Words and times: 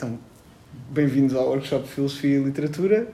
Então, 0.00 0.18
bem-vindos 0.88 1.36
ao 1.36 1.46
Workshop 1.48 1.86
de 1.86 1.90
Filosofia 1.90 2.38
e 2.38 2.42
Literatura. 2.42 3.06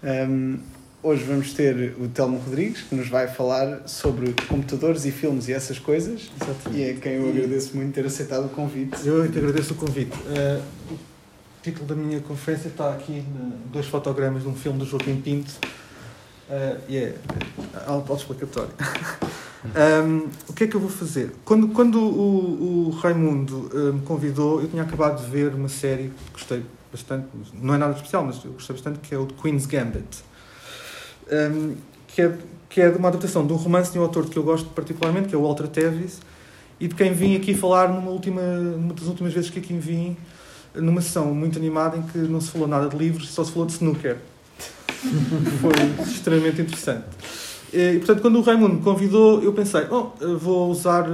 Um, 0.00 0.60
hoje 1.02 1.24
vamos 1.24 1.52
ter 1.54 1.96
o 1.98 2.06
Telmo 2.06 2.38
Rodrigues, 2.38 2.82
que 2.82 2.94
nos 2.94 3.08
vai 3.08 3.26
falar 3.26 3.88
sobre 3.88 4.32
computadores 4.48 5.04
e 5.04 5.10
filmes 5.10 5.48
e 5.48 5.52
essas 5.52 5.80
coisas. 5.80 6.30
Exatamente. 6.40 6.80
E 6.80 6.84
é 6.84 6.94
quem 6.94 7.14
eu 7.14 7.28
agradeço 7.28 7.76
muito 7.76 7.92
ter 7.92 8.06
aceitado 8.06 8.46
o 8.46 8.48
convite. 8.48 9.04
Eu 9.04 9.28
que 9.28 9.38
agradeço 9.40 9.74
o 9.74 9.76
convite. 9.76 10.16
Uh, 10.18 10.62
o 10.92 10.98
título 11.64 11.84
da 11.84 11.96
minha 11.96 12.20
conferência 12.20 12.68
está 12.68 12.92
aqui, 12.92 13.24
dois 13.72 13.86
fotogramas 13.86 14.44
de 14.44 14.48
um 14.48 14.54
filme 14.54 14.78
do 14.78 14.86
Joaquim 14.86 15.20
Pinto. 15.20 15.50
Uh, 16.48 16.80
e 16.88 16.96
é 16.96 17.14
auto-explicatório. 17.88 18.70
Um, 19.64 20.28
o 20.48 20.52
que 20.54 20.64
é 20.64 20.66
que 20.66 20.74
eu 20.74 20.80
vou 20.80 20.88
fazer? 20.88 21.32
Quando, 21.44 21.68
quando 21.68 22.00
o, 22.00 22.88
o 22.88 22.90
Raimundo 22.90 23.70
uh, 23.74 23.92
me 23.92 24.00
convidou, 24.02 24.62
eu 24.62 24.68
tinha 24.68 24.82
acabado 24.82 25.22
de 25.22 25.30
ver 25.30 25.54
uma 25.54 25.68
série 25.68 26.04
que 26.08 26.32
gostei 26.32 26.64
bastante, 26.90 27.26
não 27.54 27.74
é 27.74 27.78
nada 27.78 27.94
especial, 27.94 28.24
mas 28.24 28.42
eu 28.44 28.52
gostei 28.52 28.74
bastante, 28.74 28.98
que 29.00 29.14
é 29.14 29.18
o 29.18 29.26
The 29.26 29.34
Queen's 29.40 29.66
Gambit. 29.66 30.24
Um, 31.30 31.76
que, 32.08 32.22
é, 32.22 32.38
que 32.68 32.80
é 32.80 32.90
de 32.90 32.96
uma 32.96 33.08
adaptação 33.08 33.46
de 33.46 33.52
um 33.52 33.56
romance 33.56 33.92
de 33.92 33.98
um 33.98 34.02
autor 34.02 34.26
que 34.26 34.36
eu 34.36 34.42
gosto 34.42 34.68
particularmente, 34.70 35.28
que 35.28 35.34
é 35.34 35.38
o 35.38 35.42
Walter 35.42 35.68
Tevis, 35.68 36.20
e 36.80 36.88
de 36.88 36.94
quem 36.94 37.12
vim 37.12 37.36
aqui 37.36 37.54
falar 37.54 37.88
numa, 37.88 38.10
última, 38.10 38.40
numa 38.40 38.94
das 38.94 39.06
últimas 39.06 39.32
vezes 39.32 39.50
que 39.50 39.58
aqui 39.58 39.74
vim, 39.74 40.16
numa 40.74 41.02
sessão 41.02 41.34
muito 41.34 41.58
animada 41.58 41.98
em 41.98 42.02
que 42.02 42.18
não 42.18 42.40
se 42.40 42.50
falou 42.50 42.66
nada 42.66 42.88
de 42.88 42.96
livros, 42.96 43.28
só 43.28 43.44
se 43.44 43.52
falou 43.52 43.66
de 43.66 43.74
snooker. 43.74 44.16
Foi 45.60 46.04
extremamente 46.04 46.62
interessante. 46.62 47.04
E, 47.72 47.98
portanto, 47.98 48.20
quando 48.20 48.36
o 48.38 48.42
Raimundo 48.42 48.74
me 48.74 48.82
convidou, 48.82 49.42
eu 49.42 49.52
pensei, 49.52 49.86
oh, 49.90 50.10
vou 50.36 50.70
usar, 50.70 51.06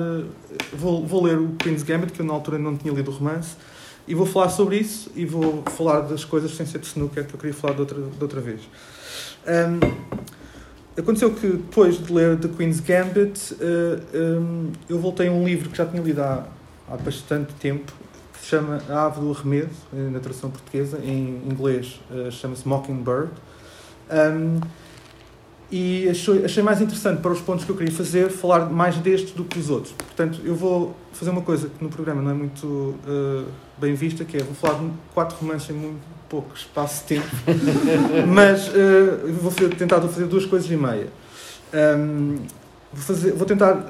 vou, 0.72 1.06
vou 1.06 1.22
ler 1.22 1.38
o 1.38 1.50
Queen's 1.58 1.82
Gambit, 1.82 2.12
que 2.12 2.20
eu 2.20 2.26
na 2.26 2.32
altura 2.32 2.58
não 2.58 2.76
tinha 2.76 2.92
lido 2.92 3.10
o 3.10 3.14
romance, 3.14 3.56
e 4.08 4.14
vou 4.14 4.24
falar 4.24 4.48
sobre 4.48 4.78
isso 4.78 5.10
e 5.14 5.26
vou 5.26 5.62
falar 5.66 6.00
das 6.00 6.24
coisas 6.24 6.54
sem 6.54 6.64
ser 6.64 6.78
de 6.78 6.86
snooker, 6.86 7.26
que 7.26 7.34
eu 7.34 7.38
queria 7.38 7.54
falar 7.54 7.74
de 7.74 7.80
outra, 7.80 8.00
de 8.00 8.22
outra 8.22 8.40
vez. 8.40 8.60
Um, 9.46 9.80
aconteceu 10.96 11.32
que 11.34 11.46
depois 11.48 11.98
de 11.98 12.12
ler 12.12 12.38
The 12.38 12.48
Queen's 12.48 12.80
Gambit, 12.80 13.54
uh, 13.54 14.38
um, 14.40 14.72
eu 14.88 14.98
voltei 14.98 15.28
a 15.28 15.32
um 15.32 15.44
livro 15.44 15.68
que 15.68 15.76
já 15.76 15.84
tinha 15.84 16.02
lido 16.02 16.22
há, 16.22 16.46
há 16.88 16.96
bastante 16.96 17.52
tempo, 17.54 17.92
que 18.32 18.40
se 18.40 18.46
chama 18.46 18.80
A 18.88 19.06
Ave 19.06 19.20
do 19.20 19.30
Arremedo, 19.30 19.70
na 19.92 20.20
tradução 20.20 20.50
portuguesa, 20.50 21.00
em 21.04 21.42
inglês 21.50 22.00
uh, 22.10 22.30
chama-se 22.30 22.66
Mockingbird. 22.66 23.30
Um, 24.10 24.60
e 25.70 26.08
achei, 26.08 26.44
achei 26.44 26.62
mais 26.62 26.80
interessante 26.80 27.20
para 27.20 27.32
os 27.32 27.40
pontos 27.40 27.64
que 27.64 27.70
eu 27.70 27.76
queria 27.76 27.92
fazer 27.92 28.30
falar 28.30 28.70
mais 28.70 28.96
deste 28.98 29.32
do 29.32 29.44
que 29.44 29.58
dos 29.58 29.68
outros. 29.68 29.92
Portanto, 29.92 30.40
eu 30.44 30.54
vou 30.54 30.94
fazer 31.12 31.30
uma 31.30 31.42
coisa 31.42 31.68
que 31.68 31.82
no 31.82 31.90
programa 31.90 32.22
não 32.22 32.30
é 32.30 32.34
muito 32.34 32.66
uh, 32.66 33.46
bem 33.76 33.94
vista, 33.94 34.24
que 34.24 34.36
é 34.36 34.42
vou 34.42 34.54
falar 34.54 34.78
de 34.78 34.90
quatro 35.12 35.36
romances 35.38 35.70
em 35.70 35.72
muito 35.72 36.00
pouco 36.28 36.54
espaço 36.54 37.02
de 37.02 37.16
tempo, 37.16 37.28
mas 38.28 38.68
uh, 38.68 39.32
vou 39.40 39.50
fazer, 39.50 39.74
tentar 39.74 40.00
fazer 40.02 40.26
duas 40.26 40.46
coisas 40.46 40.70
e 40.70 40.76
meia. 40.76 41.08
Um, 41.74 42.36
vou, 42.92 43.02
fazer, 43.02 43.32
vou 43.32 43.46
tentar 43.46 43.86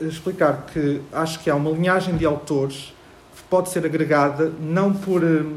explicar 0.00 0.66
que 0.72 1.00
acho 1.12 1.38
que 1.40 1.48
há 1.48 1.54
uma 1.54 1.70
linhagem 1.70 2.16
de 2.16 2.26
autores 2.26 2.92
que 3.36 3.42
pode 3.48 3.70
ser 3.70 3.84
agregada 3.86 4.52
não 4.60 4.92
por 4.92 5.22
uh, 5.22 5.52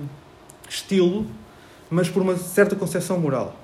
estilo, 0.69 1.25
mas 1.89 2.07
por 2.07 2.21
uma 2.21 2.37
certa 2.37 2.75
concepção 2.75 3.19
moral. 3.19 3.55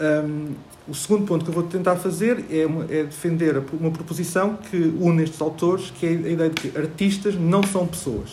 Um, 0.00 0.54
o 0.88 0.94
segundo 0.94 1.26
ponto 1.26 1.44
que 1.44 1.50
eu 1.50 1.54
vou 1.54 1.64
tentar 1.64 1.96
fazer 1.96 2.46
é, 2.50 2.64
uma, 2.64 2.84
é, 2.84 3.04
defender 3.04 3.62
uma 3.78 3.90
proposição 3.90 4.56
que 4.56 4.76
une 4.98 5.22
estes 5.22 5.40
autores, 5.40 5.92
que 5.98 6.06
é 6.06 6.08
a 6.08 6.12
ideia 6.12 6.50
de 6.50 6.70
que 6.70 6.78
artistas 6.78 7.34
não 7.34 7.62
são 7.62 7.86
pessoas. 7.86 8.30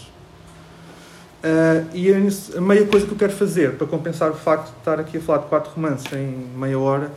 Uh, 1.43 1.85
e 1.93 2.09
é 2.09 2.17
a 2.57 2.61
meia 2.61 2.85
coisa 2.85 3.05
que 3.05 3.11
eu 3.11 3.17
quero 3.17 3.33
fazer 3.33 3.73
para 3.73 3.85
compensar 3.85 4.31
o 4.31 4.33
facto 4.33 4.71
de 4.71 4.79
estar 4.79 4.99
aqui 4.99 5.17
a 5.17 5.21
falar 5.21 5.39
de 5.39 5.45
quatro 5.45 5.71
romances 5.75 6.11
em 6.11 6.47
meia 6.57 6.79
hora 6.79 7.11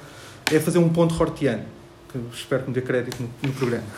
é 0.53 0.61
fazer 0.61 0.79
um 0.79 0.89
ponto 0.89 1.19
hortiano, 1.19 1.63
que 2.13 2.19
espero 2.35 2.65
que 2.65 2.69
me 2.69 2.75
dê 2.75 2.83
crédito 2.83 3.23
no, 3.23 3.31
no 3.43 3.53
programa. 3.55 3.85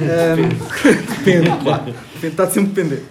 um, 0.00 1.16
depende, 1.16 1.62
claro. 1.62 1.84
Depende, 1.84 2.26
está 2.26 2.46
sempre 2.50 2.72
dependente. 2.72 3.06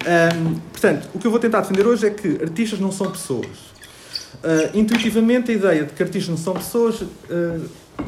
Um, 0.00 0.54
portanto, 0.72 1.08
o 1.14 1.18
que 1.18 1.26
eu 1.26 1.30
vou 1.30 1.38
tentar 1.38 1.60
defender 1.60 1.86
hoje 1.86 2.06
é 2.06 2.10
que 2.10 2.42
artistas 2.42 2.80
não 2.80 2.90
são 2.90 3.10
pessoas. 3.10 3.70
Uh, 4.36 4.78
intuitivamente, 4.78 5.50
a 5.50 5.54
ideia 5.54 5.84
de 5.84 5.92
que 5.92 6.02
artistas 6.02 6.28
não 6.28 6.36
são 6.36 6.54
pessoas 6.54 7.00
uh, 7.02 7.08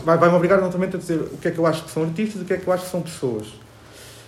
vai-me 0.04 0.34
obrigar 0.34 0.60
naturalmente 0.60 0.96
a 0.96 0.98
dizer 0.98 1.20
o 1.20 1.36
que 1.36 1.48
é 1.48 1.50
que 1.50 1.58
eu 1.58 1.66
acho 1.66 1.84
que 1.84 1.90
são 1.90 2.04
artistas 2.04 2.40
e 2.40 2.44
o 2.44 2.46
que 2.46 2.54
é 2.54 2.56
que 2.56 2.66
eu 2.66 2.72
acho 2.72 2.84
que 2.84 2.90
são 2.90 3.02
pessoas. 3.02 3.46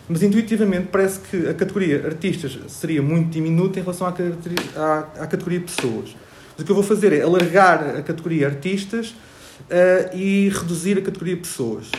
Mas 0.09 0.23
intuitivamente 0.23 0.89
parece 0.93 1.21
que 1.21 1.49
a 1.49 1.55
categoria 1.55 2.05
artistas 2.05 2.59
seria 2.69 3.01
muito 3.01 3.31
diminuta 3.31 3.79
em 3.79 3.83
relação 3.83 4.07
à, 4.07 4.11
à, 4.11 4.99
à 5.23 5.27
categoria 5.27 5.61
pessoas. 5.61 6.15
Mas 6.53 6.63
o 6.63 6.65
que 6.65 6.71
eu 6.71 6.75
vou 6.75 6.85
fazer 6.85 7.13
é 7.13 7.23
alargar 7.23 7.97
a 7.97 8.03
categoria 8.03 8.47
artistas 8.47 9.09
uh, 9.09 10.15
e 10.17 10.51
reduzir 10.51 10.99
a 10.99 11.03
categoria 11.03 11.37
pessoas. 11.37 11.91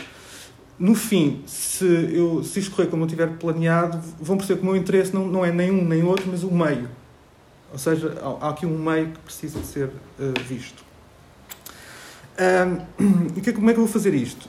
No 0.78 0.94
fim, 0.94 1.42
se, 1.46 1.84
eu, 2.12 2.44
se 2.44 2.60
isto 2.60 2.70
correr 2.70 2.88
como 2.88 3.04
eu 3.04 3.06
tiver 3.08 3.28
planeado, 3.38 3.98
vão 4.20 4.36
perceber 4.36 4.60
que 4.60 4.66
o 4.66 4.70
meu 4.70 4.76
interesse 4.76 5.12
não, 5.12 5.26
não 5.26 5.44
é 5.44 5.50
nem 5.50 5.70
um 5.70 5.82
nem 5.82 6.04
outro, 6.04 6.26
mas 6.30 6.42
o 6.42 6.50
meio. 6.52 6.88
Ou 7.72 7.78
seja, 7.78 8.14
há 8.40 8.50
aqui 8.50 8.64
um 8.64 8.78
meio 8.78 9.08
que 9.08 9.18
precisa 9.20 9.58
de 9.58 9.66
ser 9.66 9.88
uh, 9.88 10.42
visto. 10.46 10.84
Um, 12.38 13.32
e 13.36 13.40
que, 13.40 13.52
como 13.52 13.70
é 13.70 13.72
que 13.72 13.80
eu 13.80 13.84
vou 13.84 13.92
fazer 13.92 14.14
isto? 14.14 14.48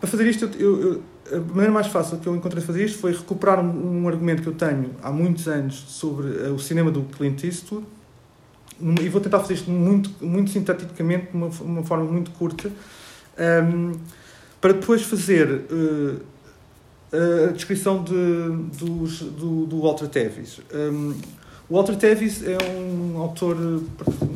Para 0.00 0.08
fazer 0.08 0.26
isto, 0.26 0.48
eu, 0.58 0.80
eu, 0.80 1.02
a 1.32 1.40
maneira 1.40 1.72
mais 1.72 1.86
fácil 1.88 2.18
que 2.18 2.26
eu 2.26 2.34
encontrei 2.34 2.60
de 2.60 2.66
fazer 2.66 2.84
isto 2.84 2.98
foi 2.98 3.12
recuperar 3.12 3.60
um, 3.60 4.02
um 4.02 4.08
argumento 4.08 4.42
que 4.42 4.48
eu 4.48 4.54
tenho 4.54 4.94
há 5.02 5.10
muitos 5.10 5.46
anos 5.46 5.74
sobre 5.88 6.28
uh, 6.28 6.54
o 6.54 6.58
cinema 6.58 6.90
do 6.90 7.02
Clint 7.02 7.44
Eastwood 7.44 7.86
e 8.80 9.08
vou 9.08 9.20
tentar 9.20 9.40
fazer 9.40 9.54
isto 9.54 9.70
muito, 9.70 10.10
muito 10.24 10.50
sinteticamente, 10.50 11.26
de 11.30 11.36
uma, 11.36 11.48
uma 11.48 11.82
forma 11.84 12.04
muito 12.04 12.30
curta, 12.32 12.72
um, 13.64 13.92
para 14.60 14.72
depois 14.72 15.02
fazer 15.02 15.48
uh, 15.48 16.20
a 17.48 17.52
descrição 17.52 18.02
de, 18.02 18.14
dos, 18.78 19.20
do, 19.20 19.66
do 19.66 19.82
Walter 19.82 20.08
Tevis. 20.08 20.60
Um, 20.72 21.14
o 21.70 21.74
Walter 21.74 21.96
Tevis 21.96 22.42
é 22.42 22.58
um 22.76 23.16
autor 23.18 23.56
um 23.56 23.78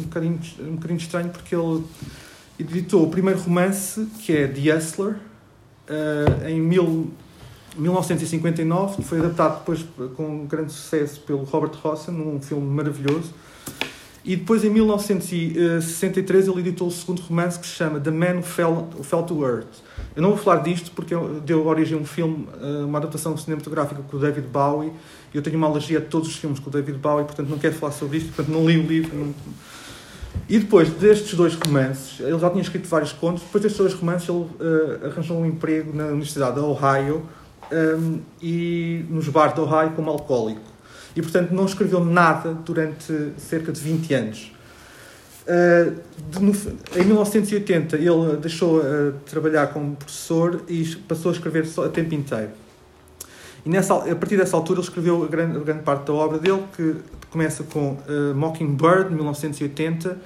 bocadinho, 0.05 0.41
um 0.61 0.77
bocadinho 0.77 0.99
estranho 0.99 1.31
porque 1.31 1.55
ele 1.55 1.83
editou 2.59 3.03
o 3.03 3.11
primeiro 3.11 3.41
romance, 3.41 4.07
que 4.21 4.33
é 4.37 4.47
The 4.47 4.77
Hustler, 4.77 5.17
uh, 5.89 6.49
em 6.49 6.61
mil, 6.61 7.11
1959, 7.77 9.03
foi 9.03 9.19
adaptado 9.19 9.59
depois 9.59 9.85
com 10.17 10.47
grande 10.47 10.73
sucesso 10.73 11.21
pelo 11.23 11.43
Robert 11.43 11.73
Rossen, 11.83 12.15
num 12.15 12.41
filme 12.41 12.67
maravilhoso. 12.67 13.35
E 14.25 14.37
depois, 14.37 14.65
em 14.65 14.71
1963, 14.71 16.49
ele 16.49 16.61
editou 16.61 16.89
o 16.89 16.91
segundo 16.91 17.21
romance 17.21 17.59
que 17.59 17.67
se 17.67 17.73
chama 17.73 18.01
The 18.01 18.11
Man 18.11 18.37
Who 18.37 18.43
Fell, 18.43 18.89
Who 18.97 19.03
Fell 19.03 19.23
to 19.25 19.45
Earth. 19.45 19.83
Eu 20.17 20.23
não 20.23 20.31
vou 20.31 20.39
falar 20.39 20.63
disto 20.63 20.93
porque 20.93 21.15
deu 21.45 21.67
origem 21.67 21.99
a 21.99 22.01
um 22.01 22.05
filme, 22.05 22.49
eh, 22.61 22.85
uma 22.85 22.99
adaptação 22.99 23.37
cinematográfica 23.37 24.01
com 24.03 24.17
o 24.17 24.21
David 24.21 24.47
Bowie. 24.47 24.93
Eu 25.33 25.43
tenho 25.43 25.57
uma 25.57 25.67
alergia 25.67 25.99
a 25.99 26.01
todos 26.01 26.29
os 26.29 26.37
filmes 26.37 26.61
com 26.61 26.71
o 26.71 26.73
David 26.73 26.99
Bowie, 26.99 27.25
portanto 27.25 27.49
não 27.49 27.59
quero 27.59 27.75
falar 27.75 27.93
sobre 27.93 28.19
isto, 28.19 28.33
portanto 28.33 28.55
não 28.55 28.65
li 28.65 28.79
o 28.79 28.87
livro. 28.87 29.17
Não... 29.17 29.35
E 30.49 30.59
depois 30.59 30.89
destes 30.91 31.35
dois 31.35 31.55
romances, 31.55 32.21
ele 32.21 32.39
já 32.39 32.49
tinha 32.51 32.63
escrito 32.63 32.89
vários 32.89 33.13
contos, 33.13 33.43
depois 33.43 33.63
destes 33.63 33.79
dois 33.79 33.95
romances 33.95 34.29
ele 34.29 34.39
uh, 34.39 35.07
arranjou 35.07 35.39
um 35.39 35.47
emprego 35.47 35.97
na 35.97 36.07
Universidade 36.07 36.57
da 36.57 36.63
Ohio 36.63 37.23
um, 37.73 37.77
ehm, 37.77 38.19
e 38.43 39.05
nos 39.09 39.29
bares 39.29 39.55
da 39.55 39.63
Ohio 39.63 39.93
como 39.93 40.11
alcoólico 40.11 40.75
e, 41.17 41.23
portanto, 41.23 41.53
não 41.53 41.65
escreveu 41.65 42.05
nada 42.05 42.53
durante 42.55 43.33
cerca 43.39 43.71
de 43.71 43.81
20 43.81 44.15
anos. 44.15 44.53
Uh, 45.47 46.01
de, 46.31 46.43
no, 46.43 46.53
em 46.97 47.05
1980, 47.05 47.97
ele 47.97 48.37
deixou 48.41 48.81
de 48.81 48.87
uh, 48.87 49.13
trabalhar 49.27 49.67
como 49.69 49.95
professor 49.97 50.63
e 50.69 50.85
passou 51.09 51.31
a 51.31 51.35
escrever 51.35 51.67
só 51.67 51.85
a 51.85 51.89
tempo 51.89 52.15
inteiro. 52.15 52.51
E 53.65 53.69
nessa, 53.69 53.95
a 53.95 54.17
partir 54.17 54.37
dessa 54.37 54.57
altura, 54.57 54.81
ele 54.81 54.89
escreveu 54.89 55.23
a 55.23 55.27
grande, 55.27 55.57
a 55.57 55.61
grande 55.61 55.83
parte 55.83 56.07
da 56.07 56.13
obra 56.13 56.39
dele, 56.39 56.65
que 56.77 56.97
começa 57.31 57.63
com 57.65 57.93
uh, 57.93 58.35
Mockingbird, 58.35 59.15
1980, 59.15 60.19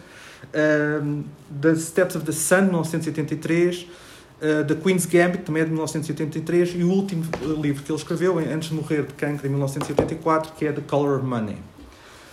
The 1.61 1.75
Steps 1.75 2.17
of 2.17 2.25
the 2.25 2.33
Sun, 2.33 2.67
1983 2.67 3.87
uh, 4.39 4.65
The 4.65 4.75
Queen's 4.75 5.07
Gambit, 5.07 5.45
também 5.45 5.63
é 5.63 5.65
de 5.65 5.73
1983, 5.73 6.75
e 6.77 6.85
o 6.85 6.91
último 6.91 7.25
livro 7.61 7.83
que 7.83 7.91
ele 7.91 7.99
escreveu, 7.99 8.39
antes 8.39 8.69
de 8.69 8.75
morrer 8.75 9.03
de 9.03 9.15
cancro, 9.15 9.47
em 9.47 9.51
1984, 9.51 10.53
que 10.55 10.67
é 10.67 10.73
The 10.73 10.83
Color 10.83 11.19
of 11.19 11.27
Money. 11.27 11.57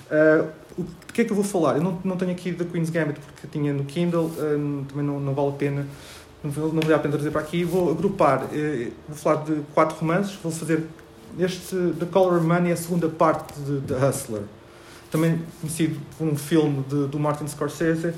Uh, 0.10 0.48
o 0.78 0.84
de 0.84 1.14
que 1.14 1.22
é 1.22 1.26
que 1.26 1.32
eu 1.32 1.36
vou 1.36 1.46
falar? 1.46 1.78
Eu 1.78 1.84
não, 1.84 2.00
não 2.04 2.18
tenho 2.18 2.32
aqui 2.32 2.52
The 2.52 2.66
Queen's 2.66 2.90
Gambit 2.90 3.20
porque 3.20 3.48
tinha 3.48 3.74
no 3.74 3.86
Kindle, 3.86 4.26
uh, 4.26 4.86
também 4.88 5.06
não, 5.06 5.20
não 5.20 5.34
vale 5.34 5.50
a 5.50 5.54
pena, 5.54 5.88
não, 6.44 6.52
não 6.52 6.82
vale 6.82 6.94
a 6.94 7.00
pena 7.00 7.14
trazer 7.14 7.32
para 7.32 7.42
aqui. 7.42 7.64
Vou 7.64 7.92
agrupar, 7.92 8.44
uh, 8.44 8.92
vou 9.08 9.18
falar 9.18 9.44
de 9.44 9.62
quatro 9.74 9.98
romances, 9.98 10.36
vou 10.44 10.52
fazer 10.52 10.84
este 11.40 11.76
The 12.00 12.06
Color 12.06 12.42
Money, 12.44 12.72
a 12.72 12.78
segunda 12.78 13.08
parte 13.08 13.60
de 13.60 13.82
The 13.82 14.06
Hustler. 14.06 14.44
Também 15.10 15.42
conhecido 15.62 16.00
por 16.18 16.28
um 16.28 16.36
filme 16.36 16.84
de, 16.90 17.08
do 17.08 17.20
Martin 17.20 17.48
Scorsese, 17.48 18.14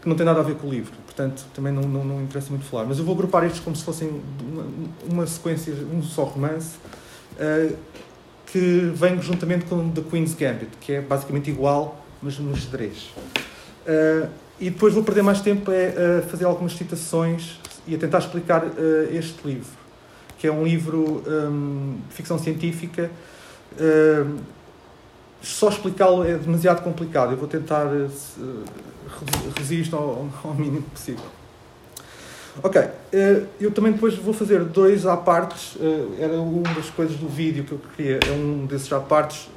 que 0.00 0.08
não 0.08 0.14
tem 0.14 0.24
nada 0.24 0.38
a 0.38 0.42
ver 0.42 0.54
com 0.54 0.68
o 0.68 0.70
livro, 0.70 0.92
portanto 1.04 1.44
também 1.52 1.72
não, 1.72 1.82
não, 1.82 2.04
não 2.04 2.22
interessa 2.22 2.50
muito 2.50 2.64
falar. 2.64 2.84
Mas 2.84 2.98
eu 2.98 3.04
vou 3.04 3.14
agrupar 3.14 3.44
estes 3.44 3.60
como 3.60 3.74
se 3.74 3.82
fossem 3.82 4.22
uma, 4.40 4.66
uma 5.10 5.26
sequência, 5.26 5.74
um 5.92 6.02
só 6.02 6.22
romance. 6.24 6.76
Uh, 7.34 7.76
que 8.50 8.92
vem 8.94 9.20
juntamente 9.20 9.66
com 9.66 9.90
The 9.90 10.02
Queen's 10.02 10.34
Gambit, 10.34 10.70
que 10.80 10.94
é 10.94 11.00
basicamente 11.00 11.50
igual, 11.50 12.04
mas 12.22 12.38
no 12.38 12.56
xadrez. 12.56 13.10
Uh, 13.86 14.28
e 14.60 14.70
depois 14.70 14.92
vou 14.92 15.04
perder 15.04 15.22
mais 15.22 15.40
tempo 15.40 15.70
a, 15.70 16.18
a 16.18 16.22
fazer 16.22 16.44
algumas 16.44 16.72
citações 16.72 17.60
e 17.86 17.94
a 17.94 17.98
tentar 17.98 18.18
explicar 18.18 18.64
uh, 18.64 18.72
este 19.12 19.46
livro, 19.46 19.70
que 20.38 20.46
é 20.46 20.52
um 20.52 20.64
livro 20.64 21.22
um, 21.26 21.98
de 22.08 22.14
ficção 22.14 22.38
científica. 22.38 23.10
Uh, 23.74 24.38
só 25.40 25.68
explicá-lo 25.68 26.24
é 26.24 26.36
demasiado 26.36 26.82
complicado. 26.82 27.32
Eu 27.32 27.36
vou 27.36 27.48
tentar 27.48 27.86
uh, 27.86 28.10
isto 29.70 29.96
ao, 29.96 30.28
ao, 30.44 30.54
mínimo 30.54 30.82
possível. 30.82 31.24
Ok, 32.62 32.82
eu 33.60 33.70
também 33.70 33.92
depois 33.92 34.16
vou 34.16 34.34
fazer 34.34 34.64
dois 34.64 35.06
à 35.06 35.16
partes, 35.16 35.76
era 36.18 36.40
uma 36.40 36.74
das 36.74 36.90
coisas 36.90 37.16
do 37.16 37.28
vídeo 37.28 37.62
que 37.64 37.72
eu 37.72 37.80
queria, 37.96 38.18
é 38.26 38.32
um 38.32 38.66
desses 38.66 38.92
à 38.92 38.98
partes, 38.98 39.48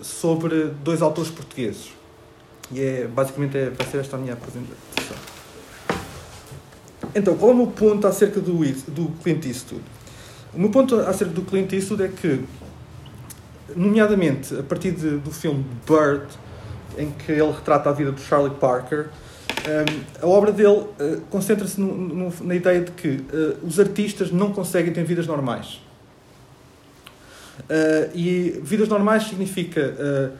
sobre 0.00 0.72
dois 0.82 1.02
autores 1.02 1.30
portugueses. 1.30 1.92
E 2.72 2.80
é, 2.80 3.06
basicamente 3.06 3.56
é, 3.56 3.70
vai 3.70 3.86
ser 3.86 3.98
esta 3.98 4.16
a 4.16 4.18
minha 4.18 4.32
apresentação. 4.32 5.16
Então, 7.14 7.36
qual 7.36 7.52
é 7.52 7.54
o 7.54 7.56
meu 7.56 7.66
ponto 7.68 8.06
acerca 8.06 8.40
do, 8.40 8.58
do 8.88 9.12
Clint 9.22 9.44
Eastwood? 9.46 9.84
O 10.52 10.58
meu 10.58 10.70
ponto 10.70 10.98
acerca 11.00 11.32
do 11.32 11.42
Clint 11.42 11.72
Eastwood 11.72 12.02
é 12.02 12.08
que, 12.08 12.42
nomeadamente 13.74 14.56
a 14.58 14.62
partir 14.62 14.92
de, 14.92 15.18
do 15.18 15.30
filme 15.30 15.64
Bird, 15.86 16.26
em 16.98 17.10
que 17.10 17.32
ele 17.32 17.52
retrata 17.52 17.90
a 17.90 17.92
vida 17.92 18.10
do 18.10 18.20
Charlie 18.20 18.54
Parker, 18.54 19.10
a 20.22 20.26
obra 20.26 20.52
dele 20.52 20.68
uh, 20.68 21.20
concentra-se 21.30 21.80
na 22.42 22.54
ideia 22.54 22.80
de 22.82 22.90
que 22.92 23.08
uh, 23.08 23.66
os 23.66 23.80
artistas 23.80 24.30
não 24.30 24.52
conseguem 24.52 24.92
ter 24.92 25.04
vidas 25.04 25.26
normais. 25.26 25.80
Uh, 27.60 28.10
e 28.14 28.60
vidas 28.62 28.88
normais 28.88 29.24
significa 29.24 30.32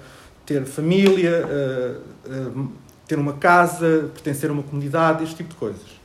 ter 0.44 0.64
família, 0.64 1.44
ter 3.08 3.18
uma 3.18 3.32
casa, 3.32 4.10
pertencer 4.12 4.50
a 4.50 4.52
uma 4.52 4.62
comunidade, 4.62 5.24
este 5.24 5.36
tipo 5.36 5.50
de 5.50 5.56
coisas. 5.56 5.96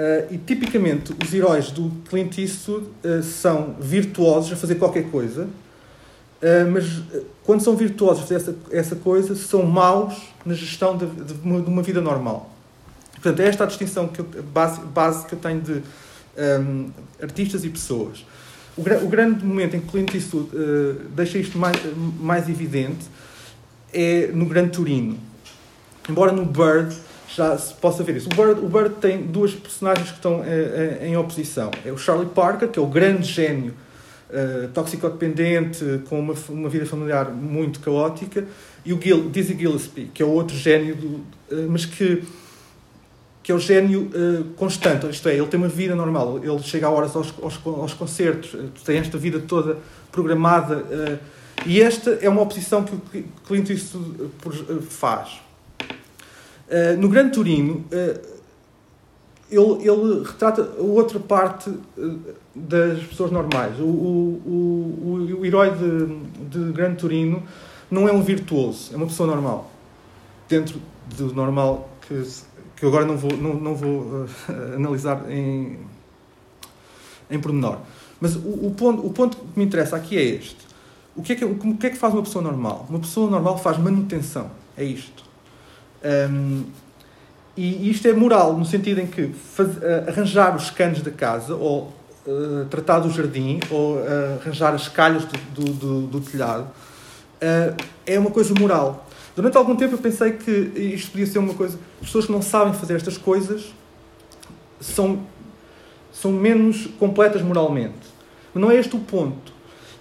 Uh, 0.00 0.32
e 0.32 0.38
tipicamente 0.38 1.14
os 1.22 1.34
heróis 1.34 1.70
do 1.70 1.90
Clint 2.08 2.38
Eastwood 2.38 2.86
uh, 3.04 3.22
são 3.22 3.76
virtuosos 3.78 4.50
a 4.50 4.56
fazer 4.56 4.76
qualquer 4.76 5.10
coisa, 5.10 5.46
uh, 6.42 6.70
mas 6.70 6.84
quando 7.44 7.62
são 7.62 7.76
virtuosos 7.76 8.30
essa, 8.30 8.54
essa 8.70 8.96
coisa, 8.96 9.34
são 9.34 9.64
maus 9.64 10.14
na 10.44 10.54
gestão 10.54 10.96
de, 10.96 11.06
de, 11.06 11.34
uma, 11.42 11.60
de 11.60 11.68
uma, 11.68 11.82
vida 11.82 12.00
normal. 12.00 12.50
Portanto, 13.12 13.40
é 13.40 13.46
esta 13.46 13.64
a 13.64 13.66
distinção 13.66 14.08
que 14.08 14.20
eu, 14.20 14.24
base, 14.52 14.80
base 14.80 15.26
que 15.26 15.34
eu 15.34 15.38
tenho 15.38 15.60
de 15.60 15.82
um, 16.62 16.90
artistas 17.22 17.64
e 17.64 17.68
pessoas. 17.68 18.24
O, 18.76 18.80
o, 18.80 19.08
grande 19.08 19.44
momento 19.44 19.76
em 19.76 19.80
que 19.80 19.88
Clint 19.88 20.14
Eastwood 20.14 20.50
deixa 21.14 21.38
isto 21.38 21.58
mais, 21.58 21.76
mais 22.18 22.48
evidente 22.48 23.04
é 23.92 24.30
no 24.32 24.46
Gran 24.46 24.68
Turino. 24.68 25.18
Embora 26.08 26.32
no 26.32 26.44
Bird 26.44 26.96
já 27.34 27.56
se 27.56 27.74
possa 27.74 28.02
ver 28.02 28.16
isso. 28.16 28.28
O 28.32 28.34
Bird, 28.34 28.60
o 28.60 28.68
Bird 28.68 28.96
tem 28.96 29.22
duas 29.22 29.54
personagens 29.54 30.08
que 30.08 30.16
estão 30.16 30.42
eh, 30.44 30.98
eh, 31.00 31.08
em 31.08 31.16
oposição. 31.16 31.70
É 31.84 31.92
o 31.92 31.98
Charlie 31.98 32.28
Parker, 32.28 32.68
que 32.68 32.78
é 32.78 32.82
o 32.82 32.86
grande 32.86 33.24
gênio 33.24 33.74
uh, 34.30 34.68
toxicodependente, 34.68 36.02
com 36.08 36.20
uma, 36.20 36.34
uma 36.48 36.68
vida 36.68 36.86
familiar 36.86 37.30
muito 37.30 37.80
caótica, 37.80 38.46
e 38.84 38.92
o 38.92 39.00
Gil, 39.00 39.30
Dizzy 39.30 39.56
Gillespie, 39.58 40.10
que 40.12 40.22
é 40.22 40.26
outro 40.26 40.56
gênio, 40.56 40.96
do, 40.96 41.06
uh, 41.06 41.68
mas 41.68 41.84
que, 41.84 42.22
que 43.42 43.52
é 43.52 43.54
o 43.54 43.58
gênio 43.58 44.10
uh, 44.14 44.44
constante. 44.56 45.08
Isto 45.08 45.28
é, 45.28 45.36
ele 45.36 45.46
tem 45.46 45.58
uma 45.58 45.68
vida 45.68 45.94
normal. 45.94 46.38
Ele 46.42 46.58
chega 46.60 46.86
a 46.86 46.90
horas 46.90 47.14
aos, 47.14 47.34
aos, 47.42 47.60
aos 47.64 47.94
concertos, 47.94 48.56
tem 48.84 48.98
esta 48.98 49.18
vida 49.18 49.40
toda 49.40 49.78
programada 50.10 51.20
e 51.66 51.80
esta 51.80 52.10
é 52.22 52.28
uma 52.28 52.42
oposição 52.42 52.82
que 52.84 52.94
o 52.94 53.24
Clint 53.46 53.68
Eastwood 53.70 54.16
eh, 54.18 54.80
faz. 54.80 55.40
No 56.98 57.08
Grande 57.08 57.32
Turino, 57.32 57.84
ele, 59.50 59.88
ele, 59.88 60.22
retrata 60.24 60.62
a 60.78 60.82
outra 60.82 61.18
parte 61.18 61.70
das 62.54 63.02
pessoas 63.04 63.30
normais. 63.30 63.78
O, 63.78 63.84
o, 63.84 64.42
o, 64.46 65.38
o 65.40 65.46
herói 65.46 65.70
de, 65.70 66.16
de 66.48 66.72
Grande 66.72 66.96
Turino 66.96 67.42
não 67.90 68.08
é 68.08 68.12
um 68.12 68.22
virtuoso, 68.22 68.92
é 68.92 68.96
uma 68.96 69.06
pessoa 69.06 69.26
normal. 69.26 69.70
Dentro 70.48 70.80
do 71.16 71.34
normal 71.34 71.88
que, 72.06 72.22
que 72.76 72.86
agora 72.86 73.04
não 73.04 73.16
vou, 73.16 73.36
não, 73.36 73.54
não 73.54 73.74
vou 73.74 74.26
analisar 74.74 75.30
em, 75.30 75.78
em 77.30 77.40
pormenor. 77.40 77.78
Mas 78.20 78.36
o, 78.36 78.66
o, 78.66 78.74
ponto, 78.76 79.06
o 79.06 79.10
ponto 79.10 79.36
que 79.36 79.58
me 79.58 79.64
interessa 79.64 79.96
aqui 79.96 80.16
é 80.16 80.22
este 80.22 80.70
o 81.20 81.22
que, 81.22 81.32
é 81.32 81.36
que, 81.36 81.44
o 81.44 81.76
que 81.76 81.86
é 81.86 81.90
que 81.90 81.96
faz 81.96 82.14
uma 82.14 82.22
pessoa 82.22 82.42
normal? 82.42 82.86
Uma 82.88 82.98
pessoa 82.98 83.30
normal 83.30 83.58
faz 83.58 83.78
manutenção. 83.78 84.50
É 84.76 84.84
isto. 84.84 85.24
Um, 86.30 86.64
e 87.56 87.90
isto 87.90 88.08
é 88.08 88.12
moral, 88.12 88.56
no 88.56 88.64
sentido 88.64 89.00
em 89.00 89.06
que 89.06 89.28
faz, 89.28 89.68
uh, 89.76 90.08
arranjar 90.08 90.56
os 90.56 90.70
canos 90.70 91.02
da 91.02 91.10
casa, 91.10 91.54
ou 91.54 91.92
uh, 92.26 92.64
tratar 92.66 93.00
do 93.00 93.10
jardim, 93.10 93.60
ou 93.70 93.96
uh, 93.96 94.40
arranjar 94.40 94.74
as 94.74 94.88
calhas 94.88 95.24
do, 95.24 95.38
do, 95.54 95.72
do, 95.72 96.00
do 96.06 96.20
telhado, 96.20 96.68
é 98.04 98.18
uma 98.18 98.30
coisa 98.30 98.52
moral. 98.52 99.06
Durante 99.34 99.56
algum 99.56 99.74
tempo 99.74 99.94
eu 99.94 99.98
pensei 99.98 100.32
que 100.32 100.50
isto 100.50 101.12
podia 101.12 101.26
ser 101.26 101.38
uma 101.38 101.54
coisa. 101.54 101.78
As 102.00 102.06
pessoas 102.06 102.26
que 102.26 102.32
não 102.32 102.42
sabem 102.42 102.74
fazer 102.74 102.96
estas 102.96 103.16
coisas 103.16 103.72
são, 104.78 105.20
são 106.12 106.30
menos 106.30 106.86
completas 106.98 107.40
moralmente. 107.40 107.94
Mas 108.52 108.60
não 108.60 108.70
é 108.70 108.76
este 108.76 108.94
o 108.94 108.98
ponto. 108.98 109.52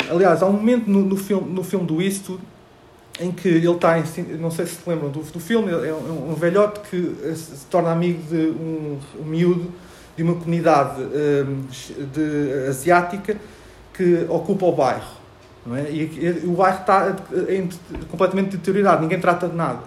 Aliás, 0.10 0.42
há 0.42 0.48
um 0.48 0.54
momento 0.54 0.90
no, 0.90 1.06
no, 1.06 1.16
filme, 1.16 1.50
no 1.50 1.64
filme 1.64 1.86
do 1.86 2.02
Eastwood 2.02 2.42
em 3.20 3.32
que 3.32 3.48
ele 3.48 3.70
está 3.70 4.00
em. 4.00 4.04
Não 4.38 4.50
sei 4.50 4.66
se 4.66 4.76
se 4.76 4.90
lembram 4.90 5.10
do, 5.10 5.22
do 5.22 5.40
filme, 5.40 5.72
é 5.72 5.94
um, 5.94 6.32
um 6.32 6.36
velhote 6.36 6.80
que 6.90 7.16
eh, 7.24 7.36
se 7.36 7.66
torna 7.66 7.92
amigo 7.92 8.22
de 8.24 8.48
um, 8.50 8.98
um 9.20 9.26
miúdo 9.26 9.72
de 10.20 10.24
uma 10.24 10.36
comunidade 10.36 11.02
um, 11.02 11.64
de, 12.12 12.68
asiática 12.68 13.38
que 13.94 14.26
ocupa 14.28 14.66
o 14.66 14.74
bairro. 14.74 15.18
Não 15.66 15.78
é? 15.78 15.90
E, 15.90 16.42
o 16.44 16.52
bairro 16.52 16.82
está 16.82 17.16
em, 17.48 17.70
completamente 18.12 18.58
deteriorado, 18.58 19.02
ninguém 19.02 19.18
trata 19.18 19.48
de 19.48 19.56
nada. 19.56 19.80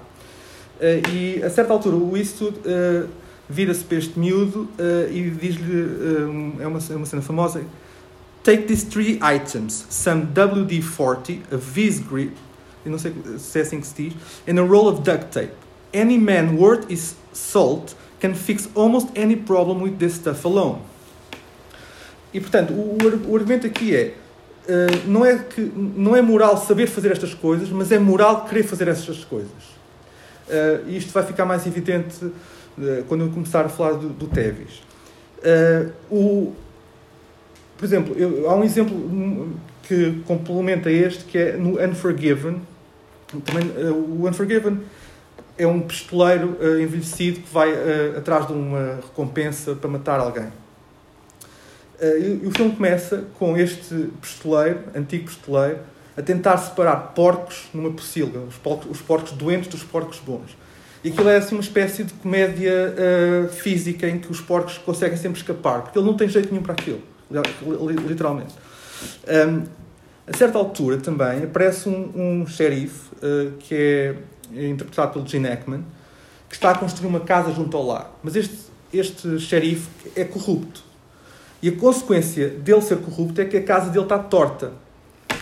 Uh, 0.81 1.11
e 1.13 1.43
a 1.43 1.51
certa 1.51 1.75
altura 1.75 1.97
o 1.97 2.17
Eastwood 2.17 2.59
uh, 2.61 3.09
vira-se 3.47 3.85
para 3.85 3.99
este 3.99 4.19
miúdo 4.19 4.71
e 5.11 5.29
diz-lhe: 5.29 6.63
é, 6.63 6.67
uma, 6.67 6.79
é 6.79 6.97
uma 6.97 7.05
cena 7.05 7.21
famosa 7.21 7.61
Take 8.43 8.67
these 8.67 8.85
three 8.85 9.21
items, 9.23 9.87
some 9.91 10.29
WD-40, 10.35 11.43
a 11.53 11.57
Viz 11.57 12.01
grip, 12.01 12.35
eu 12.85 12.91
não 12.91 12.99
sei 12.99 13.15
se 13.39 13.59
é 13.59 13.63
assim 13.63 13.81
que 13.81 13.87
se 13.87 13.95
diz, 13.95 14.15
and 14.49 14.59
a 14.59 14.65
roll 14.65 14.89
of 14.89 15.03
duct 15.03 15.27
tape. 15.27 15.53
Any 15.95 16.19
man 16.19 16.57
worth 16.57 16.91
his 16.91 17.15
salt 17.33 17.95
can 18.23 18.35
fix 18.35 18.69
almost 18.77 19.09
any 19.17 19.35
problem 19.35 19.83
with 19.83 19.99
this 19.99 20.15
stuff 20.15 20.47
alone. 20.47 20.81
E 22.33 22.39
portanto, 22.41 22.73
o, 22.73 22.97
o 23.29 23.37
argumento 23.37 23.67
aqui 23.67 23.95
é, 23.95 24.15
uh, 24.69 25.09
não 25.09 25.27
é 25.27 25.37
que 25.39 25.61
não 25.61 26.15
é 26.15 26.23
moral 26.23 26.57
saber 26.57 26.87
fazer 26.87 27.11
estas 27.11 27.35
coisas, 27.35 27.69
mas 27.69 27.91
é 27.91 27.99
moral 27.99 28.45
querer 28.45 28.63
fazer 28.63 28.87
estas 28.87 29.25
coisas. 29.25 29.51
Uh, 30.49 30.89
e 30.89 30.97
isto 30.97 31.13
vai 31.13 31.25
ficar 31.25 31.45
mais 31.45 31.67
evidente 31.67 32.25
uh, 32.25 32.33
quando 33.09 33.25
eu 33.25 33.31
começar 33.31 33.67
a 33.67 33.69
falar 33.69 33.95
do, 33.95 34.11
do 34.11 34.29
Tevis. 34.29 34.83
o, 36.09 36.53
por 37.77 37.85
exemplo, 37.85 38.15
eu, 38.17 38.49
há 38.49 38.55
um 38.55 38.63
exemplo 38.63 39.53
que 39.83 40.23
complementa 40.29 40.89
este, 40.89 41.25
que 41.25 41.37
é 41.37 41.57
no 41.57 41.83
Unforgiven. 41.83 42.63
Também, 43.45 43.65
o 43.91 44.29
Unforgiven 44.29 44.79
é 45.59 45.67
um 45.67 45.81
pistoleiro 45.81 46.57
uh, 46.61 46.81
envelhecido 46.81 47.41
que 47.41 47.53
vai 47.53 47.73
uh, 47.73 48.19
atrás 48.19 48.47
de 48.47 48.53
uma 48.53 48.97
recompensa 48.97 49.75
para 49.75 49.91
matar 49.91 50.21
alguém. 50.21 50.49
E, 52.01 52.41
e 52.43 52.47
o 52.47 52.51
filme 52.51 52.75
começa 52.75 53.25
com 53.39 53.57
este 53.57 54.11
pistoleiro, 54.21 54.81
antigo 54.93 55.27
pistoleiro, 55.27 55.79
a 56.17 56.23
tentar 56.23 56.57
separar 56.59 56.97
porcos 57.15 57.69
numa 57.73 57.93
pocilga, 57.93 58.41
os 58.41 58.57
porcos, 58.57 58.91
os 58.91 59.01
porcos 59.01 59.33
doentes 59.33 59.69
dos 59.69 59.85
porcos 59.85 60.19
bons. 60.19 60.57
E 61.05 61.11
aquilo 61.11 61.29
é 61.29 61.37
assim 61.37 61.55
uma 61.55 61.63
espécie 61.63 62.03
de 62.03 62.13
comédia 62.15 62.95
uh, 62.95 63.49
física 63.49 64.09
em 64.09 64.19
que 64.19 64.31
os 64.31 64.41
porcos 64.41 64.79
conseguem 64.79 65.17
sempre 65.17 65.39
escapar, 65.39 65.83
porque 65.83 65.99
ele 65.99 66.07
não 66.07 66.17
tem 66.17 66.29
jeito 66.29 66.51
nenhum 66.51 66.63
para 66.63 66.73
aquilo 66.73 67.03
literalmente. 68.09 68.55
Um, 69.27 69.65
a 70.27 70.37
certa 70.37 70.59
altura 70.59 70.99
também 70.99 71.45
aparece 71.45 71.89
um, 71.89 72.13
um 72.15 72.47
xerife 72.47 73.11
uh, 73.17 73.53
que 73.59 73.75
é 73.75 74.15
interpretado 74.55 75.13
pelo 75.13 75.27
Gene 75.27 75.49
Hackman 75.49 75.85
que 76.53 76.57
está 76.57 76.71
a 76.71 76.75
construir 76.79 77.09
uma 77.09 77.21
casa 77.21 77.51
junto 77.51 77.75
ao 77.75 77.87
lar. 77.87 78.13
Mas 78.23 78.37
este, 78.37 78.59
este 78.93 79.39
xerife 79.41 79.89
é 80.15 80.23
corrupto. 80.23 80.85
E 81.63 81.71
a 81.71 81.73
consequência 81.77 82.51
dele 82.51 82.83
ser 82.83 82.99
corrupto 82.99 83.41
é 83.41 83.47
que 83.47 83.57
a 83.57 83.63
casa 83.63 83.89
dele 83.89 84.05
está 84.05 84.19
torta. 84.19 84.73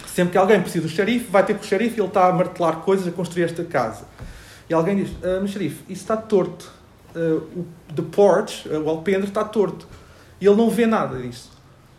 Sempre 0.07 0.33
que 0.33 0.39
alguém 0.39 0.61
precisa 0.61 0.87
do 0.87 0.89
xerife, 0.89 1.29
vai 1.29 1.45
ter 1.45 1.55
com 1.55 1.63
o 1.63 1.67
xerife 1.67 1.97
e 1.97 2.01
ele 2.01 2.07
está 2.07 2.29
a 2.29 2.33
martelar 2.33 2.77
coisas 2.83 3.09
a 3.09 3.11
construir 3.11 3.43
esta 3.43 3.65
casa. 3.65 4.05
E 4.69 4.75
alguém 4.75 5.03
diz: 5.03 5.11
ah, 5.25 5.41
Mas 5.43 5.51
xerife, 5.51 5.83
isso 5.89 6.03
está 6.03 6.17
torto. 6.17 6.71
Uh, 7.13 7.43
o 7.59 7.67
the 7.97 8.03
porch, 8.03 8.69
uh, 8.69 8.81
o 8.81 8.89
alpendre, 8.89 9.27
está 9.27 9.43
torto. 9.43 9.89
E 10.41 10.47
ele 10.47 10.55
não 10.55 10.71
vê 10.71 10.87
nada 10.87 11.19
disso. 11.19 11.51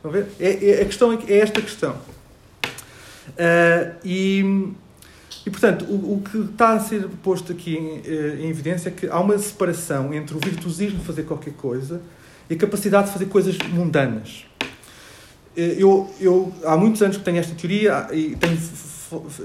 A 0.06 0.08
ver? 0.08 0.28
É, 0.40 0.70
é, 0.70 0.82
a 0.82 0.86
questão 0.86 1.12
é, 1.12 1.18
é 1.28 1.40
esta 1.40 1.62
questão. 1.62 1.98
Uh, 3.32 3.96
e, 4.06 4.72
e, 5.46 5.50
portanto, 5.50 5.86
o, 5.86 6.16
o, 6.16 6.22
que 6.22 6.38
está 6.38 6.74
a 6.74 6.80
ser 6.80 7.08
posto 7.24 7.52
aqui 7.52 7.76
em, 7.76 8.02
eh, 8.06 8.38
em, 8.42 8.50
evidência 8.50 8.90
é 8.90 8.92
que 8.92 9.08
há 9.08 9.20
uma 9.20 9.38
separação 9.40 10.14
entre 10.14 10.36
o 10.36 10.40
virtuosismo 10.40 11.00
de 11.00 11.06
fazer 11.06 11.24
qualquer 11.24 11.54
coisa 11.54 12.02
e 12.48 12.54
a 12.54 12.58
capacidade 12.58 13.08
de 13.08 13.14
fazer 13.14 13.26
coisas 13.26 13.58
mundanas. 13.70 14.46
Eh, 15.58 15.78
eu, 15.80 16.08
eu, 16.20 16.54
há 16.64 16.78
muitos 16.78 17.02
anos 17.02 17.18
que 17.18 17.24
tenho 17.24 17.38
esta 17.38 17.56
teoria 17.56 18.08
e 18.12 18.36
tenho 18.36 18.58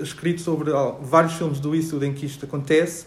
escrito 0.02 0.42
sobre 0.42 0.70
vários 1.00 1.32
filmes 1.32 1.60
do 1.60 1.74
Eastwood 1.74 2.04
em 2.04 2.12
que 2.12 2.26
isto 2.26 2.44
acontece, 2.44 3.06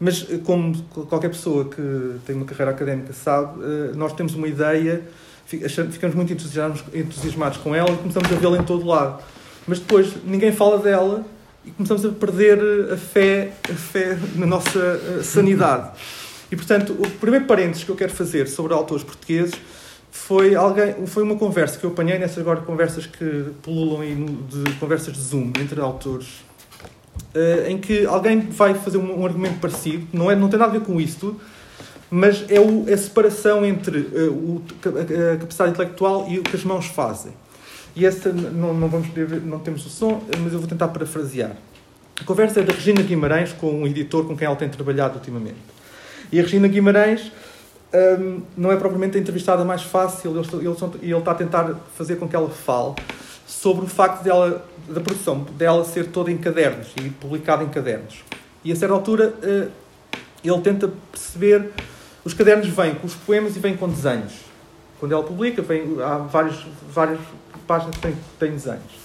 mas 0.00 0.26
eh, 0.30 0.38
como 0.38 0.82
qualquer 1.10 1.28
pessoa 1.28 1.66
que 1.66 2.16
tem 2.24 2.34
uma 2.34 2.46
carreira 2.46 2.70
académica 2.70 3.12
sabe, 3.12 3.60
nós 3.94 4.14
temos 4.14 4.34
uma 4.34 4.48
ideia, 4.48 5.02
ficamos 5.44 6.16
muito 6.16 6.32
entusiasmados 6.32 7.58
com 7.58 7.74
ela 7.74 7.90
e 7.90 7.96
começamos 7.98 8.32
a 8.32 8.36
vê-la 8.36 8.56
em 8.56 8.64
todo 8.64 8.86
lado. 8.86 9.22
Mas 9.66 9.78
depois 9.78 10.14
ninguém 10.24 10.50
fala 10.50 10.78
dela 10.78 11.26
e 11.64 11.70
começamos 11.70 12.04
a 12.04 12.08
perder 12.10 12.92
a 12.92 12.96
fé, 12.96 13.52
a 13.70 13.74
fé 13.74 14.18
na 14.34 14.46
nossa 14.46 14.78
eh, 14.78 15.22
sanidade. 15.22 15.90
E, 16.50 16.56
portanto, 16.56 16.92
o 16.98 17.08
primeiro 17.18 17.46
parênteses 17.46 17.84
que 17.84 17.90
eu 17.90 17.96
quero 17.96 18.12
fazer 18.12 18.48
sobre 18.48 18.74
autores 18.74 19.04
portugueses 19.04 19.54
foi, 20.10 20.54
alguém, 20.54 21.06
foi 21.06 21.22
uma 21.22 21.36
conversa 21.36 21.78
que 21.78 21.84
eu 21.84 21.90
apanhei 21.90 22.18
nessas 22.18 22.38
agora 22.38 22.60
conversas 22.60 23.06
que 23.06 23.46
pululam 23.62 24.02
de 24.26 24.72
conversas 24.74 25.14
de 25.14 25.20
Zoom 25.22 25.52
entre 25.58 25.80
autores, 25.80 26.28
uh, 27.34 27.66
em 27.66 27.78
que 27.78 28.04
alguém 28.04 28.40
vai 28.40 28.74
fazer 28.74 28.98
um, 28.98 29.20
um, 29.20 29.24
argumento 29.24 29.58
parecido, 29.60 30.06
não, 30.12 30.30
é, 30.30 30.36
não 30.36 30.50
tem 30.50 30.58
nada 30.58 30.70
a 30.70 30.78
ver 30.78 30.84
com 30.84 31.00
isto, 31.00 31.40
mas 32.10 32.44
é 32.50 32.60
o, 32.60 32.92
a 32.92 32.96
separação 32.98 33.64
entre 33.64 34.00
o, 34.00 34.62
a, 34.84 35.32
a 35.32 35.36
capacidade 35.38 35.70
intelectual 35.70 36.26
e 36.28 36.38
o 36.38 36.42
que 36.42 36.54
as 36.54 36.64
mãos 36.64 36.86
fazem. 36.86 37.32
E 37.94 38.06
essa 38.06 38.32
não, 38.32 38.72
não, 38.72 38.88
vamos 38.88 39.08
não 39.44 39.58
temos 39.58 39.84
o 39.84 39.88
som, 39.88 40.22
mas 40.42 40.52
eu 40.52 40.58
vou 40.58 40.68
tentar 40.68 40.88
parafrasear. 40.88 41.56
A 42.20 42.24
conversa 42.24 42.60
é 42.60 42.62
da 42.62 42.72
Regina 42.72 43.02
Guimarães 43.02 43.52
com 43.52 43.70
um 43.70 43.86
editor 43.86 44.26
com 44.26 44.36
quem 44.36 44.46
ela 44.46 44.56
tem 44.56 44.68
trabalhado 44.68 45.16
ultimamente. 45.16 45.56
E 46.30 46.38
a 46.38 46.42
Regina 46.42 46.68
Guimarães 46.68 47.32
um, 47.92 48.42
não 48.56 48.72
é 48.72 48.76
propriamente 48.76 49.18
a 49.18 49.20
entrevistada 49.20 49.64
mais 49.64 49.82
fácil, 49.82 50.30
e 50.30 50.38
ele, 50.38 50.78
ele, 51.02 51.18
está 51.18 51.32
a 51.32 51.34
tentar 51.34 51.74
fazer 51.96 52.16
com 52.16 52.26
que 52.26 52.34
ela 52.34 52.48
fale 52.48 52.94
sobre 53.46 53.84
o 53.84 53.88
facto 53.88 54.22
dela, 54.22 54.64
da 54.88 55.00
produção 55.00 55.46
dela 55.58 55.84
ser 55.84 56.06
toda 56.06 56.30
em 56.30 56.38
cadernos 56.38 56.88
e 56.96 57.10
publicada 57.10 57.62
em 57.62 57.68
cadernos. 57.68 58.24
E 58.64 58.72
a 58.72 58.76
certa 58.76 58.94
altura 58.94 59.34
uh, 59.42 59.70
ele 60.42 60.60
tenta 60.62 60.90
perceber. 61.10 61.70
Os 62.24 62.32
cadernos 62.32 62.68
vêm 62.68 62.94
com 62.94 63.06
os 63.06 63.14
poemas 63.14 63.56
e 63.56 63.58
vêm 63.58 63.76
com 63.76 63.88
desenhos. 63.88 64.32
Quando 65.00 65.12
ela 65.12 65.24
publica, 65.24 65.60
vem, 65.60 65.96
há 66.00 66.18
vários, 66.18 66.64
vários 66.88 67.20
páginas 67.62 67.96
que 67.96 68.02
têm, 68.02 68.16
têm 68.38 68.50
desenhos. 68.52 69.02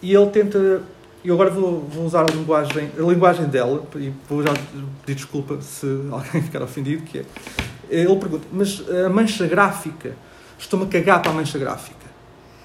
E 0.00 0.14
ele 0.14 0.30
tenta. 0.30 0.82
E 1.24 1.30
agora 1.30 1.50
vou, 1.50 1.80
vou 1.80 2.04
usar 2.04 2.22
a 2.22 2.34
linguagem, 2.34 2.90
a 2.98 3.02
linguagem 3.02 3.46
dela, 3.46 3.84
e 3.94 4.12
vou 4.28 4.42
já 4.42 4.52
pedir 5.04 5.14
desculpa 5.14 5.60
se 5.60 5.86
alguém 6.10 6.42
ficar 6.42 6.62
ofendido, 6.62 7.02
que 7.04 7.18
é. 7.18 7.24
Ele 7.88 8.16
pergunta, 8.16 8.46
mas 8.50 8.82
a 9.04 9.08
mancha 9.08 9.46
gráfica, 9.46 10.16
estou-me 10.58 10.86
a 10.86 10.88
cagar 10.88 11.20
para 11.22 11.30
a 11.30 11.34
mancha 11.34 11.58
gráfica. 11.58 12.06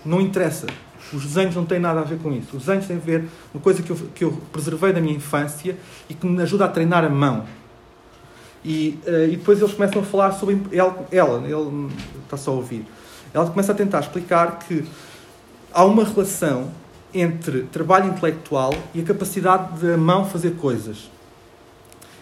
Não 0.03 0.21
interessa. 0.21 0.65
Os 1.13 1.23
desenhos 1.23 1.55
não 1.55 1.65
têm 1.65 1.79
nada 1.79 1.99
a 1.99 2.03
ver 2.03 2.17
com 2.17 2.31
isso. 2.31 2.55
Os 2.55 2.65
desenhos 2.65 2.87
têm 2.87 2.97
a 2.97 2.99
ver 2.99 3.25
uma 3.53 3.61
coisa 3.61 3.83
que 3.83 3.91
eu, 3.91 3.95
que 4.15 4.23
eu 4.23 4.31
preservei 4.51 4.91
da 4.91 4.99
minha 5.01 5.15
infância 5.15 5.77
e 6.09 6.13
que 6.13 6.25
me 6.25 6.41
ajuda 6.41 6.65
a 6.65 6.67
treinar 6.67 7.03
a 7.03 7.09
mão. 7.09 7.45
E, 8.63 8.99
uh, 9.07 9.25
e 9.25 9.37
depois 9.37 9.59
eles 9.59 9.73
começam 9.73 10.01
a 10.01 10.05
falar 10.05 10.31
sobre 10.33 10.61
ela, 10.71 11.07
ela, 11.11 11.43
ele 11.45 11.89
está 12.23 12.35
só 12.35 12.51
a 12.51 12.55
ouvir. 12.55 12.85
Ela 13.33 13.49
começa 13.49 13.71
a 13.71 13.75
tentar 13.75 13.99
explicar 13.99 14.59
que 14.59 14.83
há 15.77 15.85
uma 15.85 16.03
relação 16.03 16.71
entre 17.13 17.61
trabalho 17.71 18.09
intelectual 18.09 18.73
e 18.95 19.01
a 19.01 19.03
capacidade 19.03 19.79
da 19.79 19.95
mão 19.95 20.25
fazer 20.25 20.55
coisas. 20.55 21.07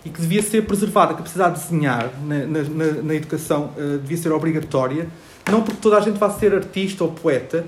E 0.04 0.10
que 0.10 0.20
devia 0.20 0.44
ser 0.44 0.66
preservada. 0.66 1.14
A 1.14 1.16
capacidade 1.16 1.56
de 1.56 1.64
desenhar 1.64 2.12
na, 2.22 2.40
na, 2.46 3.02
na 3.02 3.16
educação 3.16 3.72
uh, 3.78 3.98
devia 4.00 4.18
ser 4.18 4.34
obrigatória, 4.34 5.08
não 5.50 5.62
porque 5.62 5.80
toda 5.82 5.96
a 5.96 6.02
gente 6.02 6.20
vá 6.20 6.30
ser 6.30 6.54
artista 6.54 7.06
ou 7.06 7.14
poeta, 7.14 7.66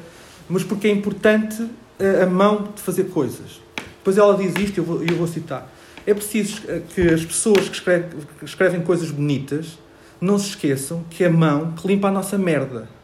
mas 0.50 0.62
porque 0.62 0.88
é 0.88 0.92
importante 0.92 1.64
uh, 1.64 2.24
a 2.24 2.26
mão 2.26 2.68
de 2.76 2.82
fazer 2.82 3.06
coisas. 3.06 3.62
Depois 4.00 4.18
ela 4.18 4.36
diz 4.36 4.54
isto, 4.58 4.78
e 4.78 4.80
eu 4.80 4.84
vou, 4.84 5.02
eu 5.02 5.16
vou 5.16 5.26
citar. 5.28 5.72
É 6.06 6.14
preciso 6.14 6.64
que 6.94 7.02
as 7.02 7.24
pessoas 7.24 7.70
que 7.70 7.76
escrevem, 7.76 8.10
que 8.40 8.46
escrevem 8.46 8.82
coisas 8.82 9.10
bonitas 9.10 9.80
não 10.20 10.38
se 10.38 10.50
esqueçam 10.50 11.06
que 11.10 11.24
é 11.24 11.28
a 11.28 11.32
mão 11.32 11.72
que 11.72 11.88
limpa 11.88 12.10
a 12.10 12.12
nossa 12.12 12.38
merda 12.38 12.97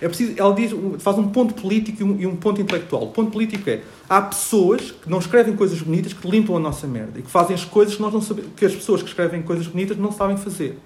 é 0.00 0.08
preciso, 0.08 0.34
ela 0.36 0.52
diz, 0.54 0.72
faz 0.98 1.16
um 1.16 1.28
ponto 1.28 1.54
político 1.54 2.02
e 2.02 2.04
um, 2.04 2.20
e 2.20 2.26
um, 2.26 2.34
ponto 2.34 2.60
intelectual. 2.60 3.04
O 3.04 3.10
ponto 3.10 3.30
político 3.30 3.70
é 3.70 3.80
há 4.08 4.20
pessoas 4.20 4.90
que 4.90 5.08
não 5.08 5.18
escrevem 5.18 5.54
coisas 5.54 5.80
bonitas 5.80 6.12
que 6.12 6.28
limpam 6.28 6.56
a 6.56 6.60
nossa 6.60 6.86
merda 6.86 7.20
e 7.20 7.22
que 7.22 7.30
fazem 7.30 7.54
as 7.54 7.64
coisas 7.64 7.94
que, 7.94 8.02
nós 8.02 8.12
não 8.12 8.20
sabemos, 8.20 8.50
que 8.56 8.64
as 8.64 8.74
pessoas 8.74 9.02
que 9.02 9.08
escrevem 9.08 9.42
coisas 9.42 9.68
bonitas 9.68 9.96
não 9.96 10.10
sabem 10.10 10.36
fazer. 10.36 10.78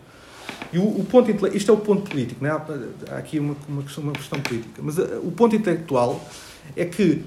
E 0.72 0.78
o, 0.78 0.82
o 0.82 1.06
ponto 1.08 1.30
isto 1.56 1.70
é 1.70 1.74
o 1.74 1.78
ponto 1.78 2.10
político, 2.10 2.44
não 2.44 2.50
é? 2.50 2.62
há 3.10 3.16
aqui 3.16 3.38
uma, 3.38 3.56
uma, 3.66 3.82
questão, 3.82 4.04
uma 4.04 4.12
questão 4.12 4.40
política. 4.40 4.82
Mas 4.82 4.98
uh, 4.98 5.20
o 5.22 5.32
ponto 5.32 5.56
intelectual 5.56 6.22
é 6.76 6.84
que 6.84 7.22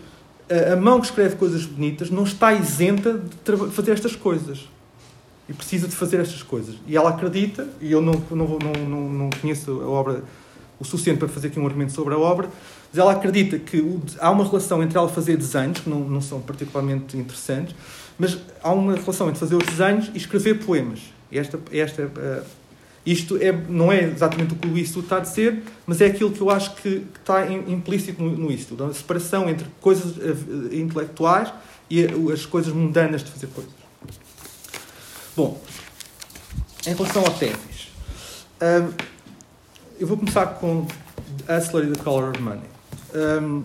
a, 0.50 0.74
a 0.74 0.76
mão 0.76 1.00
que 1.00 1.08
escreve 1.08 1.36
coisas 1.36 1.66
bonitas 1.66 2.12
não 2.12 2.24
está 2.24 2.54
isenta 2.54 3.14
de 3.14 3.72
fazer 3.72 3.92
estas 3.92 4.16
coisas 4.16 4.70
e 5.50 5.54
precisa 5.54 5.88
de 5.88 5.96
fazer 5.96 6.20
estas 6.20 6.44
coisas. 6.44 6.76
E 6.86 6.96
ela 6.96 7.10
acredita, 7.10 7.68
e 7.82 7.92
eu 7.92 8.02
não, 8.02 8.22
não, 8.30 8.60
não, 8.60 9.10
não 9.10 9.30
conheço 9.42 9.72
a 9.82 9.88
obra 9.88 10.24
o 10.80 10.86
suficiente 10.86 11.20
para 11.20 11.28
fazer 11.28 11.48
aqui 11.48 11.60
um 11.60 11.66
argumento 11.66 11.92
sobre 11.92 12.14
a 12.14 12.18
obra, 12.18 12.50
mas 12.92 13.00
ela 13.00 13.12
acredita 13.12 13.58
que 13.58 13.80
o, 13.80 14.02
há 14.20 14.30
uma 14.30 14.46
relação 14.46 14.82
entre 14.84 14.98
ela 14.98 15.10
fazer 15.10 15.38
desenhos, 15.38 15.80
que 15.80 15.90
não, 15.90 16.00
não 16.02 16.22
são 16.22 16.40
particularmente 16.40 17.18
interessantes, 17.18 17.76
mas 18.18 18.38
há 18.64 18.72
uma 18.72 18.96
relação 18.96 19.28
entre 19.28 19.40
fazer 19.40 19.56
os 19.56 19.66
desenhos 19.66 20.12
e 20.14 20.18
escrever 20.18 20.66
poemas. 20.66 21.02
Esta, 21.32 21.60
esta, 21.72 22.04
uh, 22.04 22.46
isto 23.06 23.38
é, 23.38 23.52
não 23.52 23.92
é 23.92 24.04
exatamente 24.04 24.54
o 24.54 24.58
que 24.58 24.68
o 24.68 24.78
Isto 24.78 25.00
está 25.00 25.18
a 25.18 25.20
dizer, 25.20 25.64
mas 25.86 26.02
é 26.02 26.08
aquilo 26.08 26.32
que 26.32 26.42
eu 26.42 26.50
acho 26.50 26.76
que, 26.76 27.00
que 27.00 27.20
está 27.20 27.50
implícito 27.52 28.22
no, 28.22 28.32
no 28.32 28.52
Isto, 28.52 28.82
a 28.84 28.94
separação 28.94 29.50
entre 29.50 29.68
coisas 29.80 30.18
uh, 30.18 30.74
intelectuais 30.74 31.52
e 31.90 32.06
as 32.32 32.46
coisas 32.46 32.74
mundanas 32.74 33.24
de 33.24 33.32
fazer 33.32 33.48
coisas. 33.48 33.72
Bom, 35.36 35.62
em 36.86 36.94
relação 36.94 37.24
ao 37.24 37.32
Tevis. 37.32 37.88
Uh, 38.62 39.17
eu 40.00 40.06
vou 40.06 40.18
começar 40.18 40.46
com 40.46 40.86
The 41.48 42.04
Color 42.04 42.32
of 42.32 42.42
Money. 42.42 42.62
Um, 43.16 43.64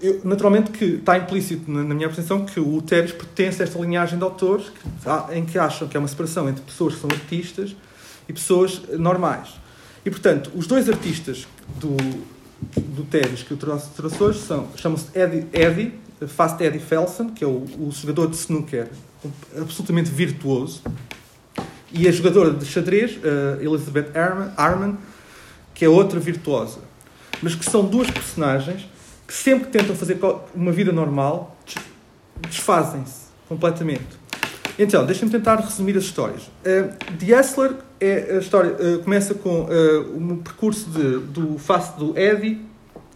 eu, 0.00 0.20
naturalmente 0.24 0.70
que 0.70 0.84
está 0.84 1.18
implícito 1.18 1.70
na, 1.70 1.82
na 1.82 1.94
minha 1.94 2.08
percepção 2.08 2.44
que 2.44 2.58
o 2.58 2.80
Teres 2.82 3.12
pertence 3.12 3.62
a 3.62 3.64
esta 3.64 3.78
linhagem 3.78 4.18
de 4.18 4.24
autores 4.24 4.70
que, 4.70 5.36
em 5.36 5.44
que 5.44 5.58
acham 5.58 5.86
que 5.88 5.96
é 5.96 6.00
uma 6.00 6.08
separação 6.08 6.48
entre 6.48 6.62
pessoas 6.62 6.94
que 6.94 7.00
são 7.00 7.10
artistas 7.10 7.76
e 8.28 8.32
pessoas 8.32 8.82
normais. 8.98 9.48
E, 10.04 10.10
portanto, 10.10 10.50
os 10.54 10.66
dois 10.66 10.88
artistas 10.88 11.46
do, 11.78 11.96
do 12.80 13.04
Teres 13.04 13.42
que 13.42 13.50
eu 13.50 13.56
trouxe, 13.56 13.90
trouxe 13.90 14.22
hoje 14.22 14.40
são, 14.40 14.68
chamam-se 14.76 15.06
Eddie, 15.18 15.46
Eddie, 15.52 15.94
Fast 16.28 16.62
Eddie 16.62 16.80
Felsen, 16.80 17.30
que 17.30 17.44
é 17.44 17.46
o, 17.46 17.64
o 17.78 17.90
jogador 17.90 18.28
de 18.28 18.36
snooker 18.36 18.88
absolutamente 19.58 20.10
virtuoso, 20.10 20.82
e 21.94 22.08
a 22.08 22.12
jogadora 22.12 22.50
de 22.50 22.66
xadrez, 22.66 23.16
uh, 23.16 23.62
Elizabeth 23.62 24.10
Arman, 24.56 24.98
que 25.72 25.84
é 25.84 25.88
outra 25.88 26.18
virtuosa. 26.18 26.80
Mas 27.40 27.54
que 27.54 27.64
são 27.64 27.84
duas 27.84 28.10
personagens 28.10 28.86
que 29.26 29.32
sempre 29.32 29.66
que 29.66 29.78
tentam 29.78 29.94
fazer 29.94 30.18
uma 30.54 30.72
vida 30.72 30.92
normal 30.92 31.56
desfazem-se 32.40 33.26
completamente. 33.48 34.24
Então, 34.78 35.06
deixem-me 35.06 35.30
tentar 35.30 35.56
resumir 35.56 35.96
as 35.96 36.04
histórias. 36.04 36.42
Uh, 36.42 36.92
The 37.16 37.38
Hustler 37.38 37.74
é 38.00 38.36
a 38.36 38.38
história, 38.38 38.72
uh, 38.72 38.98
começa 39.04 39.34
com 39.34 39.62
uh, 39.62 40.16
um 40.16 40.38
percurso 40.38 40.90
de, 40.90 41.18
do 41.18 41.58
face 41.58 41.96
do 41.96 42.18
Eddie 42.18 42.60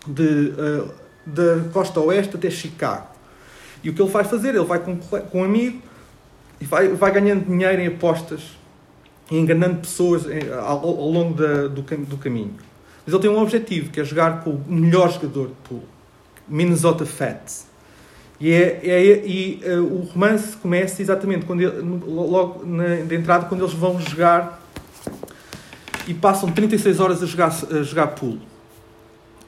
de, 0.07 0.53
uh, 0.53 0.89
da 1.27 1.69
costa 1.73 1.99
oeste 2.01 2.37
até 2.37 2.49
Chicago. 2.49 3.09
E 3.83 3.91
o 3.91 3.95
que 3.95 4.01
ele 4.01 4.11
vai 4.11 4.25
fazer? 4.25 4.51
Ele 4.51 4.65
vai 4.65 4.79
com, 4.79 4.97
com 4.97 5.41
um 5.41 5.45
amigo 5.45 5.83
e 6.61 6.65
vai, 6.65 6.89
vai 6.89 7.11
ganhando 7.11 7.45
dinheiro 7.45 7.81
em 7.81 7.89
apostas 7.89 8.58
enganando 9.31 9.81
pessoas 9.81 10.25
ao, 10.65 10.87
ao 10.87 11.11
longo 11.11 11.35
da, 11.35 11.69
do, 11.69 11.83
do, 11.83 12.17
caminho. 12.17 12.55
Mas 13.05 13.15
ele 13.15 13.23
tem 13.23 13.31
um 13.31 13.41
objetivo, 13.41 13.91
que 13.91 14.01
é 14.01 14.05
jogar 14.05 14.43
com 14.43 14.51
o 14.51 14.65
melhor 14.67 15.13
jogador 15.13 15.49
de 15.49 15.55
pool, 15.65 15.85
Minnesota 16.49 17.05
Fats. 17.05 17.67
E, 18.41 18.53
é, 18.53 18.81
é, 18.85 19.27
e 19.27 19.61
uh, 19.65 19.83
o 19.83 20.03
romance 20.13 20.57
começa 20.57 21.03
exatamente 21.03 21.45
quando 21.45 21.61
ele, 21.61 21.81
logo 22.07 22.65
na, 22.65 22.97
de 22.97 23.15
entrada, 23.17 23.47
quando 23.47 23.63
eles 23.63 23.75
vão 23.75 24.01
jogar 24.01 24.63
e 26.07 26.15
passam 26.15 26.51
36 26.51 27.01
horas 27.01 27.23
a 27.23 27.27
jogar, 27.27 27.49
a 27.49 27.83
jogar 27.83 28.07
pool. 28.09 28.39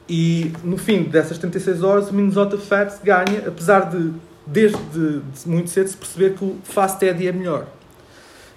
E 0.09 0.51
no 0.63 0.77
fim 0.77 1.03
dessas 1.03 1.37
36 1.37 1.83
horas, 1.83 2.09
o 2.09 2.13
Minnesota 2.13 2.57
Fats 2.57 2.99
ganha, 3.01 3.47
apesar 3.47 3.89
de, 3.89 4.11
desde 4.45 4.77
de, 4.77 5.19
de 5.21 5.49
muito 5.49 5.69
cedo, 5.69 5.87
se 5.87 5.95
perceber 5.95 6.35
que 6.35 6.43
o 6.43 6.57
Fast 6.63 7.03
Eddie 7.03 7.27
é 7.27 7.31
melhor. 7.31 7.67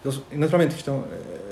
Eles, 0.05 0.21
naturalmente, 0.33 0.77
isto 0.77 0.91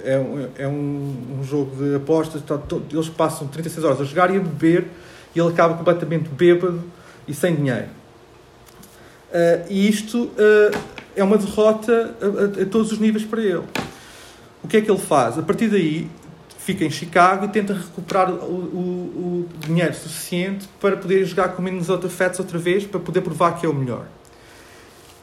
é, 0.05 0.15
é, 0.15 0.19
um, 0.19 0.49
é 0.59 0.69
um, 0.69 1.39
um, 1.41 1.45
jogo 1.45 1.75
de 1.77 1.97
apostas, 1.97 2.43
tá, 2.43 2.61
eles 2.91 3.09
passam 3.09 3.49
36 3.49 3.85
horas 3.85 4.01
a 4.01 4.05
jogar 4.05 4.33
e 4.33 4.37
a 4.37 4.41
beber 4.41 4.89
e 5.35 5.41
ele 5.41 5.49
acaba 5.49 5.75
completamente 5.75 6.29
bêbado 6.29 6.83
e 7.27 7.33
sem 7.33 7.55
dinheiro. 7.55 7.89
Uh, 9.31 9.65
e 9.71 9.89
isto 9.89 10.25
uh, 10.25 10.79
é 11.17 11.25
uma 11.25 11.39
derrota 11.39 12.15
a, 12.21 12.61
a, 12.61 12.63
a, 12.63 12.67
todos 12.67 12.93
os 12.93 12.99
níveis 12.99 13.25
para 13.25 13.41
ele. 13.41 13.65
O 14.63 14.69
que 14.69 14.77
é 14.77 14.81
que 14.83 14.91
ele 14.91 15.01
faz? 15.01 15.39
A 15.39 15.43
partir 15.43 15.69
daí, 15.69 16.11
fica 16.59 16.85
em 16.85 16.91
Chicago 16.91 17.47
e 17.47 17.49
tenta 17.49 17.73
recuperar 17.73 18.31
o, 18.31 18.35
o, 18.35 18.79
o 18.79 19.49
dinheiro 19.67 19.95
suficiente 19.95 20.69
para 20.81 20.97
poder 20.97 21.25
jogar 21.25 21.49
com 21.51 21.63
Minnesota 21.63 22.09
Fats 22.09 22.39
outra 22.39 22.59
vez, 22.59 22.85
para 22.85 23.01
poder 23.01 23.23
provar 23.23 23.59
que 23.59 23.65
é 23.65 23.69
o 23.69 23.75
melhor. 23.75 24.07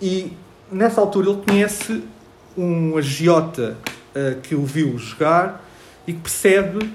E 0.02 0.34
nessa 0.72 1.00
altura 1.00 1.30
ele 1.30 1.42
conhece 1.42 2.04
um 2.60 2.98
agiota 2.98 3.78
uh, 4.16 4.40
que 4.42 4.56
o 4.56 4.66
viu 4.66 4.98
jogar 4.98 5.66
e 6.06 6.14
que 6.14 6.20
percebe 6.20 6.92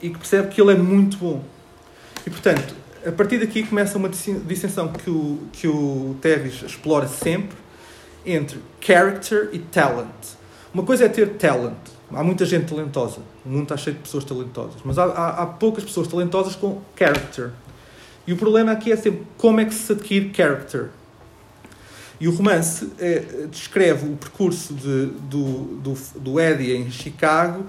e 0.00 0.10
que 0.10 0.18
percebe 0.18 0.48
que 0.48 0.60
ele 0.60 0.72
é 0.72 0.76
muito 0.76 1.16
bom. 1.18 1.42
E 2.26 2.30
portanto, 2.30 2.74
a 3.06 3.12
partir 3.12 3.38
daqui 3.38 3.64
começa 3.64 3.98
uma 3.98 4.08
distinção 4.08 4.88
que 4.92 5.10
o, 5.10 5.38
que 5.52 5.66
o 5.66 6.16
Tevis 6.20 6.62
explora 6.62 7.08
sempre 7.08 7.56
entre 8.24 8.60
character 8.80 9.50
e 9.52 9.58
talent. 9.58 10.36
Uma 10.72 10.82
coisa 10.82 11.04
é 11.04 11.08
ter 11.08 11.30
talent. 11.30 11.76
Há 12.12 12.22
muita 12.22 12.44
gente 12.44 12.66
talentosa. 12.66 13.20
O 13.44 13.48
mundo 13.48 13.64
está 13.64 13.76
cheio 13.76 13.96
de 13.96 14.02
pessoas 14.02 14.24
talentosas. 14.24 14.80
Mas 14.84 14.98
há, 14.98 15.04
há, 15.04 15.42
há 15.42 15.46
poucas 15.46 15.84
pessoas 15.84 16.08
talentosas 16.08 16.54
com 16.54 16.80
character. 16.96 17.50
E 18.26 18.32
o 18.32 18.36
problema 18.36 18.72
aqui 18.72 18.92
é 18.92 18.96
sempre 18.96 19.22
como 19.36 19.60
é 19.60 19.64
que 19.64 19.74
se 19.74 19.92
adquire 19.92 20.30
character. 20.34 20.88
E 22.20 22.26
o 22.26 22.32
romance 22.32 22.90
é, 22.98 23.46
descreve 23.50 24.08
o 24.08 24.16
percurso 24.16 24.74
de, 24.74 25.06
do, 25.28 25.80
do, 25.80 25.94
do 26.16 26.40
Eddie 26.40 26.76
em 26.76 26.90
Chicago 26.90 27.64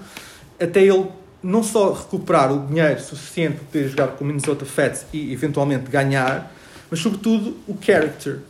até 0.60 0.82
ele 0.82 1.08
não 1.42 1.62
só 1.62 1.92
recuperar 1.92 2.52
o 2.52 2.66
dinheiro 2.66 3.00
suficiente 3.00 3.56
para 3.56 3.64
poder 3.64 3.88
jogar 3.88 4.08
com 4.08 4.24
o 4.24 4.26
Minnesota 4.26 4.66
Fats 4.66 5.06
e 5.10 5.32
eventualmente 5.32 5.90
ganhar, 5.90 6.54
mas 6.90 7.00
sobretudo 7.00 7.56
o 7.66 7.76
character. 7.80 8.40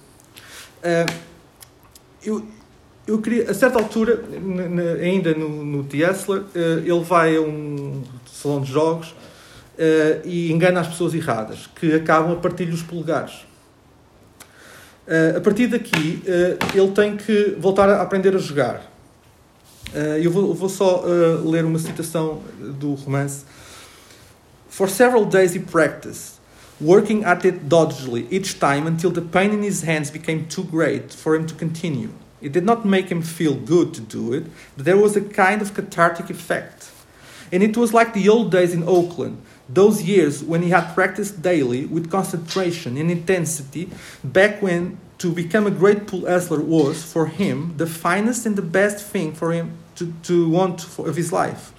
Uh, 0.83 1.13
eu, 2.23 2.45
eu 3.07 3.21
queria, 3.21 3.49
a 3.49 3.55
certa 3.55 3.79
altura, 3.79 4.25
ainda 5.01 5.35
no, 5.35 5.65
no 5.65 5.81
Hustler, 5.83 6.43
uh, 6.43 6.79
ele 6.85 7.05
vai 7.05 7.37
a 7.37 7.41
um 7.41 8.03
salão 8.27 8.61
de 8.61 8.73
jogos 8.73 9.11
uh, 9.11 10.27
e 10.27 10.51
engana 10.51 10.81
as 10.81 10.89
pessoas 10.89 11.15
erradas, 11.15 11.69
que 11.77 11.95
acabam 11.95 12.33
a 12.33 12.37
partir-lhe 12.37 12.73
os 12.73 12.83
polegares. 12.83 13.50
Uh, 15.11 15.39
a 15.39 15.41
partir 15.41 15.67
daqui, 15.67 16.23
uh, 16.25 16.79
ele 16.79 16.93
tem 16.93 17.17
que 17.17 17.57
voltar 17.59 17.89
a 17.89 18.01
aprender 18.01 18.37
a 18.37 18.39
jogar. 18.39 18.89
Uh, 19.93 20.17
eu 20.23 20.31
vou, 20.31 20.55
vou 20.55 20.69
só 20.69 21.03
ler 21.45 21.65
uma 21.65 21.81
citação 21.81 22.41
do 22.79 22.95
romance. 22.95 23.45
For 24.69 24.89
several 24.89 25.25
days 25.25 25.53
he 25.53 25.59
practiced, 25.59 26.39
working 26.81 27.25
at 27.25 27.45
it 27.45 27.69
doggedly 27.69 28.29
each 28.31 28.61
time 28.61 28.87
until 28.87 29.11
the 29.11 29.21
pain 29.21 29.53
in 29.53 29.65
his 29.65 29.83
hands 29.83 30.13
became 30.13 30.47
too 30.49 30.63
great 30.63 31.13
for 31.13 31.35
him 31.35 31.45
to 31.45 31.55
continue. 31.55 32.11
It 32.41 32.53
did 32.53 32.65
not 32.65 32.87
make 32.87 33.09
him 33.09 33.21
feel 33.21 33.57
good 33.57 33.93
to 33.95 34.01
do 34.01 34.33
it, 34.33 34.45
but 34.77 34.85
there 34.85 34.97
was 34.97 35.17
a 35.17 35.21
kind 35.21 35.61
of 35.61 35.75
cathartic 35.75 36.31
effect. 36.31 36.89
And 37.51 37.65
it 37.65 37.77
was 37.77 37.93
like 37.93 38.15
the 38.15 38.29
old 38.29 38.53
days 38.53 38.73
in 38.73 38.85
Oakland, 38.85 39.43
those 39.73 40.03
years 40.03 40.43
when 40.43 40.63
he 40.63 40.71
had 40.71 40.95
practiced 40.95 41.43
daily 41.43 41.87
with 41.87 42.11
concentration 42.11 42.97
and 42.97 43.11
intensity, 43.11 43.91
back 44.25 44.61
when 44.61 44.99
to 45.19 45.33
become 45.33 45.67
a 45.67 45.71
great 45.71 46.07
pool 46.07 46.27
hustler 46.27 46.61
was, 46.61 47.03
for 47.03 47.27
him, 47.27 47.75
the 47.77 47.87
finest 47.87 48.47
and 48.47 48.57
the 48.57 48.63
best 48.63 49.07
thing 49.07 49.33
for 49.33 49.53
him 49.53 49.73
to, 49.97 50.13
to 50.23 50.49
want 50.49 50.81
for, 50.81 51.09
of 51.09 51.17
his 51.17 51.33
life. 51.33 51.73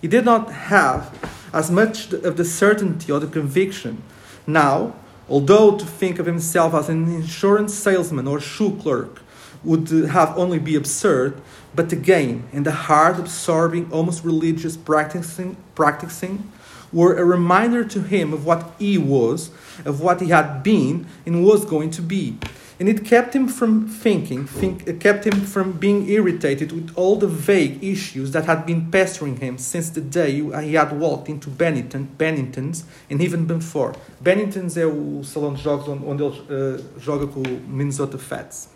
He 0.00 0.08
did 0.08 0.24
not 0.24 0.52
have 0.52 1.12
as 1.52 1.70
much 1.70 2.12
of 2.12 2.36
the 2.36 2.44
certainty 2.44 3.10
or 3.10 3.20
the 3.20 3.26
conviction. 3.26 4.02
Now, 4.46 4.94
although 5.28 5.76
to 5.76 5.84
think 5.84 6.18
of 6.18 6.26
himself 6.26 6.74
as 6.74 6.88
an 6.88 7.12
insurance 7.12 7.74
salesman 7.74 8.28
or 8.28 8.38
shoe 8.40 8.78
clerk 8.80 9.22
would 9.64 9.88
have 9.88 10.36
only 10.38 10.58
be 10.58 10.76
absurd, 10.76 11.40
but 11.74 11.90
again, 11.92 12.44
in 12.52 12.62
the 12.62 12.70
hard, 12.70 13.18
absorbing, 13.18 13.90
almost 13.90 14.22
religious 14.22 14.76
practicing, 14.76 15.56
practicing 15.74 16.52
were 16.94 17.16
a 17.16 17.24
reminder 17.24 17.84
to 17.84 18.00
him 18.00 18.32
of 18.32 18.46
what 18.46 18.72
he 18.78 18.96
was, 18.96 19.50
of 19.84 20.00
what 20.00 20.20
he 20.20 20.28
had 20.28 20.62
been, 20.62 21.06
and 21.26 21.44
was 21.44 21.64
going 21.64 21.90
to 21.90 22.00
be. 22.00 22.38
And 22.80 22.88
it 22.88 23.04
kept 23.04 23.34
him 23.34 23.46
from 23.46 23.86
thinking, 23.86 24.46
think, 24.46 24.86
it 24.88 24.98
kept 24.98 25.24
him 25.24 25.40
from 25.40 25.72
being 25.72 26.08
irritated 26.08 26.72
with 26.72 26.92
all 26.96 27.16
the 27.16 27.28
vague 27.28 27.82
issues 27.84 28.32
that 28.32 28.46
had 28.46 28.66
been 28.66 28.90
pestering 28.90 29.36
him 29.36 29.58
since 29.58 29.90
the 29.90 30.00
day 30.00 30.32
he 30.62 30.74
had 30.74 30.98
walked 30.98 31.28
into 31.28 31.50
Bennington, 31.50 32.08
Bennington's 32.18 32.84
and 33.08 33.20
even 33.20 33.46
before. 33.46 33.94
Bennington's 34.20 34.76
é 34.76 34.86
o 34.86 35.22
salão 35.22 35.54
de 35.54 35.62
jogos 35.62 35.88
onde, 35.88 36.04
onde 36.04 36.22
ele 36.24 36.40
uh, 36.50 37.00
joga 37.00 37.28
com 37.28 37.40
o 37.40 37.60
Minnesota 37.68 38.18
Fats. 38.18 38.68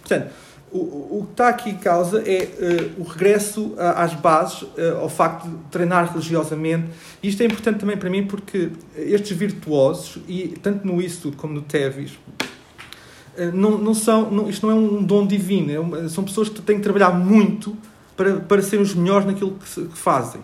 Portanto, 0.00 0.32
o, 0.72 1.18
o 1.18 1.26
que 1.26 1.32
está 1.32 1.48
aqui 1.48 1.70
em 1.70 1.76
causa 1.76 2.22
é 2.26 2.92
uh, 2.96 3.02
o 3.02 3.04
regresso 3.04 3.74
às 3.76 4.14
bases, 4.14 4.62
uh, 4.62 5.00
ao 5.00 5.08
facto 5.08 5.48
de 5.48 5.56
treinar 5.70 6.10
religiosamente. 6.10 6.88
Isto 7.22 7.42
é 7.42 7.46
importante 7.46 7.80
também 7.80 7.96
para 7.96 8.08
mim 8.08 8.26
porque 8.26 8.70
estes 8.96 9.36
virtuosos, 9.36 10.22
e 10.26 10.48
tanto 10.62 10.86
no 10.86 11.00
Instituto 11.00 11.36
como 11.36 11.52
no 11.52 11.62
Tevis, 11.62 12.12
uh, 12.12 13.52
não, 13.52 13.76
não 13.76 13.94
são, 13.94 14.30
não, 14.30 14.48
isto 14.48 14.66
não 14.66 14.72
é 14.72 14.76
um 14.76 15.02
dom 15.02 15.26
divino, 15.26 15.70
é 15.70 15.78
uma, 15.78 16.08
são 16.08 16.24
pessoas 16.24 16.48
que 16.48 16.62
têm 16.62 16.76
que 16.76 16.82
trabalhar 16.82 17.10
muito 17.10 17.76
para, 18.16 18.36
para 18.36 18.62
serem 18.62 18.82
os 18.82 18.94
melhores 18.94 19.26
naquilo 19.26 19.58
que, 19.58 19.86
que, 19.86 19.98
fazem. 19.98 20.40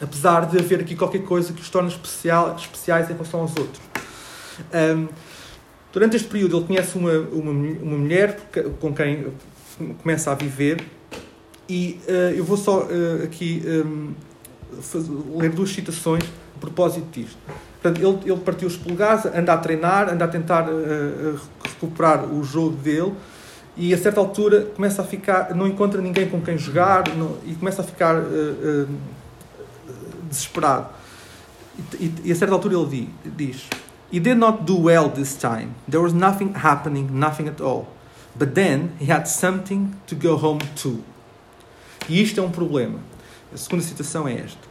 Apesar 0.00 0.46
de 0.46 0.58
haver 0.58 0.80
aqui 0.80 0.94
qualquer 0.94 1.22
coisa 1.22 1.54
que 1.54 1.62
os 1.62 1.70
torna 1.70 1.88
especial, 1.88 2.54
especiais 2.56 3.08
em 3.08 3.14
relação 3.14 3.40
aos 3.40 3.56
outros. 3.56 3.80
Um, 4.74 5.08
Durante 5.96 6.14
este 6.14 6.28
período, 6.28 6.58
ele 6.58 6.66
conhece 6.66 6.98
uma, 6.98 7.10
uma, 7.10 7.50
uma 7.50 7.96
mulher 7.96 8.38
com 8.80 8.92
quem 8.92 9.28
começa 10.02 10.30
a 10.30 10.34
viver, 10.34 10.84
e 11.66 11.98
uh, 12.06 12.36
eu 12.36 12.44
vou 12.44 12.58
só 12.58 12.80
uh, 12.80 13.24
aqui 13.24 13.62
um, 13.64 14.12
fazer, 14.82 15.10
ler 15.34 15.48
duas 15.52 15.70
citações 15.70 16.22
a 16.54 16.58
propósito 16.60 17.06
disto. 17.10 17.38
Portanto, 17.80 18.06
ele, 18.06 18.30
ele 18.30 18.40
partiu 18.42 18.68
os 18.68 18.76
polegares, 18.76 19.24
anda 19.24 19.54
a 19.54 19.56
treinar, 19.56 20.12
anda 20.12 20.26
a 20.26 20.28
tentar 20.28 20.68
uh, 20.68 21.40
recuperar 21.64 22.26
o 22.30 22.44
jogo 22.44 22.76
dele, 22.76 23.14
e 23.74 23.94
a 23.94 23.96
certa 23.96 24.20
altura 24.20 24.66
começa 24.76 25.00
a 25.00 25.04
ficar, 25.06 25.54
não 25.54 25.66
encontra 25.66 26.02
ninguém 26.02 26.28
com 26.28 26.42
quem 26.42 26.58
jogar 26.58 27.04
não, 27.16 27.38
e 27.46 27.54
começa 27.54 27.80
a 27.80 27.84
ficar 27.86 28.22
desesperado. 30.28 30.88
E, 31.98 32.04
e, 32.04 32.14
e, 32.24 32.32
a 32.32 32.36
certa 32.36 32.52
altura 32.52 32.74
ele 32.74 33.08
diz 33.24 33.66
He 34.16 34.20
did 34.20 34.38
not 34.38 34.64
do 34.64 34.74
well 34.74 35.10
this 35.10 35.36
time. 35.36 35.74
There 35.86 36.00
was 36.00 36.14
nothing 36.14 36.54
happening, 36.54 37.20
nothing 37.20 37.48
at 37.48 37.60
all. 37.60 37.86
But 38.34 38.54
then 38.54 38.96
he 38.98 39.04
had 39.12 39.28
something 39.28 40.00
to 40.06 40.14
go 40.14 40.38
home 40.38 40.60
to. 40.76 41.04
E 42.08 42.22
isto 42.22 42.40
é 42.40 42.42
um 42.42 42.50
problema. 42.50 43.00
A 43.52 43.58
segunda 43.58 43.84
citação 43.84 44.26
é 44.26 44.40
esta. 44.40 44.66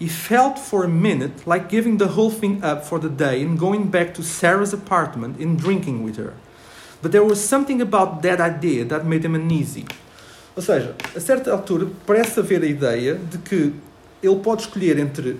He 0.00 0.08
felt 0.08 0.58
for 0.58 0.84
a 0.84 0.88
minute 0.88 1.46
like 1.46 1.68
giving 1.68 1.98
the 1.98 2.16
whole 2.16 2.30
thing 2.30 2.64
up 2.64 2.82
for 2.82 2.98
the 2.98 3.10
day 3.10 3.42
and 3.42 3.58
going 3.58 3.88
back 3.88 4.14
to 4.14 4.22
Sarah's 4.22 4.72
apartment 4.72 5.38
and 5.38 5.58
drinking 5.58 6.02
with 6.02 6.16
her. 6.16 6.32
But 7.02 7.12
there 7.12 7.24
was 7.24 7.40
something 7.40 7.82
about 7.82 8.22
that 8.22 8.40
idea 8.40 8.86
that 8.86 9.04
made 9.04 9.22
him 9.22 9.34
uneasy. 9.34 9.84
Ou 10.56 10.62
seja, 10.62 10.96
a 11.14 11.20
certa 11.20 11.52
altura 11.52 11.88
parece 12.06 12.40
haver 12.40 12.62
a 12.62 12.66
ideia 12.66 13.16
de 13.16 13.36
que 13.36 13.74
ele 14.22 14.36
pode 14.36 14.62
escolher 14.62 14.98
entre 14.98 15.38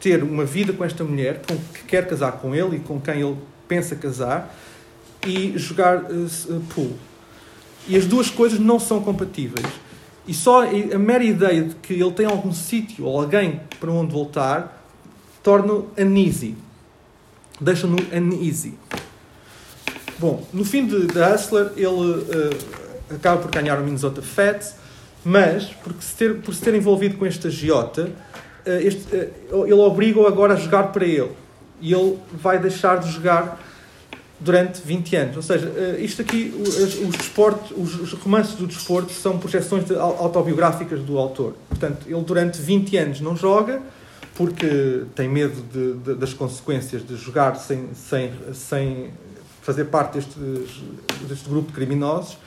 ter 0.00 0.22
uma 0.22 0.44
vida 0.44 0.72
com 0.72 0.84
esta 0.84 1.04
mulher 1.04 1.42
com 1.46 1.56
que 1.56 1.84
quer 1.84 2.08
casar 2.08 2.32
com 2.32 2.54
ele 2.54 2.76
e 2.76 2.80
com 2.80 3.00
quem 3.00 3.20
ele 3.20 3.36
pensa 3.68 3.94
casar 3.94 4.54
e 5.26 5.52
jogar 5.56 6.04
uh, 6.04 6.60
pool. 6.74 6.92
E 7.86 7.96
as 7.96 8.06
duas 8.06 8.30
coisas 8.30 8.58
não 8.58 8.78
são 8.80 9.02
compatíveis. 9.02 9.66
E 10.26 10.34
só 10.34 10.62
a 10.62 10.98
mera 10.98 11.24
ideia 11.24 11.64
de 11.64 11.74
que 11.76 11.94
ele 11.94 12.12
tem 12.12 12.26
algum 12.26 12.52
sítio 12.52 13.04
ou 13.04 13.20
alguém 13.20 13.60
para 13.78 13.90
onde 13.90 14.12
voltar 14.12 14.84
torna-o 15.42 15.88
uneasy. 15.98 16.56
Deixa-no 17.60 17.96
uneasy. 18.12 18.74
Bom, 20.18 20.46
no 20.52 20.64
fim 20.64 20.86
de, 20.86 21.06
de 21.06 21.18
Hustler, 21.18 21.72
ele 21.76 21.86
uh, 21.88 23.14
acaba 23.14 23.40
por 23.40 23.50
ganhar 23.50 23.78
o 23.78 23.82
Minnesota 23.82 24.20
Fats, 24.20 24.74
mas 25.24 25.64
por 25.64 25.94
se 26.00 26.14
ter, 26.14 26.36
por 26.40 26.54
se 26.54 26.60
ter 26.60 26.74
envolvido 26.74 27.16
com 27.16 27.26
este 27.26 27.46
agiota, 27.46 28.02
eh, 28.02 28.29
este, 28.64 29.14
eh, 29.14 29.30
ele 29.52 29.72
obriga-o 29.74 30.26
agora 30.26 30.54
a 30.54 30.56
jogar 30.56 30.84
para 30.92 31.04
ele. 31.04 31.30
E 31.80 31.92
ele 31.92 32.18
vai 32.32 32.58
deixar 32.58 32.98
de 32.98 33.10
jogar 33.10 33.58
durante 34.38 34.80
20 34.82 35.16
anos. 35.16 35.36
Ou 35.36 35.42
seja, 35.42 35.72
eh, 35.76 35.96
isto 36.00 36.22
aqui, 36.22 36.52
os, 36.58 36.94
os, 37.76 38.00
os 38.00 38.12
romances 38.14 38.54
do 38.54 38.66
desporto 38.66 39.12
são 39.12 39.38
projeções 39.38 39.90
autobiográficas 39.90 41.00
do 41.00 41.18
autor. 41.18 41.54
Portanto, 41.68 42.06
ele 42.06 42.22
durante 42.22 42.60
20 42.60 42.96
anos 42.96 43.20
não 43.20 43.36
joga 43.36 43.80
porque 44.34 45.02
tem 45.14 45.28
medo 45.28 45.62
de, 45.70 45.94
de, 45.94 46.14
das 46.14 46.32
consequências 46.32 47.06
de 47.06 47.14
jogar 47.16 47.56
sem, 47.56 47.88
sem, 47.94 48.32
sem 48.54 49.10
fazer 49.60 49.84
parte 49.84 50.14
deste, 50.14 50.38
deste 51.28 51.48
grupo 51.48 51.68
de 51.68 51.74
criminosos. 51.74 52.38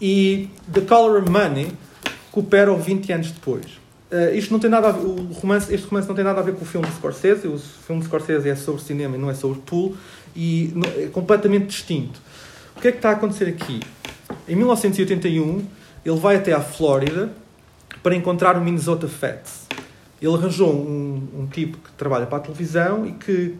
E 0.00 0.50
The 0.72 0.82
Color 0.82 1.22
of 1.22 1.30
Money 1.30 1.72
recupera 2.26 2.74
20 2.74 3.12
anos 3.12 3.30
depois. 3.30 3.83
Uh, 4.12 4.34
isto 4.34 4.52
não 4.52 4.60
tem 4.60 4.70
nada 4.70 4.88
a 4.88 4.92
ver, 4.92 5.04
o 5.06 5.32
romance, 5.32 5.74
este 5.74 5.86
romance 5.86 6.06
não 6.06 6.14
tem 6.14 6.24
nada 6.24 6.40
a 6.40 6.42
ver 6.42 6.54
com 6.54 6.62
o 6.62 6.66
filme 6.66 6.86
de 6.86 6.94
Scorsese. 6.94 7.48
O 7.48 7.58
filme 7.58 8.00
de 8.00 8.08
Scorsese 8.08 8.48
é 8.48 8.54
sobre 8.54 8.82
cinema 8.82 9.16
e 9.16 9.18
não 9.18 9.30
é 9.30 9.34
sobre 9.34 9.60
pool. 9.62 9.96
E 10.36 10.72
é 10.96 11.06
completamente 11.06 11.66
distinto. 11.66 12.20
O 12.76 12.80
que 12.80 12.88
é 12.88 12.90
que 12.92 12.98
está 12.98 13.10
a 13.10 13.12
acontecer 13.12 13.48
aqui? 13.48 13.80
Em 14.48 14.56
1981, 14.56 15.64
ele 16.04 16.18
vai 16.18 16.36
até 16.36 16.52
à 16.52 16.60
Flórida 16.60 17.30
para 18.02 18.14
encontrar 18.14 18.56
o 18.56 18.60
Minnesota 18.60 19.08
Fats. 19.08 19.66
Ele 20.20 20.34
arranjou 20.34 20.72
um, 20.72 21.28
um 21.40 21.46
tipo 21.46 21.78
que 21.78 21.92
trabalha 21.92 22.26
para 22.26 22.38
a 22.38 22.40
televisão 22.40 23.06
e 23.06 23.12
que 23.12 23.56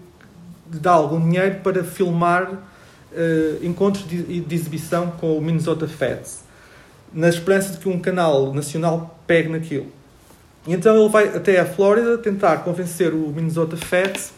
dá 0.66 0.92
algum 0.92 1.20
dinheiro 1.20 1.60
para 1.62 1.84
filmar 1.84 2.52
uh, 2.52 3.64
encontros 3.64 4.06
de, 4.06 4.40
de, 4.40 4.54
exibição 4.54 5.10
com 5.12 5.36
o 5.36 5.40
Minnesota 5.40 5.86
Fats, 5.86 6.42
na 7.12 7.28
esperança 7.28 7.72
de 7.72 7.78
que 7.78 7.88
um 7.88 7.98
canal 7.98 8.52
nacional 8.52 9.18
pegue 9.26 9.48
naquilo. 9.48 9.86
E 10.66 10.72
então 10.72 10.96
ele 10.96 11.08
vai 11.08 11.28
até 11.28 11.60
a 11.60 11.66
Flórida 11.66 12.16
tentar 12.18 12.58
convencer 12.58 13.12
o 13.12 13.28
Minnesota 13.28 13.76
Fats 13.76 14.32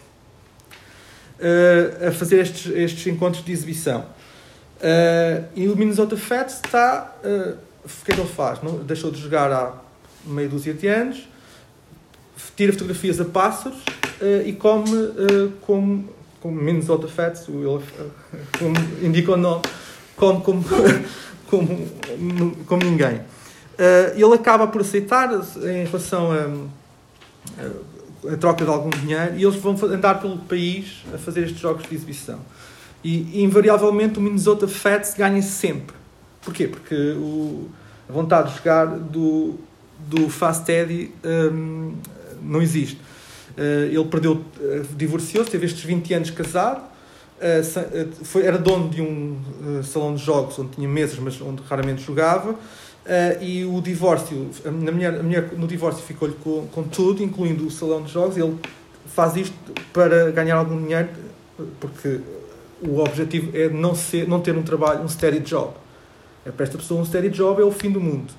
uh, 1.39 2.09
a 2.09 2.13
fazer 2.13 2.41
estes, 2.41 2.73
estes 2.73 3.07
encontros 3.07 3.45
de 3.45 3.53
exibição. 3.53 4.01
Uh, 4.01 5.47
e 5.55 5.69
o 5.69 5.77
Minnesota 5.77 6.17
Fats 6.17 6.61
está. 6.65 7.15
Uh, 7.25 7.57
o 7.85 8.05
que 8.05 8.11
é 8.11 8.15
que 8.17 8.21
ele 8.21 8.29
faz? 8.29 8.61
Não, 8.63 8.79
deixou 8.79 9.13
de 9.13 9.21
jogar 9.21 9.53
há 9.53 9.73
meia 10.25 10.49
dúzia 10.49 10.75
de 10.75 10.89
anos, 10.89 11.29
tira 12.57 12.73
fotografias 12.73 13.21
a 13.21 13.25
pássaros 13.25 13.79
e 14.45 14.53
come 14.55 14.91
como, 15.61 16.09
como 16.41 16.61
Minnesota 16.61 17.07
Fats, 17.07 17.47
ele, 17.47 17.85
como 18.59 19.07
indica 19.07 19.35
o 19.35 19.37
nome, 19.37 19.63
come 20.17 20.43
como, 20.43 20.65
como, 21.49 21.87
como 22.67 22.83
ninguém. 22.83 23.21
Ele 24.15 24.35
acaba 24.35 24.67
por 24.67 24.81
aceitar 24.81 25.31
em 25.33 25.85
relação 25.85 26.33
a 26.33 26.77
a 28.33 28.37
troca 28.37 28.65
de 28.65 28.71
algum 28.71 28.91
dinheiro 28.91 29.37
e 29.37 29.45
eles 29.45 29.57
vão 29.57 29.77
andar 29.85 30.21
pelo 30.21 30.39
país 30.39 31.05
a 31.15 31.19
fazer 31.19 31.45
estes 31.45 31.61
jogos 31.61 31.87
de 31.89 31.95
exibição. 31.95 32.41
E, 33.05 33.43
invariavelmente 33.43 34.19
o 34.19 34.23
Minnesota 34.23 34.67
Fats 34.67 35.15
ganha 35.15 35.43
sempre. 35.43 35.95
Porquê? 36.43 36.67
Porque 36.67 36.95
o, 36.95 37.69
a 38.09 38.13
vontade 38.13 38.51
de 38.51 38.59
jogar 38.59 38.87
do, 38.87 39.55
do 39.99 40.29
Fast 40.29 40.71
Eddie 40.71 41.13
um, 41.25 41.95
não 42.43 42.63
existe. 42.63 43.01
Uh, 43.57 43.87
ele 43.87 44.05
perdeu, 44.05 44.45
divorciou-se, 44.97 45.51
teve 45.51 45.67
estes 45.67 45.83
20 45.83 46.15
anos 46.15 46.31
casado, 46.31 46.83
uh, 46.83 48.25
foi, 48.25 48.45
era 48.45 48.59
dono 48.59 48.91
de 48.91 49.01
um 49.01 49.39
salão 49.83 50.15
de 50.15 50.23
jogos 50.23 50.59
onde 50.59 50.73
tinha 50.73 50.89
mesas, 50.89 51.19
mas 51.19 51.41
onde 51.41 51.63
raramente 51.63 52.03
jogava 52.03 52.55
Uh, 53.07 53.41
e 53.41 53.65
o 53.65 53.81
divórcio, 53.81 54.51
a 54.65 54.71
mulher, 54.71 55.21
a 55.21 55.23
mulher 55.23 55.53
no 55.53 55.69
divórcio 55.69 56.03
ficou-lhe 56.03 56.35
com, 56.43 56.67
com 56.67 56.83
tudo, 56.83 57.23
incluindo 57.23 57.65
o 57.65 57.71
salão 57.71 58.03
de 58.03 58.13
jogos. 58.13 58.37
Ele 58.37 58.59
faz 59.07 59.37
isto 59.37 59.55
para 59.93 60.33
ganhar 60.33 60.57
algum 60.57 60.83
dinheiro, 60.83 61.09
porque 61.79 62.21
o 62.83 62.99
objetivo 62.99 63.57
é 63.57 63.69
não, 63.69 63.95
ser, 63.95 64.27
não 64.27 64.41
ter 64.41 64.57
um 64.57 64.63
trabalho, 64.63 65.03
um 65.03 65.09
steady 65.09 65.39
job. 65.39 65.73
É 66.45 66.51
para 66.51 66.65
esta 66.65 66.77
pessoa 66.77 67.01
um 67.01 67.05
steady 67.05 67.29
job 67.29 67.63
é 67.63 67.65
o 67.65 67.71
fim 67.71 67.93
do 67.93 68.01
mundo. 68.01 68.33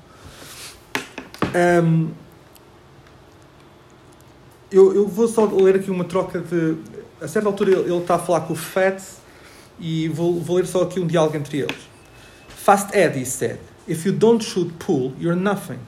Um, 1.55 2.09
eu, 4.69 4.93
eu 4.93 5.07
vou 5.07 5.29
só 5.29 5.45
ler 5.45 5.77
aqui 5.77 5.89
uma 5.89 6.03
troca 6.03 6.39
de. 6.39 6.75
A 7.21 7.27
certa 7.27 7.47
altura 7.47 7.71
ele, 7.71 7.79
ele 7.81 7.97
está 7.97 8.15
a 8.15 8.19
falar 8.19 8.41
com 8.41 8.51
o 8.51 8.55
Fat 8.55 9.01
e 9.79 10.09
vou, 10.09 10.41
vou 10.41 10.57
ler 10.57 10.67
só 10.67 10.83
aqui 10.83 10.99
um 10.99 11.07
diálogo 11.07 11.37
entre 11.37 11.59
eles. 11.59 11.87
Fast 12.49 12.95
Eddie 12.95 13.25
said. 13.25 13.59
If 13.87 14.05
you 14.05 14.11
don't 14.11 14.43
shoot 14.43 14.79
pool, 14.79 15.13
you're 15.17 15.35
nothing. 15.35 15.79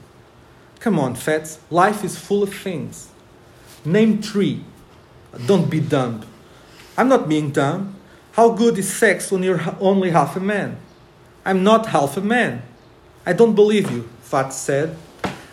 Come 0.80 0.98
on, 0.98 1.14
Fats, 1.14 1.58
life 1.70 2.02
is 2.02 2.18
full 2.18 2.42
of 2.42 2.54
things. 2.54 3.10
Name 3.84 4.22
three. 4.22 4.64
Don't 5.46 5.70
be 5.70 5.80
dumb. 5.80 6.24
I'm 6.96 7.08
not 7.08 7.28
being 7.28 7.50
dumb. 7.50 7.96
How 8.32 8.50
good 8.50 8.78
is 8.78 8.90
sex 8.92 9.30
when 9.30 9.42
you're 9.42 9.60
only 9.80 10.10
half 10.10 10.36
a 10.36 10.40
man? 10.40 10.78
I'm 11.44 11.62
not 11.62 11.86
half 11.86 12.16
a 12.16 12.20
man. 12.22 12.62
I 13.26 13.34
don't 13.34 13.54
believe 13.54 13.90
you, 13.90 14.08
Fats 14.22 14.56
said. 14.56 14.96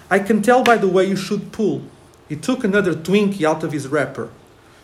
I 0.09 0.19
can 0.19 0.41
tell 0.41 0.63
by 0.63 0.77
the 0.77 0.87
way 0.87 1.05
you 1.05 1.17
shoot 1.17 1.51
pool. 1.51 1.81
He 2.29 2.37
took 2.37 2.63
another 2.63 2.93
Twinkie 2.93 3.43
out 3.43 3.63
of 3.63 3.73
his 3.73 3.87
wrapper. 3.87 4.29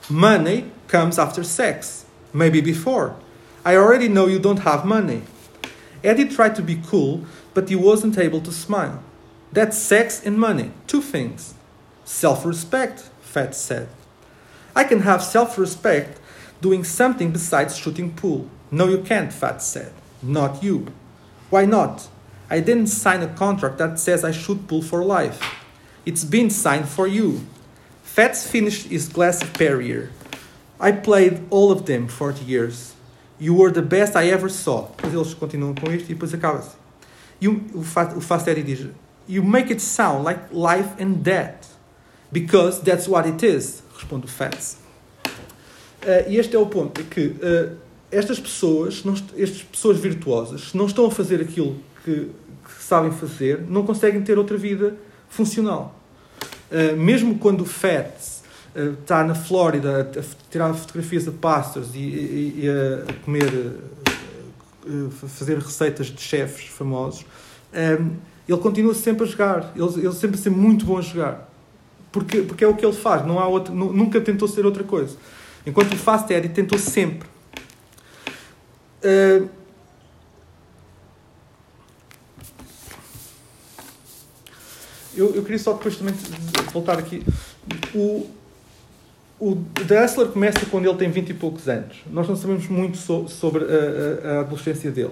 Money 0.09 0.71
comes 0.89 1.17
after 1.17 1.43
sex, 1.43 2.05
maybe 2.33 2.59
before. 2.59 3.15
I 3.63 3.77
already 3.77 4.09
know 4.09 4.27
you 4.27 4.39
don't 4.39 4.59
have 4.59 4.83
money. 4.85 5.21
Eddie 6.03 6.27
tried 6.27 6.55
to 6.57 6.61
be 6.61 6.81
cool, 6.85 7.25
but 7.53 7.69
he 7.69 7.75
wasn't 7.75 8.17
able 8.17 8.41
to 8.41 8.51
smile. 8.51 9.03
That's 9.51 9.77
sex 9.77 10.21
and 10.25 10.37
money, 10.37 10.71
two 10.87 11.01
things. 11.01 11.53
Self 12.05 12.45
respect, 12.45 13.01
Fat 13.21 13.55
said. 13.55 13.87
I 14.75 14.83
can 14.83 15.01
have 15.01 15.23
self 15.23 15.57
respect 15.57 16.19
doing 16.61 16.83
something 16.83 17.31
besides 17.31 17.77
shooting 17.77 18.13
pool. 18.13 18.49
No, 18.71 18.87
you 18.87 18.99
can't, 18.99 19.31
Fat 19.31 19.61
said. 19.61 19.93
Not 20.21 20.63
you. 20.63 20.87
Why 21.49 21.65
not? 21.65 22.07
I 22.49 22.59
didn't 22.59 22.87
sign 22.87 23.21
a 23.21 23.27
contract 23.27 23.77
that 23.77 23.99
says 23.99 24.23
I 24.23 24.31
shoot 24.31 24.67
pool 24.67 24.81
for 24.81 25.03
life. 25.03 25.41
It's 26.05 26.23
been 26.23 26.49
signed 26.49 26.87
for 26.89 27.07
you. 27.07 27.45
Fats 28.03 28.47
finished 28.47 28.87
his 28.87 29.07
glass 29.09 29.41
of 29.41 29.53
Perrier. 29.53 30.11
I 30.79 30.91
played 30.91 31.45
all 31.49 31.71
of 31.71 31.85
them 31.85 32.07
40 32.07 32.43
years. 32.45 32.93
You 33.39 33.53
were 33.53 33.71
the 33.71 33.81
best 33.81 34.15
I 34.15 34.27
ever 34.29 34.49
saw. 34.49 34.89
Depois 34.97 35.13
eles 35.13 35.33
continuam 35.33 35.73
com 35.73 35.91
isto 35.93 36.11
e 36.11 36.13
depois 36.13 36.33
acaba-se. 36.33 36.82
E 37.43 37.47
o, 37.49 37.61
o, 37.73 37.83
Fast 37.83 38.49
Eddie 38.49 38.63
diz: 38.63 38.87
You 39.27 39.43
make 39.43 39.69
it 39.69 39.81
sound 39.81 40.23
like 40.23 40.43
life 40.53 40.91
and 40.97 41.15
death. 41.21 41.73
Because 42.31 42.81
that's 42.81 43.05
what 43.05 43.27
it 43.27 43.45
is. 43.45 43.83
Responde 43.93 44.25
o 44.25 44.29
Fats. 44.29 44.77
Uh, 45.25 46.29
e 46.29 46.37
este 46.37 46.55
é 46.55 46.59
o 46.59 46.65
ponto: 46.65 47.01
é 47.01 47.03
que 47.03 47.27
uh, 47.27 47.75
estas 48.09 48.39
pessoas, 48.39 49.03
não, 49.03 49.13
estas 49.37 49.61
pessoas 49.61 49.99
virtuosas, 49.99 50.69
se 50.69 50.77
não 50.77 50.85
estão 50.85 51.05
a 51.05 51.11
fazer 51.11 51.41
aquilo 51.41 51.75
que, 52.05 52.29
que 52.63 52.83
sabem 52.83 53.11
fazer, 53.11 53.61
não 53.67 53.85
conseguem 53.85 54.21
ter 54.21 54.37
outra 54.37 54.55
vida 54.55 54.95
funcional. 55.27 55.99
Uh, 56.71 56.95
mesmo 56.95 57.37
quando 57.39 57.61
o 57.61 57.65
Fats 57.65 58.41
está 59.01 59.23
na 59.23 59.35
Flórida 59.35 60.09
a 60.17 60.49
tirar 60.49 60.73
fotografias 60.73 61.27
a 61.27 61.31
pastors 61.31 61.93
e, 61.93 61.99
e, 61.99 62.59
e 62.63 62.69
a 62.69 63.13
comer, 63.23 63.51
fazer 65.27 65.57
receitas 65.57 66.07
de 66.07 66.21
chefes 66.21 66.67
famosos, 66.67 67.25
ele 68.47 68.57
continua 68.57 68.93
sempre 68.93 69.23
a 69.23 69.27
jogar. 69.27 69.73
Ele, 69.75 70.05
ele 70.05 70.13
sempre 70.13 70.37
a 70.39 70.41
ser 70.41 70.49
muito 70.49 70.85
bom 70.85 70.97
a 70.97 71.01
jogar. 71.01 71.49
Porque, 72.11 72.41
porque 72.41 72.63
é 72.63 72.67
o 72.67 72.75
que 72.75 72.85
ele 72.85 72.95
faz. 72.95 73.25
Não 73.25 73.39
há 73.39 73.47
outro, 73.47 73.73
nunca 73.73 74.21
tentou 74.21 74.47
ser 74.47 74.65
outra 74.65 74.83
coisa. 74.83 75.17
Enquanto 75.65 75.93
o 75.93 75.97
Fast 75.97 76.31
Eddie 76.31 76.49
tentou 76.49 76.77
sempre. 76.77 77.27
eu, 85.15 85.35
eu 85.35 85.43
queria 85.43 85.59
só 85.59 85.73
depois 85.73 85.97
também 85.97 86.13
voltar 86.71 86.97
aqui. 86.97 87.23
O, 87.93 88.29
o 89.39 89.55
The 89.87 90.05
Hustler 90.05 90.27
começa 90.27 90.65
quando 90.67 90.87
ele 90.87 90.97
tem 90.97 91.09
20 91.09 91.29
e 91.29 91.33
poucos 91.33 91.67
anos. 91.67 91.97
Nós 92.09 92.27
não 92.27 92.35
sabemos 92.35 92.67
muito 92.67 92.97
so, 92.97 93.27
sobre 93.27 93.65
a, 93.65 93.67
a, 93.67 94.35
a, 94.35 94.39
adolescência 94.41 94.91
dele. 94.91 95.11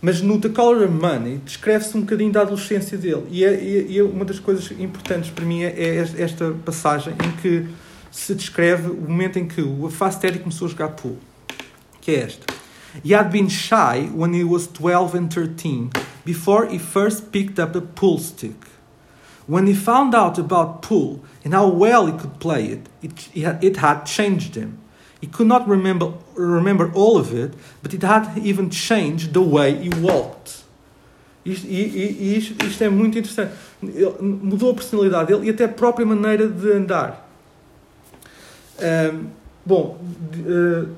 Mas 0.00 0.20
no 0.20 0.38
The 0.38 0.50
Color 0.50 0.84
of 0.84 0.92
Money 0.92 1.40
descreve-se 1.44 1.96
um 1.96 2.02
bocadinho 2.02 2.30
da 2.30 2.42
adolescência 2.42 2.98
dele. 2.98 3.24
E, 3.30 3.44
é, 3.44 3.62
e, 3.62 3.98
é 3.98 4.02
uma 4.02 4.24
das 4.24 4.38
coisas 4.38 4.70
importantes 4.72 5.30
para 5.30 5.44
mim 5.44 5.62
é, 5.62 5.68
é 5.68 5.96
esta 6.18 6.52
passagem 6.64 7.14
em 7.24 7.30
que 7.40 7.66
se 8.10 8.34
descreve 8.34 8.90
o 8.90 9.08
momento 9.08 9.38
em 9.38 9.48
que 9.48 9.60
o 9.60 9.90
Fast 9.90 10.24
Eddie 10.24 10.40
começou 10.40 10.66
a 10.66 10.70
jogar 10.70 10.88
pool. 10.90 11.18
Que 12.00 12.12
é 12.12 12.20
esta. 12.20 12.54
He 13.02 13.12
had 13.12 13.30
been 13.30 13.48
shy 13.48 14.08
when 14.14 14.32
he 14.34 14.44
was 14.44 14.68
12 14.68 15.18
and 15.18 15.28
13 15.28 15.90
before 16.24 16.66
he 16.66 16.78
first 16.78 17.32
picked 17.32 17.60
up 17.60 17.76
a 17.76 17.80
pool 17.80 18.18
stick. 18.18 18.54
When 19.46 19.66
he 19.66 19.74
found 19.74 20.14
out 20.14 20.38
about 20.38 20.80
pool 20.82 21.22
and 21.44 21.52
how 21.52 21.68
well 21.68 22.06
he 22.06 22.12
could 22.12 22.40
play 22.40 22.66
it, 22.66 22.88
it, 23.02 23.28
it 23.62 23.76
had 23.76 24.04
changed 24.04 24.54
him. 24.54 24.78
He 25.20 25.26
could 25.26 25.46
not 25.46 25.66
remember, 25.68 26.12
remember 26.34 26.90
all 26.94 27.18
of 27.18 27.32
it, 27.34 27.54
but 27.82 27.94
it 27.94 28.02
had 28.02 28.38
even 28.38 28.70
changed 28.70 29.32
the 29.34 29.42
way 29.42 29.74
he 29.74 29.88
walked. 29.88 30.64
Isto, 31.44 31.66
e, 31.66 32.36
isto, 32.38 32.64
isto, 32.64 32.84
é 32.84 32.88
muito 32.88 33.18
interessante. 33.18 33.52
Ele 33.82 34.14
mudou 34.20 34.70
a 34.70 34.74
personalidade 34.74 35.28
dele 35.28 35.46
e 35.46 35.50
até 35.50 35.64
a 35.64 35.68
própria 35.68 36.06
maneira 36.06 36.48
de 36.48 36.72
andar. 36.72 37.28
Um, 38.78 39.26
bom, 39.64 40.00
uh, 40.00 40.88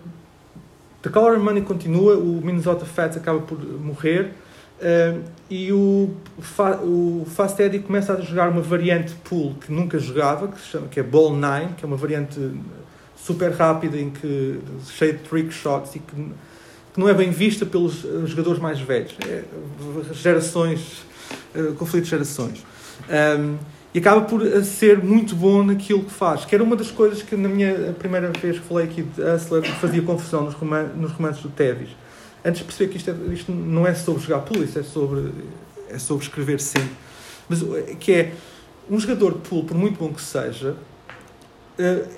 The 1.03 1.11
Color 1.11 1.39
Money 1.41 1.63
continua, 1.63 2.17
o 2.17 2.41
Minnesota 2.45 2.85
Fats 2.85 3.17
acaba 3.17 3.41
por 3.41 3.59
morrer. 3.59 4.33
Uh, 4.77 5.23
e 5.49 5.73
o, 5.73 6.11
o 6.83 7.27
Fast 7.35 7.63
Eddie 7.63 7.81
começa 7.81 8.13
a 8.13 8.21
jogar 8.21 8.51
uma 8.51 8.61
variante 8.61 9.15
pool 9.25 9.55
que 9.55 9.73
nunca 9.73 9.99
jogava, 9.99 10.49
que, 10.49 10.61
chama, 10.61 10.89
que 10.89 11.01
é 11.01 11.03
Ball 11.03 11.35
9, 11.35 11.75
que 11.77 11.85
é 11.85 11.87
uma 11.87 11.97
variante 11.97 12.39
super 13.17 13.53
rápida, 13.53 13.97
em 13.97 14.11
que, 14.11 14.61
cheia 14.89 15.13
de 15.15 15.21
trick 15.21 15.53
shots 15.53 15.95
e 15.95 15.99
que, 16.01 16.15
que 16.15 17.01
não 17.01 17.09
é 17.09 17.15
bem 17.15 17.31
vista 17.31 17.65
pelos 17.65 18.05
eh, 18.05 18.27
jogadores 18.27 18.61
mais 18.61 18.81
velhos. 18.81 19.15
É, 19.27 19.45
gerações, 20.13 21.05
uh, 21.55 21.73
conflito 21.75 22.05
de 22.05 22.11
gerações. 22.11 22.65
Um, 23.09 23.57
e 23.95 23.99
acaba 23.99 24.23
por 24.23 24.43
ser 24.63 25.03
muito 25.03 25.35
bom 25.35 25.63
naquilo 25.63 26.05
que 26.05 26.13
faz. 26.13 26.45
Que 26.45 26.55
era 26.55 26.63
uma 26.63 26.77
das 26.77 26.91
coisas 26.91 27.23
que 27.23 27.35
na 27.35 27.49
minha 27.49 27.95
primeira 27.99 28.31
vez 28.31 28.59
que 28.59 28.65
falei 28.67 28.85
aqui 28.85 29.03
de 29.03 29.23
Hustler 29.23 29.65
fazia 29.81 30.03
confusão 30.03 30.45
nos, 30.45 30.55
roman 30.55 30.85
nos 30.95 31.13
romances 31.13 31.43
do 31.43 31.49
Tevis. 31.49 31.89
Antes 32.47 32.61
de 32.61 32.65
perceber 32.65 32.93
que 32.93 32.97
isto, 32.97 33.11
é, 33.11 33.35
isto 33.35 33.51
não 33.51 33.85
é 33.85 33.93
sobre 33.93 34.23
jogar 34.23 34.39
pool, 34.43 34.63
isto 34.63 34.79
é 34.79 34.83
sobre, 34.85 35.33
é 35.91 35.99
sobre 35.99 36.25
escrever 36.25 36.61
sempre. 36.61 36.93
Mas 37.49 37.61
que 37.99 38.13
é 38.13 38.33
um 38.89 39.01
jogador 39.01 39.33
de 39.33 39.41
pool, 39.41 39.65
por 39.65 39.77
muito 39.77 39.99
bom 39.99 40.13
que 40.13 40.23
seja, 40.23 40.77
uh, 41.77 42.09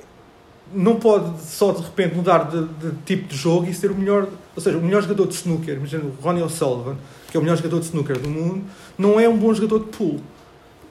não 0.71 0.97
pode 0.97 1.41
só 1.41 1.73
de 1.73 1.81
repente 1.81 2.15
mudar 2.15 2.51
de, 2.51 2.63
de, 2.63 2.93
tipo 3.07 3.27
de 3.27 3.35
jogo 3.35 3.71
e 3.71 3.73
ser 3.73 3.91
o 3.91 3.95
melhor, 3.95 4.29
ou 4.55 4.63
seja, 4.63 4.77
o 4.77 4.83
melhor 4.83 5.01
jogador 5.01 5.29
de 5.29 5.35
snooker, 5.35 5.77
imagina 5.77 6.05
o 6.05 6.23
Ronnie 6.23 6.43
O'Sullivan, 6.43 6.99
que 7.31 7.37
é 7.39 7.41
o 7.41 7.43
melhor 7.43 7.57
jogador 7.57 7.81
de 7.81 7.87
snooker 7.87 8.19
do 8.19 8.29
mundo, 8.29 8.65
não 8.99 9.19
é 9.19 9.27
um 9.27 9.37
bom 9.39 9.55
jogador 9.55 9.79
de 9.79 9.97
pool 9.97 10.21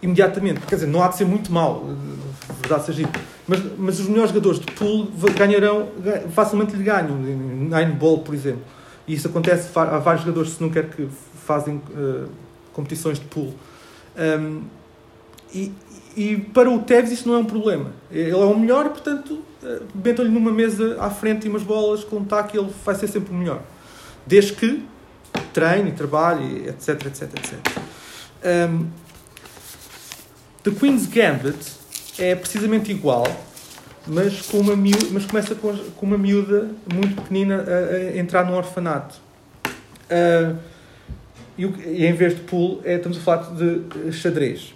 imediatamente. 0.02 0.62
Quer 0.62 0.76
dizer, 0.76 0.88
não 0.88 1.04
há 1.04 1.10
de 1.10 1.18
ser 1.18 1.26
muito 1.26 1.52
mal, 1.52 1.86
verdade 2.60 2.88
seja 2.88 3.04
dito. 3.06 3.20
Mas, 3.48 3.62
mas 3.78 4.00
os 4.00 4.08
melhores 4.08 4.32
jogadores 4.32 4.60
de 4.60 4.66
pool 4.72 5.08
ganharão, 5.38 5.90
facilmente 6.34 6.76
lhe 6.76 6.84
ganham, 6.84 7.16
nine 7.16 7.92
ball, 7.94 8.20
por 8.20 8.34
exemplo. 8.34 8.62
E 9.08 9.14
isso 9.14 9.28
acontece, 9.28 9.70
há 9.74 10.00
vários 10.00 10.24
jogadores 10.24 10.50
de 10.50 10.56
snooker 10.56 10.90
que 10.90 11.08
fazem 11.46 11.76
uh, 11.76 12.28
competições 12.74 13.20
de 13.20 13.26
pool. 13.26 13.54
Um, 14.18 14.64
e, 15.54 15.72
e 16.16 16.38
para 16.38 16.70
o 16.70 16.80
Tevez 16.80 17.12
isso 17.12 17.28
não 17.28 17.36
é 17.36 17.40
um 17.40 17.46
problema. 17.46 17.92
Ele 18.12 18.32
é 18.32 18.36
o 18.36 18.58
melhor 18.60 18.90
portanto, 18.90 19.42
uh, 19.64 19.86
metam-lhe 19.96 20.30
numa 20.30 20.52
mesa 20.52 20.98
à 21.00 21.10
frente 21.10 21.46
e 21.46 21.50
umas 21.50 21.64
bolas 21.64 22.04
com 22.04 22.18
um 22.18 22.26
taco 22.26 22.56
e 22.56 22.60
ele 22.60 22.70
vai 22.84 22.96
ser 22.96 23.08
sempre 23.08 23.32
o 23.32 23.36
melhor. 23.36 23.62
Desde 24.26 24.54
que 24.54 24.84
treine, 25.54 25.92
trabalhe, 25.94 26.68
etc, 26.68 27.06
etc, 27.06 27.22
etc. 27.24 27.54
Um, 28.44 28.88
The 30.64 30.72
Queen's 30.72 31.08
Gambit 31.08 31.78
é 32.20 32.36
precisamente 32.36 32.92
igual, 32.92 33.26
mas, 34.08 34.42
com 34.48 34.60
uma 34.60 34.76
miúda, 34.76 35.08
mas 35.12 35.26
começa 35.26 35.56
com, 35.56 35.76
com 35.76 36.06
uma 36.06 36.18
miúda 36.18 36.70
muito 36.94 37.22
pequenina 37.22 37.64
a, 37.64 37.96
a 37.96 38.18
entrar 38.18 38.46
num 38.46 38.56
orfanato. 38.56 39.20
Uh, 40.08 40.58
e, 41.58 41.66
e, 41.66 42.06
em 42.06 42.14
vez 42.14 42.36
de 42.36 42.42
pool, 42.42 42.82
é, 42.84 42.96
estamos 42.96 43.18
a 43.18 43.22
falar 43.22 43.54
de 43.56 44.12
xadrez. 44.12 44.74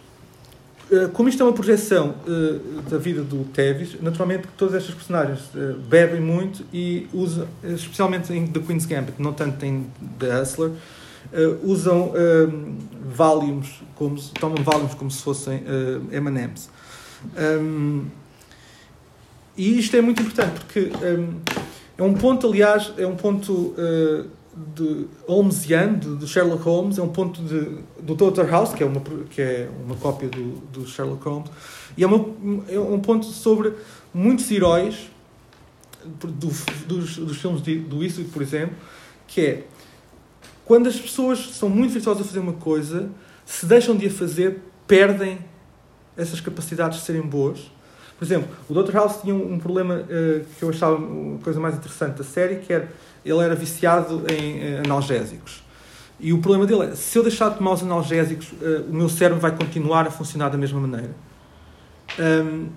Uh, 0.91 1.07
como 1.09 1.29
isto 1.29 1.41
é 1.41 1.45
uma 1.45 1.53
projeção 1.53 2.15
uh, 2.27 2.81
da 2.89 2.97
vida 2.97 3.21
do 3.21 3.45
Tevis, 3.45 3.95
naturalmente 4.01 4.47
todas 4.57 4.75
estas 4.75 4.93
personagens 4.93 5.39
bebem 5.87 6.19
muito 6.19 6.65
e 6.73 7.07
usam, 7.13 7.47
especialmente 7.63 8.33
em 8.33 8.47
The 8.47 8.59
Queen's 8.59 8.85
Gambit, 8.85 9.21
não 9.21 9.31
tanto 9.31 9.65
em 9.65 9.85
The 10.19 10.41
Hustler, 10.41 10.71
usam 11.63 12.11
Valiums, 13.15 13.81
como 13.95 14.19
tomam 14.33 14.61
Valiums 14.63 14.95
como 14.95 15.09
se 15.09 15.21
fossem 15.23 15.63
M&M's. 16.11 16.69
Um, 17.37 18.05
e 19.57 19.79
isto 19.79 19.95
é 19.95 20.01
muito 20.01 20.21
importante 20.21 20.59
porque 20.59 20.91
um, 21.03 21.39
é 21.97 22.03
um 22.03 22.13
ponto, 22.13 22.47
aliás, 22.47 22.93
é 22.97 23.05
um 23.05 23.15
ponto 23.15 23.53
uh, 23.53 24.27
de 24.75 25.05
Holmesiano, 25.27 25.97
de, 25.97 26.15
de, 26.17 26.27
Sherlock 26.27 26.63
Holmes, 26.63 26.97
é 26.97 27.01
um 27.01 27.09
ponto 27.09 27.41
de, 27.41 27.77
do 28.01 28.15
Dr. 28.15 28.45
House, 28.49 28.73
que 28.73 28.83
é 28.83 28.85
uma, 28.85 29.01
que 29.29 29.41
é 29.41 29.69
uma 29.85 29.95
cópia 29.95 30.29
do, 30.29 30.55
do 30.71 30.87
Sherlock 30.87 31.23
Holmes, 31.23 31.49
e 31.97 32.03
é, 32.03 32.07
uma, 32.07 32.25
é 32.67 32.79
um 32.79 32.99
ponto 32.99 33.25
sobre 33.25 33.73
muitos 34.13 34.49
heróis 34.49 35.09
do, 36.05 36.27
dos, 36.87 37.17
dos 37.17 37.37
filmes 37.37 37.61
de, 37.61 37.79
do 37.79 38.03
Eastwood, 38.03 38.29
por 38.31 38.41
exemplo, 38.41 38.75
que 39.27 39.41
é 39.41 39.63
quando 40.65 40.87
as 40.87 40.97
pessoas 40.97 41.39
são 41.53 41.69
muito 41.69 41.91
virtuosas 41.91 42.21
a 42.21 42.25
fazer 42.25 42.39
uma 42.39 42.53
coisa, 42.53 43.09
se 43.45 43.65
deixam 43.65 43.95
de 43.95 44.07
a 44.07 44.09
fazer, 44.09 44.61
perdem 44.87 45.39
essas 46.15 46.39
capacidades 46.39 46.99
de 46.99 47.05
serem 47.05 47.21
boas. 47.21 47.59
Por 48.21 48.25
exemplo, 48.25 48.49
o 48.69 48.73
Dr. 48.75 48.91
House 48.91 49.19
tinha 49.19 49.33
um, 49.33 49.57
problema 49.57 49.95
uh, 49.95 50.45
que 50.55 50.61
eu 50.61 50.69
achava 50.69 50.95
a 50.95 51.43
coisa 51.43 51.59
mais 51.59 51.73
interessante 51.73 52.19
da 52.19 52.23
série, 52.23 52.57
que 52.57 52.71
era 52.71 52.87
ele 53.25 53.39
era 53.39 53.55
viciado 53.55 54.23
em 54.31 54.59
uh, 54.59 54.81
analgésicos. 54.85 55.63
E 56.19 56.31
o 56.31 56.37
problema 56.37 56.67
dele 56.67 56.91
é, 56.91 56.95
se 56.95 57.17
eu 57.17 57.23
deixar 57.23 57.49
de 57.49 57.57
tomar 57.57 57.71
os 57.71 57.81
analgésicos, 57.81 58.51
uh, 58.51 58.85
o 58.87 58.93
meu 58.93 59.09
cérebro 59.09 59.41
vai 59.41 59.49
continuar 59.49 60.05
a 60.05 60.11
funcionar 60.11 60.49
da 60.49 60.57
mesma 60.59 60.79
maneira. 60.79 61.15
Um, 62.19 62.67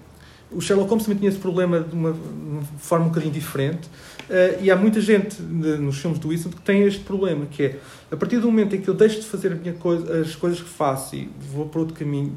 o 0.51 0.63
Sherlock 0.63 0.89
Holmes 0.89 1.05
também 1.05 1.19
tinha 1.19 1.29
esse 1.29 1.39
problema 1.39 1.81
de 1.81 1.95
uma, 1.95 2.13
uma 2.13 2.63
forma 2.79 3.05
um 3.05 3.09
bocadinho 3.09 3.35
diferente. 3.35 3.87
Uh, 4.31 4.63
e 4.63 4.71
há 4.71 4.77
muita 4.77 4.99
gente 4.99 5.43
de, 5.43 5.77
nos 5.77 5.99
filmes 5.99 6.19
do 6.19 6.33
Eastwood 6.33 6.57
que 6.57 6.63
tem 6.63 6.85
este 6.85 7.01
problema, 7.01 7.45
que 7.45 7.65
é, 7.65 7.79
a 8.11 8.17
partir 8.17 8.39
do 8.39 8.47
momento 8.47 8.77
em 8.77 8.81
que 8.81 8.89
eu 8.89 8.95
deixo 8.95 9.21
de 9.21 9.27
fazer 9.27 9.61
coisa, 9.79 10.21
as 10.21 10.35
coisas 10.35 10.59
que 10.59 10.71
faço 10.71 11.15
e 11.15 11.29
vou 11.53 11.67
para 11.67 11.81
outro 11.81 11.95
caminho, 11.95 12.35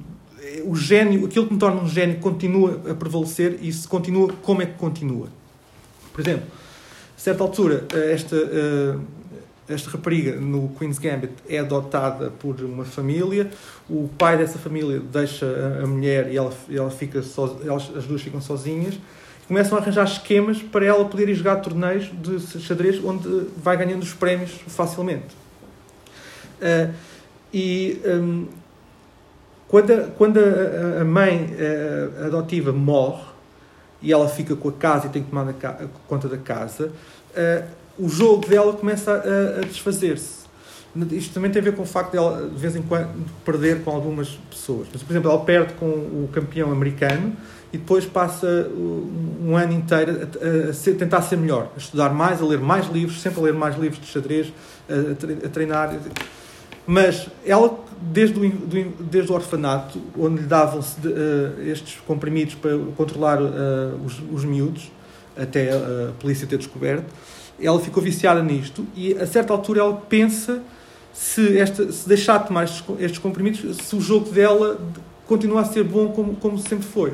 o 0.65 0.75
gênio, 0.75 1.25
aquilo 1.25 1.47
que 1.47 1.53
me 1.53 1.59
torna 1.59 1.81
um 1.81 1.87
gênio 1.87 2.19
continua 2.19 2.81
a 2.89 2.93
prevalecer 2.93 3.57
e 3.61 3.71
se 3.71 3.87
continua, 3.87 4.31
como 4.41 4.61
é 4.61 4.65
que 4.65 4.73
continua? 4.73 5.27
Por 6.11 6.21
exemplo, 6.21 6.47
a 7.15 7.19
certa 7.19 7.43
altura, 7.43 7.85
eh, 7.93 8.13
esta, 8.13 8.35
uh, 8.35 9.01
esta 9.67 9.89
rapariga 9.89 10.35
no 10.39 10.69
Queen's 10.77 10.97
Gambit 10.97 11.33
é 11.49 11.59
adotada 11.59 12.31
por 12.31 12.61
uma 12.61 12.85
família, 12.85 13.49
o 13.89 14.09
pai 14.17 14.37
dessa 14.37 14.57
família 14.57 14.99
deixa 14.99 15.45
a, 15.83 15.87
mulher 15.87 16.31
e 16.31 16.37
ela, 16.37 16.53
ela 16.69 16.89
fica 16.89 17.21
so, 17.21 17.59
elas, 17.63 17.91
as 17.95 18.05
duas 18.05 18.21
ficam 18.21 18.39
sozinhas, 18.39 18.99
começam 19.47 19.77
a 19.77 19.81
arranjar 19.81 20.05
esquemas 20.05 20.61
para 20.61 20.85
ela 20.85 21.05
poder 21.05 21.29
ir 21.29 21.35
jogar 21.35 21.57
torneios 21.57 22.09
de 22.21 22.39
xadrez 22.59 23.03
onde 23.03 23.47
vai 23.57 23.77
ganhando 23.77 24.03
os 24.03 24.13
prémios 24.13 24.51
facilmente. 24.67 25.35
Uh, 26.61 26.93
e 27.53 28.01
um, 28.05 28.47
quando, 29.67 29.91
a, 29.91 30.07
quando 30.17 30.39
a, 30.39 31.01
a 31.01 31.05
mãe 31.05 31.55
a, 32.21 32.25
adotiva 32.27 32.71
morre 32.71 33.25
e 34.01 34.11
ela 34.11 34.27
fica 34.27 34.55
com 34.55 34.69
a 34.69 34.73
casa 34.73 35.07
e 35.07 35.09
tem 35.09 35.23
que 35.23 35.29
tomar 35.29 35.53
conta 36.07 36.27
da 36.27 36.37
casa, 36.37 36.87
uh, 36.87 37.67
o 37.99 38.07
jogo 38.07 38.47
dela 38.47 38.73
começa 38.73 39.11
a, 39.11 39.59
a 39.59 39.65
desfazer-se. 39.65 40.47
Isto 41.11 41.33
também 41.33 41.51
tem 41.51 41.61
a 41.61 41.65
ver 41.65 41.75
com 41.75 41.83
o 41.83 41.85
facto 41.85 42.11
de 42.11 42.17
ela, 42.17 42.47
de 42.47 42.57
vez 42.57 42.75
em 42.75 42.81
quando, 42.81 43.09
perder 43.45 43.83
com 43.83 43.91
algumas 43.91 44.29
pessoas. 44.49 44.87
Mas, 44.91 45.03
por 45.03 45.11
exemplo, 45.11 45.29
ela 45.29 45.39
perde 45.43 45.73
com 45.73 45.85
o 45.85 46.29
campeão 46.31 46.71
americano 46.71 47.33
e 47.71 47.77
depois 47.77 48.05
passa 48.05 48.47
um 48.75 49.55
ano 49.55 49.73
inteiro 49.73 50.27
a, 50.41 50.69
a, 50.69 50.73
ser, 50.73 50.95
tentar 50.95 51.21
ser 51.21 51.37
melhor, 51.37 51.71
a 51.75 51.77
estudar 51.77 52.09
mais, 52.09 52.41
a 52.41 52.45
ler 52.45 52.59
mais 52.59 52.87
livros, 52.87 53.21
sempre 53.21 53.41
a 53.41 53.43
ler 53.43 53.53
mais 53.53 53.77
livros 53.77 54.01
de 54.01 54.07
xadrez, 54.07 54.51
a, 54.89 55.45
a 55.45 55.49
treinar. 55.49 55.95
Mas 56.87 57.27
ela, 57.45 57.77
desde 58.01 58.39
o, 58.39 58.49
do, 58.49 59.03
desde 59.03 59.29
o 59.29 59.35
orfanato, 59.35 60.01
onde 60.17 60.41
lhe 60.41 60.47
davam-se 60.47 61.05
uh, 61.05 61.61
estes 61.67 61.99
comprimidos 62.07 62.55
para 62.55 62.71
controlar 62.95 63.41
uh, 63.41 63.99
os, 64.05 64.21
os 64.31 64.45
miúdos, 64.45 64.89
até 65.37 65.71
a 65.71 66.13
polícia 66.19 66.47
ter 66.47 66.57
descoberto, 66.57 67.13
ela 67.61 67.79
ficou 67.79 68.01
viciada 68.01 68.41
nisto 68.41 68.85
e 68.95 69.13
a 69.13 69.27
certa 69.27 69.53
altura 69.53 69.81
ela 69.81 69.93
pensa 69.93 70.61
se, 71.13 71.57
esta, 71.57 71.91
se 71.91 72.07
deixar 72.07 72.39
de 72.39 72.47
tomar 72.47 72.63
estes, 72.63 72.83
estes 72.99 73.19
comprimidos, 73.19 73.77
se 73.77 73.95
o 73.95 74.01
jogo 74.01 74.31
dela 74.31 74.79
continua 75.27 75.61
a 75.61 75.65
ser 75.65 75.83
bom 75.83 76.11
como, 76.11 76.35
como 76.35 76.57
sempre 76.57 76.87
foi. 76.87 77.13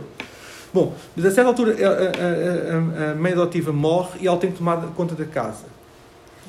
Bom, 0.74 0.96
mas 1.16 1.26
a 1.26 1.32
certa 1.32 1.50
altura 1.50 1.76
a, 1.76 1.90
a, 1.90 3.10
a, 3.10 3.12
a 3.12 3.16
mãe 3.16 3.32
adotiva 3.32 3.72
morre 3.72 4.20
e 4.22 4.28
ela 4.28 4.38
tem 4.38 4.52
que 4.52 4.58
tomar 4.58 4.78
conta 4.96 5.16
da 5.16 5.26
casa. 5.26 5.66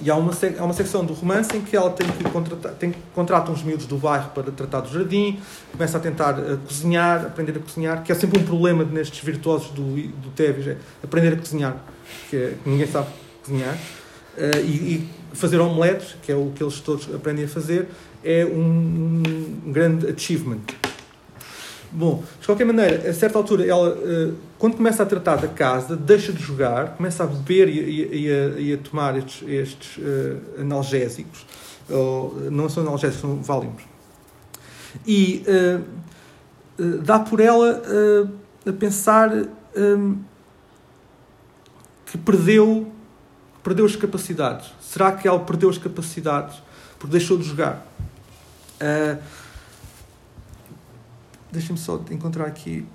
E 0.03 0.11
há 0.11 0.17
uma, 0.17 0.33
há 0.59 0.65
uma 0.65 0.75
secção 0.75 1.05
do 1.05 1.13
romance 1.13 1.57
em 1.57 1.61
que 1.61 1.77
ela 1.77 1.91
tem 1.91 2.07
que 2.07 2.25
contratar, 2.25 2.73
tem, 2.73 2.95
contrata 3.15 3.51
uns 3.53 3.63
miúdos 3.63 3.87
do 3.87 3.97
bairro 3.97 4.31
para 4.31 4.51
tratar 4.51 4.81
do 4.81 4.93
jardim, 4.93 5.39
começa 5.71 5.99
a 5.99 6.01
tentar 6.01 6.39
uh, 6.39 6.59
cozinhar, 6.59 7.27
aprender 7.27 7.57
a 7.57 7.61
cozinhar, 7.61 8.03
que 8.03 8.11
é 8.11 8.15
sempre 8.15 8.41
um 8.41 8.45
problema 8.45 8.85
nestes 8.85 9.21
virtuosos 9.21 9.71
do, 9.71 9.83
do 9.83 10.31
Tevis, 10.35 10.67
é 10.67 10.77
aprender 11.03 11.35
a 11.35 11.37
cozinhar, 11.37 11.77
que, 12.29 12.37
é, 12.37 12.55
que 12.63 12.69
ninguém 12.69 12.87
sabe 12.89 13.07
cozinhar, 13.45 13.75
uh, 13.75 14.61
e, 14.61 14.69
e, 14.95 15.09
fazer 15.33 15.61
omeletes, 15.61 16.17
que 16.23 16.31
é 16.31 16.37
o 16.37 16.53
que 16.55 16.63
eles 16.63 16.81
todos 16.81 17.13
aprendem 17.15 17.45
a 17.45 17.49
fazer, 17.49 17.89
é 18.23 18.45
um, 18.45 19.23
um 19.67 19.73
grande 19.73 20.09
achievement. 20.09 20.61
Bom, 21.97 22.25
de 22.41 22.47
qualquer 22.47 22.65
maneira, 22.65 23.09
a 23.09 23.15
certa 23.15 23.39
altura, 23.39 23.65
ela, 23.65 23.97
eh, 24.03 24.33
quando 24.65 24.79
começa 24.79 25.03
a 25.03 25.07
tratar 25.07 25.37
da 25.37 25.49
casa, 25.49 25.95
deixa 25.95 26.33
de 26.33 26.43
jogar, 26.43 26.97
começa 26.97 27.23
a 27.23 27.27
beber 27.27 27.69
e, 27.69 27.81
e, 27.81 28.23
e, 28.23 28.33
a, 28.33 28.59
e 28.59 28.73
a, 28.73 28.79
tomar 28.79 29.15
estes, 29.15 29.47
estes 29.47 29.99
uh, 29.99 30.63
analgésicos, 30.63 31.45
ou, 31.91 32.35
não 32.51 32.67
são 32.71 32.83
analgésicos, 32.83 33.21
são 33.21 33.43
válimos. 33.43 33.83
E 35.07 35.45
uh, 35.47 36.83
uh, 36.83 36.99
dá 37.03 37.19
por 37.19 37.41
ela 37.41 37.83
a 38.67 38.73
pensar 38.73 39.31
um, 39.77 40.23
que 42.07 42.17
perdeu, 42.17 42.91
perdeu 43.63 43.85
as 43.85 43.97
capacidades. 43.97 44.73
Será 44.81 45.13
que 45.13 45.29
ela 45.29 45.41
perdeu 45.41 45.69
as 45.69 45.77
capacidades 45.77 46.57
porque 46.99 47.13
deixou 47.13 47.37
de 47.37 47.45
jogar? 47.45 47.87
Uh, 48.81 49.23
Deixa-me 51.53 51.79
só 51.79 52.03
encontrar 52.11 52.47
aqui. 52.47 52.87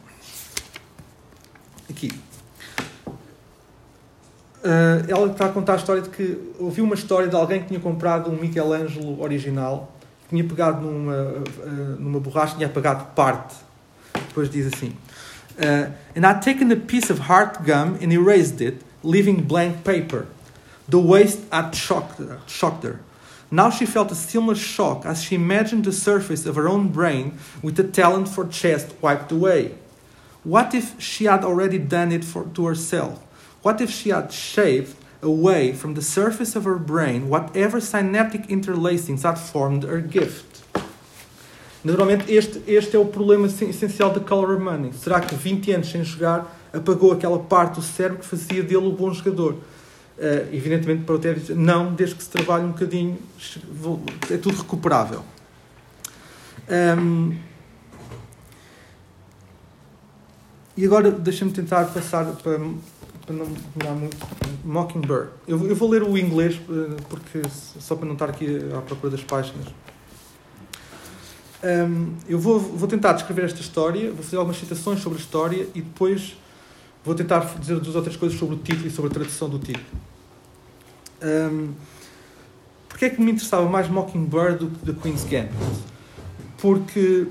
Aqui. 1.90 2.12
Uh, 4.62 5.08
ela 5.08 5.32
está 5.32 5.46
a 5.46 5.50
contar 5.50 5.74
a 5.74 5.76
história 5.78 6.02
de 6.02 6.10
que 6.10 6.38
ouviu 6.60 6.84
uma 6.84 6.96
história 6.96 7.28
de 7.28 7.36
alguém 7.36 7.62
que 7.62 7.68
tinha 7.68 7.80
comprado 7.80 8.30
um 8.30 8.36
Michelangelo 8.36 9.22
original, 9.22 9.96
tinha 10.30 10.44
pegado 10.44 10.86
numa, 10.86 11.14
uh, 11.14 11.98
numa 11.98 12.20
borracha, 12.20 12.56
tinha 12.56 12.68
apagado 12.68 13.06
parte 13.16 13.56
depois 14.40 14.50
diz 14.50 14.68
assim: 14.68 14.94
uh, 15.58 15.92
And 16.16 16.26
I'd 16.26 16.42
taken 16.42 16.72
a 16.72 16.76
piece 16.76 17.10
of 17.10 17.22
hard 17.22 17.66
gum 17.66 17.98
and 18.02 18.14
erased 18.14 18.62
it, 18.62 18.84
leaving 19.04 19.44
blank 19.44 19.84
paper. 19.84 20.28
The 20.88 21.00
waste 21.00 21.40
had 21.52 21.76
shocked 21.76 22.20
her. 22.20 22.40
Shocked 22.48 22.84
her. 22.84 23.00
Now 23.52 23.70
she 23.70 23.86
felt 23.86 24.12
a 24.12 24.16
similar 24.16 24.56
shock 24.56 25.06
as 25.06 25.24
she 25.24 25.36
imagined 25.36 25.86
the 25.86 25.92
surface 25.92 26.46
of 26.46 26.56
her 26.56 26.68
own 26.68 26.90
brain 26.90 27.40
with 27.64 27.76
the 27.76 27.84
talent 27.84 28.30
for 28.30 28.48
chest 28.48 28.94
wiped 29.02 29.32
away. 29.32 29.76
What 30.44 30.74
if 30.74 31.00
she 31.00 31.26
had 31.26 31.44
already 31.44 31.78
done 31.78 32.12
it 32.12 32.24
for, 32.24 32.46
to 32.46 32.66
herself? 32.66 33.20
What 33.62 33.82
if 33.82 33.90
she 33.90 34.10
had 34.10 34.32
shaved 34.32 34.96
away 35.22 35.74
from 35.74 35.96
the 35.96 36.02
surface 36.02 36.56
of 36.56 36.64
her 36.64 36.78
brain 36.78 37.28
whatever 37.28 37.82
synaptic 37.82 38.48
interlacings 38.48 39.24
had 39.24 39.38
formed 39.38 39.84
her 39.84 40.00
gift? 40.00 40.64
Naturalmente, 41.84 42.30
este, 42.32 42.62
este 42.68 42.96
é 42.96 43.00
o 43.00 43.06
problema 43.06 43.48
essencial 43.48 44.12
da 44.12 44.20
Color 44.20 44.60
Money. 44.60 44.92
Será 44.94 45.22
que 45.22 45.34
20 45.34 45.72
anos 45.72 45.92
sem 45.92 46.04
jogar 46.04 46.58
apagou 46.74 47.12
aquela 47.14 47.40
parte 47.40 47.76
do 47.76 47.82
cérebro 47.82 48.20
que 48.20 48.26
fazia 48.26 48.62
dele 48.62 48.88
o 48.88 48.92
bom 48.92 49.14
jogador? 49.14 49.54
Uh, 49.54 50.54
evidentemente, 50.54 51.04
para 51.04 51.16
o 51.16 51.20
Tevez, 51.20 51.50
não, 51.50 51.94
desde 51.94 52.16
que 52.16 52.24
se 52.24 52.30
trabalhe 52.30 52.66
um 52.66 52.72
bocadinho, 52.72 53.18
é 54.30 54.36
tudo 54.36 54.58
recuperável. 54.58 55.24
Um, 56.70 57.38
e 60.80 60.86
agora, 60.86 61.12
deixa-me 61.12 61.52
tentar 61.52 61.84
passar 61.88 62.26
para, 62.26 62.58
para 62.58 63.36
não 63.36 63.46
demorar 63.76 64.00
muito. 64.00 64.18
Mockingbird. 64.64 65.30
Eu, 65.46 65.68
eu 65.68 65.76
vou 65.76 65.90
ler 65.90 66.04
o 66.04 66.18
inglês, 66.18 66.58
eh, 66.70 66.96
porque 67.10 67.42
só 67.50 67.96
para 67.96 68.06
não 68.06 68.14
estar 68.14 68.30
aqui 68.30 68.48
à 68.74 68.80
procura 68.80 69.12
das 69.12 69.22
páginas. 69.22 69.68
Um, 71.62 72.14
eu 72.30 72.40
vou, 72.40 72.58
vou 72.58 72.88
tentar 72.88 73.12
descrever 73.12 73.44
esta 73.44 73.60
história, 73.60 74.10
vou 74.12 74.24
fazer 74.24 74.38
algumas 74.38 74.58
citações 74.58 75.02
sobre 75.02 75.20
a 75.20 75.22
história 75.22 75.68
e 75.76 75.82
depois 75.82 76.38
vou 77.04 77.14
tentar 77.14 77.40
dizer 77.60 77.78
duas 77.82 77.98
outras 77.98 78.16
coisas 78.16 78.40
sobre 78.40 78.56
o 78.56 78.60
título 78.60 78.88
e 78.88 78.90
sobre 78.90 79.12
a 79.12 79.14
tradução 79.14 79.50
do 79.50 79.60
título. 79.60 79.86
Um, 81.22 81.74
Porquê 82.88 83.06
é 83.06 83.10
que 83.10 83.22
me 83.22 83.32
interessava 83.32 83.68
mais 83.68 83.90
Mockingbird 83.90 84.60
do 84.60 84.70
que 84.72 84.94
The 84.94 85.02
Queen's 85.02 85.24
Gambit? 85.26 85.54
Porque 86.58 87.28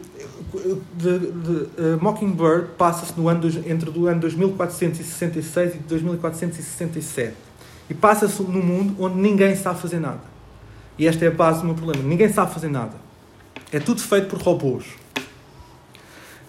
de, 0.94 1.18
de, 1.18 1.52
uh, 1.80 1.98
Mockingbird 2.00 2.68
passa-se 2.78 3.12
no 3.18 3.28
ano, 3.28 3.46
entre 3.66 3.90
o 3.90 4.06
ano 4.06 4.20
2466 4.20 5.74
e 5.74 5.78
2467 5.78 7.34
e 7.90 7.94
passa-se 7.94 8.42
num 8.42 8.62
mundo 8.62 8.96
onde 8.98 9.16
ninguém 9.16 9.54
sabe 9.56 9.80
fazer 9.80 9.98
nada. 9.98 10.20
E 10.98 11.06
esta 11.06 11.24
é 11.24 11.28
a 11.28 11.30
base 11.30 11.60
do 11.60 11.66
meu 11.66 11.74
problema. 11.74 12.02
Ninguém 12.02 12.28
sabe 12.28 12.52
fazer 12.52 12.68
nada. 12.68 12.94
É 13.70 13.78
tudo 13.78 14.00
feito 14.00 14.28
por 14.28 14.40
robôs. 14.40 14.84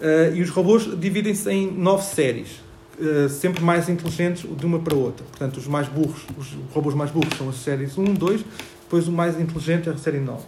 Uh, 0.00 0.34
e 0.34 0.42
os 0.42 0.50
robôs 0.50 0.98
dividem-se 0.98 1.50
em 1.50 1.70
nove 1.70 2.04
séries, 2.04 2.62
uh, 2.98 3.28
sempre 3.28 3.62
mais 3.62 3.88
inteligentes 3.88 4.48
de 4.48 4.66
uma 4.66 4.78
para 4.78 4.94
outra. 4.94 5.24
Portanto, 5.26 5.58
os 5.58 5.66
mais 5.66 5.88
burros, 5.88 6.24
os 6.38 6.48
robôs 6.72 6.94
mais 6.94 7.10
burros 7.10 7.36
são 7.36 7.50
as 7.50 7.56
séries 7.56 7.98
1, 7.98 8.14
2, 8.14 8.44
depois 8.82 9.06
o 9.06 9.12
mais 9.12 9.38
inteligente 9.38 9.88
é 9.88 9.92
a 9.92 9.96
série 9.98 10.18
9. 10.18 10.42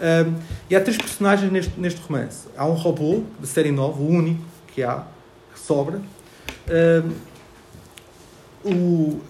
Uh, 0.00 0.32
eh, 0.32 0.32
e 0.70 0.76
há 0.76 0.80
três 0.80 0.96
personagens 0.96 1.52
neste, 1.52 1.78
neste 1.78 2.00
romance. 2.00 2.48
Há 2.56 2.66
um 2.66 2.74
robô 2.74 3.22
de 3.38 3.46
série 3.46 3.70
9, 3.70 4.02
o 4.02 4.06
único 4.06 4.42
que 4.68 4.82
há, 4.82 5.04
que 5.52 5.60
sobra. 5.60 6.00
o, 8.64 9.20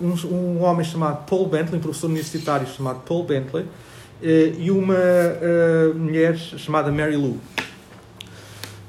um, 0.00 0.26
um 0.26 0.62
homem 0.62 0.84
chamado 0.84 1.24
Paul 1.26 1.46
Bentley, 1.46 1.78
um 1.78 1.82
professor 1.82 2.08
universitário 2.08 2.66
chamado 2.66 3.00
Paul 3.06 3.24
Bentley, 3.24 3.66
eh, 4.22 4.54
e 4.56 4.70
uma 4.70 4.94
uh, 4.94 5.98
mulher 5.98 6.36
chamada 6.36 6.92
Mary 6.92 7.16
Lou. 7.16 7.38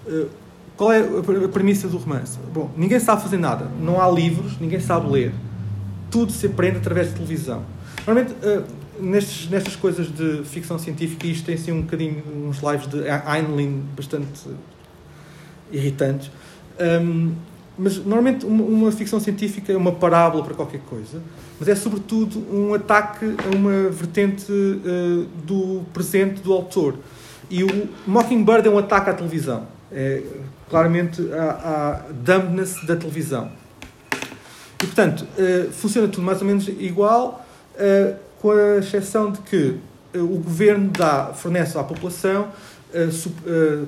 Uh, 0.05 0.29
qual 0.77 0.91
é 0.91 0.99
a 0.99 1.47
premissa 1.49 1.87
do 1.87 1.97
romance? 1.97 2.37
Bom, 2.53 2.71
ninguém 2.77 2.99
sabe 2.99 3.21
fazer 3.21 3.37
nada, 3.37 3.67
não 3.79 4.01
há 4.01 4.09
livros, 4.09 4.59
ninguém 4.59 4.79
sabe 4.79 5.09
ler. 5.09 5.33
Tudo 6.11 6.31
se 6.31 6.45
aprende 6.45 6.77
através 6.77 7.09
de 7.09 7.15
televisão. 7.15 7.63
Normalmente, 8.05 8.35
uh, 8.45 8.63
nestes, 8.99 9.49
nestas 9.49 9.75
coisas 9.75 10.07
de 10.07 10.43
ficção 10.43 10.77
científica, 10.77 11.27
isto 11.27 11.45
tem 11.45 11.55
assim 11.55 11.71
um 11.71 11.81
bocadinho 11.81 12.23
uns 12.47 12.61
lives 12.61 12.87
de 12.87 12.99
Heinlein 12.99 13.83
bastante 13.95 14.49
irritantes. 15.71 16.31
Um, 16.79 17.33
mas 17.77 17.97
normalmente 17.97 18.45
uma, 18.45 18.63
uma, 18.63 18.91
ficção 18.91 19.19
científica 19.19 19.73
é 19.73 19.77
uma 19.77 19.91
parábola 19.91 20.43
para 20.43 20.53
qualquer 20.53 20.81
coisa, 20.81 21.21
mas 21.59 21.67
é 21.67 21.75
sobretudo 21.75 22.39
um 22.51 22.73
ataque 22.73 23.25
a 23.25 23.55
uma 23.55 23.89
vertente 23.89 24.51
uh, 24.51 25.25
do 25.43 25.81
presente 25.91 26.41
do 26.41 26.53
autor. 26.53 26.95
E 27.49 27.63
o 27.63 27.89
Mockingbird 28.05 28.67
é 28.67 28.71
um 28.71 28.77
ataque 28.77 29.09
à 29.09 29.13
televisão. 29.13 29.67
É 29.91 30.23
claramente 30.69 31.21
à, 31.33 32.01
à 32.09 32.11
dumbness 32.11 32.83
da 32.85 32.95
televisão. 32.95 33.51
E 34.81 34.85
portanto, 34.85 35.25
uh, 35.37 35.71
funciona 35.71 36.07
tudo 36.07 36.23
mais 36.23 36.41
ou 36.41 36.47
menos 36.47 36.67
igual, 36.67 37.45
uh, 37.75 38.15
com 38.43 38.51
a 38.51 38.77
exceção 38.79 39.31
de 39.31 39.39
que 39.39 39.77
o 40.13 40.37
governo 40.37 40.91
dá, 40.91 41.33
fornece 41.33 41.77
à 41.77 41.83
população 41.83 42.49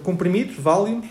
comprimidos, 0.01 0.55
válidos, 0.55 1.07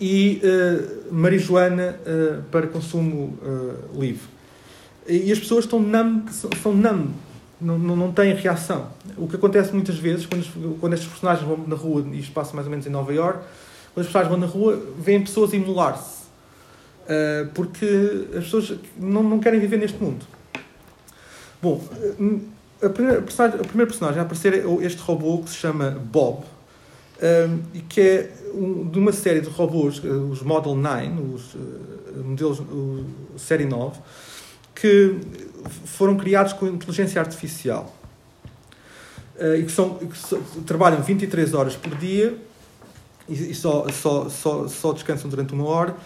e 0.00 0.42
uh, 0.42 1.14
marijuana 1.14 1.96
uh, 2.00 2.42
para 2.50 2.66
consumo 2.66 3.38
uh, 3.42 4.00
livre. 4.00 4.28
E, 5.06 5.30
as 5.30 5.38
pessoas 5.38 5.64
estão 5.64 5.78
numb, 5.78 6.28
são 6.62 6.74
numb, 6.74 7.10
não, 7.60 7.78
não, 7.78 7.96
não 7.96 8.12
têm 8.12 8.34
reação. 8.34 8.88
O 9.16 9.28
que 9.28 9.36
acontece 9.36 9.72
muitas 9.72 9.96
vezes, 9.96 10.26
quando, 10.26 10.78
quando 10.80 10.94
estes 10.94 11.08
personagens 11.08 11.46
vão 11.46 11.56
na 11.66 11.76
rua, 11.76 12.04
e 12.12 12.18
isto 12.18 12.32
passa 12.32 12.54
mais 12.54 12.66
ou 12.66 12.70
menos 12.70 12.86
em 12.86 12.90
Nova 12.90 13.12
York, 13.12 13.38
quando 13.94 14.06
as 14.06 14.12
pessoas 14.12 14.28
vão 14.28 14.38
na 14.38 14.46
rua, 14.46 14.82
veem 14.98 15.22
pessoas 15.22 15.52
imolar-se. 15.52 16.24
porque 17.54 18.26
as 18.36 18.44
pessoas 18.44 18.74
não, 18.98 19.22
não 19.22 19.38
querem 19.38 19.60
viver 19.60 19.76
neste 19.76 20.02
mundo. 20.02 20.26
Bom, 21.64 21.82
a 22.82 22.90
primeira, 22.90 23.22
personagem, 23.22 23.58
a 23.58 23.64
primeira 23.64 23.90
personagem 23.90 24.20
a 24.20 24.22
aparecer 24.22 24.52
é 24.52 24.84
este 24.84 25.00
robô 25.00 25.38
que 25.38 25.48
se 25.48 25.56
chama 25.56 25.92
Bob, 25.92 26.44
e 27.72 27.80
que 27.80 28.00
é 28.02 28.32
de 28.92 28.98
uma 28.98 29.12
série 29.12 29.40
de 29.40 29.48
robôs, 29.48 29.98
eh, 30.04 30.08
os 30.08 30.42
Model 30.42 30.74
9, 30.74 31.08
os 31.34 31.54
uh, 31.54 31.58
modelos 32.22 32.62
série 33.38 33.64
9, 33.64 33.98
que 34.74 35.18
foram 35.86 36.18
criados 36.18 36.52
com 36.52 36.66
inteligência 36.66 37.18
artificial 37.18 37.96
uh, 39.40 39.54
e 39.56 39.64
que, 39.64 39.72
são, 39.72 39.94
que 39.94 40.18
so, 40.18 40.36
trabalham 40.66 41.00
23 41.00 41.54
horas 41.54 41.76
por 41.76 41.96
dia 41.96 42.36
e, 43.26 43.32
e 43.32 43.54
só, 43.54 43.86
só, 43.88 44.28
só, 44.28 44.68
só 44.68 44.92
descansam 44.92 45.30
durante 45.30 45.54
uma 45.54 45.64
hora. 45.64 45.96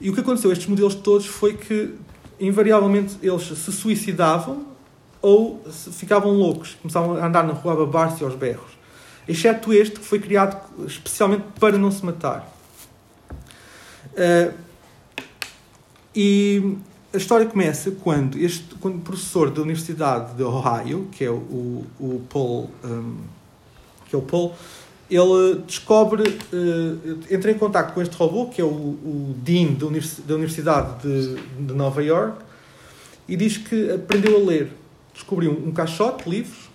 E 0.00 0.10
o 0.10 0.12
que 0.12 0.18
aconteceu 0.18 0.50
a 0.50 0.52
estes 0.52 0.66
modelos 0.68 0.96
todos 0.96 1.26
foi 1.26 1.56
que, 1.56 1.94
invariavelmente, 2.40 3.16
eles 3.22 3.42
se 3.42 3.70
suicidavam 3.70 4.73
ou 5.24 5.62
ficavam 5.92 6.32
loucos, 6.32 6.76
começavam 6.80 7.16
a 7.16 7.26
andar 7.26 7.44
na 7.44 7.52
rua 7.52 7.72
a 7.72 7.76
babar-se 7.76 8.22
aos 8.22 8.34
berros 8.34 8.74
exceto 9.28 9.72
este 9.72 9.98
que 9.98 10.06
foi 10.06 10.18
criado 10.18 10.56
especialmente 10.86 11.44
para 11.58 11.78
não 11.78 11.90
se 11.90 12.04
matar. 12.04 12.52
Uh, 14.12 14.54
e 16.14 16.76
a 17.12 17.16
história 17.16 17.46
começa 17.46 17.90
quando 17.90 18.38
este 18.38 18.74
quando 18.76 18.96
o 18.96 19.00
professor 19.00 19.50
da 19.50 19.62
Universidade 19.62 20.34
de 20.34 20.42
Ohio, 20.42 21.08
que 21.10 21.24
é 21.24 21.30
o, 21.30 21.84
o 21.98 22.22
Paul, 22.28 22.70
um, 22.84 23.16
que 24.08 24.14
é 24.14 24.18
o 24.18 24.22
Paul, 24.22 24.54
ele 25.10 25.62
descobre, 25.66 26.22
uh, 26.28 27.18
entra 27.30 27.50
em 27.50 27.58
contato 27.58 27.92
com 27.94 28.02
este 28.02 28.14
robô, 28.16 28.46
que 28.46 28.60
é 28.60 28.64
o, 28.64 28.68
o 28.68 29.34
Dean 29.38 29.74
da 29.74 30.34
Universidade 30.34 31.02
de, 31.02 31.34
de, 31.66 31.74
Nova 31.74 32.02
York, 32.02 32.38
e 33.26 33.36
diz 33.36 33.56
que 33.56 33.90
aprendeu 33.90 34.36
a 34.36 34.44
ler. 34.44 34.83
Descobriu 35.14 35.52
um, 35.52 35.72
caixote 35.72 36.24
de 36.24 36.30
livros 36.30 36.74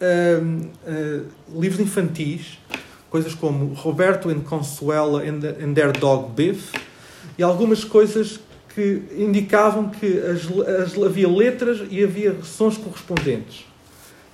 uh, 0.00 1.26
livros 1.54 1.80
infantis, 1.80 2.58
coisas 3.10 3.34
como 3.34 3.74
Roberto 3.74 4.28
and 4.28 4.40
Consuela 4.40 5.22
and, 5.22 5.40
and 5.62 5.74
Their 5.74 5.92
Dog 5.92 6.32
Biff, 6.32 6.72
e 7.36 7.42
algumas 7.42 7.84
coisas 7.84 8.40
que 8.74 9.02
indicavam 9.16 9.88
que 9.88 10.18
as, 10.18 10.46
as, 10.82 11.02
havia 11.02 11.28
letras 11.28 11.86
e 11.90 12.02
havia 12.02 12.36
sons 12.42 12.76
correspondentes. 12.76 13.66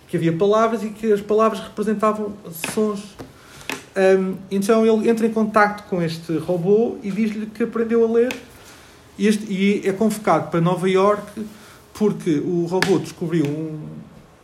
Que 0.08 0.16
havia 0.16 0.32
palavras 0.32 0.82
e 0.82 0.90
que 0.90 1.12
as 1.12 1.20
palavras 1.20 1.60
representavam 1.60 2.34
sons. 2.72 3.00
Um, 3.96 4.36
então 4.50 4.84
ele 4.84 5.08
entra 5.08 5.26
em 5.26 5.32
contato 5.32 5.88
com 5.88 6.02
este 6.02 6.36
robô 6.36 6.98
e 7.02 7.10
diz-lhe 7.10 7.46
que 7.46 7.62
aprendeu 7.62 8.04
a 8.04 8.10
ler 8.10 8.34
e, 9.16 9.28
este, 9.28 9.44
e 9.44 9.88
é 9.88 9.92
convocado 9.92 10.50
para 10.50 10.60
Nova 10.60 10.90
York 10.90 11.46
porque 11.94 12.38
o 12.40 12.66
robô 12.66 12.98
descobriu 12.98 13.46
um, 13.46 13.80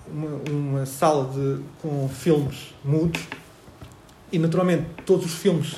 uma, 0.07 0.41
uma 0.51 0.87
sala 0.87 1.31
de, 1.33 1.61
com 1.83 2.09
filmes 2.09 2.75
mudos 2.85 3.21
e, 4.33 4.39
naturalmente, 4.39 4.87
todos 5.05 5.27
os 5.27 5.35
filmes 5.35 5.77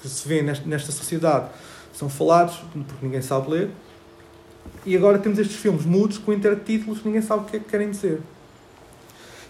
que 0.00 0.08
se 0.08 0.26
vêem 0.26 0.42
nesta, 0.42 0.92
sociedade 0.92 1.50
são 1.92 2.08
falados, 2.08 2.56
porque 2.72 3.04
ninguém 3.04 3.20
sabe 3.20 3.50
ler. 3.50 3.70
E 4.86 4.96
agora 4.96 5.18
temos 5.18 5.38
estes 5.38 5.56
filmes 5.56 5.84
mudos 5.84 6.18
com 6.18 6.32
intertítulos 6.32 7.00
que 7.00 7.08
ninguém 7.08 7.22
sabe 7.22 7.42
o 7.42 7.44
que 7.46 7.56
é 7.56 7.58
que 7.58 7.66
querem 7.68 7.90
dizer. 7.90 8.20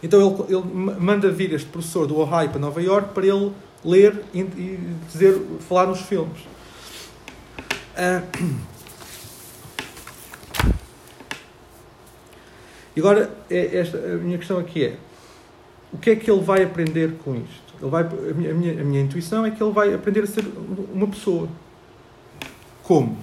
Então 0.02 0.20
ele, 0.48 0.54
ele 0.54 0.64
manda 0.98 1.30
vir 1.30 1.52
este 1.52 1.68
professor 1.68 2.06
do 2.06 2.18
Ohio 2.18 2.48
para 2.48 2.58
Nova 2.58 2.80
York 2.80 3.12
para 3.12 3.26
ele 3.26 3.52
ler 3.84 4.24
e, 4.32 4.40
e 4.40 4.96
dizer, 5.12 5.38
falar 5.68 5.86
nos 5.86 6.00
filmes. 6.00 6.40
Uh, 7.94 8.77
e 12.98 13.00
agora, 13.00 13.30
é 13.48 13.78
esta, 13.78 13.96
a 13.96 14.16
minha 14.16 14.36
questão 14.36 14.58
aqui 14.58 14.86
é: 14.86 14.96
o 15.92 15.98
que 15.98 16.10
é 16.10 16.16
que 16.16 16.28
ele 16.28 16.40
vai 16.40 16.64
aprender 16.64 17.12
com 17.24 17.36
isto? 17.36 17.74
Ele 17.80 17.88
vai, 17.88 18.02
a, 18.02 18.34
minha, 18.34 18.50
a, 18.50 18.54
minha, 18.54 18.80
a 18.80 18.84
minha 18.84 19.00
intuição 19.00 19.46
é 19.46 19.52
que 19.52 19.62
ele 19.62 19.72
vai 19.72 19.94
aprender 19.94 20.24
a 20.24 20.26
ser 20.26 20.44
uma 20.92 21.06
pessoa. 21.06 21.48
Como? 22.82 23.16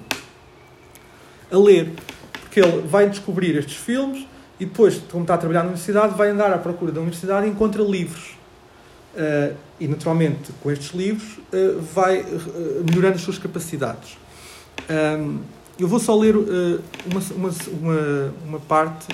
A 1.51 1.57
ler. 1.57 1.91
Porque 2.31 2.61
ele 2.61 2.87
vai 2.87 3.09
descobrir 3.09 3.57
estes 3.57 3.75
filmes 3.75 4.25
e 4.57 4.63
depois, 4.63 4.97
como 5.11 5.25
está 5.25 5.33
a 5.33 5.37
trabalhar 5.37 5.63
na 5.63 5.71
universidade, 5.71 6.15
vai 6.15 6.29
andar 6.29 6.53
à 6.53 6.57
procura 6.57 6.93
da 6.93 7.01
universidade 7.01 7.45
e 7.45 7.49
encontra 7.49 7.83
livros. 7.83 8.33
Uh, 9.13 9.57
e, 9.77 9.89
naturalmente, 9.89 10.53
com 10.63 10.71
estes 10.71 10.93
livros, 10.93 11.37
uh, 11.51 11.81
vai 11.81 12.21
uh, 12.21 12.85
melhorando 12.89 13.15
as 13.15 13.21
suas 13.21 13.37
capacidades. 13.37 14.17
Um, 14.89 15.39
eu 15.77 15.89
vou 15.89 15.99
só 15.99 16.17
ler 16.17 16.33
uma, 16.37 17.21
uma, 17.35 18.33
uma, 18.47 18.59
parte 18.61 19.07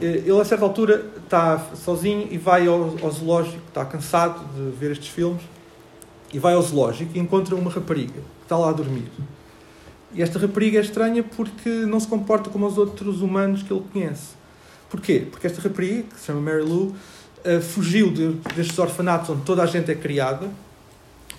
ele 0.00 0.40
a 0.40 0.44
certa 0.44 0.64
altura 0.64 1.04
está 1.22 1.58
sozinho 1.74 2.28
e 2.30 2.38
vai 2.38 2.66
ao, 2.66 2.96
ao, 3.02 3.10
zoológico, 3.10 3.60
está 3.68 3.84
cansado 3.84 4.44
de 4.54 4.76
ver 4.76 4.92
estes 4.92 5.08
filmes, 5.08 5.42
e 6.32 6.38
vai 6.38 6.54
ao 6.54 6.62
zoológico 6.62 7.16
e 7.16 7.18
encontra 7.18 7.54
uma 7.54 7.70
rapariga 7.70 8.12
que 8.12 8.44
está 8.44 8.56
lá 8.56 8.70
a 8.70 8.72
dormir. 8.72 9.10
E 10.12 10.22
esta 10.22 10.38
rapariga 10.38 10.78
é 10.78 10.80
estranha 10.80 11.22
porque 11.22 11.68
não 11.68 12.00
se 12.00 12.06
comporta 12.06 12.50
como 12.50 12.66
os 12.66 12.78
outros 12.78 13.20
humanos 13.20 13.62
que 13.62 13.72
ele 13.72 13.82
conhece. 13.92 14.36
Porquê? 14.88 15.26
Porque 15.30 15.46
esta 15.46 15.60
rapariga, 15.60 16.02
que 16.02 16.18
se 16.18 16.26
chama 16.26 16.40
Mary 16.40 16.62
Lou, 16.62 16.86
uh, 16.86 17.60
fugiu 17.60 18.10
de, 18.10 18.32
destes 18.54 18.78
orfanatos 18.78 19.30
onde 19.30 19.42
toda 19.42 19.62
a 19.62 19.66
gente 19.66 19.90
é 19.90 19.94
criada 19.94 20.48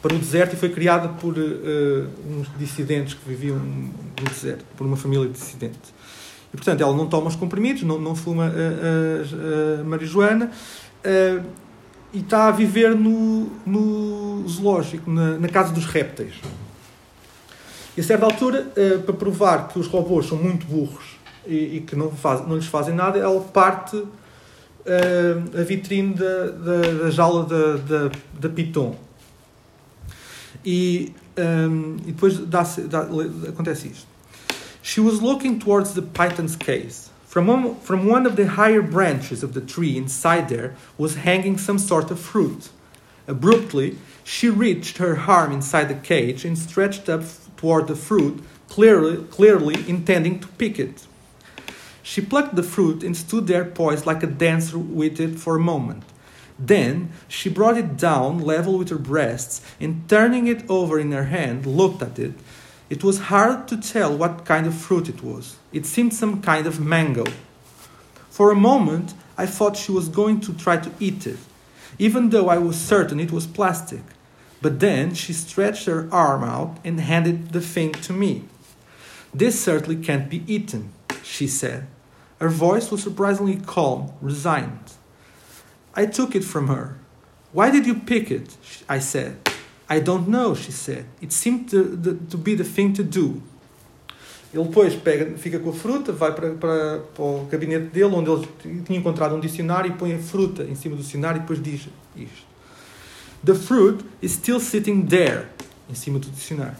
para 0.01 0.15
o 0.15 0.19
deserto 0.19 0.53
e 0.53 0.55
foi 0.55 0.69
criada 0.69 1.09
por 1.09 1.37
uh, 1.37 2.09
uns 2.27 2.47
dissidentes 2.57 3.15
que 3.15 3.27
viviam 3.27 3.57
no 3.57 4.29
deserto, 4.29 4.65
por 4.77 4.85
uma 4.85 4.95
família 4.95 5.27
dissidente. 5.27 5.93
E, 6.53 6.57
portanto, 6.57 6.81
ela 6.81 6.95
não 6.95 7.07
toma 7.07 7.27
os 7.27 7.35
comprimidos, 7.35 7.83
não, 7.83 7.99
não 7.99 8.15
fuma 8.15 8.45
a, 8.45 9.77
a, 9.77 9.81
a 9.81 9.83
marijuana 9.83 10.49
uh, 10.49 11.45
e 12.11 12.19
está 12.19 12.47
a 12.47 12.51
viver 12.51 12.95
no, 12.95 13.49
no 13.65 14.47
zoológico, 14.47 15.11
na, 15.11 15.37
na 15.37 15.47
casa 15.47 15.71
dos 15.71 15.85
répteis. 15.85 16.35
E 17.95 18.01
a 18.01 18.03
certa 18.03 18.25
altura, 18.25 18.67
uh, 18.75 18.99
para 19.03 19.13
provar 19.13 19.67
que 19.67 19.77
os 19.77 19.87
robôs 19.87 20.27
são 20.27 20.37
muito 20.37 20.65
burros 20.65 21.17
e, 21.45 21.77
e 21.77 21.81
que 21.81 21.95
não, 21.95 22.11
faz, 22.11 22.45
não 22.47 22.55
lhes 22.55 22.65
fazem 22.65 22.95
nada, 22.95 23.19
ela 23.19 23.39
parte 23.41 23.95
uh, 23.97 24.09
a 25.53 25.63
vitrine 25.63 26.15
da, 26.15 26.45
da, 26.47 27.03
da 27.03 27.11
jaula 27.11 27.45
da, 27.45 27.77
da, 27.77 28.11
da 28.39 28.49
Piton. 28.49 28.95
E, 30.65 31.13
e 32.05 32.11
depois 32.11 32.37
dá, 32.39 32.63
dá, 32.89 33.07
acontece 33.47 33.87
isto. 33.87 34.08
She 34.89 34.99
was 34.99 35.21
looking 35.21 35.59
towards 35.59 35.93
the 35.93 36.01
python's 36.01 36.55
case. 36.55 37.11
From 37.27 37.45
one, 37.45 37.75
from 37.75 38.07
one 38.07 38.25
of 38.25 38.35
the 38.35 38.47
higher 38.47 38.81
branches 38.81 39.43
of 39.43 39.53
the 39.53 39.61
tree 39.61 39.95
inside 39.95 40.49
there 40.49 40.75
was 40.97 41.27
hanging 41.27 41.59
some 41.59 41.77
sort 41.77 42.09
of 42.09 42.19
fruit. 42.19 42.69
Abruptly, 43.27 43.99
she 44.23 44.49
reached 44.49 44.97
her 44.97 45.15
arm 45.15 45.51
inside 45.51 45.89
the 45.89 46.07
cage 46.13 46.43
and 46.43 46.57
stretched 46.57 47.07
up 47.07 47.21
toward 47.55 47.85
the 47.85 47.95
fruit, 47.95 48.41
clearly, 48.67 49.17
clearly 49.25 49.75
intending 49.87 50.39
to 50.39 50.47
pick 50.47 50.79
it. 50.79 51.05
She 52.01 52.21
plucked 52.21 52.55
the 52.55 52.63
fruit 52.63 53.03
and 53.03 53.15
stood 53.15 53.45
there 53.45 53.65
poised 53.65 54.07
like 54.07 54.23
a 54.23 54.35
dancer 54.45 54.79
with 54.79 55.19
it 55.19 55.37
for 55.37 55.55
a 55.55 55.67
moment. 55.73 56.01
Then 56.57 57.11
she 57.27 57.47
brought 57.47 57.77
it 57.77 57.95
down 57.95 58.39
level 58.39 58.79
with 58.79 58.89
her 58.89 58.97
breasts 58.97 59.61
and 59.79 60.09
turning 60.09 60.47
it 60.47 60.67
over 60.67 60.97
in 60.97 61.11
her 61.11 61.25
hand, 61.25 61.67
looked 61.67 62.01
at 62.01 62.17
it 62.17 62.33
it 62.89 63.03
was 63.03 63.19
hard 63.19 63.67
to 63.67 63.77
tell 63.77 64.17
what 64.17 64.45
kind 64.45 64.65
of 64.65 64.73
fruit 64.73 65.09
it 65.09 65.23
was. 65.23 65.57
It 65.71 65.85
seemed 65.85 66.13
some 66.13 66.41
kind 66.41 66.65
of 66.65 66.79
mango. 66.79 67.25
For 68.29 68.51
a 68.51 68.55
moment, 68.55 69.13
I 69.37 69.45
thought 69.45 69.77
she 69.77 69.91
was 69.91 70.09
going 70.09 70.39
to 70.41 70.53
try 70.53 70.77
to 70.77 70.91
eat 70.99 71.27
it, 71.27 71.37
even 71.99 72.29
though 72.29 72.49
I 72.49 72.57
was 72.57 72.77
certain 72.77 73.19
it 73.19 73.31
was 73.31 73.45
plastic. 73.45 74.01
But 74.61 74.79
then 74.79 75.13
she 75.13 75.33
stretched 75.33 75.85
her 75.85 76.09
arm 76.11 76.43
out 76.43 76.77
and 76.83 76.99
handed 76.99 77.51
the 77.51 77.61
thing 77.61 77.91
to 77.93 78.13
me. 78.13 78.43
This 79.33 79.59
certainly 79.59 80.01
can't 80.03 80.29
be 80.29 80.43
eaten, 80.47 80.91
she 81.23 81.47
said. 81.47 81.87
Her 82.39 82.49
voice 82.49 82.89
was 82.89 83.03
surprisingly 83.03 83.57
calm, 83.57 84.13
resigned. 84.21 84.93
I 85.93 86.05
took 86.05 86.35
it 86.35 86.43
from 86.43 86.67
her. 86.67 86.97
Why 87.51 87.69
did 87.69 87.85
you 87.85 87.95
pick 87.95 88.31
it? 88.31 88.57
I 88.87 88.99
said. 88.99 89.48
I 89.89 89.99
don't 89.99 90.29
know, 90.29 90.53
she 90.55 90.71
said. 90.71 91.05
It 91.21 91.33
seemed 91.33 91.69
to, 91.71 91.83
the, 91.83 92.13
to 92.29 92.37
be 92.37 92.55
the 92.55 92.63
thing 92.63 92.93
to 92.93 93.03
do. 93.03 93.41
Ele 94.53 94.63
depois 94.63 94.95
pega, 94.95 95.37
fica 95.37 95.59
com 95.59 95.69
a 95.69 95.73
fruta, 95.73 96.11
vai 96.11 96.33
para, 96.33 96.51
para, 96.51 96.99
para 96.99 97.23
o 97.23 97.45
gabinete 97.45 97.87
dele, 97.87 98.15
onde 98.15 98.29
ele 98.29 98.47
tinha 98.83 98.97
encontrado 98.97 99.35
um 99.35 99.39
dicionário, 99.39 99.91
e 99.91 99.93
põe 99.95 100.13
a 100.13 100.19
fruta 100.19 100.63
em 100.63 100.75
cima 100.75 100.95
do 100.95 101.01
dicionário 101.01 101.37
e 101.37 101.41
depois 101.41 101.61
diz 101.61 101.87
isto. 102.15 102.49
The 103.43 103.53
fruit 103.53 104.03
is 104.21 104.33
still 104.33 104.59
sitting 104.59 105.05
there, 105.05 105.47
em 105.89 105.93
cima 105.93 106.19
do 106.19 106.29
dicionário. 106.29 106.77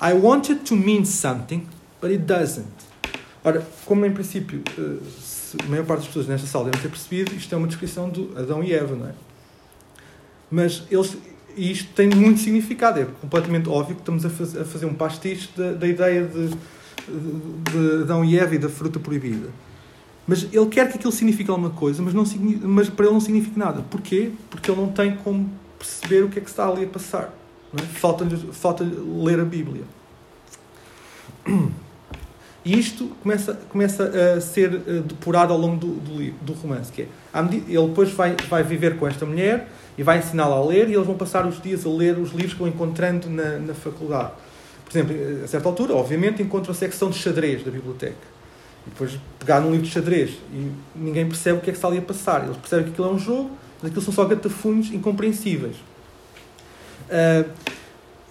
I 0.00 0.12
wanted 0.12 0.64
to 0.64 0.76
mean 0.76 1.04
something, 1.04 1.66
but 2.00 2.10
it 2.10 2.24
doesn't. 2.24 2.66
Ora, 3.42 3.64
como 3.84 4.04
em 4.04 4.12
princípio 4.12 4.62
eh, 4.76 4.98
a 5.64 5.68
maior 5.68 5.86
parte 5.86 6.00
das 6.00 6.08
pessoas 6.08 6.26
nesta 6.26 6.46
sala 6.46 6.64
devem 6.64 6.80
ter 6.80 6.88
percebido, 6.88 7.34
isto 7.34 7.54
é 7.54 7.56
uma 7.56 7.68
descrição 7.68 8.10
de 8.10 8.28
Adão 8.36 8.62
e 8.62 8.72
Eva, 8.72 8.96
não 8.96 9.06
é? 9.06 9.14
Mas 10.50 10.82
eles 10.90 11.16
e 11.56 11.72
isto 11.72 11.92
tem 11.94 12.08
muito 12.08 12.40
significado. 12.40 13.00
É 13.00 13.06
completamente 13.20 13.68
óbvio 13.68 13.96
que 13.96 14.02
estamos 14.02 14.24
a, 14.24 14.30
faz, 14.30 14.56
a 14.56 14.64
fazer 14.64 14.86
um 14.86 14.94
pastiche 14.94 15.48
da, 15.56 15.72
da 15.72 15.86
ideia 15.86 16.24
de, 16.24 16.48
de 16.48 18.02
Adão 18.02 18.24
e 18.24 18.38
Eva 18.38 18.54
e 18.54 18.58
da 18.58 18.68
fruta 18.68 19.00
proibida. 19.00 19.48
Mas 20.26 20.42
ele 20.52 20.66
quer 20.66 20.90
que 20.90 20.96
aquilo 20.96 21.12
signifique 21.12 21.50
alguma 21.50 21.70
coisa, 21.70 22.02
mas, 22.02 22.12
não, 22.12 22.24
mas 22.68 22.88
para 22.88 23.06
ele 23.06 23.14
não 23.14 23.20
significa 23.20 23.58
nada. 23.58 23.82
Porquê? 23.88 24.32
Porque 24.50 24.70
ele 24.70 24.80
não 24.80 24.88
tem 24.88 25.16
como 25.16 25.48
perceber 25.78 26.24
o 26.24 26.28
que 26.28 26.38
é 26.38 26.42
que 26.42 26.50
está 26.50 26.68
ali 26.68 26.84
a 26.84 26.88
passar. 26.88 27.32
É? 27.76 27.82
Falta-lhe 27.82 28.36
falta 28.52 28.84
ler 28.84 29.40
a 29.40 29.44
Bíblia. 29.44 29.82
E 32.64 32.76
isto 32.76 33.06
começa, 33.22 33.54
começa 33.68 34.10
a 34.36 34.40
ser 34.40 34.74
eh, 34.74 35.00
depurado 35.06 35.52
ao 35.52 35.58
longo 35.58 35.76
do, 35.76 35.86
do, 35.86 36.32
do 36.32 36.52
romance. 36.54 36.90
Que 36.90 37.02
é, 37.02 37.42
medida, 37.42 37.64
ele 37.70 37.86
depois 37.86 38.10
vai, 38.10 38.34
vai 38.48 38.64
viver 38.64 38.98
com 38.98 39.06
esta 39.06 39.24
mulher 39.24 39.68
e 39.96 40.02
vai 40.02 40.18
ensiná-la 40.18 40.56
a 40.56 40.64
ler 40.64 40.88
e 40.88 40.94
eles 40.94 41.06
vão 41.06 41.16
passar 41.16 41.46
os 41.46 41.60
dias 41.60 41.86
a 41.86 41.88
ler 41.88 42.18
os 42.18 42.32
livros 42.32 42.52
que 42.52 42.58
vão 42.58 42.68
encontrando 42.68 43.28
na, 43.30 43.58
na 43.58 43.74
faculdade. 43.74 44.32
Por 44.84 44.92
exemplo, 44.92 45.44
a 45.44 45.48
certa 45.48 45.68
altura, 45.68 45.94
obviamente, 45.94 46.42
encontram 46.42 46.72
a 46.72 46.74
secção 46.74 47.10
de 47.10 47.18
xadrez 47.18 47.64
da 47.64 47.70
biblioteca. 47.70 48.36
E 48.86 48.90
depois 48.90 49.18
pegar 49.38 49.60
num 49.60 49.70
livro 49.70 49.86
de 49.86 49.92
xadrez 49.92 50.30
e 50.52 50.70
ninguém 50.94 51.26
percebe 51.26 51.58
o 51.58 51.60
que 51.60 51.70
é 51.70 51.72
que 51.72 51.78
está 51.78 51.88
ali 51.88 51.98
a 51.98 52.02
passar. 52.02 52.44
Eles 52.44 52.56
percebem 52.56 52.84
que 52.84 52.92
aquilo 52.92 53.08
é 53.08 53.10
um 53.10 53.18
jogo, 53.18 53.50
mas 53.82 53.90
aquilo 53.90 54.04
são 54.04 54.14
só 54.14 54.24
gatafunhos 54.24 54.92
incompreensíveis. 54.92 55.76
Uh, 57.08 57.50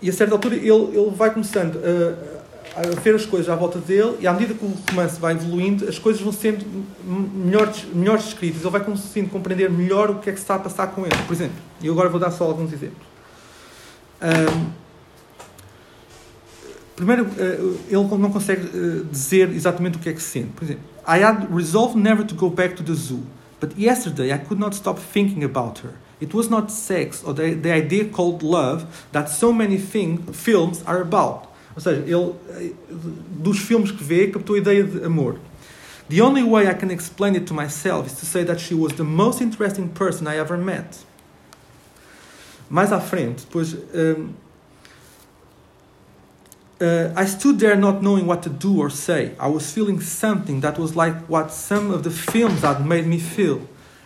e 0.01 0.09
a 0.09 0.13
certa 0.13 0.35
altura 0.35 0.55
ele, 0.55 0.69
ele 0.69 1.11
vai 1.11 1.33
começando 1.33 1.77
a, 2.75 2.99
ver 2.99 3.15
as 3.15 3.25
coisas 3.25 3.49
à 3.49 3.55
volta 3.55 3.79
dele 3.79 4.17
e 4.19 4.27
à 4.27 4.33
medida 4.33 4.53
que 4.53 4.65
o 4.65 4.73
romance 4.89 5.19
vai 5.19 5.33
evoluindo, 5.33 5.87
as 5.87 5.97
coisas 5.97 6.21
vão 6.21 6.33
sendo 6.33 6.65
melhores, 7.03 7.85
melhores 7.93 8.25
descritas. 8.25 8.61
Ele 8.61 8.69
vai 8.69 8.83
conseguindo 8.83 9.29
compreender 9.29 9.69
melhor 9.69 10.09
o 10.11 10.15
que 10.15 10.29
é 10.29 10.33
que 10.33 10.39
se 10.39 10.43
está 10.43 10.55
a 10.55 10.59
passar 10.59 10.87
com 10.87 11.05
ele. 11.05 11.15
Por 11.25 11.33
exemplo, 11.33 11.55
e 11.81 11.89
agora 11.89 12.09
vou 12.09 12.19
dar 12.19 12.31
só 12.31 12.43
alguns 12.43 12.73
exemplos. 12.73 13.07
Um, 14.21 14.71
primeiro, 16.95 17.25
uh, 17.25 17.79
ele 17.87 18.17
não 18.17 18.31
consegue 18.31 18.65
uh, 18.65 19.05
dizer 19.05 19.49
exatamente 19.49 19.97
o 19.97 19.99
que 19.99 20.09
é 20.09 20.13
que 20.13 20.21
sente. 20.21 20.49
Por 20.49 20.65
exemplo, 20.65 20.83
I 21.07 21.23
had 21.23 21.47
resolved 21.53 21.97
never 21.97 22.25
to 22.25 22.35
go 22.35 22.49
back 22.49 22.75
to 22.75 22.83
the 22.83 22.93
zoo, 22.93 23.23
but 23.61 23.77
yesterday 23.77 24.33
I 24.33 24.37
could 24.37 24.59
not 24.59 24.75
stop 24.75 24.99
thinking 24.99 25.43
about 25.43 25.81
her. 25.85 25.93
It 26.21 26.33
was 26.35 26.49
not 26.49 26.71
sex 26.71 27.23
or 27.25 27.33
the, 27.33 27.55
the 27.55 27.71
idea 27.71 28.05
called 28.05 28.41
love 28.41 28.85
that 29.11 29.29
so 29.29 29.51
many 29.51 29.77
thing, 29.77 30.17
films 30.33 30.81
are 30.85 31.01
about. 31.01 31.54
Ou 31.75 31.81
seja, 31.81 32.01
ele, 32.07 32.33
eh, 32.49 32.71
dos 33.37 33.59
filmes 33.59 33.91
que 33.91 34.03
vê, 34.03 34.27
captou 34.27 34.55
a 34.55 34.59
ideia 34.59 34.83
de 34.83 35.03
amor. 35.03 35.37
The 36.07 36.21
only 36.21 36.43
way 36.43 36.67
I 36.67 36.73
can 36.73 36.91
explain 36.91 37.35
it 37.35 37.45
to 37.47 37.53
myself 37.53 38.07
is 38.07 38.13
to 38.19 38.25
say 38.25 38.43
that 38.45 38.59
she 38.59 38.75
was 38.75 38.93
the 38.93 39.03
most 39.03 39.41
interesting 39.41 39.89
person 39.89 40.27
I 40.27 40.37
ever 40.37 40.57
met. 40.57 40.97
Mais 42.69 42.91
à 42.91 42.99
frente, 42.99 43.45
depois. 43.45 43.75
Um, 43.93 44.35
uh, 46.79 47.13
I 47.15 47.25
stood 47.25 47.59
there 47.59 47.75
not 47.75 48.01
knowing 48.01 48.25
what 48.27 48.43
to 48.43 48.49
do 48.49 48.79
or 48.79 48.89
say. 48.89 49.31
I 49.39 49.47
was 49.47 49.71
feeling 49.71 50.01
something 50.01 50.61
that 50.61 50.77
was 50.77 50.95
like 50.95 51.15
what 51.27 51.51
some 51.51 51.91
of 51.91 52.03
the 52.03 52.11
films 52.11 52.61
had 52.61 52.85
made 52.85 53.07
me 53.07 53.17
feel. 53.17 53.61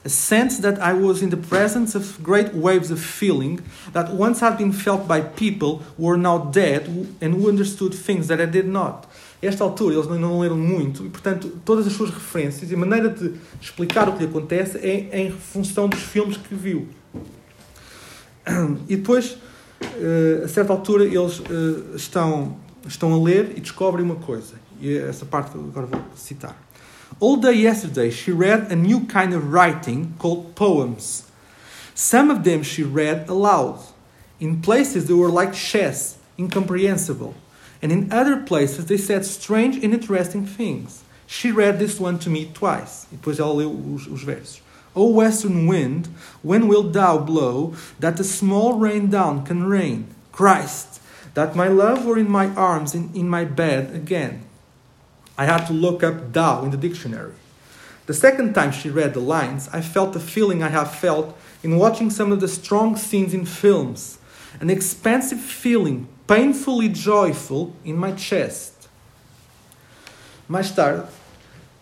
A 0.09 0.11
sense 0.11 0.59
that 0.61 0.81
I 0.81 0.91
was 0.91 1.21
in 1.21 1.29
the 1.29 1.37
presence 1.37 1.93
of 1.95 2.19
great 2.23 2.55
waves 2.55 2.89
of 2.89 2.99
feeling 2.99 3.59
that 3.93 4.11
once 4.11 4.39
had 4.39 4.57
been 4.57 4.73
felt 4.73 5.07
by 5.07 5.21
people 5.21 5.83
who 5.97 6.07
were 6.07 6.17
now 6.17 6.49
dead 6.51 6.87
and 7.21 7.35
who 7.35 7.47
understood 7.47 7.93
things 7.93 8.25
that 8.29 8.41
I 8.41 8.47
did 8.47 8.67
not. 8.67 9.05
A 9.39 9.45
esta 9.45 9.63
altura 9.63 9.93
eles 9.93 10.07
não 10.07 10.39
leram 10.39 10.57
muito 10.57 11.05
e, 11.05 11.09
portanto, 11.09 11.51
todas 11.63 11.85
as 11.85 11.93
suas 11.93 12.09
referências 12.09 12.71
e 12.71 12.73
a 12.73 12.77
maneira 12.79 13.07
de 13.07 13.35
explicar 13.61 14.09
o 14.09 14.13
que 14.13 14.23
lhe 14.23 14.25
acontece 14.25 14.79
é 14.79 15.21
em 15.21 15.31
função 15.31 15.87
dos 15.87 16.01
filmes 16.01 16.37
que 16.37 16.55
viu. 16.55 16.87
E 18.87 18.95
depois, 18.95 19.37
uh, 19.83 20.43
a 20.43 20.47
certa 20.47 20.73
altura, 20.73 21.05
eles 21.05 21.37
uh, 21.37 21.95
estão, 21.95 22.57
estão 22.87 23.13
a 23.13 23.23
ler 23.23 23.53
e 23.55 23.61
descobrem 23.61 24.03
uma 24.03 24.15
coisa. 24.15 24.55
E 24.81 24.89
é 24.89 25.07
essa 25.07 25.23
parte 25.23 25.55
agora 25.55 25.85
vou 25.85 26.01
citar. 26.15 26.57
All 27.21 27.35
day 27.35 27.51
yesterday, 27.51 28.11
she 28.11 28.31
read 28.31 28.71
a 28.71 28.77
new 28.77 29.05
kind 29.05 29.33
of 29.33 29.51
writing 29.51 30.15
called 30.19 30.55
poems. 30.55 31.29
Some 31.93 32.31
of 32.31 32.45
them 32.45 32.63
she 32.63 32.81
read 32.81 33.27
aloud. 33.27 33.81
In 34.39 34.61
places, 34.61 35.07
they 35.07 35.13
were 35.13 35.29
like 35.29 35.53
chess, 35.53 36.17
incomprehensible. 36.37 37.35
And 37.81 37.91
in 37.91 38.13
other 38.13 38.37
places, 38.37 38.85
they 38.85 38.95
said 38.95 39.25
strange 39.25 39.83
and 39.83 39.93
interesting 39.93 40.45
things. 40.45 41.03
She 41.27 41.51
read 41.51 41.77
this 41.77 41.99
one 41.99 42.19
to 42.19 42.29
me 42.29 42.51
twice. 42.53 43.05
Depois 43.11 43.37
ela 43.37 43.51
leu 43.51 43.95
os, 43.95 44.07
os 44.07 44.23
versos. 44.23 44.61
O 44.95 45.09
western 45.09 45.67
wind, 45.67 46.07
when 46.41 46.69
wilt 46.69 46.93
thou 46.93 47.17
blow, 47.17 47.75
that 47.99 48.19
a 48.19 48.23
small 48.23 48.79
rain 48.79 49.09
down 49.09 49.45
can 49.45 49.65
rain? 49.65 50.07
Christ, 50.31 51.01
that 51.33 51.55
my 51.55 51.67
love 51.67 52.05
were 52.05 52.17
in 52.17 52.31
my 52.31 52.47
arms 52.55 52.95
and 52.95 53.13
in 53.15 53.27
my 53.27 53.43
bed 53.43 53.93
again. 53.93 54.45
I 55.39 55.45
had 55.45 55.65
to 55.67 55.73
look 55.73 56.03
up 56.03 56.33
thou 56.33 56.65
in 56.65 56.71
the 56.71 56.77
dictionary. 56.77 57.31
The 58.07 58.13
second 58.13 58.53
time 58.53 58.73
she 58.73 58.89
read 58.89 59.13
the 59.13 59.21
lines, 59.21 59.69
I 59.71 59.79
felt 59.79 60.11
the 60.11 60.19
feeling 60.19 60.61
I 60.61 60.67
have 60.67 60.91
felt 60.93 61.33
in 61.63 61.77
watching 61.77 62.09
some 62.09 62.33
of 62.33 62.41
the 62.41 62.47
strong 62.49 62.97
scenes 62.97 63.33
in 63.33 63.45
films 63.45 64.17
an 64.59 64.69
expansive 64.69 65.39
feeling, 65.39 66.07
painfully 66.27 66.89
joyful, 66.89 67.73
in 67.85 67.95
my 67.95 68.11
chest. 68.13 68.89
Mais 70.49 70.71
tarde, 70.71 71.03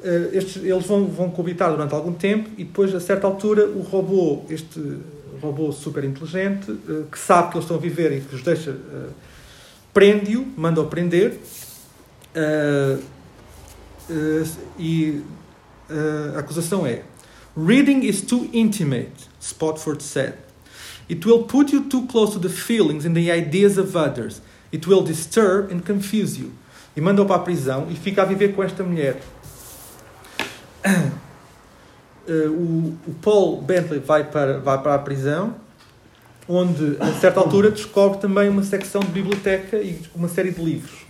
uh, 0.01 0.35
estes, 0.35 0.63
eles 0.63 0.85
vão, 0.85 1.07
vão 1.07 1.31
coabitar 1.31 1.71
durante 1.71 1.95
algum 1.95 2.13
tempo 2.13 2.49
e 2.57 2.63
depois, 2.63 2.93
a 2.93 2.99
certa 2.99 3.25
altura, 3.25 3.65
o 3.65 3.81
robô, 3.81 4.43
este 4.49 4.99
robô 5.41 5.71
super 5.71 6.03
inteligente, 6.03 6.69
uh, 6.69 7.07
que 7.09 7.17
sabe 7.17 7.49
que 7.49 7.57
eles 7.57 7.63
estão 7.63 7.77
a 7.77 7.79
viver 7.79 8.11
e 8.11 8.21
que 8.21 8.35
os 8.35 8.43
deixa, 8.43 8.71
uh, 8.71 9.09
prende-o, 9.93 10.45
manda-o 10.55 10.85
prender 10.85 11.39
e 14.77 15.21
a 16.35 16.39
acusação 16.39 16.85
é 16.85 17.03
Reading 17.57 18.03
is 18.03 18.21
too 18.21 18.47
intimate, 18.53 19.27
Spotford 19.41 20.03
said. 20.03 20.37
It 21.09 21.25
will 21.25 21.43
put 21.43 21.73
you 21.73 21.85
too 21.85 22.05
close 22.05 22.33
to 22.33 22.39
the 22.39 22.49
feelings 22.49 23.03
and 23.03 23.15
the 23.15 23.31
ideas 23.31 23.79
of 23.79 23.95
others. 23.95 24.41
It 24.71 24.85
will 24.85 25.01
disturb 25.01 25.71
and 25.71 25.81
confuse 25.83 26.37
you. 26.37 26.51
E 26.95 27.01
manda-o 27.01 27.25
para 27.25 27.37
a 27.37 27.39
prisão 27.39 27.87
e 27.89 27.95
fica 27.95 28.21
a 28.21 28.25
viver 28.25 28.53
com 28.53 28.61
esta 28.61 28.83
mulher. 28.83 29.19
Uh, 32.27 32.51
o, 32.51 32.97
o, 33.07 33.13
Paul 33.23 33.61
Bentley 33.61 33.99
vai 34.01 34.23
para, 34.23 34.59
vai 34.59 34.79
para 34.79 34.93
a 34.93 34.99
prisão, 34.99 35.55
onde 36.47 36.95
a 36.99 37.11
certa 37.13 37.39
altura 37.39 37.71
descobre 37.71 38.19
também 38.19 38.49
uma 38.49 38.63
secção 38.63 39.01
de 39.01 39.07
biblioteca 39.07 39.77
e 39.77 39.99
uma 40.13 40.27
série 40.27 40.51
de 40.51 40.61
livros. 40.63 41.06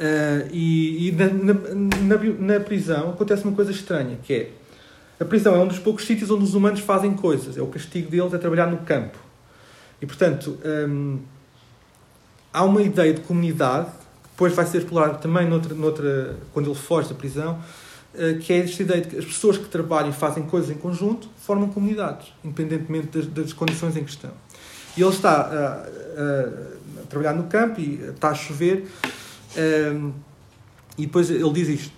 Uh, 0.00 0.48
e, 0.50 1.08
e 1.08 1.12
na, 1.12 1.26
na, 1.26 1.54
na, 1.54 2.16
na 2.38 2.60
prisão 2.60 3.10
acontece 3.10 3.44
uma 3.44 3.54
coisa 3.54 3.70
estranha, 3.70 4.18
que 4.22 4.32
é 4.32 4.50
a 5.20 5.24
prisão 5.26 5.54
é 5.54 5.58
um 5.58 5.68
dos 5.68 5.78
poucos 5.78 6.06
sítios 6.06 6.30
onde 6.30 6.44
os 6.44 6.54
humanos 6.54 6.80
fazem 6.80 7.12
coisas. 7.12 7.58
É 7.58 7.60
o 7.60 7.66
castigo 7.66 8.10
deles 8.10 8.32
é 8.32 8.38
trabalhar 8.38 8.66
no 8.68 8.78
campo. 8.78 9.18
E, 10.00 10.06
portanto, 10.06 10.58
hum, 10.88 11.18
há 12.50 12.64
uma 12.64 12.80
ideia 12.80 13.12
de 13.12 13.20
comunidade, 13.20 13.90
que 13.90 14.30
depois 14.30 14.54
vai 14.54 14.64
ser 14.64 14.78
explorada 14.78 15.18
também 15.18 15.46
noutra, 15.46 15.74
noutra, 15.74 16.36
quando 16.54 16.70
ele 16.70 16.74
foge 16.74 17.10
da 17.10 17.14
prisão, 17.14 17.60
uh, 18.14 18.38
que 18.38 18.50
é 18.54 18.60
esta 18.60 18.82
ideia 18.82 19.02
de 19.02 19.08
que 19.08 19.18
as 19.18 19.26
pessoas 19.26 19.58
que 19.58 19.66
trabalham 19.66 20.08
e 20.08 20.14
fazem 20.14 20.42
coisas 20.44 20.70
em 20.70 20.78
conjunto 20.78 21.28
formam 21.36 21.68
comunidades, 21.68 22.32
independentemente 22.42 23.08
das, 23.08 23.26
das 23.26 23.52
condições 23.52 23.98
em 23.98 24.04
questão. 24.04 24.30
E 24.96 25.02
ele 25.02 25.10
está 25.10 25.32
a, 25.32 27.02
a, 27.02 27.06
trabalhar 27.10 27.34
no 27.34 27.44
campo 27.44 27.78
e 27.78 28.00
está 28.08 28.30
a 28.30 28.34
chover, 28.34 28.86
um, 29.56 30.12
e 30.98 31.06
depois 31.06 31.30
ele 31.30 31.52
diz 31.52 31.68
isto. 31.68 31.92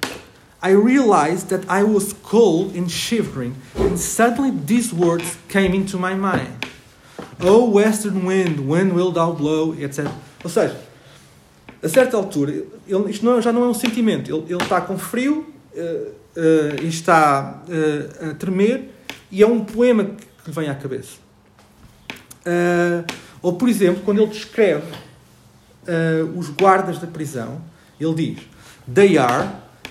I 0.63 0.71
realized 0.75 1.49
that 1.49 1.67
I 1.69 1.83
was 1.83 2.13
cold 2.13 2.77
and 2.77 2.89
shivering, 2.89 3.55
and 3.75 3.99
suddenly 3.99 4.53
these 4.53 4.95
words 4.95 5.37
came 5.49 5.75
into 5.75 5.99
my 5.99 6.15
mind. 6.15 6.67
Oh, 7.41 7.69
western 7.69 8.25
wind, 8.25 8.69
when 8.69 8.95
wilt 8.95 9.15
thou 9.15 9.33
blow? 9.33 9.75
etc. 9.75 10.09
Ou 10.45 10.51
seja, 10.51 10.77
a 11.83 11.89
certa 11.89 12.17
altura, 12.17 12.65
ele, 12.87 13.11
isto 13.11 13.25
não, 13.25 13.43
já 13.43 13.53
não 13.53 13.65
é 13.65 13.69
um 13.69 13.75
sentimento, 13.75 14.31
ele, 14.33 14.55
ele 14.55 14.63
está 14.63 14.81
com 14.81 14.97
frio 14.97 15.53
uh, 15.75 15.79
uh, 15.81 16.87
está 16.87 17.63
uh, 17.67 18.31
a 18.31 18.35
tremer, 18.35 18.91
e 19.33 19.43
é 19.43 19.47
um 19.47 19.65
poema 19.65 20.05
que 20.05 20.47
lhe 20.47 20.53
vem 20.53 20.69
à 20.69 20.75
cabeça. 20.75 21.17
ou, 23.41 23.55
por 23.55 23.69
exemplo, 23.69 24.03
quando 24.05 24.23
ele 24.23 24.31
descreve 24.31 24.87
os 26.37 26.49
guardas 26.51 26.99
da 26.99 27.07
prisão, 27.07 27.61
ele 28.01 28.15
diz: 28.15 28.45
They 28.93 29.19
are 29.19 29.49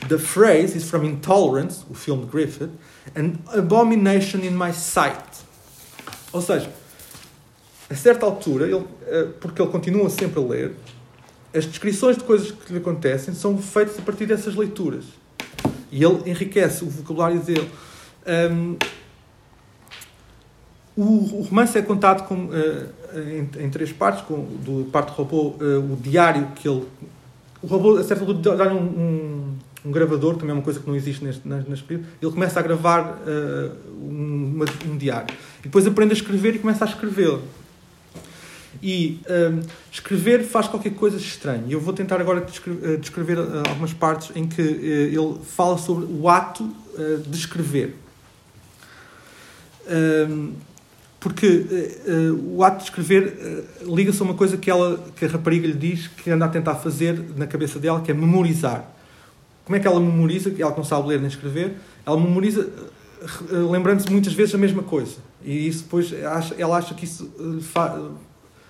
The 0.08 0.18
phrase 0.18 0.76
is 0.76 0.90
from 0.90 1.04
Intolerance, 1.06 1.86
o 1.90 1.94
filme 1.94 2.26
de 2.26 2.32
Griffith, 2.32 2.72
an 3.16 3.38
abomination 3.56 4.40
in 4.44 4.58
my 4.58 4.74
sight. 4.74 5.44
Ou 6.34 6.42
seja, 6.42 6.72
a 7.90 7.96
certa 7.96 8.26
altura, 8.26 8.66
ele, 8.66 8.84
eh, 9.06 9.28
porque 9.40 9.62
ele 9.62 9.70
continua 9.70 10.10
sempre 10.10 10.40
a 10.40 10.44
ler, 10.44 10.76
as 11.54 11.66
descrições 11.66 12.18
de 12.18 12.24
coisas 12.24 12.52
que 12.52 12.74
lhe 12.74 12.80
acontecem 12.80 13.34
são 13.34 13.58
feitas 13.58 14.00
a 14.00 14.02
partir 14.02 14.26
dessas 14.26 14.56
leituras. 14.56 15.06
E 15.92 16.04
ele 16.04 16.30
enriquece 16.30 16.84
o 16.84 16.90
vocabulário 16.90 17.40
dele. 17.42 17.70
Um, 18.26 18.78
o, 20.98 21.46
romance 21.50 21.78
é 21.78 21.82
contado 21.82 22.28
com, 22.28 22.46
uh, 22.46 22.90
em, 23.16 23.66
em, 23.66 23.70
três 23.70 23.92
partes, 23.92 24.24
com, 24.26 24.46
do 24.64 24.90
parte 24.92 25.08
do 25.08 25.14
robô, 25.14 25.56
uh, 25.62 25.94
o 25.94 25.98
diário 26.02 26.48
que 26.56 26.68
ele... 26.68 26.84
O 27.62 27.68
robô, 27.68 27.98
a 27.98 28.04
certa 28.04 28.24
altura, 28.24 28.58
dá-lhe 28.58 28.74
um, 28.74 28.82
um 28.82 29.56
um 29.84 29.92
gravador, 29.92 30.36
também 30.36 30.52
é 30.52 30.54
uma 30.54 30.62
coisa 30.62 30.80
que 30.80 30.88
não 30.88 30.96
existe 30.96 31.24
neste, 31.24 31.48
nas, 31.48 31.68
nas 31.68 31.84
ele 31.90 32.32
começa 32.32 32.60
a 32.60 32.64
gravar 32.64 33.20
uh, 33.26 33.72
um, 34.00 34.54
uma, 34.56 34.66
um, 34.86 34.98
diário. 34.98 35.36
E 35.60 35.64
depois 35.64 35.86
aprende 35.88 36.12
a 36.12 36.16
escrever 36.16 36.56
e 36.56 36.60
começa 36.60 36.86
a 36.86 36.88
escrever. 36.88 37.40
E 38.82 39.20
uh, 39.26 39.68
escrever 39.92 40.44
faz 40.44 40.68
qualquer 40.68 40.94
coisa 40.94 41.18
estranha. 41.18 41.66
Eu 41.68 41.80
vou 41.80 41.94
tentar 41.94 42.22
agora 42.22 42.42
descrever, 42.42 42.96
uh, 42.96 42.98
descrever 42.98 43.38
algumas 43.68 43.94
partes 43.94 44.36
em 44.36 44.48
que 44.48 44.62
ele 44.62 45.40
fala 45.44 45.78
sobre 45.78 46.06
o 46.06 46.30
ato 46.30 46.70
de 47.26 47.38
escrever. 47.38 47.96
Porque 51.22 51.66
o 52.44 52.64
ato 52.64 52.80
de 52.80 52.84
escrever 52.86 53.66
liga-se 53.84 54.20
a 54.22 54.26
uma 54.26 54.34
coisa 54.34 54.58
que, 54.58 54.70
ela, 54.70 55.02
que 55.16 55.24
a 55.24 55.28
rapariga 55.30 55.68
lhe 55.68 55.74
diz 55.74 56.08
que 56.08 56.30
anda 56.30 56.46
a 56.46 56.50
tentar 56.50 56.76
fazer 56.76 57.18
na 57.38 57.48
cabeça 57.48 57.80
dela, 57.80 58.02
que 58.02 58.12
é 58.12 58.14
memorizar. 58.14 58.92
Como 59.64 59.76
é 59.76 59.80
que 59.80 59.88
ela 59.88 60.00
memoriza? 60.00 60.50
Ela 60.50 60.72
que 60.72 60.78
não 60.78 60.84
sabe 60.84 61.08
ler 61.08 61.20
nem 61.20 61.30
escrever, 61.30 61.76
ela 62.06 62.20
memoriza 62.20 62.68
lembrando-se 63.70 64.12
muitas 64.12 64.34
vezes 64.34 64.56
a 64.56 64.58
mesma 64.58 64.84
coisa. 64.84 65.18
E 65.44 65.68
isso 65.68 65.84
depois, 65.84 66.12
ela 66.58 66.78
acha 66.78 66.94
que 66.94 67.06
isso 67.06 67.32
eh, 67.40 68.12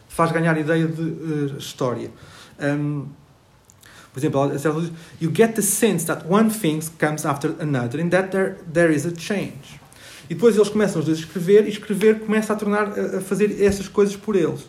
faz 0.08 0.32
ganhar 0.32 0.58
ideia 0.58 0.88
de 0.88 1.02
uh, 1.02 1.58
história. 1.58 2.12
Um, 2.60 3.08
por 4.14 4.20
exemplo, 4.20 4.42
ela 4.42 4.54
diz, 4.54 4.92
you 5.22 5.32
get 5.34 5.56
the 5.56 5.62
sense 5.62 6.06
that 6.06 6.26
one 6.30 6.50
thing 6.50 6.82
comes 7.00 7.26
after 7.26 7.56
another 7.60 8.02
and 8.02 8.10
that 8.10 8.30
there, 8.32 8.58
there 8.72 8.94
is 8.94 9.06
a 9.06 9.12
change. 9.12 9.81
E 10.30 10.34
depois 10.34 10.56
eles 10.56 10.70
começam 10.70 11.00
os 11.00 11.06
dois 11.06 11.18
a 11.18 11.22
escrever 11.22 11.66
e 11.66 11.70
escrever 11.70 12.20
começa 12.20 12.54
a 12.54 12.56
tornar 12.56 12.88
a 12.88 13.22
fazer 13.22 13.62
essas 13.62 13.88
coisas 13.88 14.16
por 14.16 14.36
eles. 14.36 14.68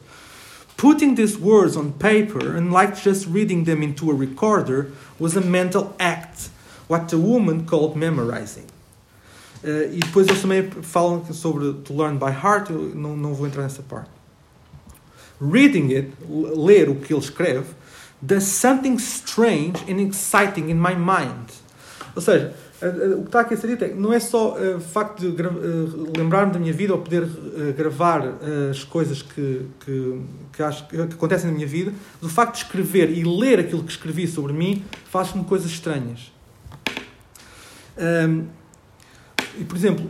Putting 0.76 1.14
these 1.14 1.38
words 1.38 1.76
on 1.76 1.92
paper, 1.92 2.56
unlike 2.56 2.96
just 2.96 3.26
reading 3.26 3.64
them 3.64 3.82
into 3.82 4.10
a 4.10 4.14
recorder, 4.14 4.90
was 5.20 5.36
a 5.36 5.40
mental 5.40 5.94
act, 5.98 6.50
what 6.88 7.08
the 7.08 7.16
woman 7.16 7.64
called 7.64 7.96
memorizing. 7.96 8.66
Uh, 9.62 9.94
e 9.94 10.00
depois 10.00 10.26
eles 10.26 10.42
também 10.42 10.68
falam 10.82 11.24
sobre 11.32 11.72
to 11.84 11.94
learn 11.94 12.18
by 12.18 12.32
heart, 12.32 12.68
eu 12.68 12.92
não, 12.96 13.16
não 13.16 13.32
vou 13.32 13.46
entrar 13.46 13.62
nessa 13.62 13.82
parte. 13.82 14.10
Reading 15.40 15.94
it, 15.94 16.12
ler 16.28 16.88
o 16.88 16.96
que 16.96 17.12
ele 17.12 17.20
escreve, 17.20 17.66
does 18.20 18.44
something 18.44 18.96
strange 18.96 19.84
and 19.88 20.00
exciting 20.00 20.68
in 20.68 20.74
my 20.74 20.96
mind. 20.96 21.48
Ou 22.14 22.22
seja, 22.22 22.54
o 22.88 23.22
que 23.22 23.28
está 23.28 23.40
aqui 23.40 23.54
a 23.54 23.56
ser 23.56 23.68
dito 23.68 23.84
é 23.84 23.88
não 23.94 24.12
é 24.12 24.18
só 24.18 24.56
uh, 24.56 24.76
o 24.76 24.80
facto 24.80 25.20
de 25.30 25.42
lembrar-me 26.18 26.52
da 26.52 26.58
minha 26.58 26.72
vida 26.72 26.92
ou 26.92 27.00
poder 27.00 27.26
gravar 27.76 28.22
as 28.70 28.82
coisas 28.84 29.22
que, 29.22 29.66
que, 29.84 30.20
que, 30.52 30.62
acho, 30.62 30.86
que 30.88 31.00
acontecem 31.00 31.48
na 31.48 31.54
minha 31.54 31.66
vida, 31.66 31.92
mas 32.20 32.30
o 32.30 32.34
facto 32.34 32.54
de 32.54 32.64
escrever 32.64 33.10
e 33.10 33.24
ler 33.24 33.60
aquilo 33.60 33.82
que 33.84 33.92
escrevi 33.92 34.26
sobre 34.26 34.52
mim 34.52 34.84
faz-me 35.10 35.44
coisas 35.44 35.70
estranhas. 35.70 36.32
Um, 37.96 38.46
e, 39.58 39.64
por 39.64 39.76
exemplo, 39.76 40.08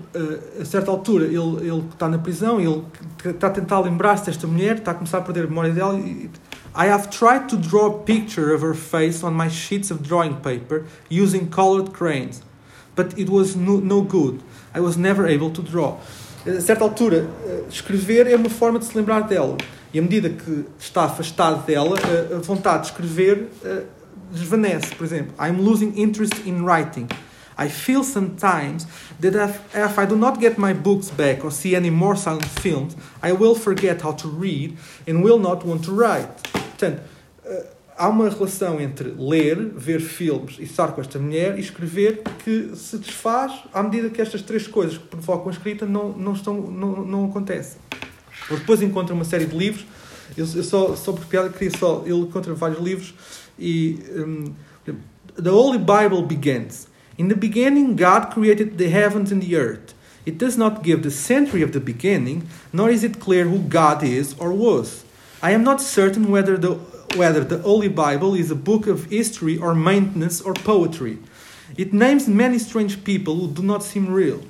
a 0.60 0.64
certa 0.64 0.90
altura 0.90 1.24
ele, 1.24 1.68
ele 1.68 1.84
está 1.92 2.08
na 2.08 2.18
prisão, 2.18 2.60
ele 2.60 2.84
está 3.24 3.48
a 3.48 3.50
tentar 3.50 3.80
lembrar-se 3.80 4.26
desta 4.26 4.46
mulher, 4.46 4.78
está 4.78 4.92
a 4.92 4.94
começar 4.94 5.18
a 5.18 5.20
perder 5.20 5.44
a 5.44 5.46
memória 5.48 5.72
dela 5.72 5.98
e 5.98 6.30
I 6.74 6.88
have 6.88 7.10
tried 7.10 7.48
to 7.48 7.56
draw 7.56 7.86
a 7.86 7.98
picture 8.04 8.54
of 8.54 8.64
her 8.64 8.74
face 8.74 9.22
on 9.22 9.32
my 9.32 9.50
sheets 9.50 9.90
of 9.90 10.02
drawing 10.02 10.36
paper 10.36 10.84
using 11.10 11.46
colored 11.48 11.90
crayons 11.92 12.40
but 12.94 13.18
it 13.18 13.28
was 13.28 13.56
no, 13.56 13.78
no 13.78 14.02
good. 14.02 14.42
I 14.74 14.80
was 14.80 14.96
never 14.96 15.26
able 15.26 15.50
to 15.50 15.62
draw. 15.62 15.98
A 16.44 16.60
certa 16.60 16.82
altura, 16.84 17.28
eh, 17.46 17.64
escrever 17.68 18.26
é 18.26 18.36
uma 18.36 18.50
forma 18.50 18.78
de 18.78 18.86
se 18.86 18.96
lembrar 18.96 19.20
dela. 19.20 19.56
E 19.94 19.98
à 19.98 20.02
medida 20.02 20.30
que 20.30 20.64
está 20.78 21.04
afastado 21.04 21.64
dela, 21.64 21.96
a 22.34 22.38
vontade 22.38 22.82
de 22.82 22.86
escrever 22.88 23.48
eh, 23.64 23.84
desvanece. 24.32 24.94
Por 24.94 25.04
exemplo, 25.04 25.34
I'm 25.38 25.60
losing 25.60 25.92
interest 25.96 26.34
in 26.46 26.64
writing. 26.64 27.08
I 27.56 27.68
feel 27.68 28.02
sometimes 28.02 28.86
that 29.20 29.34
if 29.74 29.98
I 29.98 30.06
do 30.06 30.16
not 30.16 30.40
get 30.40 30.58
my 30.58 30.72
books 30.72 31.10
back 31.10 31.44
or 31.44 31.52
see 31.52 31.76
any 31.76 31.90
more 31.90 32.16
silent 32.16 32.46
films, 32.46 32.96
I 33.22 33.32
will 33.32 33.54
forget 33.54 34.00
how 34.02 34.12
to 34.12 34.28
read 34.28 34.76
and 35.06 35.22
will 35.22 35.38
not 35.38 35.64
want 35.64 35.84
to 35.84 35.92
write. 35.92 36.28
Portanto, 36.52 37.02
eh, 37.44 37.66
há 37.96 38.08
uma 38.08 38.28
relação 38.28 38.80
entre 38.80 39.14
ler, 39.18 39.56
ver 39.76 40.00
filmes 40.00 40.56
e 40.58 40.64
estar 40.64 40.88
com 40.88 41.00
esta 41.00 41.18
mulher 41.18 41.58
e 41.58 41.60
escrever 41.60 42.22
que 42.44 42.72
se 42.74 42.98
desfaz 42.98 43.52
à 43.72 43.82
medida 43.82 44.10
que 44.10 44.20
estas 44.20 44.42
três 44.42 44.66
coisas 44.66 44.98
que 44.98 45.06
provocam 45.06 45.48
a 45.48 45.52
escrita 45.52 45.86
não, 45.86 46.12
não, 46.12 46.32
estão, 46.32 46.54
não, 46.54 47.04
não 47.04 47.24
acontecem. 47.26 47.80
Depois 48.50 48.82
encontra 48.82 49.14
uma 49.14 49.24
série 49.24 49.46
de 49.46 49.56
livros. 49.56 49.86
Eu, 50.36 50.46
eu 50.54 50.64
só, 50.64 50.96
só 50.96 51.12
por 51.12 51.24
piada 51.26 51.48
queria 51.50 51.76
só. 51.78 52.02
Ele 52.04 52.20
encontra 52.20 52.54
vários 52.54 52.80
livros 52.80 53.14
e. 53.58 53.98
Um, 54.14 54.52
the 55.36 55.50
Holy 55.50 55.78
Bible 55.78 56.22
begins. 56.22 56.88
In 57.18 57.28
the 57.28 57.34
beginning, 57.34 57.94
God 57.94 58.32
created 58.32 58.76
the 58.78 58.88
heavens 58.88 59.30
and 59.32 59.40
the 59.40 59.56
earth. 59.56 59.94
It 60.24 60.38
does 60.38 60.56
not 60.56 60.82
give 60.82 61.02
the 61.02 61.10
century 61.10 61.62
of 61.62 61.72
the 61.72 61.80
beginning, 61.80 62.48
nor 62.72 62.90
is 62.90 63.04
it 63.04 63.18
clear 63.18 63.44
who 63.44 63.58
God 63.58 64.02
is 64.02 64.34
or 64.38 64.52
was. 64.52 65.04
I 65.42 65.50
am 65.50 65.64
not 65.64 65.80
certain 65.80 66.30
whether 66.30 66.56
the, 66.56 66.78
whether 67.16 67.44
the 67.44 67.58
Holy 67.58 67.88
Bible 67.88 68.34
is 68.34 68.50
a 68.50 68.54
book 68.56 68.86
of 68.86 69.06
history 69.06 69.58
or 69.58 69.74
maintenance 69.74 70.40
or 70.40 70.54
poetry. 70.54 71.18
It 71.76 71.92
names 71.92 72.28
many 72.28 72.58
strange 72.58 73.04
people 73.04 73.36
who 73.36 73.48
do 73.48 73.62
not 73.62 73.82
seem 73.82 74.12
real. 74.12 74.42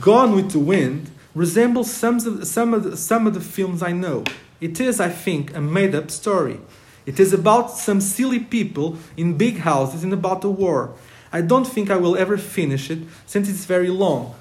Gone 0.00 0.34
with 0.34 0.52
the 0.52 0.58
Wind 0.58 1.10
resembles 1.34 1.90
some 1.90 2.16
of, 2.16 2.46
some, 2.46 2.74
of 2.74 2.84
the, 2.84 2.96
some 2.96 3.26
of 3.26 3.34
the 3.34 3.40
films 3.40 3.82
I 3.82 3.92
know. 3.92 4.24
It 4.60 4.80
is, 4.80 5.00
I 5.00 5.08
think, 5.08 5.54
a 5.56 5.60
made 5.60 5.94
up 5.94 6.10
story. 6.10 6.60
It 7.04 7.18
is 7.18 7.32
about 7.32 7.70
some 7.70 8.00
silly 8.00 8.38
people 8.38 8.96
in 9.16 9.36
big 9.36 9.58
houses 9.58 10.04
and 10.04 10.12
about 10.12 10.44
a 10.44 10.48
war. 10.48 10.94
I 11.32 11.40
don't 11.40 11.66
think 11.66 11.90
I 11.90 11.96
will 11.96 12.16
ever 12.16 12.36
finish 12.36 12.90
it, 12.90 13.00
since 13.26 13.48
it's 13.48 13.64
very 13.64 13.88
long. 13.88 14.34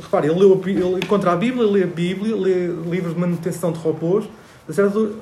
Repare, 0.00 0.26
ele, 0.26 0.34
leu, 0.34 0.62
ele 0.66 1.00
encontra 1.00 1.32
a 1.32 1.36
Bíblia, 1.36 1.66
lê 1.66 1.82
a 1.82 1.86
Bíblia, 1.86 2.34
lê 2.34 2.66
livros 2.90 3.14
de 3.14 3.20
manutenção 3.20 3.72
de 3.72 3.78
robôs. 3.78 4.24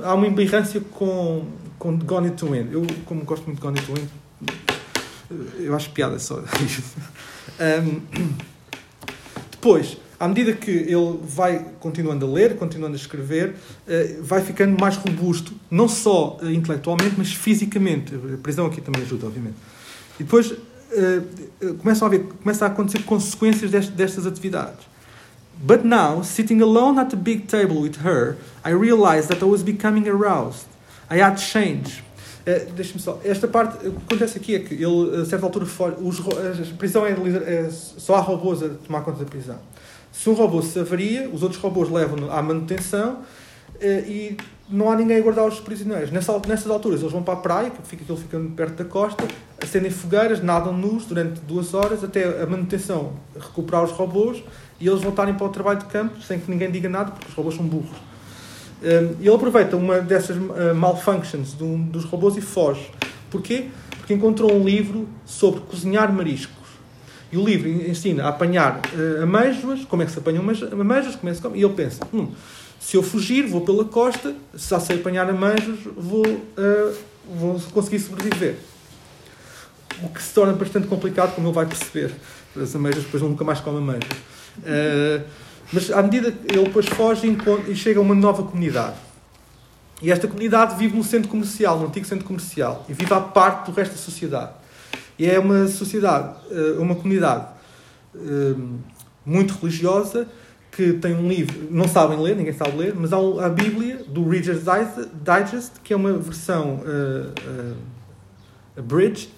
Há 0.02 0.14
uma 0.14 0.26
embirrância 0.26 0.80
com, 0.80 1.46
com 1.78 1.98
Gone 1.98 2.30
to 2.32 2.46
Win. 2.46 2.68
Eu, 2.70 2.86
como 3.06 3.24
gosto 3.24 3.46
muito 3.46 3.56
de 3.56 3.62
Gone 3.62 3.80
to 3.80 3.94
Win, 3.94 4.08
eu 5.58 5.74
acho 5.74 5.90
piada 5.90 6.18
só 6.18 6.42
isso. 6.64 6.82
Um, 7.60 8.00
depois, 9.50 9.96
à 10.18 10.28
medida 10.28 10.52
que 10.52 10.70
ele 10.70 11.18
vai 11.22 11.64
continuando 11.80 12.26
a 12.26 12.28
ler, 12.28 12.56
continuando 12.56 12.94
a 12.94 12.98
escrever, 12.98 13.54
eh, 13.86 14.16
vai 14.20 14.42
ficando 14.42 14.78
mais 14.78 14.96
robusto, 14.96 15.52
não 15.70 15.88
só 15.88 16.38
eh, 16.42 16.52
intelectualmente, 16.52 17.14
mas 17.16 17.32
fisicamente. 17.32 18.14
A 18.14 18.36
prisão 18.38 18.66
aqui 18.66 18.80
também 18.80 19.02
ajuda, 19.02 19.26
obviamente. 19.26 19.56
E 20.18 20.24
depois 20.24 20.54
eh, 20.92 21.22
começam 21.78 22.08
a, 22.08 22.18
começam 22.18 22.68
a 22.68 22.70
acontecer 22.70 23.02
consequências 23.04 23.70
destas 23.70 24.26
atividades. 24.26 24.89
But 25.62 25.84
now, 25.84 26.22
sitting 26.22 26.62
alone 26.62 26.98
at 26.98 27.10
the 27.10 27.16
big 27.16 27.46
table 27.46 27.82
with 27.82 27.96
her, 27.96 28.38
I 28.64 28.70
realized 28.70 29.28
that 29.28 29.42
I 29.42 29.44
was 29.46 29.62
becoming 29.62 30.08
aroused. 30.08 30.66
I 31.10 31.18
had 31.18 31.36
changed. 31.36 32.00
Uh, 32.46 32.72
Deixa-me 32.74 33.00
só. 33.00 33.20
Esta 33.22 33.46
parte, 33.46 33.86
o 33.86 33.92
que 33.92 34.14
acontece 34.14 34.38
aqui 34.38 34.54
é 34.54 34.60
que 34.60 34.74
ele, 34.74 35.20
a 35.20 35.24
certa 35.26 35.44
altura, 35.44 35.66
os, 36.00 36.20
a 36.20 36.76
prisão 36.78 37.04
é, 37.04 37.10
é, 37.10 37.68
só 37.70 38.14
há 38.14 38.20
robôs 38.20 38.62
a 38.62 38.70
tomar 38.70 39.02
conta 39.02 39.22
da 39.22 39.30
prisão. 39.30 39.58
Se 40.10 40.30
um 40.30 40.32
robô 40.32 40.62
se 40.62 40.78
avaria, 40.78 41.28
os 41.28 41.42
outros 41.42 41.60
robôs 41.60 41.90
levam-no 41.90 42.30
à 42.30 42.42
manutenção 42.42 43.18
eh, 43.80 44.04
e 44.06 44.36
não 44.68 44.90
há 44.90 44.96
ninguém 44.96 45.18
a 45.18 45.20
guardar 45.20 45.46
os 45.46 45.60
prisioneiros. 45.60 46.10
Nessa, 46.10 46.38
nessas 46.46 46.70
alturas, 46.70 47.00
eles 47.00 47.12
vão 47.12 47.22
para 47.22 47.34
a 47.34 47.36
praia, 47.36 47.70
que 47.70 47.82
fica, 47.86 48.04
fica 48.16 48.40
perto 48.56 48.82
da 48.82 48.84
costa, 48.84 49.24
acendem 49.62 49.90
fogueiras, 49.90 50.42
nadam 50.42 50.72
nus 50.72 51.04
durante 51.04 51.40
duas 51.40 51.74
horas 51.74 52.02
até 52.02 52.42
a 52.42 52.46
manutenção 52.46 53.12
recuperar 53.38 53.84
os 53.84 53.92
robôs 53.92 54.42
e 54.80 54.88
eles 54.88 55.02
voltarem 55.02 55.34
para 55.34 55.46
o 55.46 55.50
trabalho 55.50 55.78
de 55.78 55.84
campo 55.86 56.20
sem 56.22 56.40
que 56.40 56.50
ninguém 56.50 56.70
diga 56.70 56.88
nada, 56.88 57.10
porque 57.10 57.28
os 57.28 57.34
robôs 57.34 57.54
são 57.54 57.64
burros. 57.66 58.10
Eh, 58.82 59.10
e 59.20 59.26
ele 59.26 59.34
aproveita 59.34 59.76
uma 59.76 60.00
dessas 60.00 60.36
uh, 60.36 60.74
malfunctions 60.74 61.52
dos 61.52 62.04
robôs 62.04 62.36
e 62.36 62.40
foge. 62.40 62.90
Porquê? 63.30 63.66
Porque 63.98 64.14
encontrou 64.14 64.52
um 64.52 64.64
livro 64.64 65.06
sobre 65.26 65.60
cozinhar 65.60 66.12
marisco. 66.12 66.52
E 67.30 67.36
o 67.36 67.44
livro 67.44 67.68
ensina 67.68 68.24
a 68.24 68.28
apanhar 68.28 68.78
uh, 68.78 69.22
amêijoas, 69.22 69.84
como 69.84 70.02
é 70.02 70.06
que 70.06 70.12
se 70.12 70.18
apanham 70.18 70.42
amêijoas, 70.42 71.16
como 71.16 71.28
é 71.28 71.30
que 71.30 71.36
se 71.36 71.42
come. 71.42 71.58
E 71.58 71.62
ele 71.62 71.74
pensa, 71.74 72.00
hum, 72.12 72.28
se 72.80 72.96
eu 72.96 73.02
fugir, 73.02 73.46
vou 73.46 73.60
pela 73.60 73.84
costa, 73.84 74.34
se 74.56 74.70
já 74.70 74.80
sei 74.80 74.96
apanhar 74.96 75.28
amêijoas, 75.28 75.78
vou, 75.96 76.26
uh, 76.26 76.96
vou 77.36 77.60
conseguir 77.72 77.98
sobreviver. 77.98 78.56
O 80.02 80.08
que 80.08 80.22
se 80.22 80.32
torna 80.32 80.54
bastante 80.54 80.86
complicado, 80.86 81.34
como 81.34 81.48
ele 81.48 81.54
vai 81.54 81.66
perceber. 81.66 82.10
As 82.56 82.74
amêijoas 82.74 83.04
depois 83.04 83.22
nunca 83.22 83.44
mais 83.44 83.60
come 83.60 83.78
amêijoas. 83.78 84.39
Uh, 84.60 85.24
mas 85.72 85.90
à 85.90 86.02
medida 86.02 86.32
que 86.32 86.56
ele 86.56 86.64
depois 86.64 86.86
foge 86.86 87.26
e 87.68 87.76
chega 87.76 88.00
a 88.00 88.02
uma 88.02 88.14
nova 88.14 88.42
comunidade. 88.42 88.96
E 90.02 90.10
esta 90.10 90.26
comunidade 90.26 90.76
vive 90.76 90.96
num 90.96 91.02
centro 91.02 91.28
comercial, 91.28 91.78
num 91.78 91.86
antigo 91.86 92.06
centro 92.06 92.24
comercial, 92.24 92.84
e 92.88 92.92
vive 92.92 93.12
à 93.12 93.20
parte 93.20 93.70
do 93.70 93.76
resto 93.76 93.92
da 93.92 93.98
sociedade. 93.98 94.52
E 95.18 95.26
é 95.26 95.38
uma 95.38 95.68
sociedade, 95.68 96.34
eh, 96.50 96.76
uma 96.78 96.94
comunidade 96.94 97.46
eh, 98.14 98.54
muito 99.24 99.54
religiosa 99.60 100.26
que 100.70 100.94
tem 100.94 101.14
um 101.14 101.28
livro, 101.28 101.68
não 101.70 101.86
sabem 101.86 102.18
ler, 102.18 102.36
ninguém 102.36 102.52
sabe 102.52 102.76
ler, 102.76 102.94
mas 102.94 103.12
há 103.12 103.18
a 103.44 103.48
Bíblia 103.48 104.04
do 104.08 104.26
Reader's 104.26 104.62
Digest, 105.12 105.72
que 105.82 105.92
é 105.92 105.96
uma 105.96 106.12
versão 106.12 106.76
uh, 106.76 107.72
uh, 107.72 107.76
abridged, 108.78 109.30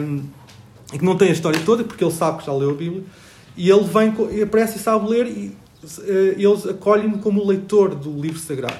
um, 0.00 0.22
que 0.96 1.04
não 1.04 1.16
tem 1.16 1.28
a 1.28 1.32
história 1.32 1.60
toda, 1.64 1.82
porque 1.82 2.04
ele 2.04 2.12
sabe 2.12 2.38
que 2.38 2.46
já 2.46 2.52
leu 2.52 2.70
a 2.70 2.74
Bíblia, 2.74 3.02
e 3.56 3.70
ele 3.70 3.84
vem, 3.84 4.42
aparece 4.42 4.76
e 4.76 4.80
sabe 4.80 5.08
ler, 5.08 5.26
e 5.26 5.56
uh, 5.82 6.02
eles 6.36 6.66
acolhem-no 6.66 7.18
como 7.18 7.46
leitor 7.46 7.94
do 7.94 8.10
livro 8.20 8.38
sagrado. 8.38 8.78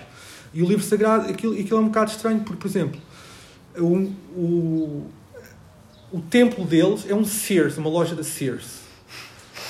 E 0.53 0.63
o 0.63 0.67
livro 0.67 0.85
sagrado, 0.85 1.29
aquilo, 1.31 1.53
aquilo 1.53 1.79
é 1.79 1.81
um 1.81 1.87
bocado 1.87 2.11
estranho, 2.11 2.41
porque, 2.41 2.61
por 2.61 2.69
exemplo, 2.69 3.01
o, 3.79 4.13
o, 4.37 5.07
o 6.13 6.21
templo 6.31 6.65
deles 6.65 7.05
é 7.09 7.15
um 7.15 7.25
Sears, 7.25 7.77
uma 7.77 7.91
loja 7.91 8.15
da 8.15 8.23
Sears. 8.23 8.87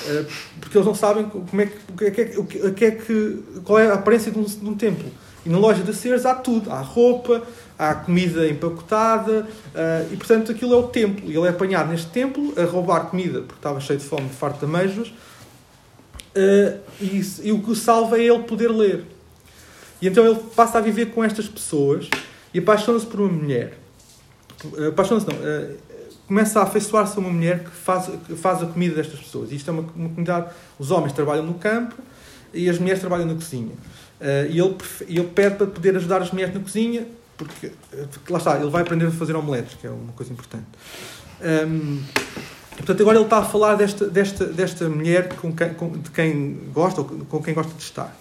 Eh, 0.06 0.24
porque 0.60 0.76
eles 0.76 0.86
não 0.86 0.94
sabem 0.94 1.28
como 1.28 1.60
é 1.60 1.66
que, 1.66 1.76
o 1.92 1.96
que, 1.96 2.20
é, 2.20 2.38
o 2.38 2.74
que 2.74 2.84
é 2.84 2.90
que, 2.90 3.42
qual 3.64 3.78
é 3.78 3.88
a 3.88 3.94
aparência 3.94 4.30
de 4.30 4.38
um, 4.38 4.44
de 4.44 4.68
um 4.68 4.74
templo. 4.74 5.10
E 5.44 5.48
na 5.48 5.58
loja 5.58 5.82
da 5.82 5.92
Sears 5.92 6.26
há 6.26 6.34
tudo. 6.34 6.70
Há 6.70 6.80
roupa, 6.80 7.42
há 7.78 7.94
comida 7.94 8.48
empacotada 8.48 9.46
uh, 9.46 10.12
e, 10.12 10.16
portanto, 10.16 10.50
aquilo 10.52 10.74
é 10.74 10.76
o 10.76 10.84
templo. 10.84 11.30
Ele 11.30 11.46
é 11.46 11.50
apanhado 11.50 11.90
neste 11.90 12.08
templo 12.08 12.54
a 12.56 12.64
roubar 12.64 13.06
comida 13.06 13.40
porque 13.40 13.56
estava 13.56 13.80
cheio 13.80 13.98
de 13.98 14.04
fome, 14.04 14.28
farto 14.28 14.60
de 14.60 14.64
amêijoas. 14.64 15.08
Uh, 15.08 16.78
e, 17.00 17.22
e, 17.44 17.52
o 17.52 17.62
que 17.62 17.70
o 17.70 17.74
salva 17.74 18.18
é 18.18 18.24
ele 18.24 18.42
poder 18.42 18.68
ler. 18.68 19.04
E 20.00 20.08
então 20.08 20.24
ele 20.26 20.38
passa 20.54 20.78
a 20.78 20.80
viver 20.80 21.06
com 21.06 21.24
estas 21.24 21.48
pessoas 21.48 22.08
e 22.52 22.58
apaixona-se 22.58 23.06
por 23.06 23.20
uma 23.20 23.32
mulher. 23.32 23.78
Apaixona-se, 24.88 25.26
não. 25.26 25.36
Uh, 25.36 25.86
começa 26.26 26.58
a 26.58 26.64
afeiçoar-se 26.64 27.16
a 27.16 27.20
uma 27.20 27.30
mulher 27.30 27.62
que 27.62 27.70
faz, 27.70 28.10
que 28.26 28.34
faz 28.34 28.62
a 28.62 28.66
comida 28.66 28.96
destas 28.96 29.20
pessoas. 29.20 29.52
Isto 29.52 29.70
é 29.70 29.72
uma, 29.72 29.82
uma 29.94 30.08
comunidade. 30.08 30.50
Os 30.78 30.90
homens 30.90 31.12
trabalham 31.12 31.44
no 31.44 31.54
campo 31.54 31.94
e 32.52 32.68
as 32.68 32.78
mulheres 32.78 33.00
trabalham 33.00 33.26
na 33.26 33.34
cozinha. 33.34 33.74
E 34.50 34.58
ele, 34.58 34.74
ele 35.08 35.28
pede 35.28 35.56
para 35.56 35.66
poder 35.66 35.94
ajudar 35.96 36.22
as 36.22 36.32
mulheres 36.32 36.52
na 36.52 36.60
cozinha, 36.60 37.06
porque, 37.36 37.72
lá 38.28 38.38
está, 38.38 38.56
ele 38.58 38.70
vai 38.70 38.82
aprender 38.82 39.06
a 39.06 39.10
fazer 39.10 39.36
omeletes, 39.36 39.76
que 39.80 39.86
é 39.86 39.90
uma 39.90 40.12
coisa 40.12 40.32
importante. 40.32 40.66
Um, 41.40 42.02
portanto, 42.76 43.00
agora 43.00 43.18
ele 43.18 43.24
está 43.24 43.38
a 43.38 43.44
falar 43.44 43.74
desta, 43.74 44.08
desta, 44.08 44.46
desta 44.46 44.88
mulher 44.88 45.34
com 45.34 45.52
quem, 45.52 45.74
com, 45.74 45.90
de 45.90 46.10
quem 46.10 46.70
gosta, 46.72 47.00
ou 47.00 47.06
com 47.06 47.42
quem 47.42 47.54
gosta 47.54 47.72
de 47.74 47.82
estar. 47.82 48.16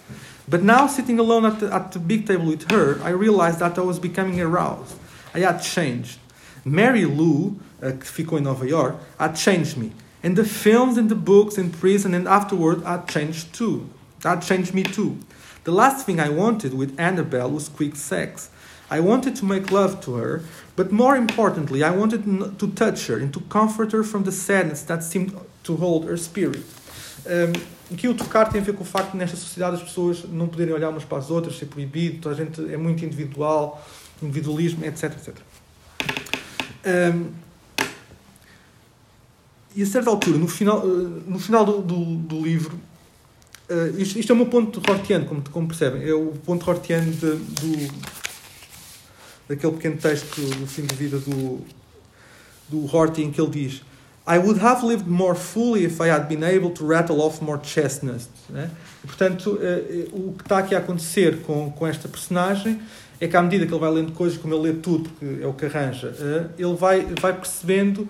But 0.48 0.62
now, 0.62 0.86
sitting 0.86 1.18
alone 1.18 1.46
at 1.46 1.58
the, 1.58 1.66
at 1.74 1.92
the 1.92 1.98
big 1.98 2.24
table 2.24 2.46
with 2.46 2.70
her, 2.70 3.00
I 3.02 3.10
realized 3.10 3.58
that 3.58 3.78
I 3.78 3.82
was 3.82 3.98
becoming 3.98 4.40
aroused. 4.40 4.94
I 5.34 5.40
had 5.40 5.60
changed. 5.60 6.20
Mary 6.64 7.04
Lou, 7.04 7.58
uh, 7.82 7.92
que 7.92 8.06
ficou 8.06 8.38
em 8.38 8.42
Nova 8.42 8.66
York, 8.66 8.96
had 9.18 9.34
changed 9.34 9.76
me. 9.76 9.92
And 10.22 10.36
the 10.36 10.44
films 10.44 10.98
and 10.98 11.08
the 11.08 11.16
books 11.16 11.58
in 11.58 11.70
prison 11.70 12.14
and 12.14 12.28
afterward 12.28 12.82
had 12.82 13.08
changed 13.08 13.52
too. 13.54 13.88
That 14.20 14.42
changed 14.42 14.72
me 14.72 14.82
too. 14.82 15.18
The 15.64 15.72
last 15.72 16.06
thing 16.06 16.20
I 16.20 16.28
wanted 16.28 16.74
with 16.74 16.98
Annabelle 16.98 17.50
was 17.50 17.68
quick 17.68 17.96
sex. 17.96 18.50
I 18.90 19.00
wanted 19.00 19.34
to 19.36 19.44
make 19.44 19.72
love 19.72 20.00
to 20.02 20.14
her, 20.14 20.42
but 20.76 20.92
more 20.92 21.16
importantly, 21.16 21.82
I 21.82 21.90
wanted 21.90 22.22
to 22.58 22.68
touch 22.68 23.08
her 23.08 23.18
and 23.18 23.32
to 23.32 23.40
comfort 23.48 23.92
her 23.92 24.04
from 24.04 24.22
the 24.22 24.32
sadness 24.32 24.82
that 24.82 25.02
seemed 25.02 25.34
to 25.64 25.76
hold 25.76 26.04
her 26.04 26.16
spirit. 26.16 26.64
Um, 27.26 27.52
aqui 27.92 28.06
o 28.08 28.14
tocar 28.14 28.48
tem 28.48 28.60
a 28.60 28.64
ver 28.64 28.74
com 28.74 28.82
o 28.82 28.86
facto 28.86 29.12
de 29.12 29.18
nesta 29.18 29.36
sociedade 29.36 29.76
as 29.76 29.82
pessoas 29.82 30.24
não 30.30 30.46
poderem 30.46 30.72
olhar 30.72 30.90
umas 30.90 31.04
para 31.04 31.18
as 31.18 31.30
outras, 31.30 31.58
ser 31.58 31.66
proibido, 31.66 32.20
toda 32.20 32.34
a 32.34 32.38
gente 32.44 32.72
é 32.72 32.76
muito 32.76 33.04
individual, 33.04 33.84
individualismo, 34.22 34.84
etc, 34.84 35.04
etc. 35.04 35.36
Um, 36.86 37.30
e 39.74 39.82
a 39.82 39.86
certa 39.86 40.08
altura, 40.08 40.38
no 40.38 40.48
final, 40.48 40.86
no 40.86 41.38
final 41.38 41.64
do, 41.64 41.82
do, 41.82 42.04
do 42.16 42.40
livro, 42.40 42.78
uh, 43.68 44.00
isto, 44.00 44.18
isto, 44.18 44.32
é 44.32 44.34
o 44.34 44.36
meu 44.36 44.46
ponto 44.46 44.80
hortiano, 44.88 45.26
como, 45.26 45.42
como 45.50 45.66
percebem. 45.66 46.08
É 46.08 46.14
o 46.14 46.28
ponto 46.44 46.68
hortiano 46.70 47.10
de, 47.12 47.34
do, 47.34 47.92
daquele 49.48 49.72
pequeno 49.74 49.96
texto 49.96 50.40
do 50.40 50.66
fim 50.66 50.82
de 50.82 50.94
vida 50.94 51.18
do, 51.18 51.60
do 52.68 52.96
Horty, 52.96 53.22
em 53.22 53.30
que 53.30 53.40
ele 53.40 53.50
diz 53.50 53.82
I 54.28 54.38
would 54.38 54.58
have 54.58 54.84
lived 54.84 55.06
more 55.06 55.36
fully 55.36 55.84
if 55.84 56.00
I 56.00 56.08
had 56.08 56.28
been 56.28 56.42
able 56.42 56.70
to 56.70 56.84
rattle 56.84 57.22
off 57.22 57.40
more 57.40 57.60
chestnuts. 57.62 58.28
Né? 58.50 58.68
Portanto, 59.06 59.52
uh, 59.52 60.08
o 60.12 60.34
que 60.36 60.42
está 60.42 60.58
aqui 60.58 60.74
a 60.74 60.78
acontecer 60.78 61.42
com, 61.42 61.70
com 61.70 61.86
esta 61.86 62.08
personagem 62.08 62.80
é 63.20 63.28
que 63.28 63.36
à 63.36 63.42
medida 63.42 63.64
que 63.64 63.72
ele 63.72 63.80
vai 63.80 63.90
lendo 63.90 64.10
coisas, 64.12 64.36
como 64.36 64.52
ele 64.52 64.72
lê 64.72 64.72
tudo, 64.72 65.08
porque 65.10 65.42
é 65.42 65.46
o 65.46 65.52
que 65.52 65.66
arranja, 65.66 66.08
uh, 66.08 66.50
ele 66.58 66.74
vai, 66.74 67.06
vai 67.20 67.32
percebendo 67.34 68.08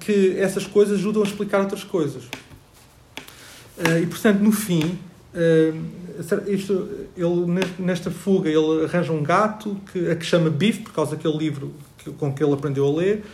que 0.00 0.36
essas 0.38 0.66
coisas 0.66 0.98
ajudam 0.98 1.22
a 1.22 1.24
explicar 1.24 1.60
outras 1.60 1.84
coisas. 1.84 2.24
E, 4.02 4.06
portanto, 4.06 4.40
no 4.40 4.50
fim, 4.50 4.98
isto, 6.46 6.88
ele, 7.16 7.64
nesta 7.78 8.10
fuga, 8.10 8.48
ele 8.48 8.84
arranja 8.84 9.12
um 9.12 9.22
gato 9.22 9.76
que, 9.92 10.10
a 10.10 10.16
que 10.16 10.24
chama 10.24 10.50
Biff, 10.50 10.80
por 10.82 10.92
causa 10.92 11.16
daquele 11.16 11.36
livro 11.36 11.72
que, 11.98 12.10
com 12.12 12.32
que 12.32 12.42
ele 12.42 12.52
aprendeu 12.52 12.86
a 12.86 12.96
ler. 12.96 13.24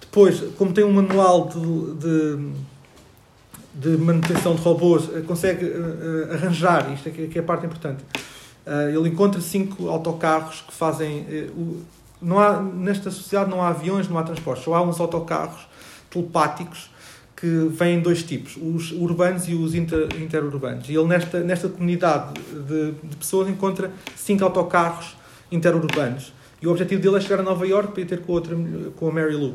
Depois, 0.00 0.40
como 0.56 0.72
tem 0.72 0.84
um 0.84 0.92
manual 0.92 1.48
de, 1.48 1.94
de, 1.94 2.52
de 3.74 3.96
manutenção 3.96 4.54
de 4.54 4.62
robôs, 4.62 5.04
uh, 5.04 5.22
consegue 5.26 5.70
arranjar, 6.32 6.92
isto 6.92 7.08
é 7.08 7.12
que, 7.12 7.38
é 7.38 7.40
a 7.40 7.44
parte 7.44 7.66
importante. 7.66 8.04
ele 8.94 9.08
encontra 9.08 9.40
cinco 9.40 9.88
autocarros 9.88 10.62
que 10.62 10.72
fazem. 10.72 11.26
não 12.20 12.38
há, 12.38 12.60
nesta 12.60 13.10
sociedade 13.10 13.50
não 13.50 13.62
há 13.62 13.68
aviões, 13.68 14.08
não 14.08 14.18
há 14.18 14.22
transportes, 14.22 14.64
só 14.64 14.74
há 14.74 14.82
uns 14.82 14.98
autocarros 14.98 15.68
telepáticos 16.10 16.89
que 17.40 17.68
vêm 17.70 18.00
dois 18.00 18.22
tipos, 18.22 18.58
os 18.60 18.92
urbanos 18.92 19.48
e 19.48 19.54
os 19.54 19.74
inter, 19.74 20.08
interurbanos. 20.20 20.90
E 20.90 20.94
ele, 20.94 21.06
nesta, 21.06 21.40
nesta 21.40 21.70
comunidade 21.70 22.34
de, 22.34 22.92
de, 23.02 23.16
pessoas, 23.16 23.48
encontra 23.48 23.90
cinco 24.14 24.44
autocarros 24.44 25.16
interurbanos. 25.50 26.34
E 26.60 26.66
o 26.66 26.70
objetivo 26.70 27.00
dele 27.00 27.16
é 27.16 27.20
chegar 27.20 27.40
a 27.40 27.42
Nova 27.42 27.66
York 27.66 27.92
para 27.92 28.02
ir 28.02 28.04
ter 28.04 28.20
com, 28.20 28.32
outra, 28.32 28.54
com 28.94 29.08
a 29.08 29.12
Mary 29.12 29.34
Lou. 29.34 29.54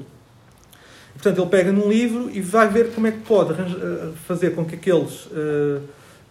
E, 1.11 1.13
portanto, 1.13 1.39
ele 1.39 1.49
pega 1.49 1.71
num 1.71 1.87
livro 1.87 2.31
e 2.33 2.41
vai 2.41 2.67
ver 2.67 2.91
como 2.91 3.05
é 3.05 3.11
que 3.11 3.19
pode 3.19 3.53
eh, 3.53 4.11
fazer 4.27 4.55
com 4.55 4.65
que 4.65 4.73
aqueles 4.73 5.27
uh, 5.27 5.81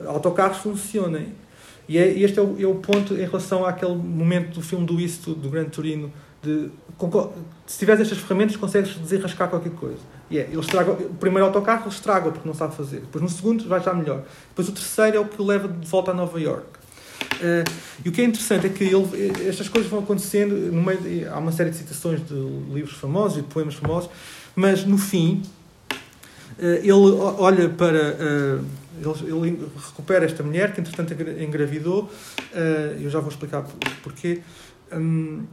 autocarros 0.07 0.59
funcionem. 0.59 1.29
E 1.89 1.99
é, 1.99 2.19
este 2.19 2.41
é 2.41 2.43
o, 2.43 2.61
é 2.61 2.67
o, 2.67 2.75
ponto 2.75 3.15
em 3.15 3.25
relação 3.25 3.65
àquele 3.65 3.95
momento 3.95 4.55
do 4.55 4.61
filme 4.61 4.85
do 4.85 5.01
Isto, 5.01 5.35
do 5.35 5.49
Grande 5.49 5.71
Turino, 5.71 6.13
de, 6.43 6.69
se 7.65 7.79
tiveres 7.79 8.01
estas 8.03 8.19
ferramentas 8.19 8.57
consegues 8.57 8.97
desenrascar 8.97 9.49
qualquer 9.49 9.73
coisa. 9.73 10.14
E 10.35 10.39
é, 10.39 10.49
ele 10.51 10.59
estraga, 10.59 10.91
o 10.91 11.15
primeiro 11.15 11.47
autocarro 11.47 11.83
ele 11.83 11.95
estraga 11.95 12.33
porque 12.33 12.47
não 12.47 12.57
sabe 12.57 12.75
fazer. 12.75 13.01
Depois 13.01 13.23
no 13.23 13.29
segundo 13.29 13.69
vai 13.69 13.81
já 13.81 13.95
melhor. 13.95 14.25
Depois 14.49 14.69
o 14.69 14.73
terceiro 14.73 15.17
é 15.17 15.21
o 15.21 15.27
que 15.27 15.41
o 15.41 15.45
leva 15.47 15.69
de 15.69 15.87
volta 15.87 16.11
a 16.11 16.15
Nova 16.15 16.41
York. 16.41 16.67
Uh, 17.35 17.71
e 18.05 18.09
o 18.09 18.13
que 18.13 18.21
é 18.21 18.25
interessante 18.25 18.67
é 18.67 18.69
que 18.69 18.83
ele, 18.83 19.49
estas 19.49 19.69
coisas 19.69 19.89
vão 19.89 20.01
acontecendo 20.01 20.57
no 20.73 20.83
meio 20.83 20.99
de, 20.99 21.25
há 21.29 21.39
uma 21.39 21.53
série 21.53 21.71
de 21.71 21.77
citações 21.77 22.21
de 22.27 22.35
livros 22.35 22.97
famosos 22.97 23.39
e 23.39 23.43
de 23.43 23.47
poemas 23.47 23.75
famosos, 23.77 24.11
mas 24.57 24.85
no 24.85 24.99
fim 24.99 25.41
uh, 26.59 26.65
ele 26.83 26.93
olha 26.93 27.69
para 27.69 28.15
uh, 28.15 28.65
ele, 29.01 29.49
ele, 29.49 29.69
recupera 29.87 30.25
esta 30.25 30.43
mulher 30.43 30.73
que 30.73 30.81
entretanto 30.81 31.15
engravidou. 31.41 32.11
eu 33.01 33.09
já 33.09 33.21
vou 33.21 33.29
explicar 33.29 33.65
porquê. 34.03 34.41
Um, 34.93 35.45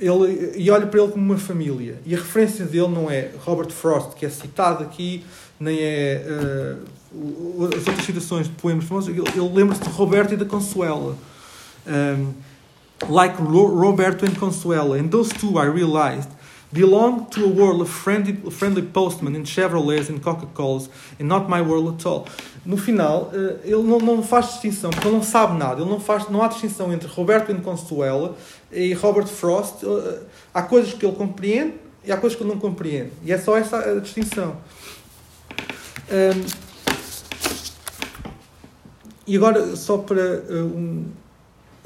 ele, 0.00 0.52
e 0.56 0.70
olha 0.70 0.86
para 0.86 1.00
ele 1.00 1.12
como 1.12 1.24
uma 1.24 1.38
família. 1.38 1.98
E 2.06 2.14
a 2.14 2.18
referência 2.18 2.64
dele 2.64 2.88
não 2.88 3.10
é 3.10 3.30
Robert 3.44 3.70
Frost, 3.70 4.14
que 4.16 4.24
é 4.24 4.30
citado 4.30 4.82
aqui, 4.82 5.24
nem 5.58 5.78
é 5.78 6.24
uh, 6.26 7.64
as 7.66 7.86
outras 7.86 8.04
citações 8.04 8.46
de 8.46 8.54
poemas 8.54 8.84
famosos. 8.84 9.10
Ele, 9.10 9.20
ele 9.20 9.54
lembra-se 9.54 9.82
de 9.82 9.90
Roberto 9.90 10.34
e 10.34 10.36
da 10.36 10.44
Consuela. 10.44 11.16
Um, 11.86 12.32
like 13.08 13.40
Roberto 13.40 14.24
and 14.24 14.34
Consuela. 14.34 14.98
And 14.98 15.08
those 15.08 15.30
two, 15.30 15.58
I 15.58 15.66
realized, 15.66 16.28
belong 16.72 17.26
to 17.30 17.44
a 17.44 17.48
world 17.48 17.80
of 17.82 17.90
friendly, 17.90 18.34
friendly 18.50 18.82
postmen 18.82 19.34
and 19.34 19.44
Chevrolets 19.44 20.08
and 20.08 20.22
Coca-Colas 20.22 20.88
and 21.18 21.28
not 21.28 21.48
my 21.48 21.60
world 21.60 21.94
at 21.94 22.06
all. 22.06 22.26
No 22.64 22.76
final, 22.76 23.30
uh, 23.32 23.58
ele 23.64 23.82
não, 23.82 23.98
não 23.98 24.22
faz 24.22 24.52
distinção, 24.52 24.90
porque 24.90 25.08
ele 25.08 25.16
não 25.16 25.22
sabe 25.22 25.58
nada. 25.58 25.80
Ele 25.80 25.90
não, 25.90 26.00
faz, 26.00 26.28
não 26.28 26.42
há 26.42 26.48
distinção 26.48 26.92
entre 26.92 27.08
Roberto 27.08 27.50
and 27.50 27.60
Consuela 27.60 28.36
e 28.70 28.92
Robert 28.94 29.26
Frost, 29.26 29.82
eh, 29.82 30.20
há 30.54 30.62
coisas 30.62 30.92
que 30.94 31.04
ele 31.04 31.16
compreende 31.16 31.74
e 32.04 32.12
há 32.12 32.16
coisas 32.16 32.36
que 32.36 32.44
ele 32.44 32.52
não 32.52 32.60
compreende. 32.60 33.10
E 33.24 33.32
é 33.32 33.38
só 33.38 33.56
essa 33.56 33.78
a 33.78 33.98
distinção. 33.98 34.56
Um, 36.10 36.70
e 39.26 39.36
agora, 39.36 39.76
só 39.76 39.98
para 39.98 40.20
uh, 40.20 41.04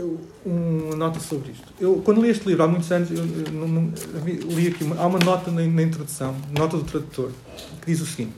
um, 0.01 0.19
uma 0.47 0.97
nota 0.97 1.21
sobre 1.21 1.53
isto. 1.53 1.67
Eu, 1.81 2.03
quando 2.05 2.23
li 2.23 2.31
este 2.31 2.47
livro, 2.47 2.65
há 2.65 2.69
muitos 2.69 2.91
anos, 2.91 3.11
eu, 3.11 3.19
eu, 3.19 3.25
eu 4.27 4.57
li 4.57 4.69
aqui, 4.69 4.85
há 4.99 5.07
uma 5.07 5.19
nota 5.19 5.51
na, 5.51 5.63
na, 5.63 5.83
introdução, 5.83 6.35
nota 6.51 6.77
do 6.77 6.85
tradutor, 6.85 7.31
que 7.81 7.87
diz 7.87 8.01
o 8.01 8.07
seguinte. 8.07 8.35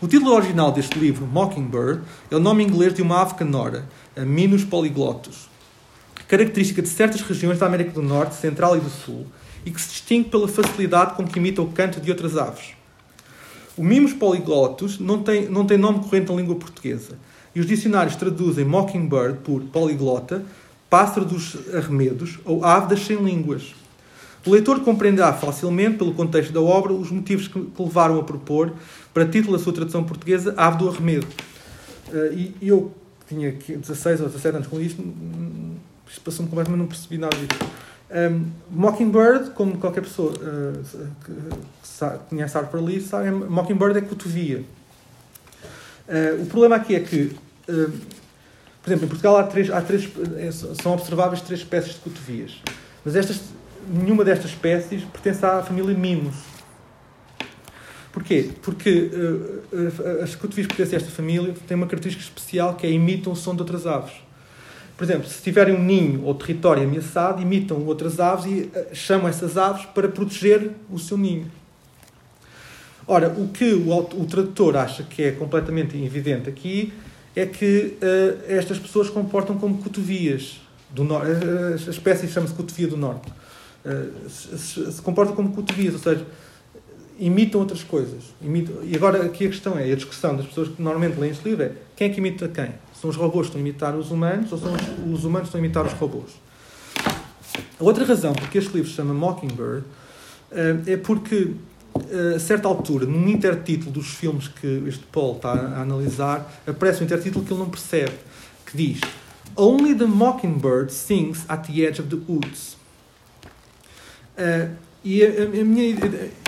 O 0.00 0.06
título 0.06 0.32
original 0.32 0.72
deste 0.72 0.98
livro, 0.98 1.26
Mockingbird, 1.26 2.02
é 2.30 2.36
o 2.36 2.40
nome 2.40 2.62
inglês 2.62 2.92
de 2.94 3.02
uma 3.02 3.22
ave 3.22 3.34
canora, 3.34 3.88
a 4.16 4.24
Minus 4.24 4.64
polyglotus 4.64 5.48
característica 6.28 6.82
de 6.82 6.88
certas 6.88 7.20
regiões 7.20 7.58
da 7.58 7.66
América 7.66 7.90
do 7.92 8.02
Norte, 8.02 8.34
Central 8.34 8.76
e 8.76 8.80
do 8.80 8.90
Sul, 8.90 9.26
e 9.64 9.70
que 9.70 9.80
se 9.80 9.88
distingue 9.88 10.30
pela 10.30 10.48
facilidade 10.48 11.14
com 11.14 11.26
que 11.26 11.38
imita 11.38 11.62
o 11.62 11.70
canto 11.70 12.00
de 12.00 12.10
outras 12.10 12.36
aves. 12.36 12.72
O 13.76 13.82
Mimos 13.82 14.12
polyglotus 14.12 14.98
não 14.98 15.22
tem, 15.22 15.48
não 15.48 15.66
tem 15.66 15.78
nome 15.78 16.00
corrente 16.00 16.30
na 16.30 16.36
língua 16.36 16.54
portuguesa, 16.56 17.18
e 17.54 17.60
os 17.60 17.66
dicionários 17.66 18.16
traduzem 18.16 18.64
mockingbird 18.64 19.38
por 19.38 19.62
poliglota, 19.62 20.44
pássaro 20.90 21.24
dos 21.24 21.56
arremedos 21.74 22.38
ou 22.44 22.64
ave 22.64 22.88
das 22.88 23.00
sem 23.00 23.16
línguas. 23.16 23.74
O 24.46 24.50
leitor 24.50 24.80
compreenderá 24.80 25.32
facilmente, 25.32 25.96
pelo 25.96 26.12
contexto 26.12 26.52
da 26.52 26.60
obra, 26.60 26.92
os 26.92 27.10
motivos 27.10 27.48
que 27.48 27.66
levaram 27.78 28.18
a 28.18 28.22
propor, 28.22 28.72
para 29.12 29.26
título 29.26 29.56
da 29.56 29.62
sua 29.62 29.72
tradução 29.72 30.04
portuguesa, 30.04 30.52
Ave 30.56 30.78
do 30.78 30.88
Arremedo. 30.88 31.26
Uh, 32.08 32.52
e 32.60 32.68
eu 32.68 32.92
tinha 33.26 33.52
16 33.52 34.20
ou 34.20 34.26
17 34.26 34.56
anos 34.56 34.68
com 34.68 34.80
isto, 34.80 35.02
isto 36.06 36.20
passou-me 36.20 36.50
completamente, 36.50 36.80
não 36.80 36.86
percebi 36.86 37.16
nada 37.16 37.36
disso. 37.36 37.70
Um, 38.10 38.50
Mockingbird, 38.70 39.50
como 39.50 39.78
qualquer 39.78 40.02
pessoa 40.02 40.32
uh, 40.32 41.08
que, 41.24 41.32
conhece 42.28 42.56
Harper 42.56 42.82
Lee, 42.82 43.00
sabe, 43.00 43.30
Mockingbird 43.30 43.98
é 43.98 44.02
cotovia. 44.02 44.62
Uh, 46.06 46.42
o 46.42 46.46
problema 46.46 46.76
aqui 46.76 46.94
é 46.94 47.00
que, 47.00 47.34
por 47.66 48.88
exemplo, 48.88 49.04
em 49.04 49.08
Portugal 49.08 49.36
há 49.38 49.44
três, 49.44 49.70
há 49.70 49.80
três, 49.80 50.08
é, 50.36 50.50
são 50.50 50.92
observáveis 50.92 51.40
três 51.40 51.60
espécies 51.60 51.94
de 51.94 52.00
cotovias. 52.00 52.60
Mas 53.04 53.16
estas, 53.16 53.40
nenhuma 53.88 54.24
destas 54.24 54.50
espécies 54.50 55.04
pertence 55.04 55.44
à 55.44 55.62
família 55.62 55.96
Mimos. 55.96 56.36
Porquê? 58.12 58.50
Porque 58.62 59.10
as 60.22 60.36
cotovias 60.36 60.68
pertencem 60.68 60.96
a 60.96 61.00
esta 61.00 61.10
família 61.10 61.52
têm 61.66 61.76
uma 61.76 61.86
característica 61.86 62.24
especial 62.24 62.74
que 62.74 62.86
é 62.86 62.90
imitam 62.90 63.32
o 63.32 63.36
som 63.36 63.56
de 63.56 63.62
outras 63.62 63.88
aves. 63.88 64.12
Por 64.96 65.02
exemplo, 65.02 65.28
se 65.28 65.42
tiverem 65.42 65.74
um 65.74 65.82
ninho 65.82 66.22
ou 66.22 66.34
território 66.34 66.84
ameaçado, 66.84 67.42
imitam 67.42 67.84
outras 67.84 68.20
aves 68.20 68.46
e 68.46 68.70
eh, 68.72 68.90
chamam 68.92 69.26
essas 69.26 69.56
aves 69.58 69.84
para 69.86 70.08
proteger 70.08 70.70
o 70.88 70.98
seu 70.98 71.18
ninho. 71.18 71.50
Ora, 73.04 73.28
o 73.28 73.48
que 73.48 73.74
o, 73.74 73.92
o 73.92 74.26
tradutor 74.26 74.76
acha 74.76 75.02
que 75.02 75.24
é 75.24 75.32
completamente 75.32 75.96
evidente 75.96 76.48
aqui 76.48 76.92
é 77.34 77.46
que 77.46 77.96
uh, 78.00 78.42
estas 78.46 78.78
pessoas 78.78 79.10
comportam 79.10 79.58
como 79.58 79.78
cotovias 79.78 80.60
do 80.90 81.04
norte. 81.04 81.30
A 81.86 81.90
espécie 81.90 82.28
chama-se 82.28 82.54
cotovia 82.54 82.86
do 82.86 82.96
norte. 82.96 83.30
Uh, 83.84 84.28
se, 84.28 84.92
se, 84.92 85.02
comportam 85.02 85.34
como 85.34 85.52
cotovias, 85.52 85.94
ou 85.94 86.00
seja, 86.00 86.24
imitam 87.18 87.60
outras 87.60 87.82
coisas. 87.82 88.22
Imitam, 88.40 88.76
e 88.82 88.94
agora 88.94 89.24
aqui 89.24 89.46
a 89.46 89.48
questão 89.48 89.78
é, 89.78 89.90
a 89.90 89.96
discussão 89.96 90.36
das 90.36 90.46
pessoas 90.46 90.68
que 90.68 90.80
normalmente 90.80 91.18
leem 91.18 91.32
este 91.32 91.48
livro 91.48 91.64
é 91.64 91.72
quem 91.96 92.08
é 92.08 92.10
que 92.10 92.18
imita 92.18 92.48
quem? 92.48 92.74
São 93.00 93.10
os 93.10 93.16
robôs 93.16 93.46
que 93.46 93.56
estão 93.56 93.58
a 93.58 93.60
imitar 93.60 93.96
os 93.96 94.10
humanos 94.10 94.50
ou 94.52 94.58
são 94.58 94.72
os, 94.72 95.18
os 95.18 95.24
humanos 95.24 95.48
que 95.48 95.56
estão 95.56 95.60
a 95.60 95.64
imitar 95.64 95.84
os 95.84 95.92
robôs? 95.92 96.30
A 97.78 97.84
outra 97.84 98.04
razão 98.04 98.32
porque 98.32 98.58
este 98.58 98.72
livro 98.72 98.88
se 98.88 98.96
chama 98.96 99.12
Mockingbird 99.12 99.84
eh, 100.54 100.92
é 100.92 100.96
porque, 100.96 101.34
eh, 101.34 101.54
a 102.34 102.38
certa 102.38 102.68
altura, 102.68 103.06
num 103.06 103.28
intertítulo 103.28 103.90
dos 103.90 104.08
filmes 104.08 104.48
que 104.48 104.82
este 104.86 105.04
Paul 105.06 105.36
está 105.36 105.52
a 105.52 105.82
analisar, 105.82 106.52
aparece 106.66 107.02
um 107.02 107.04
intertítulo 107.04 107.44
que 107.44 107.52
ele 107.52 107.60
não 107.60 107.70
percebe, 107.70 108.14
que 108.66 108.76
diz 108.76 109.00
Only 109.56 109.94
the 109.94 110.06
Mockingbird 110.06 110.92
sings 110.92 111.44
at 111.48 111.66
the 111.66 111.82
edge 111.82 112.00
of 112.00 112.08
the 112.08 112.20
woods. 112.28 112.76
Eh, 114.36 114.68
e 115.04 115.22
a, 115.22 115.28
a 115.60 115.64
minha 115.64 115.96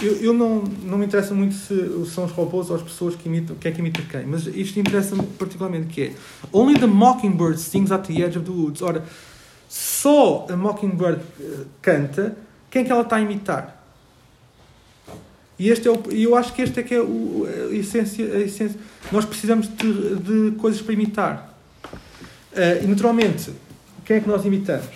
eu, 0.03 0.13
eu 0.17 0.33
não, 0.33 0.65
não 0.83 0.97
me 0.97 1.05
interessa 1.05 1.35
muito 1.35 1.55
se 1.55 1.75
são 2.07 2.25
os 2.25 2.33
robôs 2.33 2.71
ou 2.71 2.77
as 2.77 2.83
pessoas 2.83 3.15
que 3.15 3.29
imitam, 3.29 3.55
quem 3.57 3.71
é 3.71 3.75
que 3.75 3.81
imita 3.81 4.01
quem, 4.03 4.25
mas 4.25 4.47
isto 4.47 4.81
interessa-me 4.81 5.23
particularmente 5.23 5.89
que 5.89 6.03
é 6.03 6.13
Only 6.51 6.79
the 6.79 6.87
Mockingbird 6.87 7.61
sings 7.61 7.93
at 7.93 8.07
the 8.07 8.23
edge 8.23 8.39
of 8.39 8.47
the 8.47 8.51
woods. 8.51 8.81
Ora, 8.81 9.05
só 9.69 10.47
a 10.49 10.57
Mockingbird 10.57 11.21
uh, 11.39 11.67
canta, 11.83 12.35
quem 12.71 12.83
é 12.83 12.85
que 12.87 12.91
ela 12.91 13.03
está 13.03 13.17
a 13.17 13.21
imitar? 13.21 13.76
E 15.59 15.71
este 15.71 15.89
é 15.89 15.91
o, 15.91 16.03
eu 16.11 16.37
acho 16.37 16.53
que 16.53 16.63
este 16.63 16.81
é 16.81 16.83
que 16.83 16.95
é 16.95 17.01
o, 17.01 17.47
a, 17.71 17.75
essência, 17.75 18.25
a 18.27 18.41
essência. 18.41 18.79
Nós 19.11 19.25
precisamos 19.25 19.69
de, 19.69 20.17
de 20.17 20.57
coisas 20.57 20.83
para 20.83 20.93
imitar. 20.93 21.59
Uh, 22.53 22.85
e 22.85 22.87
naturalmente, 22.87 23.53
quem 24.05 24.17
é 24.17 24.21
que 24.21 24.29
nós 24.29 24.45
imitamos? 24.45 24.95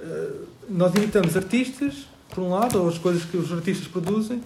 Uh, 0.00 0.46
nós 0.68 0.94
imitamos 0.94 1.36
artistas, 1.36 2.06
por 2.30 2.42
um 2.42 2.50
lado, 2.50 2.80
ou 2.80 2.88
as 2.88 2.98
coisas 2.98 3.24
que 3.24 3.36
os 3.36 3.52
artistas 3.52 3.88
produzem, 3.88 4.42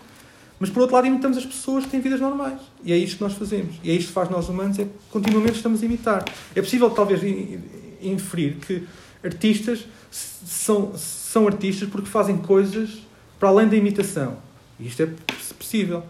mas 0.58 0.70
por 0.70 0.80
outro 0.80 0.94
lado 0.94 1.06
imitamos 1.08 1.38
as 1.38 1.44
pessoas 1.44 1.84
que 1.84 1.90
têm 1.90 2.00
vidas 2.00 2.20
normais. 2.20 2.60
E 2.84 2.92
é 2.92 2.96
isto 2.96 3.16
que 3.16 3.22
nós 3.24 3.32
fazemos. 3.32 3.74
E 3.82 3.90
é 3.90 3.94
isto 3.94 4.08
que 4.08 4.12
faz 4.12 4.30
nós 4.30 4.48
humanos, 4.48 4.78
é 4.78 4.84
que 4.84 4.90
continuamente 5.10 5.56
estamos 5.56 5.82
a 5.82 5.84
imitar. 5.84 6.24
É 6.54 6.62
possível 6.62 6.88
talvez 6.90 7.20
inferir 8.00 8.56
que 8.64 8.84
artistas 9.24 9.84
são, 10.10 10.92
são 10.96 11.46
artistas 11.46 11.88
porque 11.88 12.08
fazem 12.08 12.36
coisas 12.36 12.90
para 13.40 13.48
além 13.48 13.68
da 13.68 13.76
imitação. 13.76 14.36
E 14.82 14.88
isto 14.88 15.02
é 15.02 15.08
possível. 15.56 16.02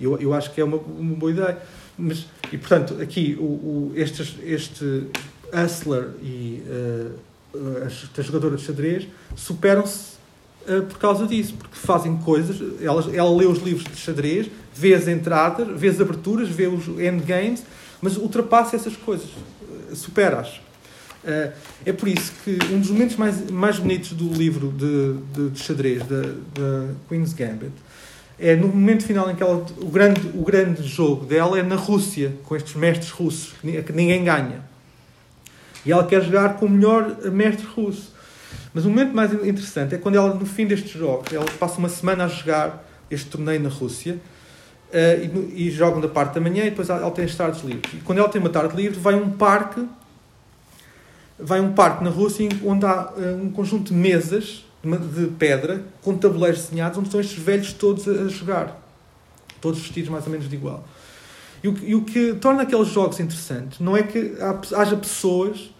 Eu, 0.00 0.18
eu 0.18 0.32
acho 0.32 0.52
que 0.52 0.60
é 0.60 0.64
uma, 0.64 0.76
uma 0.76 1.14
boa 1.14 1.32
ideia. 1.32 1.58
Mas, 1.98 2.26
e 2.50 2.56
portanto, 2.56 2.96
aqui 3.00 3.36
o, 3.38 3.44
o, 3.44 3.92
este, 3.94 4.22
este 4.44 5.06
Hustler 5.52 6.10
e 6.22 6.62
uh, 6.66 7.84
as, 7.84 8.08
as 8.18 8.26
jogadoras 8.26 8.60
de 8.60 8.66
xadrez 8.66 9.06
superam-se 9.36 10.14
uh, 10.66 10.82
por 10.82 10.98
causa 10.98 11.26
disso, 11.26 11.54
porque 11.54 11.76
fazem 11.76 12.16
coisas. 12.16 12.56
Ela, 12.80 13.04
ela 13.14 13.36
lê 13.36 13.44
os 13.44 13.58
livros 13.58 13.84
de 13.84 13.96
xadrez, 13.96 14.48
vê 14.74 14.94
as 14.94 15.06
entradas, 15.08 15.68
vê 15.78 15.88
as 15.88 16.00
aberturas, 16.00 16.48
vê 16.48 16.66
os 16.66 16.88
endgames, 16.88 17.62
mas 18.00 18.16
ultrapassa 18.16 18.76
essas 18.76 18.96
coisas, 18.96 19.28
uh, 19.28 19.94
supera-as. 19.94 20.60
Uh, 21.22 21.52
é 21.84 21.92
por 21.92 22.08
isso 22.08 22.32
que 22.42 22.58
um 22.72 22.80
dos 22.80 22.90
momentos 22.90 23.16
mais, 23.16 23.50
mais 23.50 23.78
bonitos 23.78 24.12
do 24.12 24.32
livro 24.32 24.72
de, 24.72 25.16
de, 25.34 25.50
de 25.50 25.58
xadrez, 25.58 26.02
da 26.02 26.94
Queen's 27.10 27.34
Gambit, 27.34 27.72
é 28.40 28.56
no 28.56 28.68
momento 28.68 29.04
final 29.04 29.30
em 29.30 29.34
que 29.34 29.42
ela, 29.42 29.64
o, 29.80 29.88
grande, 29.88 30.26
o 30.34 30.42
grande 30.42 30.82
jogo 30.82 31.26
dela 31.26 31.58
é 31.58 31.62
na 31.62 31.76
Rússia, 31.76 32.34
com 32.44 32.56
estes 32.56 32.74
mestres 32.74 33.10
russos, 33.10 33.52
que 33.60 33.92
ninguém 33.92 34.24
ganha. 34.24 34.62
E 35.84 35.92
ela 35.92 36.06
quer 36.06 36.22
jogar 36.22 36.54
com 36.56 36.66
o 36.66 36.68
melhor 36.68 37.16
mestre 37.30 37.66
russo. 37.66 38.14
Mas 38.72 38.84
o 38.84 38.88
momento 38.88 39.14
mais 39.14 39.32
interessante 39.32 39.94
é 39.94 39.98
quando 39.98 40.14
ela, 40.14 40.34
no 40.34 40.46
fim 40.46 40.66
destes 40.66 40.92
jogos, 40.92 41.32
ela 41.32 41.44
passa 41.58 41.78
uma 41.78 41.88
semana 41.88 42.24
a 42.24 42.28
jogar 42.28 42.84
este 43.10 43.28
torneio 43.28 43.60
na 43.60 43.68
Rússia 43.68 44.14
uh, 44.14 45.54
e, 45.54 45.66
e 45.66 45.70
jogam 45.70 46.00
da 46.00 46.08
parte 46.08 46.34
da 46.34 46.40
manhã 46.40 46.64
e 46.64 46.70
depois 46.70 46.88
ela 46.88 47.10
tem 47.10 47.24
as 47.24 47.34
tardes 47.34 47.62
livres. 47.62 47.92
E 47.94 47.96
quando 47.98 48.18
ela 48.18 48.28
tem 48.28 48.40
uma 48.40 48.50
tarde 48.50 48.74
livre, 48.76 48.98
vai 48.98 49.14
a 49.14 49.16
um 49.16 49.30
parque 49.30 49.86
vai 51.42 51.60
um 51.60 51.72
parque 51.72 52.04
na 52.04 52.10
Rússia 52.10 52.48
onde 52.64 52.84
há 52.84 53.12
uh, 53.12 53.42
um 53.42 53.50
conjunto 53.50 53.92
de 53.92 53.94
mesas 53.94 54.64
de 54.82 55.26
pedra 55.38 55.82
com 56.02 56.16
tabuleiros 56.16 56.62
desenhados 56.62 56.98
onde 56.98 57.08
estão 57.08 57.20
estes 57.20 57.42
velhos 57.42 57.72
todos 57.72 58.08
a 58.08 58.28
jogar. 58.28 58.80
Todos 59.60 59.80
vestidos 59.80 60.10
mais 60.10 60.24
ou 60.24 60.32
menos 60.32 60.48
de 60.48 60.56
igual. 60.56 60.84
E 61.62 61.68
o, 61.68 61.78
e 61.82 61.94
o 61.94 62.02
que 62.02 62.34
torna 62.34 62.62
aqueles 62.62 62.88
jogos 62.88 63.20
interessantes 63.20 63.78
não 63.78 63.96
é 63.96 64.02
que 64.02 64.34
haja 64.74 64.96
pessoas 64.96 65.70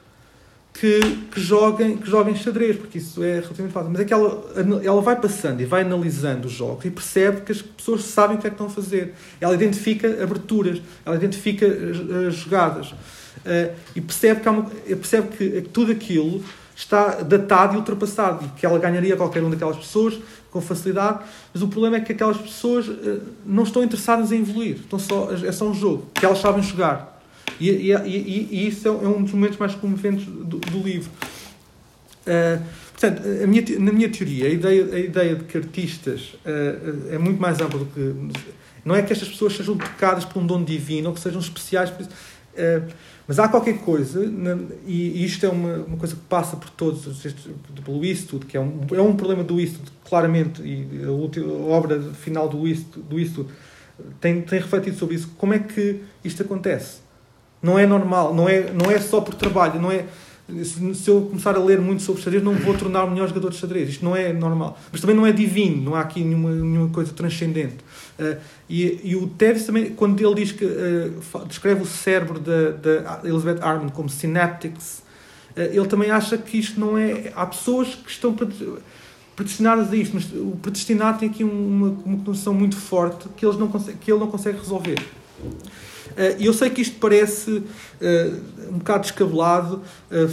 que, 0.72 1.00
que, 1.32 1.40
joguem, 1.40 1.96
que 1.96 2.08
joguem 2.08 2.34
xadrez, 2.36 2.76
porque 2.76 2.98
isso 2.98 3.22
é 3.22 3.40
relativamente 3.40 3.72
fácil, 3.72 3.90
mas 3.90 4.00
é 4.00 4.04
que 4.04 4.12
ela, 4.12 4.44
ela 4.84 5.00
vai 5.00 5.16
passando 5.16 5.60
e 5.60 5.64
vai 5.64 5.82
analisando 5.82 6.46
os 6.46 6.52
jogos 6.52 6.84
e 6.84 6.90
percebe 6.90 7.40
que 7.40 7.52
as 7.52 7.60
pessoas 7.60 8.04
sabem 8.04 8.36
o 8.36 8.40
que 8.40 8.46
é 8.46 8.50
que 8.50 8.54
estão 8.54 8.66
a 8.66 8.70
fazer. 8.70 9.14
Ela 9.40 9.54
identifica 9.54 10.22
aberturas, 10.22 10.80
ela 11.04 11.16
identifica 11.16 11.66
uh, 11.66 12.30
jogadas 12.30 12.92
uh, 12.92 13.74
e 13.96 14.00
percebe 14.00 14.40
que, 14.40 14.48
uma, 14.48 14.64
percebe 14.64 15.36
que 15.36 15.62
tudo 15.72 15.92
aquilo 15.92 16.42
está 16.80 17.22
datado 17.22 17.74
e 17.74 17.76
ultrapassado 17.76 18.44
e 18.44 18.48
que 18.58 18.64
ela 18.64 18.78
ganharia 18.78 19.16
qualquer 19.16 19.42
uma 19.42 19.50
daquelas 19.50 19.76
pessoas 19.76 20.18
com 20.50 20.60
facilidade, 20.60 21.20
mas 21.52 21.62
o 21.62 21.68
problema 21.68 21.96
é 21.96 22.00
que 22.00 22.12
aquelas 22.12 22.38
pessoas 22.38 22.88
uh, 22.88 23.20
não 23.44 23.64
estão 23.64 23.84
interessadas 23.84 24.32
em 24.32 24.40
evoluir, 24.40 24.76
estão 24.76 24.98
só, 24.98 25.30
é 25.30 25.52
só 25.52 25.66
um 25.66 25.74
jogo, 25.74 26.08
que 26.14 26.24
elas 26.24 26.38
sabem 26.38 26.62
jogar. 26.62 27.20
E, 27.60 27.68
e, 27.68 27.92
e, 27.92 28.48
e 28.50 28.68
isso 28.68 28.88
é 28.88 28.90
um 28.90 29.22
dos 29.22 29.32
momentos 29.32 29.58
mais 29.58 29.74
comoventes 29.74 30.24
do, 30.24 30.58
do 30.58 30.78
livro. 30.78 31.10
Uh, 32.22 32.62
portanto, 32.92 33.22
minha, 33.46 33.64
na 33.78 33.92
minha 33.92 34.08
teoria, 34.08 34.46
a 34.46 34.50
ideia, 34.50 34.94
a 34.94 34.98
ideia 34.98 35.36
de 35.36 35.44
que 35.44 35.58
artistas 35.58 36.34
uh, 36.46 37.12
é 37.12 37.18
muito 37.18 37.40
mais 37.40 37.60
ampla 37.60 37.78
do 37.78 37.86
que. 37.86 38.14
Não 38.82 38.96
é 38.96 39.02
que 39.02 39.12
estas 39.12 39.28
pessoas 39.28 39.54
sejam 39.54 39.76
tocadas 39.76 40.24
por 40.24 40.42
um 40.42 40.46
dom 40.46 40.64
divino 40.64 41.10
ou 41.10 41.14
que 41.14 41.20
sejam 41.20 41.40
especiais. 41.40 41.90
Por 41.90 42.00
isso, 42.00 42.10
mas 43.26 43.38
há 43.38 43.48
qualquer 43.48 43.78
coisa, 43.78 44.28
e 44.86 45.24
isto 45.24 45.46
é 45.46 45.48
uma, 45.48 45.74
uma 45.84 45.96
coisa 45.96 46.16
que 46.16 46.22
passa 46.22 46.56
por 46.56 46.68
todos, 46.70 47.22
pelo 47.84 48.04
Eastwood, 48.04 48.46
que 48.46 48.56
é 48.56 48.60
um, 48.60 48.80
é 48.92 49.00
um 49.00 49.14
problema 49.14 49.44
do 49.44 49.60
Eastwood, 49.60 49.90
claramente, 50.04 50.62
e 50.62 51.04
a, 51.04 51.10
última, 51.10 51.46
a 51.52 51.76
obra 51.76 52.00
final 52.14 52.48
do 52.48 52.66
Eastwood, 52.66 53.08
do 53.08 53.20
Eastwood 53.20 53.50
tem, 54.20 54.40
tem 54.42 54.58
refletido 54.58 54.96
sobre 54.96 55.14
isso. 55.14 55.30
Como 55.38 55.54
é 55.54 55.58
que 55.58 56.02
isto 56.24 56.42
acontece? 56.42 56.98
Não 57.62 57.78
é 57.78 57.86
normal, 57.86 58.34
não 58.34 58.48
é, 58.48 58.72
não 58.72 58.90
é 58.90 58.98
só 58.98 59.20
por 59.20 59.34
trabalho, 59.34 59.80
não 59.80 59.92
é 59.92 60.06
se 60.64 61.08
eu 61.08 61.22
começar 61.22 61.54
a 61.56 61.58
ler 61.58 61.80
muito 61.80 62.02
sobre 62.02 62.22
xadrez, 62.22 62.42
não 62.42 62.54
vou 62.54 62.76
tornar 62.76 63.04
o 63.04 63.10
melhor 63.10 63.28
jogador 63.28 63.50
de 63.50 63.56
xadrez. 63.56 63.88
Isto 63.88 64.04
não 64.04 64.16
é 64.16 64.32
normal. 64.32 64.78
Mas 64.90 65.00
também 65.00 65.16
não 65.16 65.26
é 65.26 65.32
divino, 65.32 65.82
não 65.82 65.94
há 65.94 66.00
aqui 66.00 66.22
nenhuma, 66.22 66.50
nenhuma 66.50 66.88
coisa 66.88 67.12
transcendente. 67.12 67.76
Uh, 68.18 68.36
e, 68.68 69.00
e, 69.04 69.16
o 69.16 69.26
Tevis 69.28 69.64
também, 69.64 69.90
quando 69.90 70.20
ele 70.20 70.34
diz 70.34 70.52
que 70.52 70.64
uh, 70.64 71.46
descreve 71.46 71.82
o 71.82 71.86
cérebro 71.86 72.38
da, 72.38 73.20
Elizabeth 73.24 73.62
Armin 73.62 73.88
como 73.88 74.08
synaptics, 74.08 75.02
uh, 75.56 75.60
ele 75.60 75.86
também 75.86 76.10
acha 76.10 76.36
que 76.36 76.58
isto 76.58 76.78
não 76.78 76.98
é. 76.98 77.32
Há 77.34 77.46
pessoas 77.46 77.94
que 77.94 78.10
estão 78.10 78.36
predestinadas 79.36 79.92
a 79.92 79.96
isto, 79.96 80.14
mas 80.14 80.24
o 80.32 80.56
predestinado 80.60 81.18
tem 81.18 81.30
aqui 81.30 81.44
uma, 81.44 81.88
uma 82.04 82.16
noção 82.24 82.52
muito 82.52 82.76
forte 82.76 83.28
que, 83.36 83.46
eles 83.46 83.58
não 83.58 83.68
que 83.68 84.10
ele 84.10 84.20
não 84.20 84.28
consegue 84.28 84.58
resolver. 84.58 84.98
E 86.38 86.46
eu 86.46 86.52
sei 86.52 86.70
que 86.70 86.80
isto 86.82 86.98
parece 86.98 87.62
um 88.68 88.78
bocado 88.78 89.02
descabelado 89.02 89.82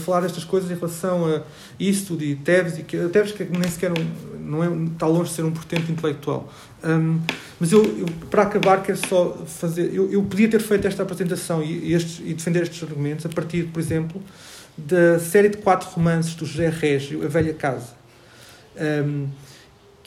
falar 0.03 0.25
estas 0.25 0.43
coisas 0.43 0.69
em 0.69 0.75
relação 0.75 1.25
a 1.25 1.41
isto 1.79 2.15
de 2.15 2.35
Teves, 2.35 2.77
e 2.77 2.83
que 2.83 2.97
Teves 3.09 3.31
que 3.31 3.43
nem 3.43 3.69
sequer 3.69 3.91
um, 3.91 4.37
não 4.39 4.63
é, 4.63 4.91
está 4.91 5.05
longe 5.05 5.29
de 5.29 5.35
ser 5.35 5.43
um 5.43 5.51
portento 5.51 5.91
intelectual. 5.91 6.51
Um, 6.83 7.19
mas 7.59 7.71
eu, 7.71 7.83
eu, 7.83 8.05
para 8.29 8.43
acabar, 8.43 8.81
quero 8.81 8.97
só 9.07 9.45
fazer. 9.45 9.93
Eu, 9.93 10.11
eu 10.11 10.23
podia 10.23 10.49
ter 10.49 10.61
feito 10.61 10.87
esta 10.87 11.03
apresentação 11.03 11.61
e, 11.63 11.93
estes, 11.93 12.21
e 12.25 12.33
defender 12.33 12.63
estes 12.63 12.81
argumentos 12.83 13.25
a 13.25 13.29
partir, 13.29 13.65
por 13.65 13.79
exemplo, 13.79 14.21
da 14.77 15.19
série 15.19 15.49
de 15.49 15.57
quatro 15.57 15.89
romances 15.89 16.35
do 16.35 16.45
José 16.45 16.69
Régio, 16.69 17.25
A 17.25 17.27
Velha 17.27 17.53
Casa. 17.53 17.97
Um, 18.79 19.27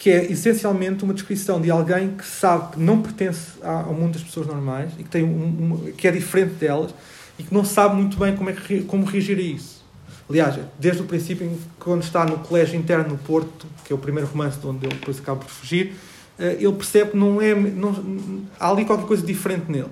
que 0.00 0.08
é 0.08 0.32
essencialmente 0.32 1.04
uma 1.04 1.12
descrição 1.12 1.60
de 1.60 1.70
alguém 1.70 2.12
que 2.16 2.24
sabe 2.24 2.72
que 2.72 2.80
não 2.80 3.02
pertence 3.02 3.48
ao 3.62 3.92
mundo 3.92 4.14
das 4.14 4.22
pessoas 4.22 4.46
normais 4.46 4.92
e 4.98 5.04
que, 5.04 5.10
tem 5.10 5.22
um, 5.22 5.28
um, 5.28 5.92
que 5.92 6.08
é 6.08 6.10
diferente 6.10 6.54
delas 6.54 6.94
e 7.38 7.42
que 7.42 7.52
não 7.52 7.66
sabe 7.66 7.96
muito 7.96 8.16
bem 8.16 8.34
como, 8.34 8.48
é 8.48 8.54
que, 8.54 8.80
como 8.84 9.04
reagir 9.04 9.36
a 9.36 9.42
isso. 9.42 9.84
Aliás, 10.26 10.58
desde 10.78 11.02
o 11.02 11.04
princípio, 11.04 11.52
quando 11.78 12.02
está 12.02 12.24
no 12.24 12.38
colégio 12.38 12.80
interno 12.80 13.10
no 13.10 13.18
Porto, 13.18 13.66
que 13.84 13.92
é 13.92 13.94
o 13.94 13.98
primeiro 13.98 14.26
romance 14.26 14.58
de 14.58 14.66
onde 14.66 14.86
ele 14.86 14.94
depois 14.94 15.18
acaba 15.18 15.40
por 15.40 15.50
fugir, 15.50 15.92
eh, 16.38 16.56
ele 16.58 16.72
percebe 16.72 17.10
que 17.10 17.16
não 17.18 17.42
é, 17.42 17.54
não, 17.54 18.42
há 18.58 18.70
ali 18.70 18.86
qualquer 18.86 19.06
coisa 19.06 19.26
diferente 19.26 19.70
nele. 19.70 19.90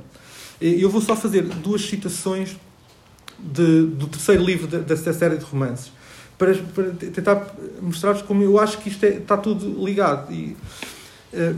Eu 0.58 0.88
vou 0.88 1.02
só 1.02 1.14
fazer 1.14 1.42
duas 1.42 1.82
citações 1.82 2.56
de, 3.38 3.82
do 3.82 4.06
terceiro 4.06 4.42
livro 4.42 4.66
dessa 4.66 5.12
série 5.12 5.36
de 5.36 5.44
romances 5.44 5.92
para, 6.38 6.54
para 6.54 6.84
tentar 6.92 7.54
mostrar-vos 7.82 8.22
como 8.22 8.42
eu 8.42 8.58
acho 8.58 8.78
que 8.78 8.88
isto 8.88 9.04
é, 9.04 9.10
está 9.10 9.36
tudo 9.36 9.84
ligado. 9.84 10.32
E, 10.32 10.56
uh, 11.34 11.56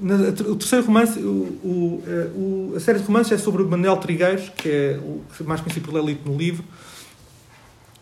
na, 0.00 0.16
o 0.50 0.56
terceiro 0.56 0.84
romance, 0.84 1.18
o, 1.20 1.30
o, 1.62 2.02
eh, 2.04 2.30
o, 2.34 2.72
a 2.76 2.80
série 2.80 2.98
de 2.98 3.04
romances 3.04 3.32
é 3.32 3.38
sobre 3.38 3.62
Manuel 3.62 3.96
Trigueiros, 3.98 4.48
que 4.48 4.68
é 4.68 4.98
o 4.98 5.22
mais 5.44 5.60
conhecido 5.60 5.86
por 5.86 5.94
Lelito 5.94 6.28
no 6.28 6.36
livro. 6.36 6.64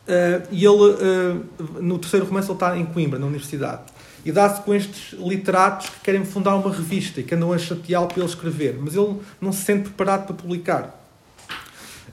Uh, 0.08 0.48
e 0.50 0.64
ele, 0.64 0.68
uh, 0.68 1.82
no 1.82 1.98
terceiro 1.98 2.24
romance, 2.24 2.48
ele 2.48 2.54
está 2.54 2.76
em 2.78 2.86
Coimbra, 2.86 3.18
na 3.18 3.26
universidade. 3.26 3.82
E 4.24 4.32
dá-se 4.32 4.62
com 4.62 4.74
estes 4.74 5.12
literatos 5.18 5.90
que 5.90 6.00
querem 6.00 6.24
fundar 6.24 6.56
uma 6.56 6.72
revista 6.72 7.20
e 7.20 7.22
que 7.22 7.34
andam 7.34 7.52
a 7.52 7.58
chateá-lo 7.58 8.06
para 8.06 8.18
ele 8.18 8.28
escrever, 8.28 8.78
mas 8.80 8.94
ele 8.94 9.16
não 9.40 9.52
se 9.52 9.62
sente 9.62 9.84
preparado 9.84 10.26
para 10.26 10.34
publicar. 10.34 10.99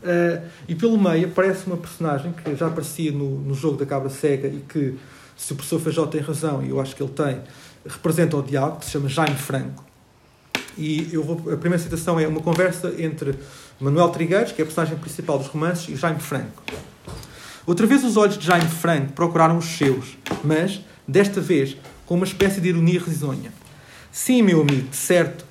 Uh, 0.07 0.47
e 0.69 0.73
pelo 0.73 0.97
meio 0.97 1.27
aparece 1.27 1.67
uma 1.67 1.75
personagem 1.75 2.31
que 2.31 2.55
já 2.55 2.67
aparecia 2.67 3.11
no, 3.11 3.41
no 3.41 3.53
jogo 3.53 3.75
da 3.75 3.85
Cabra 3.85 4.09
Cega 4.09 4.47
e 4.47 4.61
que, 4.61 4.97
se 5.35 5.51
o 5.51 5.55
professor 5.57 5.81
Feijó 5.81 6.05
tem 6.05 6.21
razão, 6.21 6.63
e 6.63 6.69
eu 6.69 6.79
acho 6.79 6.95
que 6.95 7.03
ele 7.03 7.11
tem, 7.11 7.41
representa 7.85 8.37
o 8.37 8.41
diabo, 8.41 8.79
que 8.79 8.85
se 8.85 8.91
chama 8.91 9.09
Jaime 9.09 9.35
Franco. 9.35 9.83
E 10.77 11.09
eu 11.11 11.23
vou, 11.23 11.51
a 11.51 11.57
primeira 11.57 11.83
citação 11.83 12.17
é 12.17 12.25
uma 12.25 12.39
conversa 12.39 12.93
entre 12.97 13.35
Manuel 13.81 14.07
Trigueiros, 14.09 14.53
que 14.53 14.61
é 14.61 14.63
a 14.63 14.65
personagem 14.65 14.97
principal 14.97 15.37
dos 15.37 15.47
romances, 15.47 15.89
e 15.89 15.95
Jaime 15.97 16.21
Franco. 16.21 16.63
Outra 17.65 17.85
vez 17.85 18.05
os 18.05 18.15
olhos 18.15 18.37
de 18.37 18.45
Jaime 18.45 18.69
Franco 18.69 19.11
procuraram 19.11 19.57
os 19.57 19.65
seus, 19.65 20.17
mas, 20.41 20.79
desta 21.05 21.41
vez, 21.41 21.75
com 22.05 22.15
uma 22.15 22.25
espécie 22.25 22.61
de 22.61 22.69
ironia 22.69 23.01
risonha. 23.01 23.51
Sim, 24.09 24.41
meu 24.41 24.61
amigo, 24.61 24.87
de 24.87 24.95
certo. 24.95 25.43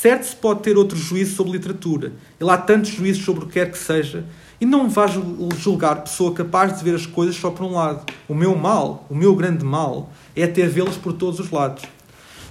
Certo 0.00 0.24
se 0.24 0.34
pode 0.34 0.62
ter 0.62 0.76
outro 0.76 0.96
juízo 0.96 1.36
sobre 1.36 1.52
literatura. 1.52 2.12
E 2.40 2.44
lá 2.44 2.54
há 2.54 2.58
tantos 2.58 2.90
juízos 2.90 3.24
sobre 3.24 3.44
o 3.44 3.46
que 3.46 3.52
quer 3.52 3.70
que 3.70 3.78
seja. 3.78 4.24
E 4.58 4.64
não 4.64 4.88
vá 4.88 5.06
julgar 5.56 6.02
pessoa 6.02 6.32
capaz 6.32 6.78
de 6.78 6.82
ver 6.82 6.94
as 6.94 7.06
coisas 7.06 7.36
só 7.36 7.50
por 7.50 7.64
um 7.66 7.74
lado. 7.74 8.10
O 8.26 8.34
meu 8.34 8.56
mal, 8.56 9.06
o 9.10 9.14
meu 9.14 9.36
grande 9.36 9.64
mal, 9.64 10.10
é 10.34 10.46
ter 10.46 10.68
vê-las 10.68 10.96
por 10.96 11.12
todos 11.12 11.38
os 11.38 11.50
lados. 11.50 11.84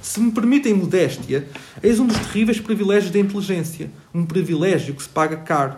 Se 0.01 0.19
me 0.19 0.31
permitem 0.31 0.73
modéstia, 0.73 1.47
eis 1.81 1.99
um 1.99 2.05
dos 2.05 2.17
terríveis 2.19 2.59
privilégios 2.59 3.11
da 3.11 3.19
inteligência. 3.19 3.91
Um 4.13 4.23
privilégio 4.23 4.93
que 4.93 5.01
se 5.03 5.09
paga 5.09 5.35
caro. 5.35 5.75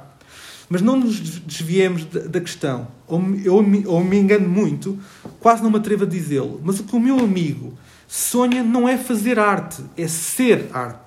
Mas 0.69 0.81
não 0.81 0.99
nos 0.99 1.17
desviemos 1.17 2.03
da 2.05 2.41
questão. 2.41 2.87
Ou 3.07 3.19
me, 3.19 3.49
ou 3.49 3.63
me, 3.63 3.87
ou 3.87 4.03
me 4.03 4.17
engano 4.19 4.47
muito, 4.49 4.99
quase 5.39 5.63
não 5.63 5.71
me 5.71 5.77
atrevo 5.77 6.03
a 6.03 6.07
dizê-lo. 6.07 6.61
Mas 6.63 6.79
o 6.81 6.83
que 6.83 6.95
o 6.95 6.99
meu 6.99 7.17
amigo 7.19 7.73
sonha 8.07 8.63
não 8.63 8.87
é 8.87 8.97
fazer 8.97 9.39
arte, 9.39 9.81
é 9.97 10.07
ser 10.07 10.69
arte. 10.73 11.02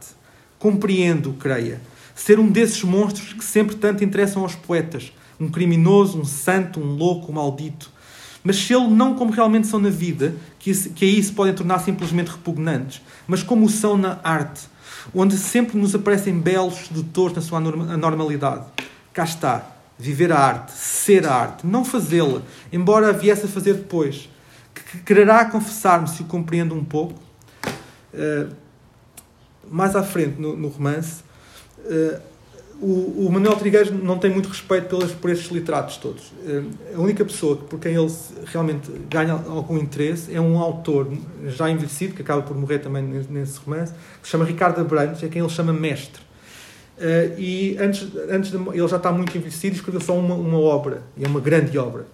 Compreendo, 0.67 1.33
creia. 1.35 1.81
Ser 2.13 2.41
um 2.41 2.51
desses 2.51 2.83
monstros 2.83 3.33
que 3.33 3.45
sempre 3.45 3.77
tanto 3.77 4.03
interessam 4.03 4.43
aos 4.43 4.57
poetas. 4.57 5.13
Um 5.39 5.49
criminoso, 5.49 6.21
um 6.21 6.25
santo, 6.25 6.81
um 6.81 6.97
louco, 6.97 7.31
um 7.31 7.37
maldito. 7.37 7.89
Mas 8.43 8.57
se 8.57 8.75
ele 8.75 8.89
não 8.89 9.15
como 9.15 9.31
realmente 9.31 9.69
são 9.69 9.79
na 9.79 9.91
vida, 9.91 10.35
que, 10.59 10.75
que 10.91 11.05
aí 11.05 11.23
se 11.23 11.31
podem 11.31 11.55
tornar 11.55 11.79
simplesmente 11.79 12.33
repugnantes, 12.33 13.01
mas 13.29 13.45
como 13.45 13.69
são 13.71 13.97
na 13.97 14.19
arte, 14.25 14.63
onde 15.15 15.37
sempre 15.37 15.79
nos 15.79 15.95
aparecem 15.95 16.37
belos 16.37 16.89
sedutores 16.89 17.37
na 17.37 17.43
sua 17.43 17.61
normalidade. 17.61 18.65
Cá 19.13 19.23
está. 19.23 19.71
Viver 19.97 20.33
a 20.33 20.39
arte, 20.41 20.73
ser 20.73 21.29
a 21.29 21.33
arte, 21.33 21.65
não 21.65 21.85
fazê-la, 21.85 22.43
embora 22.73 23.11
a 23.11 23.13
viesse 23.13 23.47
a 23.47 23.49
fazer 23.49 23.75
depois. 23.75 24.29
Que 24.75 24.99
quererá 24.99 25.45
confessar-me 25.45 26.09
se 26.09 26.23
o 26.23 26.25
compreendo 26.25 26.75
um 26.75 26.85
pouco. 26.85 27.23
Uh, 28.13 28.66
mais 29.71 29.97
à 29.97 30.03
frente 30.03 30.41
no, 30.41 30.57
no 30.57 30.69
romance, 30.69 31.23
uh, 31.85 32.21
o, 32.81 33.27
o, 33.27 33.33
Manuel 33.33 33.57
Trigueiros 33.57 33.91
não 33.91 34.19
tem 34.19 34.31
muito 34.31 34.51
respeito 34.51 34.89
pelas, 34.89 35.11
por 35.11 35.31
estes 35.31 35.51
literatos 35.51 35.97
todos. 35.97 36.29
Uh, 36.29 36.71
a 36.95 37.01
única 37.01 37.25
pessoa 37.25 37.57
por 37.57 37.81
quem 37.81 37.95
ele 37.95 38.13
realmente 38.47 38.91
ganha 39.09 39.33
algum 39.33 39.79
interesse 39.79 40.35
é 40.35 40.41
um 40.41 40.59
autor 40.59 41.11
já 41.47 41.71
envelhecido, 41.71 42.15
que 42.15 42.23
acaba 42.23 42.43
por 42.43 42.57
morrer 42.57 42.81
também 42.81 43.03
nesse 43.03 43.59
romance, 43.59 43.93
que 44.21 44.27
se 44.27 44.31
chama 44.31 44.45
Ricardo 44.45 44.81
Abrantes, 44.81 45.23
é 45.23 45.29
quem 45.29 45.41
ele 45.41 45.51
chama 45.51 45.73
mestre. 45.73 46.23
Uh, 46.99 47.39
e 47.39 47.77
antes, 47.79 48.09
antes 48.31 48.51
de, 48.51 48.57
ele 48.57 48.89
já 48.89 48.97
está 48.97 49.13
muito 49.13 49.37
envelhecido 49.37 49.75
e 49.75 49.79
escreveu 49.79 50.01
só 50.01 50.15
uma, 50.15 50.35
uma 50.35 50.59
obra, 50.59 51.03
e 51.17 51.25
é 51.25 51.29
uma 51.29 51.41
grande 51.41 51.77
obra. 51.79 52.07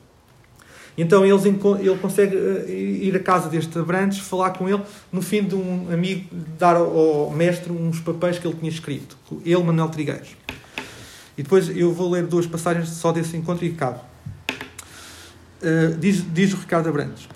Então 0.97 1.25
eles, 1.25 1.45
ele 1.45 1.99
consegue 2.01 2.37
uh, 2.37 2.69
ir 2.69 3.17
à 3.17 3.21
casa 3.21 3.49
deste 3.49 3.79
Abrantes, 3.79 4.19
falar 4.19 4.51
com 4.51 4.69
ele, 4.69 4.83
no 5.11 5.23
fim 5.23 5.43
de 5.43 5.55
um 5.55 5.89
amigo 5.93 6.29
dar 6.59 6.77
ao, 6.77 7.31
mestre 7.31 7.73
uns 7.73 8.01
papéis 8.01 8.39
que 8.39 8.47
ele 8.47 8.57
tinha 8.57 8.71
escrito, 8.71 9.17
ele, 9.45 9.63
Manuel 9.63 9.89
Trigueiros. 9.89 10.37
E 11.37 11.43
depois 11.43 11.75
eu 11.75 11.93
vou 11.93 12.11
ler 12.11 12.27
duas 12.27 12.47
passagens 12.47 12.89
só 12.91 13.11
desse 13.11 13.37
encontro 13.37 13.65
e 13.65 13.71
acabo. 13.71 14.01
Uh, 15.63 15.97
diz, 15.99 16.23
diz 16.33 16.53
o 16.53 16.57
Ricardo 16.57 16.89
Abrantes: 16.89 17.27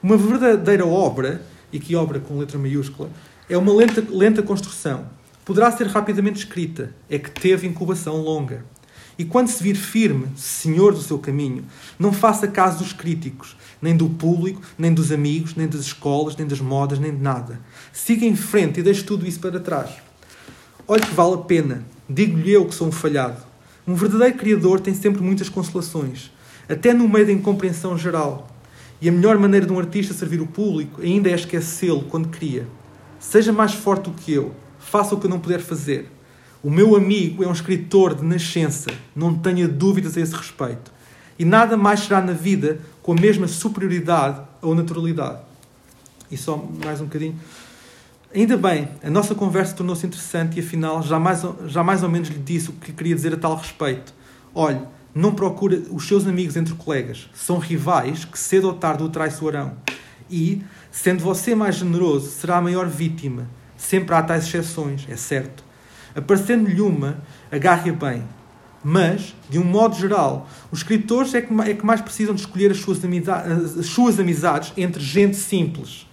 Uma 0.00 0.16
verdadeira 0.16 0.86
obra, 0.86 1.42
e 1.72 1.80
que 1.80 1.96
obra 1.96 2.20
com 2.20 2.38
letra 2.38 2.58
maiúscula, 2.58 3.10
é 3.48 3.58
uma 3.58 3.72
lenta, 3.72 4.04
lenta 4.08 4.42
construção. 4.42 5.06
Poderá 5.44 5.72
ser 5.72 5.88
rapidamente 5.88 6.38
escrita, 6.38 6.94
é 7.08 7.18
que 7.18 7.30
teve 7.30 7.66
incubação 7.66 8.16
longa. 8.18 8.64
E 9.18 9.24
quando 9.24 9.48
se 9.48 9.62
vir 9.62 9.76
firme, 9.76 10.28
senhor 10.36 10.92
do 10.92 11.02
seu 11.02 11.18
caminho, 11.18 11.64
não 11.98 12.12
faça 12.12 12.48
caso 12.48 12.78
dos 12.78 12.92
críticos, 12.92 13.56
nem 13.80 13.96
do 13.96 14.08
público, 14.08 14.62
nem 14.78 14.92
dos 14.92 15.12
amigos, 15.12 15.54
nem 15.54 15.68
das 15.68 15.80
escolas, 15.80 16.36
nem 16.36 16.46
das 16.46 16.60
modas, 16.60 16.98
nem 16.98 17.14
de 17.14 17.22
nada. 17.22 17.60
Siga 17.92 18.24
em 18.24 18.36
frente 18.36 18.80
e 18.80 18.82
deixe 18.82 19.02
tudo 19.02 19.26
isso 19.26 19.40
para 19.40 19.60
trás. 19.60 19.90
Olhe 20.86 21.02
que 21.02 21.14
vale 21.14 21.34
a 21.34 21.38
pena. 21.38 21.84
Digo-lhe 22.08 22.50
eu 22.50 22.66
que 22.66 22.74
sou 22.74 22.88
um 22.88 22.92
falhado. 22.92 23.42
Um 23.86 23.94
verdadeiro 23.94 24.36
criador 24.36 24.80
tem 24.80 24.94
sempre 24.94 25.22
muitas 25.22 25.48
consolações, 25.48 26.30
até 26.68 26.92
no 26.92 27.08
meio 27.08 27.26
da 27.26 27.32
incompreensão 27.32 27.96
geral. 27.96 28.48
E 29.00 29.08
a 29.08 29.12
melhor 29.12 29.38
maneira 29.38 29.66
de 29.66 29.72
um 29.72 29.78
artista 29.78 30.12
servir 30.12 30.40
o 30.40 30.46
público 30.46 31.00
ainda 31.00 31.30
é 31.30 31.34
esquecê-lo 31.34 32.02
quando 32.02 32.28
cria. 32.28 32.66
Seja 33.18 33.52
mais 33.52 33.72
forte 33.72 34.10
do 34.10 34.12
que 34.12 34.32
eu. 34.32 34.54
Faça 34.78 35.14
o 35.14 35.20
que 35.20 35.26
eu 35.26 35.30
não 35.30 35.40
puder 35.40 35.60
fazer. 35.60 36.10
O 36.62 36.70
meu 36.70 36.94
amigo 36.94 37.42
é 37.42 37.48
um 37.48 37.52
escritor 37.52 38.14
de 38.14 38.22
nascença, 38.22 38.90
não 39.16 39.34
tenha 39.34 39.66
dúvidas 39.66 40.14
a 40.18 40.20
esse 40.20 40.34
respeito. 40.34 40.92
E 41.38 41.44
nada 41.44 41.74
mais 41.74 42.00
será 42.00 42.20
na 42.20 42.34
vida 42.34 42.80
com 43.02 43.12
a 43.12 43.14
mesma 43.14 43.48
superioridade 43.48 44.42
ou 44.60 44.74
naturalidade. 44.74 45.38
E 46.30 46.36
só 46.36 46.62
mais 46.84 47.00
um 47.00 47.04
bocadinho. 47.04 47.34
Ainda 48.34 48.58
bem, 48.58 48.88
a 49.02 49.08
nossa 49.08 49.34
conversa 49.34 49.74
tornou-se 49.74 50.06
interessante 50.06 50.58
e 50.58 50.60
afinal 50.60 51.02
já 51.02 51.18
mais, 51.18 51.42
já 51.66 51.82
mais 51.82 52.02
ou 52.02 52.10
menos 52.10 52.28
lhe 52.28 52.38
disse 52.38 52.68
o 52.68 52.74
que 52.74 52.92
queria 52.92 53.14
dizer 53.14 53.32
a 53.32 53.38
tal 53.38 53.56
respeito. 53.56 54.12
Olhe, 54.54 54.82
não 55.14 55.34
procura 55.34 55.82
os 55.90 56.06
seus 56.06 56.26
amigos 56.26 56.56
entre 56.56 56.74
colegas. 56.74 57.30
São 57.34 57.56
rivais 57.56 58.26
que 58.26 58.38
cedo 58.38 58.66
ou 58.66 58.74
tarde 58.74 59.02
o 59.02 59.08
traiçoarão. 59.08 59.76
E, 60.30 60.62
sendo 60.92 61.24
você 61.24 61.54
mais 61.54 61.76
generoso, 61.76 62.30
será 62.30 62.58
a 62.58 62.60
maior 62.60 62.86
vítima. 62.86 63.48
Sempre 63.78 64.14
há 64.14 64.22
tais 64.22 64.44
exceções, 64.44 65.06
é 65.08 65.16
certo. 65.16 65.69
Aparecendo-lhe 66.14 66.80
uma, 66.80 67.18
agarre-a 67.50 67.92
bem. 67.92 68.24
Mas, 68.82 69.34
de 69.48 69.58
um 69.58 69.64
modo 69.64 69.94
geral, 69.96 70.48
os 70.70 70.78
escritores 70.78 71.34
é 71.34 71.42
que, 71.42 71.52
é 71.62 71.74
que 71.74 71.84
mais 71.84 72.00
precisam 72.00 72.34
de 72.34 72.40
escolher 72.40 72.70
as 72.70 72.78
suas, 72.78 73.04
amizades, 73.04 73.78
as 73.78 73.86
suas 73.86 74.18
amizades 74.18 74.72
entre 74.76 75.02
gente 75.02 75.36
simples. 75.36 76.06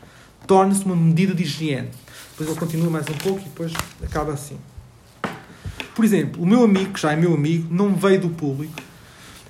Torna-se 0.45 0.83
uma 0.83 0.95
medida 0.95 1.33
de 1.33 1.43
higiene. 1.43 1.89
Depois 2.31 2.49
ele 2.49 2.59
continua 2.59 2.89
mais 2.89 3.07
um 3.07 3.13
pouco 3.13 3.39
e 3.39 3.43
depois 3.43 3.73
acaba 4.03 4.33
assim. 4.33 4.57
Por 5.95 6.05
exemplo, 6.05 6.43
o 6.43 6.45
meu 6.45 6.63
amigo, 6.63 6.93
que 6.93 7.01
já 7.01 7.13
é 7.13 7.15
meu 7.15 7.33
amigo, 7.33 7.73
não 7.73 7.95
veio 7.95 8.21
do 8.21 8.29
público. 8.29 8.73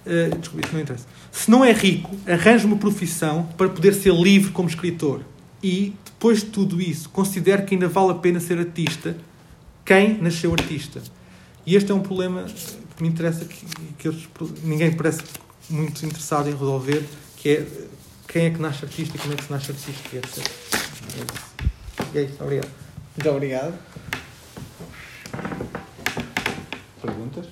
Uh, 0.05 0.37
desculpe, 0.37 0.65
isso 0.65 0.73
não 0.73 0.81
interessa. 0.81 1.05
Se 1.31 1.51
não 1.51 1.65
é 1.65 1.73
rico, 1.73 2.15
arranja 2.25 2.65
uma 2.65 2.77
profissão 2.77 3.49
para 3.57 3.67
poder 3.67 3.93
ser 3.93 4.13
livre 4.13 4.51
como 4.51 4.69
escritor. 4.69 5.21
E, 5.61 5.93
depois 6.05 6.39
de 6.39 6.45
tudo 6.45 6.79
isso, 6.79 7.09
considero 7.09 7.65
que 7.65 7.75
ainda 7.75 7.89
vale 7.89 8.11
a 8.11 8.15
pena 8.15 8.39
ser 8.39 8.57
artista 8.57 9.17
quem 9.87 10.21
nasceu 10.21 10.51
artista. 10.51 11.01
E 11.65 11.75
este 11.75 11.91
é 11.91 11.95
um 11.95 12.01
problema 12.01 12.43
que 12.43 13.01
me 13.01 13.07
interessa, 13.07 13.45
que, 13.45 13.65
que 13.97 14.07
eles, 14.09 14.27
ninguém 14.61 14.91
parece 14.91 15.21
muito 15.69 16.05
interessado 16.05 16.49
em 16.49 16.51
resolver, 16.51 17.05
que 17.37 17.49
é 17.49 17.67
quem 18.27 18.45
é 18.47 18.49
que 18.49 18.61
nasce 18.61 18.83
artista 18.83 19.15
e 19.15 19.19
como 19.19 19.33
é 19.33 19.37
que 19.37 19.45
se 19.45 19.51
nasce 19.51 19.71
artista. 19.71 20.09
E, 20.13 20.17
etc. 20.17 20.51
E 22.13 22.17
é 22.17 22.23
isso. 22.23 22.43
Obrigado. 22.43 22.69
Muito 23.15 23.29
obrigado. 23.29 23.73
Perguntas? 27.01 27.47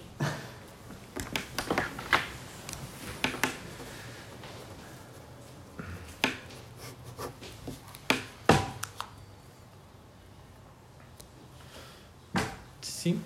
Sim. 13.05 13.21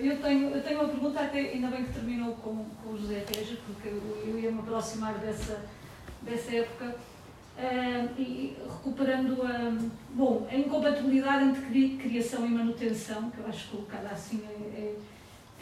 Eu 0.00 0.16
tenho, 0.18 0.50
eu 0.50 0.62
tenho 0.62 0.80
uma 0.80 0.88
pergunta, 0.88 1.20
até 1.20 1.38
ainda 1.38 1.68
bem 1.68 1.84
que 1.84 1.92
terminou 1.92 2.34
com, 2.34 2.66
com 2.82 2.90
o 2.90 2.98
José 2.98 3.24
Reja, 3.26 3.56
porque 3.66 3.88
eu, 3.88 4.24
eu 4.26 4.38
ia 4.38 4.50
me 4.52 4.60
aproximar 4.60 5.14
dessa, 5.14 5.64
dessa 6.22 6.54
época. 6.54 6.94
Uh, 7.58 8.20
e 8.20 8.56
recuperando 8.62 9.42
a, 9.42 9.76
bom, 10.14 10.46
a 10.48 10.54
incompatibilidade 10.54 11.44
entre 11.44 11.96
criação 12.00 12.46
e 12.46 12.50
manutenção, 12.50 13.30
que 13.30 13.38
eu 13.38 13.46
acho 13.48 13.68
colocada 13.70 14.10
assim 14.10 14.44
é, 14.48 14.78
é, 14.78 14.94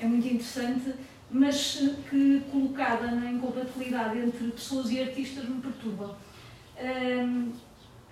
é 0.03 0.07
muito 0.07 0.27
interessante, 0.27 0.93
mas 1.31 1.83
que 2.11 2.43
colocada 2.53 3.07
na 3.13 3.31
incompatibilidade 3.31 4.19
entre 4.19 4.49
pessoas 4.49 4.91
e 4.91 5.01
artistas 5.01 5.49
me 5.49 5.63
perturba. 5.63 6.19
Uh, 6.77 7.53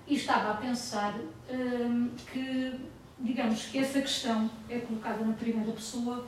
e 0.07 0.15
estava 0.15 0.51
a 0.51 0.55
pensar 0.55 1.15
hum, 1.51 2.11
que, 2.31 2.75
digamos, 3.19 3.67
que 3.67 3.79
essa 3.79 4.01
questão 4.01 4.51
é 4.69 4.79
colocada 4.79 5.25
na 5.25 5.33
primeira 5.33 5.73
pessoa, 5.73 6.27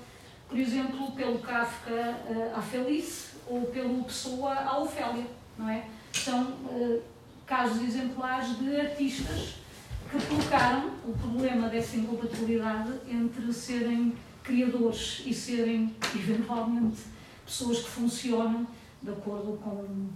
por 0.49 0.59
exemplo, 0.59 1.12
pelo 1.12 1.39
Kafka 1.41 1.93
uh, 1.93 2.57
à 2.57 2.62
Felice 2.62 3.37
ou 3.47 3.62
pelo 3.66 4.05
Pessoa 4.05 4.55
à 4.55 4.79
Ofélia, 4.81 5.27
não 5.59 5.68
é? 5.68 5.87
São 6.12 6.45
uh, 6.45 7.03
casos 7.47 7.83
exemplares 7.83 8.59
de 8.59 8.81
artistas 8.81 9.57
que 10.11 10.27
colocaram 10.27 10.91
o 11.05 11.12
problema 11.18 11.68
dessa 11.68 11.97
incompatibilidade 11.97 12.93
entre 13.09 13.53
serem 13.53 14.14
criadores 14.43 15.22
e 15.27 15.35
serem, 15.35 15.95
eventualmente, 16.14 17.03
pessoas 17.45 17.81
que 17.81 17.89
funcionam 17.89 18.66
de 19.03 19.11
acordo 19.11 19.59
com 19.62 20.09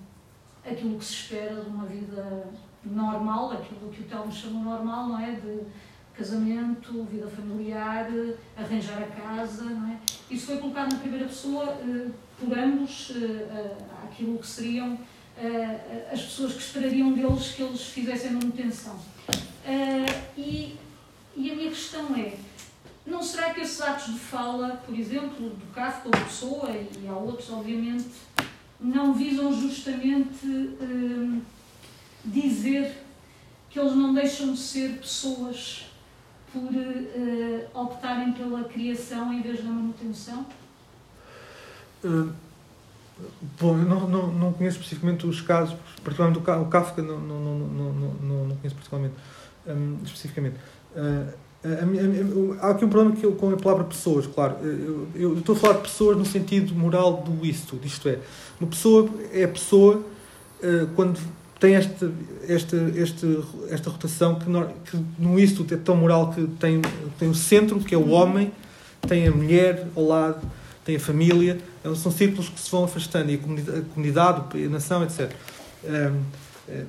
aquilo 0.65 0.99
que 0.99 1.05
se 1.05 1.15
espera 1.15 1.63
de 1.63 1.69
uma 1.69 1.87
vida 1.87 2.49
normal, 2.85 3.53
aquilo 3.53 3.91
que 3.91 4.03
o 4.03 4.05
Telmo 4.05 4.33
chamou 4.33 4.63
normal, 4.63 5.09
não 5.09 5.21
é? 5.21 5.33
De 5.33 5.61
casamento, 6.15 7.05
vida 7.05 7.27
familiar, 7.29 8.07
arranjar 8.57 9.03
a 9.03 9.07
casa, 9.07 9.65
não 9.65 9.93
é? 9.93 9.99
Isso 10.31 10.47
foi 10.47 10.59
colocado 10.59 10.93
na 10.93 10.99
primeira 10.99 11.27
pessoa 11.27 11.65
uh, 11.65 12.13
por 12.39 12.59
ambos, 12.59 13.11
uh, 13.11 13.77
aquilo 14.05 14.39
que 14.39 14.47
seriam 14.47 14.95
uh, 14.95 14.99
as 16.13 16.23
pessoas 16.23 16.53
que 16.53 16.61
esperariam 16.61 17.13
deles 17.13 17.53
que 17.53 17.63
eles 17.63 17.83
fizessem 17.83 18.33
manutenção. 18.33 18.99
E, 20.37 20.77
e, 21.37 21.51
a 21.51 21.55
minha 21.55 21.69
questão 21.69 22.15
é, 22.17 22.35
não 23.07 23.23
será 23.23 23.55
que 23.55 23.61
esses 23.61 23.81
atos 23.81 24.15
de 24.15 24.19
fala, 24.19 24.81
por 24.85 24.99
exemplo, 24.99 25.51
do 25.51 25.75
Kafka 25.75 26.09
ou 26.09 26.25
Pessoa, 26.25 26.71
e 26.71 27.07
há 27.07 27.13
outros, 27.13 27.51
obviamente, 27.51 28.09
não 28.81 29.15
visam 29.15 29.53
justamente 29.53 30.47
dizer 32.25 32.93
que 33.69 33.79
eles 33.79 33.95
não 33.95 34.13
deixam 34.13 34.53
de 34.53 34.59
ser 34.59 34.99
pessoas 34.99 35.87
por 36.53 36.63
uh, 36.63 37.81
optarem 37.81 38.33
pela 38.33 38.65
criação 38.65 39.33
em 39.33 39.41
vez 39.41 39.63
da 39.63 39.71
manutenção? 39.71 40.45
Uh, 42.05 42.31
bom, 43.61 43.79
eu 43.79 43.85
não, 43.85 44.09
não, 44.09 44.27
não 44.33 44.53
conheço 44.53 44.79
especificamente 44.79 45.27
os 45.27 45.41
casos, 45.41 45.77
particularmente 46.03 46.41
o 46.41 46.67
Kafka, 46.67 47.01
não, 47.01 47.21
não, 47.21 47.41
não, 47.41 47.93
não, 47.93 48.45
não, 48.47 48.57
conheço 48.57 48.75
particularmente, 48.75 49.15
um, 49.67 49.99
especificamente. 50.05 50.57
Uh, 50.97 51.33
a 51.63 51.83
a 51.83 51.87
minha, 51.87 52.03
há 52.63 52.71
aqui 52.71 52.87
um 52.87 52.89
problema 52.89 53.15
que 53.15 53.25
eu, 53.25 53.33
com 53.33 53.51
a 53.51 53.57
palavra 53.57 53.85
pessoas, 53.85 54.27
claro. 54.27 54.57
Eu, 54.65 55.09
eu, 55.15 55.39
estou 55.39 55.55
a 55.55 55.59
falar 55.59 55.75
de 55.75 55.83
pessoas 55.83 56.17
no 56.17 56.25
sentido 56.25 56.75
moral 56.75 57.19
do 57.19 57.45
isto, 57.45 57.79
isto 57.85 58.09
é, 58.09 58.19
uma 58.59 58.69
pessoa 58.69 59.09
é 59.31 59.47
pessoa 59.47 60.03
quando 60.95 61.19
tem 61.61 61.75
esta, 61.75 62.11
esta, 62.49 62.77
esta, 62.97 63.27
esta 63.69 63.91
rotação 63.91 64.37
que 64.37 64.49
no, 64.49 64.67
que 64.67 64.99
no 65.19 65.39
isto 65.39 65.67
é 65.71 65.77
tão 65.77 65.95
moral 65.95 66.33
que 66.33 66.47
tem, 66.59 66.81
tem 67.19 67.29
o 67.29 67.35
centro, 67.35 67.79
que 67.79 67.95
é 67.95 67.99
o 67.99 68.09
homem, 68.09 68.51
tem 69.07 69.29
a 69.29 69.31
mulher 69.31 69.87
ao 69.95 70.07
lado, 70.07 70.41
tem 70.85 70.97
a 70.97 71.01
família, 71.01 71.59
então, 71.81 71.95
são 71.95 72.11
círculos 72.11 72.49
que 72.49 72.59
se 72.59 72.71
vão 72.71 72.85
afastando, 72.85 73.31
e 73.31 73.35
a 73.35 73.39
comunidade, 73.39 73.79
a, 73.79 73.83
comunidade, 73.83 74.65
a 74.65 74.69
nação, 74.71 75.05
etc. 75.05 75.31
Um, 75.85 76.23
é, 76.67 76.85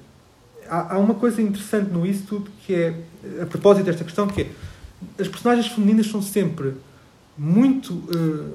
há, 0.69 0.95
há 0.95 0.97
uma 0.97 1.15
coisa 1.15 1.41
interessante 1.41 1.91
no 1.91 2.05
isso 2.05 2.23
tudo 2.27 2.49
que 2.65 2.73
é, 2.73 2.95
a 3.41 3.45
propósito 3.45 3.85
desta 3.85 4.05
questão, 4.05 4.27
que 4.27 4.41
é 4.41 4.49
as 5.19 5.27
personagens 5.27 5.67
femininas 5.67 6.07
são 6.07 6.21
sempre 6.21 6.73
muito. 7.37 7.93
Uh, 7.93 8.53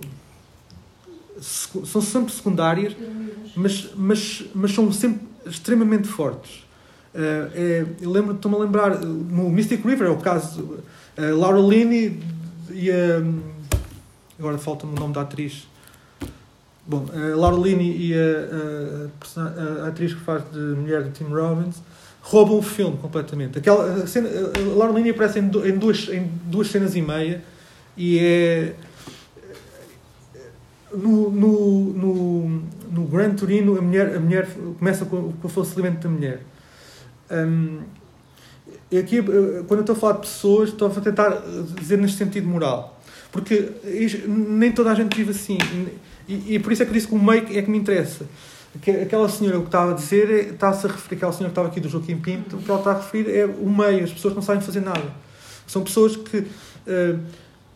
são 1.38 2.00
sempre 2.00 2.32
secundárias, 2.32 2.96
mas, 3.54 3.90
mas, 3.94 4.44
mas 4.54 4.72
são 4.72 4.90
sempre 4.90 5.20
extremamente 5.48 6.08
fortes. 6.08 6.64
Uh, 7.14 7.50
é, 7.54 7.86
eu 8.00 8.10
lembro, 8.10 8.34
estou-me 8.34 8.56
a 8.56 8.60
lembrar, 8.60 9.00
no 9.00 9.48
Mystic 9.48 9.84
River 9.84 10.08
é 10.08 10.10
o 10.10 10.18
caso, 10.18 10.62
uh, 10.62 11.36
Laura 11.36 11.60
Linney 11.60 12.20
e 12.70 12.90
a. 12.90 13.22
agora 14.38 14.58
falta-me 14.58 14.92
o 14.92 15.00
nome 15.00 15.14
da 15.14 15.22
atriz. 15.22 15.66
Bom, 16.86 17.06
a 17.12 17.36
Laura 17.36 17.56
Linney 17.56 17.96
e 17.96 18.14
a, 18.14 19.40
a, 19.40 19.84
a, 19.84 19.88
atriz 19.88 20.14
que 20.14 20.20
faz 20.20 20.44
de 20.52 20.58
mulher 20.58 21.02
de 21.02 21.10
Tim 21.10 21.24
Robbins 21.24 21.82
roubam 22.20 22.58
o 22.58 22.62
filme 22.62 22.96
completamente. 22.98 23.58
Aquela, 23.58 24.02
a, 24.02 24.06
cena, 24.06 24.28
a 24.28 24.76
Laura 24.76 24.92
Linney 24.92 25.10
aparece 25.10 25.40
em, 25.40 25.44
em, 25.44 25.78
duas, 25.78 26.08
em 26.08 26.30
duas 26.44 26.68
cenas 26.68 26.94
e 26.94 27.02
meia 27.02 27.42
e 27.96 28.18
é 28.18 28.74
no, 30.92 31.30
no, 31.30 32.62
no 32.90 33.04
Gran 33.04 33.34
Turino, 33.34 33.78
a 33.78 33.82
mulher, 33.82 34.16
a 34.16 34.20
mulher 34.20 34.48
começa 34.78 35.04
com, 35.04 35.32
com 35.32 35.46
o 35.46 35.50
falecimento 35.50 36.06
da 36.06 36.08
mulher. 36.08 36.40
Um, 37.30 37.80
e 38.90 38.98
aqui, 38.98 39.22
quando 39.22 39.78
eu 39.78 39.80
estou 39.80 39.96
a 39.96 39.98
falar 39.98 40.12
de 40.14 40.20
pessoas, 40.20 40.68
estou 40.70 40.88
a 40.88 41.00
tentar 41.00 41.42
dizer 41.78 41.98
neste 41.98 42.18
sentido 42.18 42.46
moral. 42.46 43.00
Porque 43.32 43.70
nem 44.26 44.72
toda 44.72 44.90
a 44.90 44.94
gente 44.94 45.16
vive 45.16 45.30
assim. 45.30 45.58
E, 46.28 46.54
e 46.54 46.58
por 46.58 46.72
isso 46.72 46.82
é 46.82 46.86
que 46.86 46.90
eu 46.90 46.94
disse 46.94 47.08
que 47.08 47.14
o 47.14 47.18
meio 47.18 47.44
é 47.56 47.62
que 47.62 47.70
me 47.70 47.78
interessa. 47.78 48.24
Que 48.80 48.90
aquela 48.90 49.28
senhora 49.28 49.58
que 49.58 49.66
estava 49.66 49.92
a 49.92 49.94
dizer, 49.94 50.30
é, 50.30 50.40
está-se 50.50 50.86
a 50.86 50.90
referir, 50.90 51.16
aquela 51.16 51.32
senhora 51.32 51.48
que 51.48 51.52
estava 51.52 51.68
aqui 51.68 51.80
do 51.80 51.88
Joaquim 51.88 52.18
Pinto, 52.18 52.56
o 52.56 52.62
que 52.62 52.70
ela 52.70 52.78
está 52.78 52.92
a 52.92 52.96
referir 52.96 53.30
é 53.34 53.44
o 53.46 53.68
meio, 53.68 54.04
as 54.04 54.12
pessoas 54.12 54.34
não 54.34 54.42
sabem 54.42 54.62
fazer 54.62 54.80
nada. 54.80 55.12
São 55.66 55.82
pessoas 55.82 56.16
que. 56.16 56.38
Uh, 56.38 57.18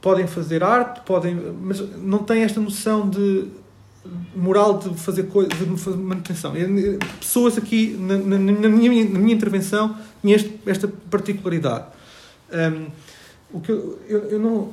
podem 0.00 0.26
fazer 0.26 0.64
arte, 0.64 1.00
podem, 1.04 1.34
mas 1.34 1.80
não 1.98 2.18
têm 2.18 2.42
esta 2.42 2.60
noção 2.60 3.08
de 3.08 3.48
moral 4.34 4.78
de 4.78 4.94
fazer 4.98 5.24
coisa, 5.24 5.50
de 5.50 5.66
manutenção. 5.96 6.54
Pessoas 7.18 7.58
aqui, 7.58 7.96
na, 7.98 8.16
na, 8.16 8.38
na, 8.38 8.68
minha, 8.68 9.04
na 9.04 9.18
minha 9.18 9.34
intervenção, 9.34 9.96
tinham 10.22 10.38
esta 10.66 10.88
particularidade. 11.10 11.86
Um, 12.52 12.86
o 13.52 13.60
que 13.60 13.70
eu, 13.70 14.00
eu, 14.08 14.18
eu, 14.30 14.38
não. 14.38 14.72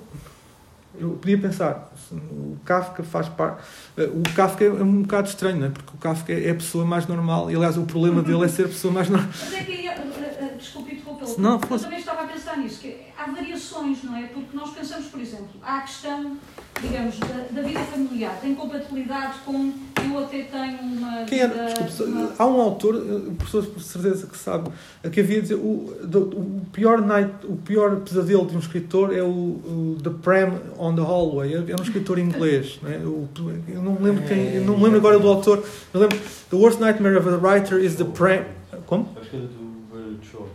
Eu 0.99 1.11
podia 1.11 1.37
pensar, 1.37 1.91
o 2.11 2.57
Kafka 2.65 3.03
faz 3.03 3.29
parte. 3.29 3.61
O 3.97 4.35
Kafka 4.35 4.65
é 4.65 4.71
um 4.71 5.03
bocado 5.03 5.27
estranho, 5.27 5.59
não 5.59 5.67
é? 5.67 5.69
Porque 5.69 5.91
o 5.93 5.97
Kafka 5.97 6.33
é 6.33 6.49
a 6.49 6.55
pessoa 6.55 6.85
mais 6.85 7.05
normal 7.05 7.51
e, 7.51 7.55
aliás, 7.55 7.77
o 7.77 7.83
problema 7.83 8.23
dele 8.23 8.43
é 8.45 8.47
ser 8.47 8.65
a 8.65 8.67
pessoa 8.67 8.91
mais 8.91 9.07
normal. 9.07 9.29
Mas 9.29 9.53
é 9.53 9.63
que, 9.63 9.87
eh, 9.87 10.37
eh, 10.39 10.55
desculpe 10.57 10.95
interrompê-lo, 10.95 11.35
eu 11.69 11.79
também 11.79 11.99
estava 11.99 12.23
a 12.23 12.27
pensar 12.27 12.57
nisso, 12.57 12.79
que 12.79 12.97
há 13.15 13.29
variações, 13.31 14.03
não 14.03 14.15
é? 14.15 14.23
Porque 14.23 14.57
nós 14.57 14.71
pensamos, 14.71 15.07
por 15.07 15.19
exemplo, 15.19 15.49
há 15.61 15.77
a 15.77 15.81
questão, 15.81 16.37
digamos, 16.81 17.19
da, 17.19 17.47
da 17.51 17.61
vida 17.61 17.79
familiar, 17.81 18.37
tem 18.41 18.55
compatibilidade 18.55 19.39
com 19.45 19.71
eu 20.09 20.19
até 20.19 20.43
tenho 20.43 20.79
uma. 20.79 21.23
Quem 21.25 21.41
é? 21.41 21.47
Desculpe, 21.47 22.11
uma... 22.11 22.31
há 22.37 22.45
um 22.45 22.61
autor, 22.61 22.95
o 22.95 23.35
professor 23.35 23.65
por 23.65 23.81
certeza 23.81 24.27
que 24.27 24.37
sabe, 24.37 24.69
que 25.11 25.19
havia 25.19 25.41
dizer 25.41 25.55
o, 25.55 25.59
o, 25.59 26.61
pior 26.71 27.01
night, 27.01 27.31
o 27.45 27.55
pior 27.55 27.97
pesadelo 27.97 28.45
de 28.45 28.55
um 28.55 28.59
escritor 28.59 29.13
é 29.13 29.21
o, 29.21 29.27
o 29.27 29.97
The 30.01 30.11
Pram 30.21 30.59
on 30.77 30.95
the 30.95 31.01
Hallway. 31.01 31.53
É 31.55 31.75
um 31.79 31.83
escritor 31.83 32.19
inglês. 32.19 32.79
Não 32.81 32.89
é? 32.89 32.95
eu, 32.95 33.27
eu 33.67 33.81
não 33.81 33.93
me 33.93 34.03
lembro 34.03 34.23
quem, 34.25 34.55
eu 34.55 34.65
não 34.65 34.77
me 34.77 34.83
lembro 34.83 34.99
agora 34.99 35.19
do 35.19 35.27
autor. 35.27 35.63
Eu 35.93 35.99
lembro 35.99 36.17
The 36.49 36.55
worst 36.55 36.79
nightmare 36.79 37.17
of 37.17 37.27
a 37.27 37.37
writer 37.37 37.79
is 37.79 37.95
the 37.95 38.05
Pram. 38.05 38.45
Como? 38.85 39.09
Acho 39.19 39.29
que 39.29 39.35
é 39.35 39.39
do 39.39 39.77
Bernard 39.91 40.19
Shaw. 40.31 40.47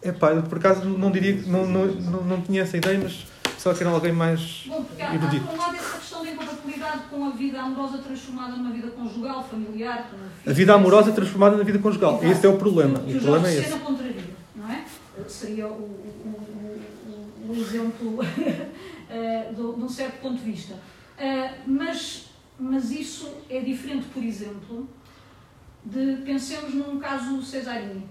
É 0.00 0.12
pá, 0.12 0.30
por 0.36 0.58
acaso 0.58 0.88
não 0.88 1.10
diria 1.10 1.42
não, 1.46 1.66
não, 1.66 1.86
não, 1.86 2.24
não 2.24 2.40
tinha 2.40 2.62
essa 2.62 2.76
ideia, 2.76 3.00
mas 3.02 3.26
só 3.58 3.74
que 3.74 3.82
era 3.82 3.90
alguém 3.90 4.12
mais 4.12 4.64
Bom, 4.66 4.84
porque 4.84 5.02
há, 5.02 5.14
erudito. 5.14 5.44
Há, 5.44 5.48
por 5.48 5.54
um 5.54 5.58
lado, 5.58 5.76
essa 5.76 5.98
questão 5.98 6.24
da 6.24 6.30
incompatibilidade 6.30 7.02
com 7.10 7.26
a 7.26 7.30
vida 7.30 7.60
amorosa 7.60 7.98
transformada 7.98 8.56
numa 8.56 8.70
vida 8.70 8.88
conjugal, 8.88 9.42
familiar. 9.42 10.10
A 10.46 10.52
vida 10.52 10.74
amorosa 10.74 11.12
transformada 11.12 11.56
na 11.56 11.64
vida 11.64 11.78
conjugal. 11.80 12.14
Exato. 12.18 12.26
Esse 12.32 12.46
é 12.46 12.48
o 12.48 12.56
problema. 12.56 13.00
Que, 13.00 13.12
que 13.12 13.16
o 13.18 13.20
problema 13.20 13.48
é 13.48 13.58
esse. 13.58 13.78
contraria, 13.80 14.24
não 14.54 14.70
é? 14.70 14.84
Seria 15.26 15.66
o, 15.66 15.70
o, 15.70 16.46
o, 17.48 17.52
o 17.52 17.56
exemplo 17.56 18.18
eh, 19.10 19.52
de 19.52 19.60
um 19.60 19.88
certo 19.88 20.20
ponto 20.20 20.36
de 20.36 20.50
vista. 20.50 20.74
Uh, 20.74 21.50
mas, 21.66 22.26
mas 22.58 22.92
isso 22.92 23.28
é 23.50 23.58
diferente, 23.58 24.06
por 24.14 24.22
exemplo, 24.22 24.88
de 25.84 26.22
pensemos 26.24 26.72
num 26.74 27.00
caso 27.00 27.42
Cesarini 27.42 28.06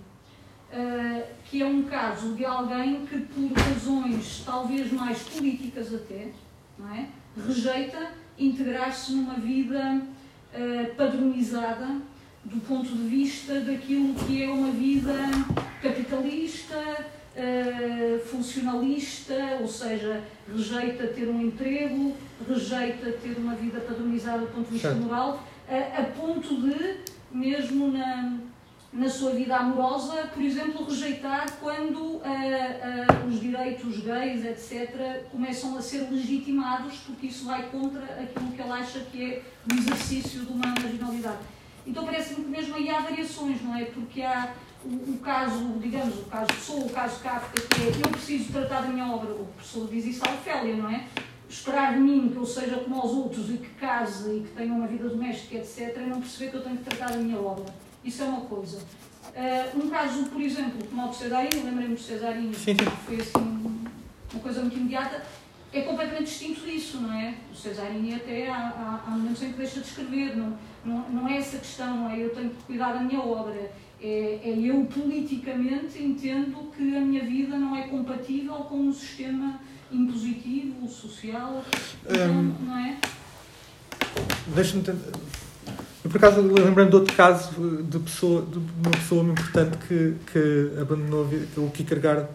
uh, 0.71 1.23
que 1.45 1.61
é 1.61 1.65
um 1.65 1.83
caso 1.83 2.33
de 2.33 2.45
alguém 2.45 3.05
que, 3.05 3.19
por 3.19 3.51
razões 3.53 4.43
talvez 4.45 4.91
mais 4.91 5.19
políticas 5.23 5.93
até, 5.93 6.29
não 6.77 6.93
é? 6.93 7.07
rejeita 7.45 8.11
integrar-se 8.37 9.13
numa 9.13 9.35
vida 9.35 10.01
uh, 10.01 10.95
padronizada 10.95 12.01
do 12.43 12.61
ponto 12.61 12.89
de 12.89 13.07
vista 13.07 13.59
daquilo 13.59 14.13
que 14.13 14.41
é 14.41 14.49
uma 14.49 14.71
vida 14.71 15.13
capitalista, 15.81 16.77
uh, 16.77 18.19
funcionalista, 18.25 19.57
ou 19.59 19.67
seja, 19.67 20.23
rejeita 20.49 21.07
ter 21.07 21.27
um 21.27 21.41
emprego, 21.41 22.15
rejeita 22.47 23.11
ter 23.11 23.37
uma 23.37 23.53
vida 23.55 23.81
padronizada 23.81 24.39
do 24.39 24.47
ponto 24.47 24.67
de 24.67 24.73
vista 24.73 24.93
moral, 24.93 25.43
uh, 25.67 25.99
a 25.99 26.03
ponto 26.03 26.61
de, 26.61 26.97
mesmo 27.31 27.91
na, 27.91 28.37
na 28.91 29.09
sua 29.09 29.31
vida 29.31 29.55
amorosa, 29.55 30.29
por 30.33 30.41
exemplo, 30.41 30.85
rejeitar 30.85 31.45
quando 31.59 31.97
uh, 31.97 32.21
uh, 32.21 33.27
os 33.27 33.39
direitos 33.39 33.99
gays, 33.99 34.45
etc., 34.45 35.25
começam 35.31 35.77
a 35.77 35.81
ser 35.81 36.09
legitimados, 36.09 36.97
porque 37.05 37.27
isso 37.27 37.45
vai 37.45 37.63
contra 37.69 38.03
aquilo 38.03 38.51
que 38.51 38.61
ele 38.61 38.71
acha 38.71 38.99
que 39.01 39.23
é 39.23 39.41
o 39.69 39.77
exercício 39.77 40.41
de 40.41 40.51
uma 40.51 40.67
marginalidade. 40.67 41.39
Então 41.85 42.05
parece-me 42.05 42.45
que 42.45 42.49
mesmo 42.49 42.75
aí 42.75 42.89
há 42.89 42.99
variações, 42.99 43.61
não 43.61 43.75
é? 43.75 43.85
Porque 43.85 44.21
há 44.21 44.53
o, 44.83 45.11
o 45.11 45.17
caso, 45.19 45.77
digamos, 45.79 46.19
o 46.19 46.25
caso 46.25 46.47
Pessoa, 46.47 46.85
o 46.85 46.89
caso 46.89 47.19
Kafka, 47.21 47.61
que 47.61 47.81
é 47.81 47.87
eu 47.87 48.09
preciso 48.09 48.51
tratar 48.51 48.81
da 48.81 48.87
minha 48.87 49.07
obra, 49.07 49.31
o 49.31 49.45
professor 49.45 49.87
diz 49.89 50.05
isso 50.05 50.27
à 50.27 50.33
Ofélia, 50.33 50.75
não 50.75 50.89
é? 50.89 51.05
Esperar 51.49 51.93
de 51.93 51.99
mim 51.99 52.29
que 52.29 52.37
eu 52.37 52.45
seja 52.45 52.75
como 52.77 52.95
aos 52.95 53.11
outros 53.11 53.49
e 53.49 53.57
que 53.57 53.69
case 53.79 54.29
e 54.29 54.39
que 54.41 54.49
tenha 54.49 54.73
uma 54.73 54.87
vida 54.87 55.07
doméstica, 55.07 55.55
etc., 55.55 55.97
não 56.07 56.19
perceber 56.19 56.51
que 56.51 56.57
eu 56.57 56.61
tenho 56.61 56.77
que 56.77 56.83
tratar 56.83 57.11
da 57.11 57.17
minha 57.17 57.39
obra. 57.39 57.65
Isso 58.07 58.23
é 58.23 58.25
uma 58.25 58.41
coisa. 58.41 58.77
Uh, 58.77 59.83
um 59.83 59.89
caso, 59.89 60.23
por 60.27 60.41
exemplo, 60.41 60.81
como 60.87 61.03
o 61.03 61.07
do 61.09 61.13
Cesarinho, 61.13 61.65
lembrei-me 61.65 61.95
do 61.95 62.01
Cesarinho, 62.01 62.51
que 62.51 62.75
foi 63.05 63.19
assim 63.19 63.57
uma 64.33 64.41
coisa 64.41 64.61
muito 64.61 64.77
imediata, 64.77 65.25
é 65.73 65.81
completamente 65.81 66.23
distinto 66.23 66.61
disso, 66.61 67.01
não 67.01 67.11
é? 67.11 67.35
O 67.51 67.55
Cesarinho 67.55 68.15
até 68.15 68.49
há, 68.49 68.55
há, 68.55 69.03
há 69.05 69.11
momentos 69.11 69.43
em 69.43 69.51
que 69.51 69.57
deixa 69.57 69.81
de 69.81 69.87
escrever, 69.87 70.37
não, 70.37 70.57
não, 70.85 71.09
não 71.09 71.27
é 71.27 71.37
essa 71.37 71.57
questão, 71.57 71.97
não 71.97 72.09
é 72.09 72.17
eu 72.17 72.29
tenho 72.29 72.49
que 72.51 72.63
cuidar 72.63 72.93
da 72.93 73.01
minha 73.01 73.19
obra, 73.19 73.71
é, 74.01 74.39
é 74.41 74.57
eu 74.57 74.85
politicamente 74.85 76.01
entendo 76.01 76.71
que 76.71 76.95
a 76.95 77.01
minha 77.01 77.25
vida 77.25 77.57
não 77.57 77.75
é 77.75 77.89
compatível 77.89 78.55
com 78.55 78.79
um 78.79 78.93
sistema 78.93 79.59
impositivo, 79.91 80.87
social, 80.87 81.61
então, 82.09 82.31
um, 82.31 82.55
não 82.61 82.77
é? 82.77 82.97
Deixa-me 84.55 84.83
tentar 84.83 85.11
eu, 86.07 86.09
por 86.09 86.17
acaso, 86.17 86.41
lembrando 86.41 86.89
de 86.89 86.95
outro 86.95 87.15
caso 87.15 87.51
de, 87.83 87.99
pessoa, 87.99 88.41
de 88.41 88.57
uma 88.57 88.91
pessoa 88.91 89.23
muito 89.23 89.41
importante 89.41 89.77
que, 89.87 90.13
que 90.31 90.71
abandonou 90.81 91.25
a 91.25 91.27
vida, 91.27 91.45
que 91.53 91.59
é 91.59 91.63
o 91.63 91.69
Kierkegaard, 91.69 92.27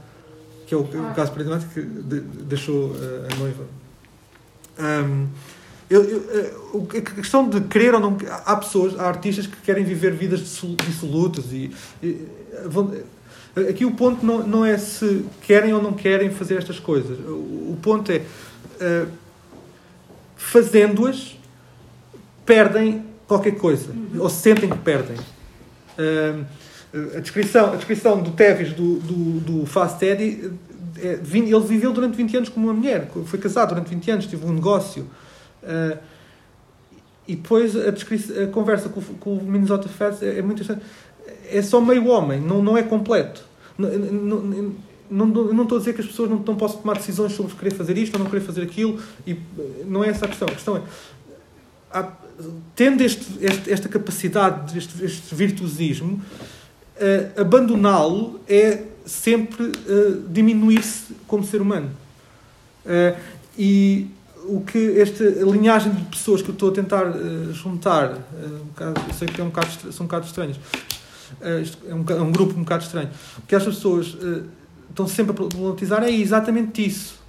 que 0.66 0.74
é 0.74 0.76
o, 0.76 0.82
o 0.82 1.14
caso 1.14 1.32
paradigmático, 1.32 1.72
que 1.72 1.80
de, 1.80 2.20
deixou 2.20 2.94
a, 2.94 3.32
a 3.32 3.38
noiva. 3.38 3.64
Um, 4.78 5.26
eu, 5.88 6.04
eu, 6.04 6.88
a 6.90 7.00
questão 7.00 7.48
de 7.48 7.60
querer 7.62 7.94
ou 7.94 8.00
não. 8.00 8.16
Há 8.44 8.56
pessoas, 8.56 8.98
há 8.98 9.06
artistas 9.08 9.46
que 9.46 9.56
querem 9.62 9.84
viver 9.84 10.12
vidas 10.12 10.40
dissolutas 10.40 11.46
e, 11.52 11.70
e 12.02 12.26
vão, 12.66 12.94
aqui 13.68 13.84
o 13.84 13.92
ponto 13.92 14.24
não, 14.24 14.46
não 14.46 14.64
é 14.64 14.78
se 14.78 15.24
querem 15.42 15.72
ou 15.72 15.82
não 15.82 15.92
querem 15.92 16.30
fazer 16.30 16.56
estas 16.56 16.78
coisas. 16.78 17.18
O, 17.20 17.72
o 17.72 17.78
ponto 17.82 18.10
é 18.10 18.18
uh, 18.18 19.08
fazendo-as 20.36 21.36
perdem 22.44 23.11
qualquer 23.32 23.56
coisa 23.56 23.94
ou 24.18 24.28
sentem 24.28 24.68
que 24.68 24.78
perdem. 24.78 25.16
A 27.16 27.20
descrição, 27.20 27.72
a 27.72 27.76
descrição 27.76 28.22
do 28.22 28.32
Tevis 28.32 28.72
do, 28.74 28.98
do, 28.98 29.40
do 29.40 29.66
Fast 29.66 30.04
Eddie 30.04 30.52
é, 30.98 31.18
ele 31.34 31.60
viveu 31.60 31.92
durante 31.92 32.16
20 32.16 32.36
anos 32.36 32.48
como 32.50 32.66
uma 32.66 32.74
mulher, 32.74 33.08
foi 33.24 33.38
casado 33.38 33.70
durante 33.70 33.88
20 33.88 34.10
anos, 34.10 34.26
teve 34.26 34.44
um 34.44 34.52
negócio. 34.52 35.08
Uh, 35.62 35.98
e 37.26 37.36
depois 37.36 37.74
a, 37.76 37.88
a 37.88 38.46
conversa 38.48 38.88
com, 38.88 39.00
com, 39.00 39.36
o 39.36 39.42
Minnesota 39.42 39.88
Fats 39.88 40.22
é, 40.22 40.38
é, 40.38 40.42
muito 40.42 40.62
interessante. 40.62 40.84
É 41.50 41.62
só 41.62 41.80
meio 41.80 42.08
homem, 42.08 42.40
não, 42.40 42.62
não 42.62 42.76
é 42.76 42.82
completo. 42.82 43.44
Não, 43.78 43.88
não, 43.88 44.62
não, 45.10 45.26
não 45.26 45.62
estou 45.62 45.76
a 45.76 45.78
dizer 45.78 45.94
que 45.94 46.00
as 46.00 46.06
pessoas 46.06 46.28
não, 46.28 46.38
não 46.38 46.56
possam 46.56 46.80
tomar 46.80 46.94
decisões 46.94 47.32
sobre 47.32 47.54
querer 47.54 47.70
fazer 47.70 47.96
isto 47.96 48.14
ou 48.14 48.20
não 48.20 48.30
querer 48.30 48.42
fazer 48.42 48.62
aquilo. 48.62 49.00
E 49.26 49.36
não 49.86 50.04
é 50.04 50.08
essa 50.08 50.24
a 50.24 50.28
questão. 50.28 50.48
A 50.48 50.52
questão 50.52 50.76
é, 50.76 50.82
há, 51.92 52.12
tendo 52.74 53.02
este, 53.02 53.26
este, 53.40 53.70
esta 53.70 53.88
capacidade, 53.88 54.76
este, 54.76 55.04
este 55.04 55.34
virtuosismo, 55.34 56.14
uh, 56.16 57.40
abandoná-lo 57.40 58.40
é 58.48 58.84
sempre 59.04 59.64
uh, 59.64 60.28
diminuir-se 60.28 61.14
como 61.26 61.44
ser 61.44 61.60
humano. 61.60 61.90
Uh, 62.84 63.18
e 63.56 64.08
o 64.44 64.60
que 64.60 65.00
esta 65.00 65.22
linhagem 65.24 65.92
de 65.92 66.02
pessoas 66.04 66.42
que 66.42 66.48
eu 66.48 66.52
estou 66.52 66.70
a 66.70 66.72
tentar 66.72 67.12
juntar, 67.52 68.18
um 68.34 68.64
bocado, 68.66 69.14
sei 69.14 69.28
que 69.28 69.40
é 69.40 69.44
um 69.44 69.50
bocado, 69.50 69.92
são 69.92 70.04
um 70.04 70.08
bocado 70.08 70.26
estranhos, 70.26 70.58
é 71.40 71.94
um, 71.94 72.04
é, 72.08 72.20
um, 72.20 72.32
grupo 72.32 72.54
um 72.58 72.62
bocado 72.64 72.82
estranho, 72.82 73.08
o 73.38 73.42
que 73.42 73.54
estas 73.54 73.76
pessoas 73.76 74.16
estão 74.90 75.06
sempre 75.06 75.30
a 75.30 75.34
problematizar 75.34 76.02
é 76.02 76.10
exatamente 76.10 76.84
isso. 76.84 77.20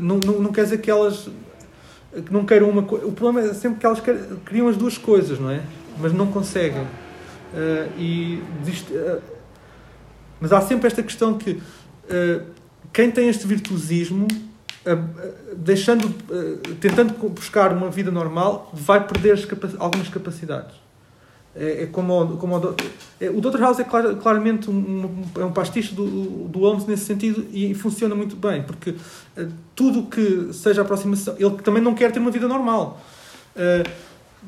não, 0.00 0.18
não, 0.18 0.40
não 0.40 0.52
quer 0.52 0.64
dizer 0.64 0.78
que 0.78 0.90
elas 0.90 1.28
que 2.22 2.32
não 2.32 2.44
queiram 2.44 2.68
uma 2.68 2.82
coisa. 2.82 3.06
O 3.06 3.12
problema 3.12 3.48
é 3.48 3.54
sempre 3.54 3.80
que 3.80 3.86
elas 3.86 4.00
queriam 4.46 4.68
as 4.68 4.76
duas 4.76 4.96
coisas, 4.98 5.38
não 5.38 5.50
é? 5.50 5.62
Mas 5.98 6.12
não 6.12 6.26
conseguem. 6.26 6.82
Uh, 6.82 7.98
e 7.98 8.42
uh, 8.90 9.22
mas 10.40 10.52
há 10.52 10.60
sempre 10.60 10.86
esta 10.86 11.02
questão 11.02 11.38
que 11.38 11.52
uh, 11.52 12.42
quem 12.92 13.10
tem 13.10 13.28
este 13.28 13.46
virtuosismo, 13.46 14.28
deixando, 15.56 16.14
tentando 16.78 17.14
buscar 17.30 17.72
uma 17.72 17.90
vida 17.90 18.10
normal, 18.10 18.70
vai 18.72 19.04
perder 19.04 19.44
capac 19.46 19.74
algumas 19.78 20.08
capacidades. 20.08 20.83
É, 21.56 21.84
é 21.84 21.86
como, 21.86 22.36
como 22.36 22.56
o, 22.56 22.74
é, 23.20 23.30
o 23.30 23.40
Dr. 23.40 23.60
House 23.60 23.78
é 23.78 23.84
clar, 23.84 24.14
claramente 24.16 24.68
um, 24.68 25.22
é 25.38 25.44
um 25.44 25.52
pastiche 25.52 25.94
do, 25.94 26.48
do 26.48 26.58
Holmes 26.60 26.86
nesse 26.86 27.04
sentido 27.04 27.46
e, 27.52 27.74
funciona 27.74 28.14
muito 28.14 28.34
bem, 28.34 28.62
porque 28.62 28.94
tudo 29.74 30.02
que 30.04 30.52
seja 30.52 30.82
aproximação, 30.82 31.36
ele 31.38 31.56
também 31.62 31.82
não 31.82 31.94
quer 31.94 32.10
ter 32.10 32.18
uma 32.18 32.30
vida 32.30 32.48
normal. 32.48 33.00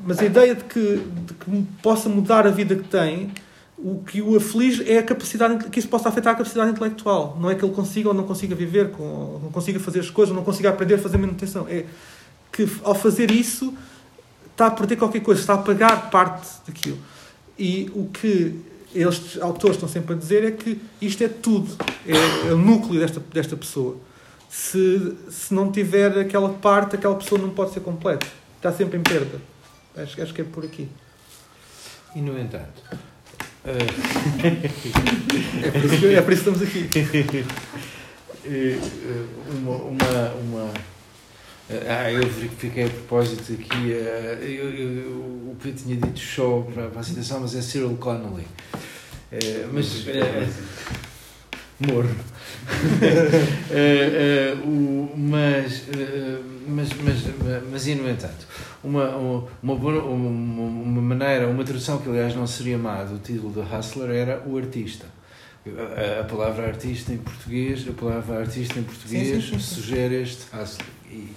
mas 0.05 0.19
a 0.19 0.25
ideia 0.25 0.53
de 0.53 0.65
que, 0.65 1.01
de 1.25 1.33
que 1.33 1.67
possa 1.81 2.09
mudar 2.09 2.45
a 2.45 2.51
vida 2.51 2.75
que 2.75 2.87
tem 2.87 3.31
o 3.77 4.03
que 4.03 4.21
o 4.21 4.35
aflige 4.35 4.89
é 4.91 4.97
a 4.97 5.03
capacidade 5.03 5.69
que 5.69 5.79
isso 5.79 5.87
possa 5.87 6.09
afetar 6.09 6.33
a 6.33 6.35
capacidade 6.35 6.71
intelectual. 6.71 7.37
Não 7.39 7.49
é 7.49 7.55
que 7.55 7.63
ele 7.63 7.73
consiga 7.73 8.09
ou 8.09 8.13
não 8.13 8.23
consiga 8.23 8.55
viver, 8.55 8.89
com, 8.91 9.39
não 9.43 9.51
consiga 9.51 9.79
fazer 9.79 9.99
as 9.99 10.09
coisas, 10.09 10.35
não 10.35 10.43
consiga 10.43 10.69
aprender 10.69 10.95
a 10.95 10.97
fazer 10.97 11.17
manutenção. 11.17 11.67
É 11.69 11.85
que 12.51 12.67
ao 12.83 12.95
fazer 12.95 13.29
isso 13.29 13.73
está 14.57 14.67
a 14.67 14.71
perder 14.71 14.95
qualquer 14.95 15.21
coisa, 15.21 15.39
está 15.39 15.53
a 15.53 15.59
pagar 15.59 16.09
parte 16.09 16.47
daquilo. 16.65 16.97
E 17.59 17.91
o 17.93 18.05
que 18.05 18.59
estes 18.93 19.39
autores 19.39 19.75
estão 19.75 19.87
sempre 19.87 20.15
a 20.15 20.17
dizer 20.17 20.43
é 20.43 20.49
que 20.49 20.81
isto 20.99 21.23
é 21.23 21.27
tudo, 21.27 21.77
é, 22.07 22.49
é 22.49 22.53
o 22.53 22.57
núcleo 22.57 22.99
desta, 22.99 23.21
desta 23.31 23.55
pessoa. 23.55 23.97
Se, 24.49 25.15
se 25.29 25.53
não 25.53 25.71
tiver 25.71 26.17
aquela 26.17 26.49
parte, 26.49 26.95
aquela 26.95 27.13
pessoa 27.15 27.39
não 27.39 27.51
pode 27.51 27.73
ser 27.73 27.81
completa. 27.81 28.25
Está 28.55 28.73
sempre 28.73 28.97
em 28.97 29.03
perda. 29.03 29.39
Acho, 29.95 30.19
acho 30.21 30.33
que 30.33 30.41
é 30.41 30.43
por 30.43 30.65
aqui. 30.65 30.89
E 32.15 32.21
no 32.21 32.39
entanto, 32.39 32.81
é, 33.63 33.77
por 35.71 35.85
isso, 35.85 36.07
é 36.07 36.21
por 36.21 36.33
isso 36.33 36.43
que 36.43 36.49
estamos 36.49 36.63
aqui. 36.63 36.89
Eh, 38.49 38.79
uma, 39.51 39.75
uma, 39.75 40.31
uma, 40.41 40.71
ah, 41.69 42.11
eu 42.11 42.25
verifiquei 42.29 42.85
a 42.85 42.89
propósito 42.89 43.53
aqui, 43.53 43.91
eh, 43.91 44.37
eu, 44.41 44.69
eu, 44.69 45.11
o 45.11 45.57
Pedro 45.61 45.83
tinha 45.83 45.97
dito 45.97 46.19
show 46.19 46.63
para, 46.63 46.87
para 46.87 47.01
a 47.01 47.03
citação, 47.03 47.41
mas 47.41 47.53
é 47.55 47.61
Cyril 47.61 47.97
Connolly. 47.97 48.47
É, 49.29 49.67
mas. 49.71 50.07
É, 50.07 50.47
morro. 51.85 52.09
é, 53.71 54.55
o, 54.63 55.11
mas, 55.17 55.83
mas, 56.67 56.89
mas, 57.03 57.63
mas, 57.69 57.87
e 57.87 57.95
no 57.95 58.09
entanto, 58.09 58.47
uma, 58.81 59.17
uma, 59.17 59.73
uma, 59.73 59.73
uma 59.73 61.01
maneira, 61.01 61.47
uma 61.47 61.65
tradução 61.65 61.97
que 61.97 62.07
aliás 62.07 62.33
não 62.33 62.47
seria 62.47 62.77
má 62.77 63.03
do 63.03 63.19
título 63.19 63.51
do 63.51 63.61
Hustler 63.61 64.09
era 64.11 64.43
o 64.45 64.57
artista. 64.57 65.05
A, 65.67 66.21
a, 66.21 66.23
palavra 66.23 66.65
artista 66.65 67.11
em 67.11 67.17
português, 67.17 67.85
a 67.89 67.91
palavra 67.91 68.39
artista 68.39 68.79
em 68.79 68.83
português 68.83 69.27
sim, 69.27 69.41
sim, 69.41 69.59
sim, 69.59 69.75
sugere 69.75 70.21
este 70.21 70.45
hustler. 70.55 70.96
E, 71.09 71.33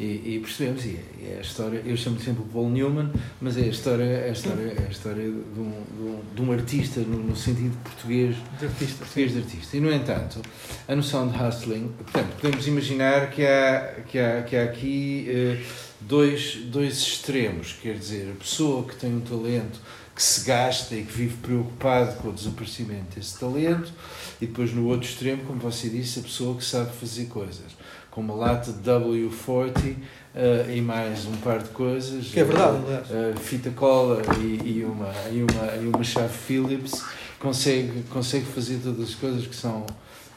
e, 0.00 0.36
e, 0.36 0.40
percebemos, 0.40 0.84
e 0.84 0.96
é, 0.96 1.32
é 1.32 1.38
a 1.38 1.40
história, 1.40 1.82
eu 1.84 1.96
chamo 1.96 2.20
sempre 2.20 2.44
Paul 2.52 2.70
Newman, 2.70 3.10
mas 3.40 3.56
é 3.56 3.62
a 3.62 3.66
história, 3.66 4.04
é 4.04 4.28
a 4.28 4.32
história, 4.32 4.74
é 4.78 4.86
a 4.86 4.90
história 4.90 5.24
de, 5.24 5.30
um, 5.30 5.70
de, 5.70 6.02
um, 6.02 6.20
de 6.36 6.42
um 6.42 6.52
artista 6.52 7.00
no, 7.00 7.18
no, 7.18 7.36
sentido 7.36 7.76
português 7.82 8.36
de 8.60 8.66
artista. 8.66 8.98
português 8.98 9.32
de 9.32 9.38
artista. 9.38 9.76
E, 9.76 9.80
no 9.80 9.92
entanto, 9.92 10.40
a 10.86 10.94
noção 10.94 11.26
de 11.26 11.36
hustling, 11.36 11.88
portanto, 11.88 12.36
podemos 12.40 12.66
imaginar 12.68 13.30
que 13.30 13.44
há, 13.44 14.02
que 14.06 14.18
há, 14.18 14.42
que 14.42 14.56
há 14.56 14.64
aqui 14.64 15.26
eh, 15.28 15.64
dois, 16.00 16.58
dois 16.66 16.98
extremos, 16.98 17.72
quer 17.82 17.98
dizer, 17.98 18.30
a 18.30 18.38
pessoa 18.38 18.84
que 18.84 18.94
tem 18.94 19.12
um 19.12 19.20
talento 19.20 19.80
que 20.14 20.22
se 20.22 20.44
gasta 20.44 20.96
e 20.96 21.04
que 21.04 21.12
vive 21.12 21.36
preocupado 21.36 22.16
com 22.16 22.30
o 22.30 22.32
desaparecimento 22.32 23.14
desse 23.16 23.38
talento, 23.38 23.92
e 24.40 24.46
depois 24.46 24.72
no 24.72 24.88
outro 24.88 25.08
extremo, 25.08 25.44
como 25.44 25.60
você 25.60 25.88
disse, 25.88 26.18
a 26.18 26.22
pessoa 26.22 26.56
que 26.56 26.64
sabe 26.64 26.92
fazer 26.96 27.26
coisas, 27.26 27.77
com 28.18 28.22
uma 28.22 28.34
lata 28.34 28.72
de 28.72 28.78
W40 28.80 29.94
uh, 29.94 30.70
e 30.72 30.80
mais 30.80 31.24
um 31.24 31.36
par 31.36 31.62
de 31.62 31.68
coisas, 31.68 32.26
que 32.26 32.40
é 32.40 32.42
verdade, 32.42 32.78
uh, 32.78 33.32
uh, 33.32 33.38
fita 33.38 33.70
cola 33.70 34.20
e, 34.40 34.80
e, 34.80 34.84
uma, 34.84 35.12
e, 35.30 35.40
uma, 35.44 35.76
e 35.76 35.86
uma 35.86 36.02
chave 36.02 36.36
Phillips, 36.36 37.04
consegue, 37.38 38.02
consegue 38.10 38.44
fazer 38.44 38.80
todas 38.82 39.10
as 39.10 39.14
coisas 39.14 39.46
que 39.46 39.54
são, 39.54 39.86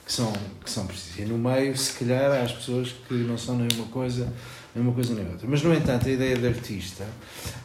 que 0.06 0.11
são, 0.11 0.32
que 0.64 0.69
são 0.69 0.86
precisas. 0.86 1.19
E 1.19 1.26
no 1.26 1.38
meio, 1.38 1.76
se 1.78 1.94
calhar, 1.94 2.32
há 2.32 2.41
as 2.41 2.52
pessoas 2.52 2.94
que 3.07 3.14
não 3.14 3.38
são 3.38 3.56
nenhuma 3.56 3.88
coisa 3.88 4.32
nem 4.73 4.84
uma 4.84 4.94
coisa 4.94 5.14
nem 5.14 5.28
outra. 5.28 5.45
Mas, 5.48 5.61
no 5.61 5.73
entanto, 5.73 6.07
a 6.07 6.11
ideia 6.11 6.38
de 6.38 6.48
artista, 6.48 7.06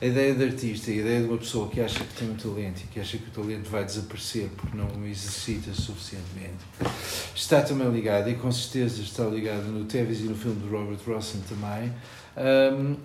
a 0.01 0.05
ideia 0.05 0.35
de 0.35 0.45
artista, 0.45 0.91
a 0.91 0.95
ideia 0.95 1.21
de 1.21 1.29
uma 1.29 1.39
pessoa 1.39 1.69
que 1.69 1.81
acha 1.81 2.01
que 2.01 2.15
tem 2.15 2.29
um 2.29 2.35
talento 2.35 2.81
e 2.81 2.87
que 2.89 2.99
acha 2.99 3.17
que 3.17 3.29
o 3.29 3.31
talento 3.31 3.69
vai 3.71 3.85
desaparecer 3.85 4.49
porque 4.57 4.77
não 4.77 4.87
o 4.87 5.07
exercita 5.07 5.73
suficientemente, 5.73 6.65
está 7.35 7.63
também 7.63 7.89
ligada, 7.91 8.29
e 8.29 8.35
com 8.35 8.51
certeza 8.51 9.03
está 9.03 9.25
ligada 9.25 9.63
no 9.63 9.85
Tevis 9.85 10.21
e 10.21 10.25
no 10.25 10.35
filme 10.35 10.61
de 10.61 10.69
Robert 10.69 10.99
Rossen 11.07 11.43
também, 11.49 11.93
um, 12.37 12.93
uh, 12.93 12.97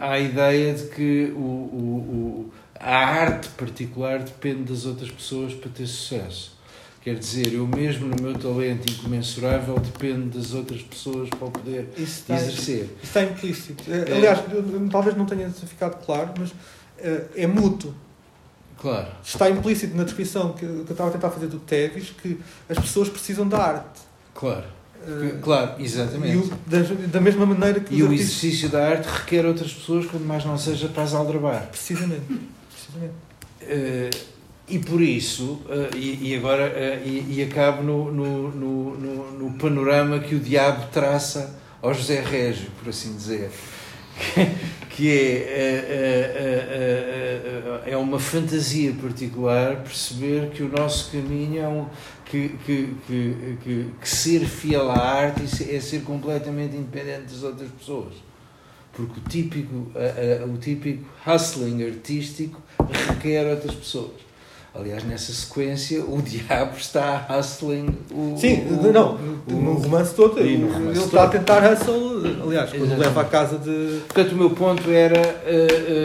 à 0.00 0.18
ideia 0.18 0.74
de 0.74 0.88
que 0.88 1.32
o, 1.34 1.38
o, 1.38 2.50
o, 2.50 2.52
a 2.78 2.96
arte 2.96 3.48
particular 3.50 4.18
depende 4.18 4.64
das 4.64 4.84
outras 4.84 5.10
pessoas 5.10 5.54
para 5.54 5.70
ter 5.70 5.86
sucesso. 5.86 6.54
Quer 7.04 7.16
dizer, 7.16 7.52
eu 7.52 7.66
mesmo 7.66 8.06
no 8.06 8.16
meu 8.18 8.32
talento 8.32 8.90
incomensurável 8.90 9.78
dependo 9.78 10.38
das 10.38 10.54
outras 10.54 10.80
pessoas 10.80 11.28
para 11.28 11.44
o 11.46 11.50
poder 11.50 11.86
isso 11.98 12.20
está, 12.20 12.34
exercer. 12.34 12.84
Isso 12.84 12.94
está 13.02 13.22
implícito. 13.22 13.84
É, 13.92 14.10
é. 14.10 14.16
Aliás, 14.16 14.38
é. 14.38 14.90
talvez 14.90 15.14
não 15.14 15.26
tenha 15.26 15.50
ficado 15.50 16.02
claro, 16.02 16.32
mas 16.38 16.54
é, 16.96 17.24
é 17.36 17.46
mútuo. 17.46 17.94
Claro. 18.78 19.08
Está 19.22 19.50
implícito 19.50 19.94
na 19.94 20.04
descrição 20.04 20.54
que, 20.54 20.60
que 20.60 20.64
eu 20.64 20.82
estava 20.90 21.10
a 21.10 21.12
tentar 21.12 21.28
fazer 21.28 21.48
do 21.48 21.58
Tevis 21.58 22.08
que 22.10 22.40
as 22.70 22.78
pessoas 22.78 23.10
precisam 23.10 23.46
da 23.46 23.58
arte. 23.58 24.00
Claro. 24.34 24.64
Uh, 25.06 25.38
claro, 25.42 25.74
exatamente. 25.82 26.38
O, 26.38 26.50
da, 26.66 26.78
da, 27.12 27.20
mesma 27.20 27.44
maneira 27.44 27.80
que 27.80 27.94
E 27.94 28.02
o 28.02 28.06
artistas... 28.06 28.42
exercício 28.42 28.70
da 28.70 28.88
arte 28.88 29.06
requer 29.06 29.44
outras 29.44 29.74
pessoas, 29.74 30.06
quando 30.06 30.24
mais 30.24 30.42
não 30.46 30.56
seja 30.56 30.88
para 30.88 31.02
as 31.02 31.12
aldrabar. 31.12 31.66
Precisamente. 31.66 32.22
Precisamente. 32.72 33.14
Uh, 33.62 34.33
e 34.66 34.78
por 34.78 35.02
isso, 35.02 35.60
uh, 35.66 35.94
e, 35.94 36.30
e, 36.30 36.36
agora, 36.36 36.72
uh, 36.72 37.06
e, 37.06 37.36
e, 37.36 37.42
acabo 37.42 37.82
no, 37.82 38.10
no, 38.10 38.50
no, 38.50 38.96
no, 38.96 39.30
no 39.32 39.58
panorama 39.58 40.18
que 40.20 40.34
o 40.34 40.40
diabo 40.40 40.86
traça 40.90 41.60
ao 41.82 41.92
José 41.92 42.22
Régio, 42.22 42.70
por 42.80 42.88
assim 42.88 43.14
dizer, 43.14 43.50
que 44.88 45.10
é, 45.10 45.84
uh, 47.84 47.90
é 47.90 47.94
uma 47.94 48.18
fantasia 48.18 48.94
particular 48.94 49.82
perceber 49.82 50.48
que 50.52 50.62
o 50.62 50.70
nosso 50.70 51.12
caminho 51.12 51.60
é 51.60 51.68
um, 51.68 51.86
que, 52.24 52.48
que, 52.64 52.96
que, 53.06 53.58
que, 53.62 53.90
que 54.00 54.08
ser 54.08 54.46
fiel 54.46 54.90
à 54.90 54.98
arte 54.98 55.42
é 55.70 55.78
ser 55.78 56.04
completamente 56.04 56.74
independente 56.74 57.34
das 57.34 57.42
outras 57.42 57.68
pessoas. 57.70 58.14
porque 58.94 59.20
o 59.20 59.22
típico, 59.28 59.90
o 60.48 60.56
típico 60.56 61.04
hustling 61.26 61.84
artístico 61.84 62.62
requer 63.10 63.46
outras 63.46 63.74
pessoas. 63.74 64.23
Aliás, 64.74 65.04
nessa 65.04 65.32
sequência, 65.32 66.04
o 66.04 66.20
diabo 66.22 66.76
está 66.76 67.28
hustling 67.30 67.96
o. 68.10 68.36
Sim, 68.36 68.66
o, 68.66 68.92
não, 68.92 69.14
o, 69.14 69.52
no 69.52 69.74
romance 69.74 70.12
todo, 70.14 70.40
e 70.40 70.58
no 70.58 70.66
ele 70.66 70.72
romance 70.72 70.98
está 71.04 71.22
a 71.22 71.26
todo. 71.28 71.38
tentar 71.38 71.72
hustle, 71.72 72.42
aliás, 72.42 72.70
quando 72.70 72.82
Exatamente. 72.82 72.98
leva 72.98 73.20
à 73.20 73.24
casa 73.24 73.58
de. 73.58 74.00
Portanto, 74.00 74.32
o 74.32 74.36
meu 74.36 74.50
ponto 74.50 74.90
era, 74.90 75.16
eh, 75.16 75.44
eh, 75.46 76.04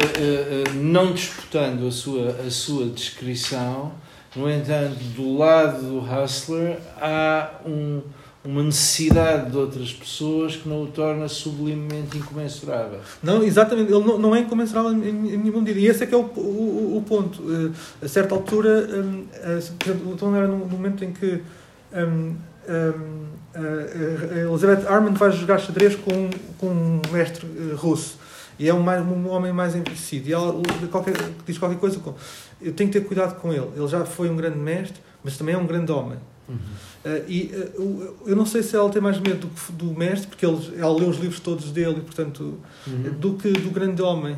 eh, 0.68 0.72
não 0.76 1.14
disputando 1.14 1.88
a 1.88 1.92
sua, 1.92 2.30
a 2.46 2.52
sua 2.52 2.86
descrição, 2.86 3.92
no 4.36 4.48
entanto, 4.50 4.96
do 5.16 5.36
lado 5.36 5.82
do 5.82 6.00
hustler 6.00 6.78
há 7.02 7.50
um, 7.66 8.02
uma 8.44 8.64
necessidade 8.64 9.52
de 9.52 9.58
outras 9.58 9.92
pessoas 9.92 10.56
que 10.56 10.68
não 10.70 10.84
o 10.84 10.88
torna 10.88 11.28
sublimemente 11.28 12.18
incomensurável. 12.18 13.00
Não, 13.22 13.44
exatamente, 13.44 13.92
ele 13.92 14.04
não, 14.04 14.18
não 14.18 14.36
é 14.36 14.40
incomensurável 14.40 14.92
em, 14.94 15.10
em 15.34 15.38
nenhuma 15.38 15.60
medida. 15.60 15.80
E 15.80 15.88
esse 15.88 16.04
é 16.04 16.08
que 16.08 16.16
é 16.16 16.18
o, 16.18 16.22
o, 16.22 16.98
o 16.98 17.04
ponto. 17.06 17.44
Eh, 18.02 18.06
a 18.06 18.08
certa 18.08 18.34
altura, 18.34 18.88
um, 18.94 19.26
eh, 19.34 19.60
por 19.78 19.90
exemplo, 19.90 20.14
então 20.14 20.36
era 20.36 20.48
no, 20.48 20.58
momento 20.66 21.04
em 21.04 21.12
que 21.12 21.42
um, 21.94 22.00
um, 22.00 22.36
a- 23.54 24.36
a 24.36 24.40
Elizabeth 24.50 24.88
Armand 24.88 25.14
vai 25.16 25.32
jogar 25.32 25.60
xadrez 25.60 25.96
com, 25.96 26.30
com 26.58 26.68
um 26.68 27.02
mestre 27.12 27.46
eh, 27.46 27.76
russo. 27.76 28.18
E 28.58 28.68
é 28.70 28.74
um, 28.74 28.82
mais, 28.82 29.02
um 29.06 29.28
homem 29.30 29.52
mais 29.54 29.76
envelhecido. 29.76 30.30
E 30.30 30.34
ela 30.34 30.54
qualquer, 30.92 31.14
diz 31.46 31.58
qualquer 31.58 31.78
coisa 31.78 32.00
como: 32.00 32.16
Eu 32.62 32.72
tenho 32.74 32.90
que 32.90 33.00
ter 33.00 33.06
cuidado 33.06 33.40
com 33.40 33.52
ele. 33.54 33.68
Ele 33.76 33.88
já 33.88 34.06
foi 34.06 34.30
um 34.30 34.36
grande 34.38 34.58
mestre, 34.58 35.00
mas 35.24 35.38
também 35.38 35.56
é 35.56 35.58
um 35.58 35.66
grande 35.68 35.92
homem. 35.92 36.18
Uh, 36.50 37.24
e 37.28 37.52
uh, 37.78 38.18
eu 38.26 38.36
não 38.36 38.46
sei 38.46 38.62
se 38.64 38.76
ela 38.76 38.90
tem 38.90 39.02
mais 39.02 39.20
medo 39.20 39.48
do, 39.48 39.74
do 39.92 39.98
mestre, 39.98 40.28
porque 40.28 40.46
ele, 40.46 40.74
ela 40.78 40.94
lê 40.98 41.06
os 41.06 41.18
livros 41.18 41.40
todos 41.40 41.72
dele 41.72 42.02
portanto, 42.02 42.60
do 43.20 43.34
que 43.36 43.52
do 43.52 43.70
grande 43.70 44.02
homem. 44.02 44.38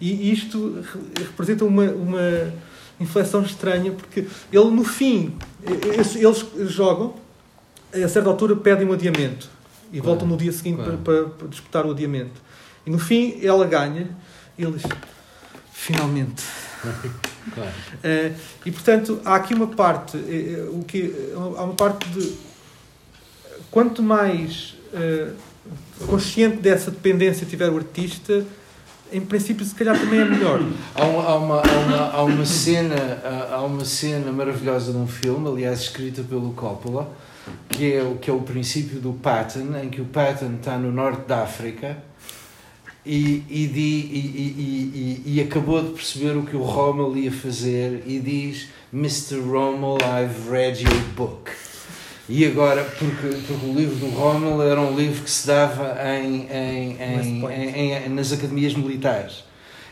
E 0.00 0.30
isto 0.32 0.80
re- 0.92 1.24
representa 1.24 1.64
uma, 1.64 1.84
uma 1.84 2.52
inflexão 3.00 3.42
estranha, 3.42 3.92
porque 3.92 4.26
ele, 4.52 4.70
no 4.70 4.84
fim, 4.84 5.36
eles, 5.64 6.16
eles 6.16 6.70
jogam, 6.72 7.14
a 7.92 8.08
certa 8.08 8.28
altura 8.28 8.56
pedem 8.56 8.86
um 8.88 8.92
adiamento 8.92 9.48
e 9.92 10.00
Claro, 10.00 10.04
voltam 10.06 10.26
no 10.28 10.36
dia 10.36 10.50
seguinte 10.52 10.76
claro. 10.82 10.98
para, 10.98 11.24
para- 11.26 11.48
disputar 11.48 11.86
o 11.86 11.92
adiamento. 11.92 12.42
E 12.84 12.90
no 12.90 12.98
fim, 12.98 13.38
ela 13.42 13.64
ganha 13.66 14.08
e 14.58 14.62
ele 14.64 14.72
diz: 14.72 14.82
Finalmente. 15.72 16.42
Claro. 17.52 17.70
Eh, 18.02 18.32
e 18.64 18.70
portanto 18.70 19.20
há 19.24 19.34
aqui 19.34 19.52
uma 19.54 19.66
parte 19.66 20.16
eh, 20.16 20.66
o 20.72 20.82
que 20.84 21.12
há 21.34 21.62
uma 21.64 21.74
parte 21.74 22.08
de 22.10 22.32
quanto 23.70 24.02
mais 24.02 24.76
eh, 24.92 25.28
consciente 26.06 26.56
dessa 26.58 26.90
dependência 26.90 27.46
tiver 27.46 27.68
o 27.70 27.76
artista 27.76 28.44
em 29.12 29.20
princípio 29.20 29.64
se 29.64 29.74
calhar 29.74 29.98
também 29.98 30.20
é 30.20 30.24
melhor 30.24 30.60
Há, 30.94 31.04
um- 31.04 31.20
há 31.20 31.34
uma, 31.36 31.60
há, 31.60 31.78
uma, 31.78 31.96
há, 32.18 32.22
uma 32.22 32.46
cena, 32.46 32.94
há 33.50 33.60
uma 33.62 33.84
cena 33.84 34.32
maravilhosa 34.32 34.92
num 34.92 35.06
filme, 35.06 35.48
aliás, 35.48 35.80
escrita 35.82 36.22
pelo 36.22 36.52
Coppola, 36.52 37.10
que 37.68 37.92
é, 37.92 38.02
o, 38.02 38.16
que 38.16 38.30
é 38.30 38.32
o 38.32 38.40
princípio 38.40 38.98
do 39.00 39.12
Patton, 39.12 39.76
em 39.82 39.90
que 39.90 40.00
o 40.00 40.04
Patton 40.06 40.54
está 40.58 40.78
no 40.78 40.90
norte 40.90 41.26
da 41.28 41.42
África 41.42 41.98
e, 43.06 43.42
e, 43.50 43.66
di- 43.66 43.80
e, 43.82 45.22
e, 45.26 45.40
acabou 45.40 45.82
de 45.82 45.90
perceber 45.90 46.36
o 46.36 46.42
que 46.42 46.56
o 46.56 46.62
Rommel 46.62 47.16
ia 47.16 47.30
fazer 47.32 48.02
e 48.06 48.18
diz 48.18 48.68
Mr. 48.92 49.40
Rommel, 49.40 49.98
I've 50.00 50.50
read 50.50 50.82
your 50.82 51.00
book. 51.16 51.50
E 52.28 52.46
agora, 52.46 52.82
porque, 52.84 53.36
porque 53.46 53.66
o 53.66 53.74
livro 53.74 53.96
do 53.96 54.08
Rommel 54.08 54.62
era 54.62 54.80
um 54.80 54.96
livro 54.96 55.22
que 55.22 55.30
se 55.30 55.46
dava 55.46 55.96
em, 56.18 56.46
em, 56.50 56.96
em, 57.02 57.44
em- 57.52 57.92
em- 57.92 58.08
nas 58.08 58.32
academias 58.32 58.74
militares. 58.74 59.44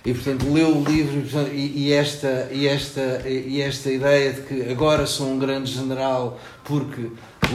E 0.04 0.12
portanto 0.14 0.50
leu 0.50 0.76
o 0.78 0.82
livro 0.84 1.18
e, 1.18 1.22
portanto, 1.22 1.50
e, 1.54 1.88
e 1.88 1.92
esta, 1.92 2.48
e, 2.50 2.66
esta, 2.66 3.22
e 3.28 3.60
esta 3.60 3.90
ideia 3.90 4.32
de 4.32 4.40
que 4.42 4.70
agora 4.70 5.06
sou 5.06 5.28
um 5.28 5.38
grande 5.38 5.70
general 5.70 6.40
porque 6.64 7.08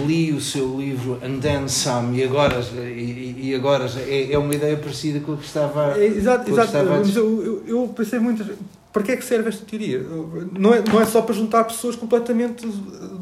li 0.06 0.32
o 0.34 0.42
seu 0.42 0.78
livro 0.80 1.20
And 1.24 1.40
Then 1.40 1.68
Some 1.68 2.18
e 2.18 2.24
agora, 2.24 2.60
e, 2.60 3.50
e 3.50 3.56
agora 3.56 3.86
é, 3.98 4.34
é 4.34 4.38
uma 4.38 4.54
ideia 4.54 4.78
parecida 4.78 5.20
com 5.20 5.34
o 5.34 5.38
que 5.38 5.46
estava. 5.46 5.98
É, 5.98 6.06
exato, 6.06 6.50
exato. 6.50 6.68
estava 6.68 6.98
mas 6.98 7.16
eu, 7.16 7.64
eu, 7.66 7.88
pensei 7.96 8.20
muitas 8.20 8.48
para 8.98 9.04
que 9.04 9.12
é 9.12 9.18
que 9.18 9.26
serve 9.26 9.50
esta 9.50 9.64
teoria? 9.64 10.04
Não 10.58 10.74
é, 10.74 10.82
não 10.82 11.00
é 11.00 11.06
só 11.06 11.22
para 11.22 11.36
juntar 11.36 11.64
pessoas 11.66 11.96
completamente 11.96 12.68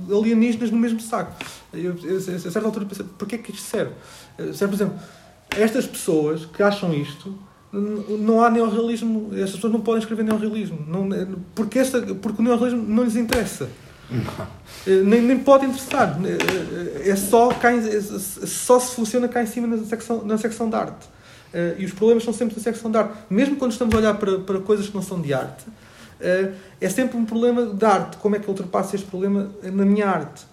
alienígenas 0.10 0.72
no 0.72 0.77
mesmo 0.77 1.02
saco. 1.02 1.34
Eu, 1.73 1.95
eu, 2.02 2.18
a 2.18 2.22
certa 2.22 2.65
altura 2.65 2.85
pensei, 2.85 3.06
para 3.18 3.27
que 3.27 3.35
é 3.35 3.38
que 3.38 3.52
isto 3.52 3.64
serve? 3.64 3.91
Eh, 4.38 4.53
Serve, 4.53 4.68
por 4.68 4.84
exemplo, 4.84 4.99
estas 5.49 5.85
pessoas 5.85 6.45
que 6.45 6.64
acham 6.64 6.93
isto, 6.93 7.38
não 7.73 8.41
há 8.41 8.49
neorrealismo, 8.49 9.31
estas 9.34 9.56
pessoas 9.56 9.73
não 9.73 9.81
podem 9.81 9.99
escrever 9.99 10.23
neorrealismo, 10.23 10.80
não, 10.88 11.10
porque, 11.53 11.80
esta, 11.80 12.02
porque 12.15 12.41
o 12.41 12.45
neorrealismo 12.45 12.81
não 12.88 13.03
lhes 13.03 13.18
interessa. 13.18 13.69
Eh, 14.88 15.02
Nem, 15.03 15.22
nem 15.22 15.40
pode 15.40 15.65
interessar. 15.65 16.19
Eh, 16.23 17.10
É 17.10 17.15
só, 17.15 17.49
em- 17.52 18.02
só 18.48 18.80
se 18.80 18.95
funciona 18.95 19.27
cá 19.27 19.44
em 19.44 19.45
cima 19.45 19.68
na 19.68 19.84
secção, 19.86 20.23
na 20.26 20.38
secção 20.38 20.69
de 20.69 20.76
arte. 20.76 21.07
Eh, 21.53 21.76
e 21.80 21.86
os 21.86 21.91
problemas 21.94 22.23
são 22.23 22.34
sempre 22.34 22.56
na 22.57 22.61
secção 22.64 22.90
de 22.91 22.98
arte. 22.98 23.14
Mesmo 23.30 23.56
quando 23.57 23.72
estamos 23.72 23.94
a 23.94 23.98
olhar 23.98 24.14
para, 24.15 24.40
para 24.40 24.60
coisas 24.60 24.88
que 24.88 24.95
não 24.95 25.02
são 25.03 25.22
de 25.22 25.34
arte, 25.34 25.65
eh, 26.19 26.52
é 26.82 26.90
sempre 26.90 27.18
um 27.18 27.26
problema 27.26 27.65
de 27.68 27.86
arte. 27.86 28.18
Como 28.18 28.36
é 28.36 28.40
que 28.40 28.45
eu 28.45 28.49
ultrapasso 28.52 28.95
este 28.95 29.07
problema 29.07 29.52
na 29.64 29.86
minha 29.86 30.07
arte? 30.07 30.44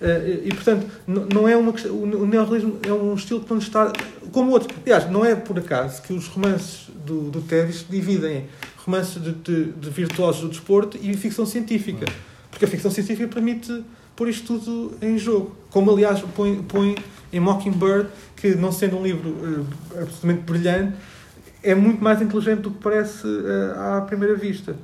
Eh, 0.00 0.40
e, 0.46 0.48
portanto, 0.54 0.86
não 1.06 1.46
é 1.46 1.56
uma 1.56 1.70
o 1.90 2.26
neorrealismo 2.26 2.78
é 2.86 2.92
um 2.92 3.14
estilo 3.14 3.40
que 3.40 3.50
não 3.50 3.58
está 3.58 3.92
como 4.32 4.50
o 4.50 4.52
outro. 4.52 4.74
Aliás, 4.84 5.08
não 5.10 5.24
é 5.24 5.34
por 5.36 5.56
acaso 5.58 6.02
que 6.02 6.12
os 6.12 6.26
romances 6.26 6.88
do, 7.06 7.30
do 7.30 7.40
Tevis 7.42 7.84
dividem 7.88 8.38
em 8.38 8.44
romances 8.84 9.22
de, 9.22 9.30
de, 9.32 9.64
de 9.72 9.90
virtuosos 9.90 10.40
do 10.40 10.48
desporto 10.48 10.98
e 11.00 11.14
ficção 11.16 11.46
científica. 11.46 12.06
Porque 12.52 12.64
a 12.64 12.68
ficção 12.68 12.90
científica 12.90 13.26
permite 13.26 13.82
pôr 14.14 14.28
isto 14.28 14.46
tudo 14.58 14.94
em 15.02 15.18
jogo. 15.18 15.56
Como, 15.70 15.90
aliás, 15.90 16.20
põe, 16.36 16.62
põe 16.62 16.94
em 17.32 17.40
Mockingbird, 17.40 18.08
que, 18.36 18.54
não 18.54 18.70
sendo 18.70 18.98
um 18.98 19.02
livro 19.02 19.66
eh, 19.96 20.02
absolutamente 20.02 20.42
brilhante, 20.42 20.92
é 21.62 21.74
muito 21.74 22.04
mais 22.04 22.20
inteligente 22.22 22.60
do 22.60 22.70
que 22.70 22.78
parece 22.78 23.26
eh, 23.26 23.96
à 23.96 24.00
primeira 24.02 24.36
vista. 24.36 24.76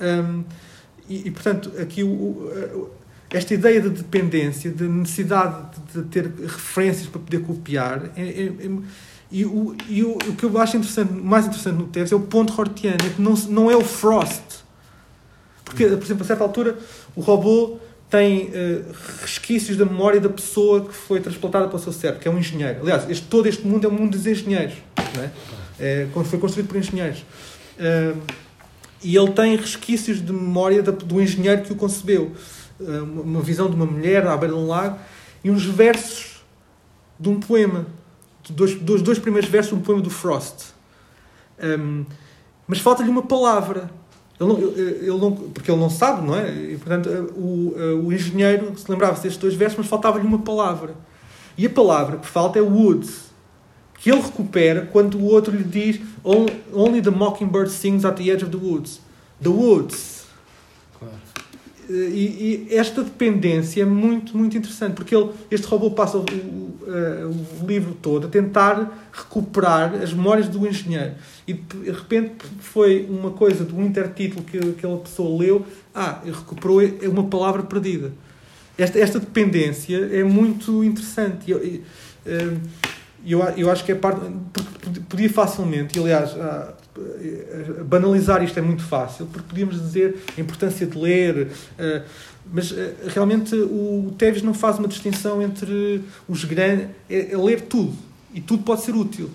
Um, 0.00 0.42
e, 1.08 1.28
e, 1.28 1.30
portanto, 1.30 1.70
aqui 1.80 2.02
o, 2.02 2.08
o- 2.08 2.90
esta 3.30 3.54
ideia 3.54 3.80
de 3.80 3.90
dependência, 3.90 4.70
de 4.70 4.84
necessidade 4.84 5.56
de, 5.92 6.02
de 6.02 6.08
ter 6.08 6.24
referências 6.42 7.06
para 7.06 7.20
poder 7.20 7.40
copiar, 7.42 8.10
é- 8.16 8.22
é- 8.22 8.46
é- 8.46 8.70
e, 9.30 9.44
o, 9.44 9.74
e 9.88 10.02
o, 10.02 10.12
o 10.16 10.34
que 10.36 10.44
eu 10.44 10.58
acho 10.58 10.76
interessante, 10.76 11.12
mais 11.12 11.46
interessante 11.46 11.76
no 11.76 11.86
Teves 11.86 12.10
é 12.12 12.16
o 12.16 12.20
ponto 12.20 12.52
hortiano, 12.60 12.98
é 13.06 13.10
que 13.10 13.20
não, 13.22 13.34
não 13.48 13.70
é 13.70 13.76
o 13.76 13.84
Frost. 13.84 14.63
Porque, 15.74 15.86
por 15.96 16.04
exemplo, 16.04 16.22
a 16.22 16.26
certa 16.26 16.42
altura, 16.44 16.78
o 17.16 17.20
robô 17.20 17.78
tem 18.10 18.50
eh, 18.52 18.82
resquícios 19.22 19.76
da 19.76 19.84
memória 19.84 20.20
da 20.20 20.28
pessoa 20.28 20.84
que 20.84 20.94
foi 20.94 21.20
transplantada 21.20 21.66
para 21.68 21.76
o 21.76 21.78
seu 21.80 21.92
cérebro, 21.92 22.20
que 22.22 22.28
é 22.28 22.30
um 22.30 22.38
engenheiro. 22.38 22.80
Aliás, 22.82 23.08
este, 23.10 23.26
todo 23.26 23.46
este 23.46 23.66
mundo 23.66 23.86
é 23.86 23.90
um 23.90 23.92
mundo 23.92 24.12
dos 24.16 24.26
engenheiros. 24.26 24.74
Não 25.16 25.22
é? 25.24 25.30
É, 25.80 26.06
foi 26.24 26.38
construído 26.38 26.68
por 26.68 26.76
engenheiros. 26.76 27.24
Ahm, 27.78 28.20
e 29.02 29.16
ele 29.16 29.32
tem 29.32 29.56
resquícios 29.56 30.24
de 30.24 30.32
memória 30.32 30.82
da- 30.82 30.92
do 30.92 31.20
engenheiro 31.20 31.62
que 31.62 31.72
o 31.72 31.76
concebeu. 31.76 32.32
Ah, 32.80 33.02
uma, 33.02 33.40
visão 33.40 33.68
de 33.68 33.74
uma 33.76 33.86
mulher 33.86 34.26
à 34.26 34.36
beira 34.36 34.54
de 34.54 34.60
um 34.60 34.66
lago 34.66 34.98
e 35.42 35.50
uns 35.50 35.64
versos 35.64 36.44
de 37.18 37.28
um 37.28 37.38
poema. 37.40 37.86
Dois, 38.50 38.74
dois, 38.76 39.02
dois 39.02 39.18
primeiros 39.18 39.48
versos 39.50 39.72
de 39.72 39.78
um 39.78 39.82
poema 39.82 40.00
do 40.02 40.10
Frost. 40.10 40.72
Ahm, 41.60 42.04
mas 42.66 42.78
falta-lhe 42.78 43.08
uma 43.10 43.22
palavra. 43.22 43.90
Ele 44.40 44.48
não, 44.52 44.58
ele 44.58 45.18
não, 45.18 45.32
porque 45.32 45.70
ele 45.70 45.80
não 45.80 45.88
sabe, 45.90 46.26
não 46.26 46.34
é? 46.36 46.50
E, 46.52 46.76
portanto, 46.76 47.08
o, 47.36 47.74
o 48.06 48.12
engenheiro 48.12 48.72
se 48.76 48.90
lembrava-se 48.90 49.22
destes 49.22 49.40
dois 49.40 49.54
versos, 49.54 49.78
mas 49.78 49.86
faltava-lhe 49.86 50.26
uma 50.26 50.38
palavra. 50.40 50.94
E 51.56 51.66
a 51.66 51.70
palavra 51.70 52.16
que 52.16 52.26
falta 52.26 52.58
é 52.58 52.62
woods, 52.62 53.26
que 54.00 54.10
ele 54.10 54.20
recupera 54.20 54.88
quando 54.92 55.16
o 55.18 55.24
outro 55.24 55.56
lhe 55.56 55.62
diz 55.62 56.00
"On- 56.24 56.46
Only 56.72 57.00
the 57.00 57.10
mockingbird 57.10 57.70
sings 57.70 58.04
at 58.04 58.16
the 58.16 58.28
edge 58.28 58.44
of 58.44 58.50
the 58.50 58.56
woods. 58.62 59.00
The 59.40 59.48
woods. 59.50 60.13
Claro. 61.86 62.02
E, 62.02 62.66
e 62.70 62.76
esta 62.76 63.02
dependência 63.02 63.82
é 63.82 63.84
muito, 63.84 64.36
muito 64.36 64.56
interessante, 64.56 64.94
porque 64.94 65.14
ele, 65.14 65.30
este 65.50 65.66
robô 65.66 65.90
passa 65.90 66.18
o, 66.18 66.22
o, 66.22 66.78
eh, 66.86 67.24
o 67.62 67.66
livro 67.66 67.94
todo 68.00 68.26
a 68.26 68.30
tentar 68.30 69.10
recuperar 69.12 69.94
as 69.94 70.12
memórias 70.12 70.48
do 70.48 70.66
engenheiro. 70.66 71.14
E 71.46 71.52
de 71.52 71.90
repente 71.90 72.32
foi 72.60 73.06
uma 73.08 73.30
coisa 73.30 73.64
de 73.64 73.74
um 73.74 73.84
intertítulo 73.84 74.44
que 74.44 74.58
aquela 74.58 74.98
pessoa 74.98 75.38
leu, 75.38 75.66
ah, 75.94 76.20
recuperou 76.24 76.80
é 76.80 77.08
uma 77.08 77.24
palavra 77.24 77.62
perdida. 77.62 78.12
Esta, 78.76 78.98
esta 78.98 79.20
dependência 79.20 79.96
é 80.12 80.24
muito 80.24 80.82
interessante. 80.82 81.50
Eu, 81.50 81.62
eh, 82.26 82.56
eu, 83.26 83.40
eu 83.56 83.70
acho 83.70 83.84
que 83.84 83.92
é 83.92 83.94
parte. 83.94 84.20
porque 84.52 85.00
Podia 85.08 85.30
facilmente, 85.30 85.98
e 85.98 86.02
aliás, 86.02 86.30
eh, 86.36 86.72
banalizar 87.84 88.42
isto 88.42 88.58
é 88.58 88.62
muito 88.62 88.82
fácil, 88.82 89.26
porque 89.26 89.48
podíamos 89.48 89.80
dizer 89.80 90.22
a 90.36 90.40
importância 90.40 90.86
de 90.86 90.96
ler, 90.96 91.50
eh, 91.78 92.02
mas 92.52 92.72
eh, 92.72 92.94
realmente 93.08 93.54
o 93.54 94.14
Teves 94.16 94.42
não 94.42 94.54
faz 94.54 94.78
uma 94.78 94.88
distinção 94.88 95.42
entre 95.42 96.04
os 96.28 96.44
grandes. 96.44 96.88
É, 97.08 97.32
é 97.32 97.36
ler 97.36 97.62
tudo. 97.62 97.96
E 98.32 98.40
tudo 98.40 98.62
pode 98.62 98.82
ser 98.82 98.94
útil. 98.94 99.30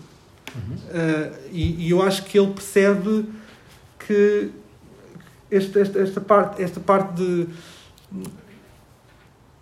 Uhum. 0.56 0.76
Uh, 0.76 1.36
e, 1.52 1.88
e, 1.88 1.91
eu 1.91 2.02
acho 2.02 2.26
que 2.26 2.38
ele 2.38 2.52
percebe 2.52 3.26
que 3.99 4.49
esta, 5.52 5.80
esta, 5.80 5.99
esta, 5.99 6.22
parte, 6.22 6.61
esta 6.61 6.80
parte 6.80 7.14
de. 7.14 7.48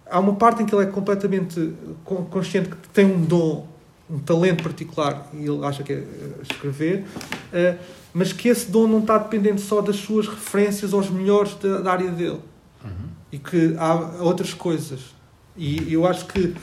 Há 0.09 0.19
uma 0.19 0.35
parte 0.35 0.63
em 0.63 0.65
que 0.65 0.73
ele 0.73 0.83
é 0.83 0.87
completamente 0.87 1.73
consciente 2.05 2.69
que 2.69 2.89
tem 2.89 3.05
um 3.05 3.23
dom, 3.23 3.67
um 4.09 4.19
talento 4.19 4.63
particular, 4.63 5.29
e 5.33 5.45
ele 5.45 5.65
acha 5.65 5.83
que 5.83 5.93
é 5.93 6.03
escrever, 6.49 7.05
uh, 7.51 7.77
mas 8.13 8.31
que 8.31 8.47
esse 8.47 8.71
dom 8.71 8.87
não 8.87 8.99
está 8.99 9.17
dependente 9.17 9.61
só 9.61 9.81
das 9.81 9.97
suas 9.97 10.27
referências 10.27 10.93
aos 10.93 11.09
melhores 11.09 11.55
da, 11.55 11.79
da 11.79 11.91
área 11.91 12.09
dele. 12.11 12.39
Uhum. 12.83 13.09
E 13.31 13.37
que 13.37 13.75
há 13.77 14.23
outras 14.23 14.53
coisas. 14.53 15.17
E 15.57 15.91
eu 15.91 16.05
acho 16.05 16.25
que 16.27 16.39
uh, 16.39 16.55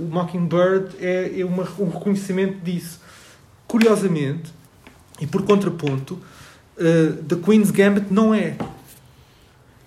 o 0.00 0.08
Mockingbird 0.10 0.96
é, 1.00 1.40
é 1.40 1.44
uma, 1.44 1.68
um 1.78 1.90
reconhecimento 1.90 2.58
disso. 2.64 3.00
Curiosamente, 3.66 4.52
e 5.20 5.26
por 5.26 5.42
contraponto, 5.42 6.14
uh, 6.14 7.22
The 7.24 7.36
Queen's 7.36 7.70
Gambit 7.70 8.06
não 8.10 8.32
é. 8.32 8.56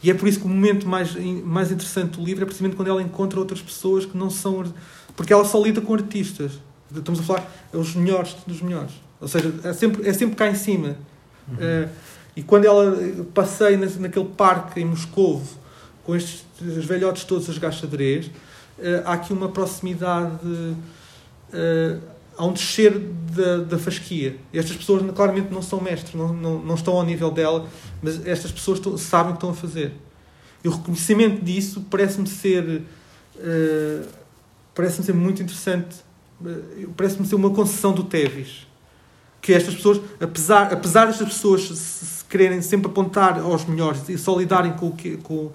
E 0.03 0.11
é 0.11 0.13
por 0.13 0.27
isso 0.27 0.41
que 0.41 0.45
o 0.45 0.49
momento 0.49 0.87
mais, 0.87 1.15
mais 1.15 1.71
interessante 1.71 2.19
do 2.19 2.23
livro 2.25 2.43
é 2.43 2.45
precisamente 2.45 2.75
quando 2.75 2.89
ela 2.89 3.01
encontra 3.01 3.39
outras 3.39 3.61
pessoas 3.61 4.05
que 4.05 4.17
não 4.17 4.29
são. 4.29 4.63
Porque 5.15 5.31
ela 5.31 5.45
só 5.45 5.61
lida 5.63 5.79
com 5.79 5.93
artistas. 5.93 6.59
Estamos 6.95 7.19
a 7.19 7.23
falar, 7.23 7.51
é 7.73 7.77
os 7.77 7.95
melhores 7.95 8.35
dos 8.45 8.61
melhores. 8.61 8.91
Ou 9.19 9.27
seja, 9.27 9.53
é 9.63 9.73
sempre, 9.73 10.07
é 10.07 10.13
sempre 10.13 10.35
cá 10.35 10.47
em 10.49 10.55
cima. 10.55 10.97
Uhum. 11.47 11.55
Uh, 11.55 11.89
e 12.35 12.41
quando 12.41 12.65
ela 12.65 12.97
passeia 13.33 13.77
naquele 13.77 14.25
parque 14.25 14.79
em 14.81 14.85
Moscovo 14.85 15.63
com 16.03 16.15
estes 16.15 16.43
os 16.61 16.85
velhotes 16.85 17.23
todos 17.23 17.49
a 17.49 17.53
jogar 17.53 17.71
xadrez, 17.71 18.27
uh, 18.27 18.31
há 19.05 19.13
aqui 19.13 19.33
uma 19.33 19.49
proximidade, 19.49 20.45
uh, 20.45 21.99
há 22.37 22.45
um 22.45 22.53
descer 22.53 22.97
da, 22.99 23.57
da 23.57 23.79
fasquia. 23.79 24.37
Estas 24.53 24.75
pessoas 24.75 25.03
claramente 25.13 25.51
não 25.51 25.61
são 25.61 25.81
mestres, 25.81 26.13
não, 26.13 26.33
não, 26.33 26.59
não 26.59 26.75
estão 26.75 26.95
ao 26.95 27.03
nível 27.03 27.31
dela, 27.31 27.67
mas 28.01 28.25
estas 28.25 28.51
pessoas 28.51 28.79
estão, 28.79 28.97
sabem 28.97 29.31
o 29.31 29.35
que 29.35 29.37
estão 29.37 29.49
a 29.49 29.53
fazer. 29.53 29.93
E 30.63 30.67
o 30.67 30.71
reconhecimento 30.71 31.43
disso 31.43 31.85
parece-me 31.89 32.27
ser, 32.27 32.83
uh, 33.35 34.07
parece-me 34.73 35.05
ser 35.05 35.13
muito 35.13 35.41
interessante, 35.41 35.97
parece-me 36.95 37.25
ser 37.25 37.35
uma 37.35 37.49
concessão 37.49 37.93
do 37.93 38.03
Tevis. 38.03 38.67
Que 39.41 39.53
estas 39.53 39.75
pessoas, 39.75 39.99
apesar, 40.21 40.71
apesar 40.71 41.07
destas 41.07 41.27
pessoas 41.27 41.67
se, 41.67 42.05
se 42.05 42.25
quererem 42.25 42.61
sempre 42.61 42.87
apontar 42.87 43.39
aos 43.39 43.65
melhores 43.65 44.07
e 44.07 44.17
só 44.17 44.37
lidarem 44.37 44.73
com 44.73 44.87
o 44.87 44.95
que, 44.95 45.17
com, 45.17 45.51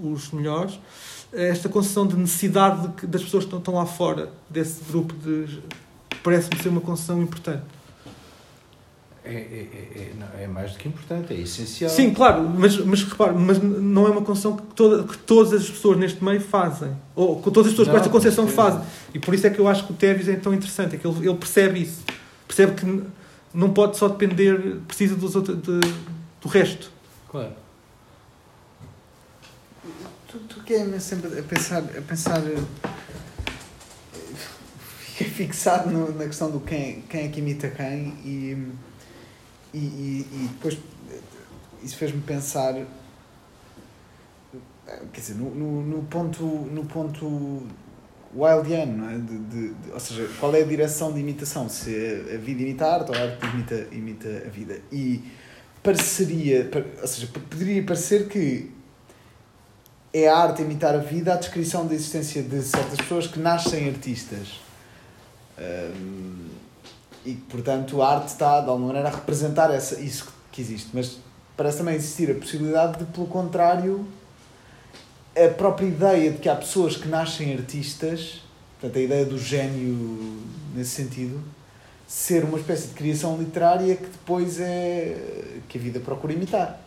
os 0.00 0.30
melhores, 0.30 0.78
esta 1.32 1.68
concessão 1.68 2.06
de 2.06 2.16
necessidade 2.16 2.88
de, 2.88 3.06
das 3.06 3.22
pessoas 3.22 3.44
que 3.44 3.54
estão 3.54 3.74
lá 3.74 3.84
fora 3.84 4.30
desse 4.48 4.82
grupo 4.84 5.14
de 5.14 5.60
parece-me 6.22 6.62
ser 6.62 6.68
uma 6.68 6.80
concessão 6.80 7.20
importante. 7.20 7.64
É, 9.24 9.34
é, 9.34 9.68
é, 10.36 10.42
é, 10.42 10.46
mais 10.48 10.72
do 10.72 10.78
que 10.78 10.88
importante, 10.88 11.32
é 11.32 11.36
essencial. 11.36 11.88
Sim, 11.88 12.12
claro, 12.12 12.42
mas, 12.42 12.76
mas 12.78 13.04
repare, 13.04 13.34
mas 13.34 13.62
não 13.62 14.06
é 14.06 14.10
uma 14.10 14.22
concessão 14.22 14.56
que, 14.56 14.62
toda, 14.74 15.04
que 15.04 15.16
todas 15.18 15.52
as 15.52 15.70
pessoas 15.70 15.96
neste 15.96 16.24
meio 16.24 16.40
fazem, 16.40 16.90
ou 17.14 17.40
que 17.40 17.50
todas 17.50 17.68
as 17.68 17.72
pessoas 17.72 17.86
não, 17.86 17.94
com 17.94 17.98
esta 17.98 18.10
concepção 18.10 18.48
fazem. 18.48 18.80
E 19.14 19.20
por 19.20 19.32
isso 19.32 19.46
é 19.46 19.50
que 19.50 19.60
eu 19.60 19.68
acho 19.68 19.86
que 19.86 19.92
o 19.92 19.96
Tevis 19.96 20.28
é 20.28 20.34
tão 20.34 20.52
interessante, 20.52 20.96
é 20.96 20.98
que 20.98 21.06
ele, 21.06 21.28
ele 21.28 21.36
percebe 21.36 21.82
isso, 21.82 22.02
percebe 22.48 22.72
que 22.72 23.02
não 23.54 23.70
pode 23.70 23.96
só 23.96 24.08
depender, 24.08 24.78
precisa 24.88 25.14
dos 25.14 25.36
outros, 25.36 25.56
de, 25.62 25.80
do 26.40 26.48
resto. 26.48 26.90
Claro 27.30 27.62
tu, 30.32 30.38
tu 30.48 30.62
que 30.62 30.72
é 30.72 30.98
sempre 30.98 31.38
a 31.38 31.42
pensar, 31.42 31.78
a 31.78 32.00
pensar 32.00 32.40
fiquei 35.00 35.28
fixado 35.28 35.90
no, 35.90 36.12
na 36.14 36.24
questão 36.24 36.50
do 36.50 36.60
quem, 36.60 37.02
quem 37.02 37.26
é 37.26 37.28
que 37.28 37.40
imita 37.40 37.68
quem 37.68 38.14
e, 38.24 38.56
e, 39.72 39.78
e, 39.78 40.26
e 40.32 40.48
depois 40.52 40.78
isso 41.82 41.96
fez-me 41.96 42.20
pensar 42.20 42.74
quer 45.12 45.20
dizer, 45.20 45.34
no, 45.34 45.54
no, 45.54 45.82
no 45.82 46.02
ponto 46.04 46.44
no 46.44 46.84
ponto 46.84 47.66
wildiano, 48.34 48.96
não 48.96 49.10
é? 49.10 49.18
De, 49.18 49.38
de, 49.38 49.74
de, 49.74 49.90
ou 49.92 50.00
seja, 50.00 50.28
qual 50.40 50.54
é 50.54 50.62
a 50.62 50.64
direção 50.64 51.12
de 51.12 51.20
imitação? 51.20 51.68
Se 51.68 51.90
a 52.34 52.38
vida 52.38 52.62
imita 52.62 52.86
a 52.86 52.94
arte 52.94 53.10
ou 53.10 53.16
a 53.16 53.20
arte 53.20 53.46
imita, 53.46 53.86
imita 53.92 54.28
a 54.46 54.48
vida. 54.48 54.80
E 54.90 55.22
pareceria, 55.82 56.70
ou 57.00 57.06
seja, 57.06 57.26
poderia 57.26 57.82
parecer 57.82 58.28
que 58.28 58.70
é 60.12 60.28
a 60.28 60.36
arte 60.36 60.62
imitar 60.62 60.94
a 60.94 60.98
vida 60.98 61.32
a 61.32 61.36
descrição 61.36 61.86
da 61.86 61.94
existência 61.94 62.42
de 62.42 62.62
certas 62.62 62.96
pessoas 62.98 63.26
que 63.26 63.38
nascem 63.38 63.88
artistas. 63.88 64.60
Um, 65.58 66.51
e, 67.24 67.34
portanto, 67.34 68.00
a 68.02 68.14
arte 68.16 68.28
está, 68.28 68.60
de 68.60 68.68
alguma 68.68 68.88
maneira, 68.88 69.08
a 69.08 69.12
representar 69.12 69.70
essa, 69.70 70.00
isso 70.00 70.32
que 70.50 70.60
existe. 70.60 70.90
Mas 70.92 71.18
parece 71.56 71.78
também 71.78 71.94
existir 71.94 72.30
a 72.30 72.34
possibilidade 72.34 72.98
de, 72.98 73.04
pelo 73.06 73.26
contrário, 73.26 74.06
a 75.36 75.48
própria 75.48 75.86
ideia 75.86 76.30
de 76.30 76.38
que 76.38 76.48
há 76.48 76.56
pessoas 76.56 76.96
que 76.96 77.08
nascem 77.08 77.54
artistas, 77.54 78.42
portanto, 78.80 78.98
a 78.98 79.02
ideia 79.02 79.24
do 79.24 79.38
gênio 79.38 80.40
nesse 80.74 80.90
sentido, 80.90 81.40
ser 82.06 82.44
uma 82.44 82.58
espécie 82.58 82.88
de 82.88 82.94
criação 82.94 83.38
literária 83.38 83.96
que 83.96 84.06
depois 84.06 84.60
é. 84.60 85.60
que 85.68 85.78
a 85.78 85.80
vida 85.80 86.00
procura 86.00 86.32
imitar. 86.32 86.80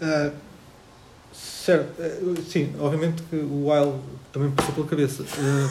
Uh, 0.00 0.46
Certo, 1.66 2.00
eh, 2.00 2.20
sim, 2.48 2.72
obviamente 2.78 3.22
que 3.24 3.36
o 3.36 3.68
Wild 3.68 3.98
também 4.32 4.50
passou 4.52 4.72
pela 4.72 4.86
cabeça. 4.86 5.24
Eh, 5.24 5.70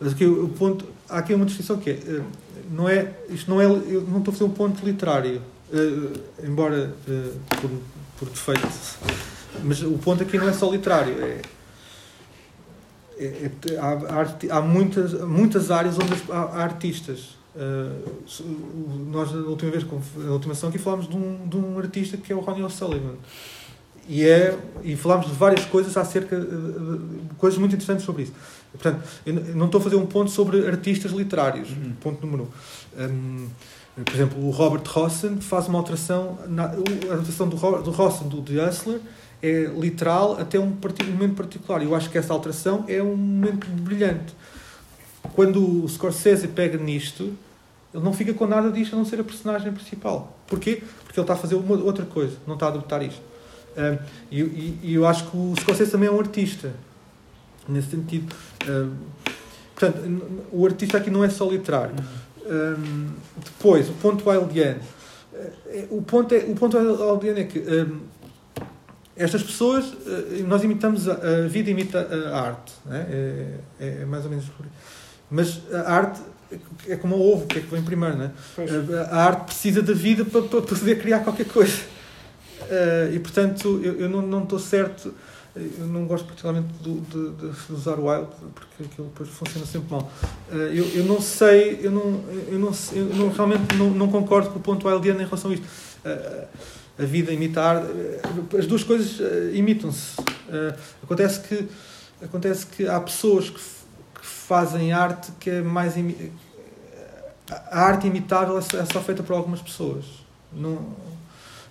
mas 0.00 0.12
aqui 0.12 0.26
o 0.26 0.48
ponto. 0.48 0.84
Há 1.08 1.18
aqui 1.18 1.34
uma 1.34 1.46
distinção 1.46 1.78
que 1.78 1.90
é. 1.90 1.92
Eh, 1.94 2.22
não 2.70 2.88
é 2.88 3.12
isto 3.30 3.50
não 3.50 3.60
é. 3.60 3.64
Eu 3.64 4.02
não 4.02 4.18
estou 4.18 4.32
a 4.32 4.32
fazer 4.32 4.44
um 4.44 4.50
ponto 4.50 4.84
literário. 4.84 5.40
Embora 6.42 6.94
por, 7.60 7.70
por 8.18 8.28
defeito. 8.28 8.68
Mas 9.62 9.82
o 9.82 9.98
ponto 9.98 10.22
aqui 10.22 10.38
não 10.38 10.48
é 10.48 10.52
só 10.52 10.70
literário. 10.70 11.14
É, 11.22 11.40
é, 13.18 13.50
é, 13.70 13.78
há, 13.78 14.56
há, 14.58 14.62
muitas, 14.62 15.12
muitas 15.22 15.70
áreas 15.70 15.96
onde 15.96 16.14
há, 16.30 16.38
há 16.38 16.62
artistas. 16.62 17.36
Uh, 17.56 19.10
nós, 19.10 19.32
na 19.32 19.40
última 19.40 19.72
vez, 19.72 19.84
na 20.16 20.32
última 20.32 20.54
sessão 20.54 20.68
aqui, 20.68 20.78
falámos 20.78 21.08
de 21.08 21.16
um, 21.16 21.48
de 21.48 21.56
um 21.56 21.78
artista 21.78 22.16
que 22.16 22.32
é 22.32 22.36
o 22.36 22.40
Ronnie 22.40 22.62
O'Sullivan. 22.62 23.16
E, 24.08 24.24
é, 24.24 24.56
e 24.82 24.96
falámos 24.96 25.26
de 25.26 25.32
várias 25.32 25.64
coisas 25.66 25.96
acerca 25.96 26.38
de 26.38 27.34
coisas 27.36 27.58
muito 27.58 27.74
interessantes 27.74 28.04
sobre 28.04 28.22
isso. 28.22 28.32
Portanto, 28.72 29.02
não 29.54 29.66
estou 29.66 29.80
a 29.80 29.84
fazer 29.84 29.96
um 29.96 30.06
ponto 30.06 30.30
sobre 30.30 30.66
artistas 30.66 31.12
literários, 31.12 31.70
uhum. 31.70 31.92
ponto 32.00 32.24
número 32.24 32.48
um. 32.98 33.04
um. 33.04 33.48
Por 34.04 34.14
exemplo, 34.14 34.46
o 34.46 34.50
Robert 34.50 34.84
Rossen 34.86 35.40
faz 35.40 35.66
uma 35.66 35.78
alteração, 35.78 36.38
na, 36.46 36.66
a 36.66 37.14
alteração 37.16 37.48
do, 37.48 37.56
do 37.56 37.90
Rossen, 37.90 38.28
do 38.28 38.40
The 38.42 38.68
Hustler, 38.68 39.00
é 39.42 39.64
literal 39.76 40.38
até 40.40 40.58
um, 40.58 40.66
um 40.66 41.10
momento 41.10 41.34
particular. 41.34 41.82
Eu 41.82 41.94
acho 41.94 42.08
que 42.08 42.16
essa 42.16 42.32
alteração 42.32 42.84
é 42.86 43.02
um 43.02 43.16
momento 43.16 43.66
brilhante. 43.66 44.34
Quando 45.34 45.84
o 45.84 45.88
Scorsese 45.88 46.48
pega 46.48 46.78
nisto, 46.78 47.34
ele 47.92 48.04
não 48.04 48.12
fica 48.12 48.34
com 48.34 48.46
nada 48.46 48.70
disto 48.70 48.94
a 48.94 48.98
não 48.98 49.04
ser 49.04 49.20
a 49.20 49.24
personagem 49.24 49.72
principal. 49.72 50.36
Porquê? 50.46 50.82
Porque 51.04 51.18
ele 51.18 51.24
está 51.24 51.34
a 51.34 51.36
fazer 51.36 51.54
uma, 51.54 51.76
outra 51.76 52.04
coisa, 52.04 52.36
não 52.46 52.54
está 52.54 52.66
a 52.66 52.68
adoptar 52.70 53.02
isto. 53.02 53.20
Uh, 53.76 54.02
e, 54.30 54.40
e, 54.40 54.78
e, 54.82 54.94
eu 54.94 55.06
acho 55.06 55.30
que 55.30 55.36
o 55.36 55.54
Scorsese 55.60 55.90
também 55.90 56.08
é 56.08 56.12
um 56.12 56.18
artista, 56.18 56.72
nesse 57.68 57.90
sentido. 57.90 58.34
Portanto, 59.74 60.22
o 60.50 60.66
artista 60.66 60.98
aqui 60.98 61.10
não 61.10 61.22
é 61.22 61.28
só 61.28 61.48
literário. 61.48 61.94
Um, 62.44 63.10
depois, 63.44 63.88
o 63.88 63.92
ponto 63.92 64.28
wildiano. 64.28 64.80
Uh, 65.32 65.98
o 65.98 66.02
ponto, 66.02 66.34
é, 66.34 66.38
o 66.38 66.54
ponto 66.54 66.76
wildiano 66.76 67.38
é 67.38 67.44
que 67.44 67.58
um, 67.58 68.00
estas 69.16 69.42
pessoas, 69.42 69.86
uh, 69.86 70.44
nós 70.46 70.64
imitamos, 70.64 71.08
a, 71.08 71.12
a, 71.12 71.48
vida 71.48 71.70
imita 71.70 72.00
a 72.32 72.40
arte. 72.40 72.72
Né? 72.86 73.06
É, 73.10 73.46
é, 73.80 73.88
é 74.02 74.04
mais 74.04 74.24
ou 74.24 74.30
menos 74.30 74.46
por. 74.46 74.66
Mas 75.30 75.60
a 75.72 75.92
arte 75.92 76.20
é 76.88 76.96
como 76.96 77.16
o 77.16 77.32
ovo, 77.32 77.46
que 77.46 77.58
é 77.58 77.60
que 77.60 77.68
vem 77.68 77.82
primeiro, 77.82 78.16
né? 78.16 78.30
A, 79.10 79.26
arte 79.26 79.44
precisa 79.44 79.82
da 79.82 79.92
vida 79.92 80.24
para, 80.24 80.42
para 80.42 80.62
poder 80.62 80.98
criar 80.98 81.20
qualquer 81.20 81.46
coisa. 81.46 81.82
Uh, 82.62 83.14
e 83.14 83.18
portanto, 83.18 83.80
eu, 83.84 84.00
eu 84.00 84.08
não 84.08 84.42
estou 84.42 84.58
certo, 84.58 85.14
eu 85.56 85.86
não 85.86 86.06
gosto 86.06 86.26
particularmente 86.26 86.68
de, 86.80 87.00
de, 87.00 87.72
usar 87.72 87.98
o 87.98 88.08
wild, 88.08 88.28
porque 88.54 88.84
aquilo 88.84 89.08
depois 89.08 89.28
funciona 89.28 89.66
sempre 89.66 89.90
mal. 89.90 90.10
Uh, 90.50 90.54
eu, 90.54 90.84
eu 90.94 91.04
não 91.04 91.20
sei, 91.20 91.80
eu 91.82 91.90
não, 91.90 92.22
eu 92.48 92.58
não, 92.58 92.72
eu 92.92 93.04
não 93.16 93.28
realmente 93.30 93.74
não, 93.76 93.90
não 93.90 94.08
concordo 94.08 94.50
com 94.50 94.58
o 94.58 94.62
ponto 94.62 94.86
wildiano 94.86 95.20
em 95.20 95.24
relação 95.24 95.50
a 95.50 95.54
isto. 95.54 95.66
Uh, 96.04 96.46
a 97.00 97.04
vida 97.04 97.32
imitar, 97.32 97.80
as 98.58 98.66
duas 98.66 98.82
coisas 98.82 99.20
imitam-se. 99.54 100.16
acontece, 101.00 101.40
que, 101.40 101.68
acontece 102.20 102.66
que 102.66 102.88
há 102.88 102.98
pessoas 102.98 103.50
que, 103.50 103.60
que 103.60 104.26
fazem 104.26 104.92
arte 104.92 105.30
que 105.38 105.48
é 105.48 105.62
mais. 105.62 105.94
A 107.70 107.80
arte 107.82 108.08
imitável 108.08 108.58
é 108.58 108.62
só 108.92 109.00
feita 109.00 109.22
por 109.22 109.36
algumas 109.36 109.62
pessoas. 109.62 110.06
Não, 110.52 110.88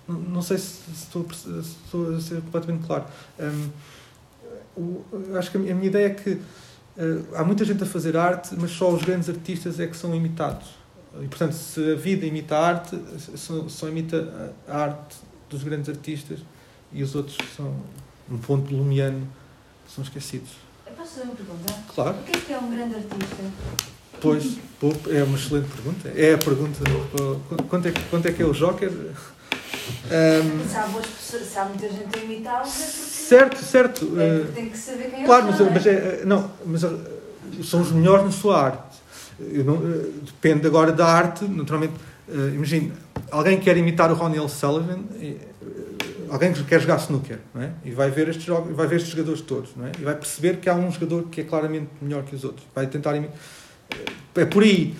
não 0.07 0.41
sei 0.41 0.57
se 0.57 0.89
estou, 0.93 1.25
se 1.33 1.49
estou 1.59 2.15
a 2.15 2.21
ser 2.21 2.41
completamente 2.41 2.85
claro. 2.85 3.05
Um, 3.39 3.69
o, 4.77 5.37
acho 5.37 5.51
que 5.51 5.57
a 5.57 5.59
minha 5.59 5.85
ideia 5.85 6.07
é 6.07 6.09
que 6.11 6.31
uh, 6.31 7.35
há 7.35 7.43
muita 7.43 7.65
gente 7.65 7.83
a 7.83 7.85
fazer 7.85 8.15
arte, 8.15 8.55
mas 8.57 8.71
só 8.71 8.89
os 8.91 9.03
grandes 9.03 9.29
artistas 9.29 9.79
é 9.79 9.87
que 9.87 9.97
são 9.97 10.15
imitados. 10.15 10.67
E, 11.21 11.27
portanto, 11.27 11.53
se 11.53 11.93
a 11.93 11.95
vida 11.95 12.25
imita 12.25 12.55
a 12.55 12.67
arte, 12.67 12.99
só, 13.35 13.67
só 13.67 13.87
imita 13.87 14.53
a 14.67 14.77
arte 14.77 15.17
dos 15.49 15.63
grandes 15.63 15.89
artistas 15.89 16.39
e 16.91 17.01
os 17.01 17.15
outros 17.15 17.37
são 17.55 17.75
um 18.29 18.37
ponto 18.37 18.73
lumiano 18.75 19.27
são 19.87 20.03
esquecidos. 20.03 20.51
Posso 20.95 21.11
fazer 21.11 21.23
uma 21.23 21.35
pergunta? 21.35 21.73
Claro. 21.93 22.17
O 22.17 22.23
que 22.23 22.37
é 22.37 22.41
que 22.41 22.53
é 22.53 22.57
um 22.57 22.69
grande 22.69 22.95
artista? 22.95 23.35
Pois, 24.19 24.57
é 25.09 25.23
uma 25.23 25.37
excelente 25.37 25.69
pergunta. 25.69 26.09
É 26.09 26.33
a 26.33 26.37
pergunta. 26.37 26.79
Quanto 27.69 27.87
é, 27.87 27.93
quanto 28.09 28.27
é 28.27 28.31
que 28.31 28.41
é 28.41 28.45
o 28.45 28.51
Joker? 28.51 28.91
Ahm, 30.11 30.67
Se 30.67 30.77
há, 30.77 30.87
boas 30.87 31.05
pessoas, 31.05 31.43
se 31.43 31.57
há 31.57 31.65
muita 31.65 31.89
gente 31.89 32.17
a 32.19 32.23
imitá-los, 32.23 32.69
é 32.69 32.85
porque, 32.85 32.93
certo, 33.27 33.63
certo. 33.63 34.13
é 34.19 34.51
tem 34.53 34.69
que 34.69 34.77
saber 34.77 35.11
quem 35.11 35.25
Claro, 35.25 35.45
mas, 35.47 35.57
são. 35.57 35.69
mas, 35.69 35.85
é? 35.85 35.91
é, 35.91 36.21
não, 36.25 36.51
mas 36.65 36.83
eh, 36.83 36.89
são 37.63 37.81
os 37.81 37.91
melhores 37.91 38.25
na 38.25 38.31
sua 38.31 38.61
arte. 38.61 38.97
Não, 39.39 39.77
depende 40.23 40.65
agora 40.65 40.91
da 40.91 41.05
arte, 41.05 41.45
naturalmente. 41.45 41.93
Imagina, 42.55 42.93
alguém 43.31 43.59
quer 43.59 43.77
imitar 43.77 44.11
o 44.11 44.15
Ronnie 44.15 44.39
L. 44.39 44.49
Sullivan, 44.49 45.03
alguém 46.29 46.51
que 46.53 46.63
quer 46.63 46.81
jogar 46.81 46.97
snooker, 46.97 47.39
não 47.53 47.61
é? 47.61 47.69
E 47.85 47.91
vai 47.91 48.09
ver 48.09 48.29
estes 48.29 48.45
jogos, 48.45 48.75
vai 48.75 48.87
ver 48.87 48.95
estes 48.97 49.11
jogadores 49.11 49.41
todos, 49.41 49.69
não 49.75 49.85
é? 49.85 49.91
E 49.99 50.03
vai 50.03 50.15
perceber 50.15 50.57
que 50.57 50.67
há 50.69 50.73
um 50.75 50.91
jogador 50.91 51.27
que 51.29 51.41
é 51.41 51.43
claramente 51.43 51.87
melhor 52.01 52.23
que 52.23 52.35
os 52.35 52.43
outros. 52.43 52.65
Vai 52.73 52.87
tentar 52.87 53.15
imitar. 53.15 53.37
É 54.35 54.45
por 54.45 54.63
aí. 54.63 54.95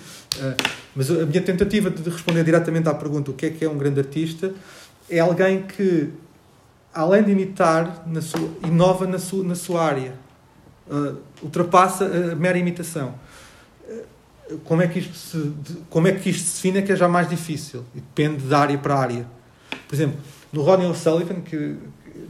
Mas 0.94 1.10
a 1.10 1.26
minha 1.26 1.42
tentativa 1.42 1.90
de 1.90 2.08
responder 2.08 2.44
diretamente 2.44 2.88
à 2.88 2.94
pergunta 2.94 3.30
o 3.30 3.34
que 3.34 3.46
é 3.46 3.50
que 3.50 3.64
é 3.64 3.68
um 3.68 3.76
grande 3.76 4.00
artista 4.00 4.52
é 5.10 5.18
alguém 5.20 5.62
que, 5.62 6.10
além 6.92 7.22
de 7.22 7.32
imitar, 7.32 8.04
na 8.06 8.20
sua, 8.20 8.48
inova 8.64 9.06
na 9.06 9.18
sua, 9.18 9.44
na 9.44 9.54
sua 9.54 9.82
área. 9.82 10.14
Uh, 10.90 11.16
ultrapassa 11.42 12.04
a 12.04 12.34
mera 12.34 12.56
imitação. 12.58 13.14
Uh, 13.88 14.58
como 14.64 14.82
é, 14.82 14.88
que 14.88 14.98
isto 14.98 15.14
se, 15.14 15.52
como 15.90 16.08
é 16.08 16.12
que 16.12 16.30
isto 16.30 16.44
se 16.46 16.56
define 16.56 16.78
é 16.78 16.82
que 16.82 16.92
é 16.92 16.96
já 16.96 17.08
mais 17.08 17.28
difícil. 17.28 17.84
E 17.94 18.00
depende 18.00 18.46
de 18.46 18.54
área 18.54 18.76
para 18.78 18.94
área. 18.96 19.26
Por 19.86 19.94
exemplo, 19.94 20.18
no 20.52 20.62
Ronnie 20.62 20.86
O'Sullivan, 20.86 21.40
que, 21.42 21.76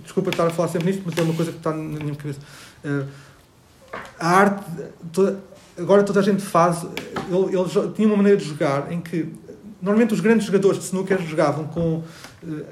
desculpa 0.03 0.31
estar 0.31 0.47
a 0.47 0.51
falar 0.51 0.69
sempre 0.69 0.91
nisto, 0.91 1.03
mas 1.05 1.17
é 1.17 1.23
uma 1.23 1.35
coisa 1.35 1.53
que 1.53 1.59
está 1.59 1.71
na 1.73 1.77
minha 1.77 2.15
cabeça. 2.15 2.41
Uh, 2.85 3.07
a 4.19 4.29
arte, 4.29 4.65
toda- 5.13 5.41
agora 5.79 6.03
toda 6.03 6.21
a 6.21 6.23
gente 6.23 6.43
faz. 6.43 6.85
Ele, 7.29 7.57
ele 7.57 7.93
tinha 7.95 8.09
uma 8.09 8.17
maneira 8.17 8.37
de 8.37 8.45
jogar 8.45 8.93
em 8.93 9.01
que 9.01 9.33
normalmente 9.81 10.15
os 10.15 10.21
grandes 10.21 10.47
jogadores 10.47 10.79
de 10.81 10.85
snooker 10.87 11.21
jogavam 11.23 11.67
com. 11.67 11.97
uh, 12.43 12.65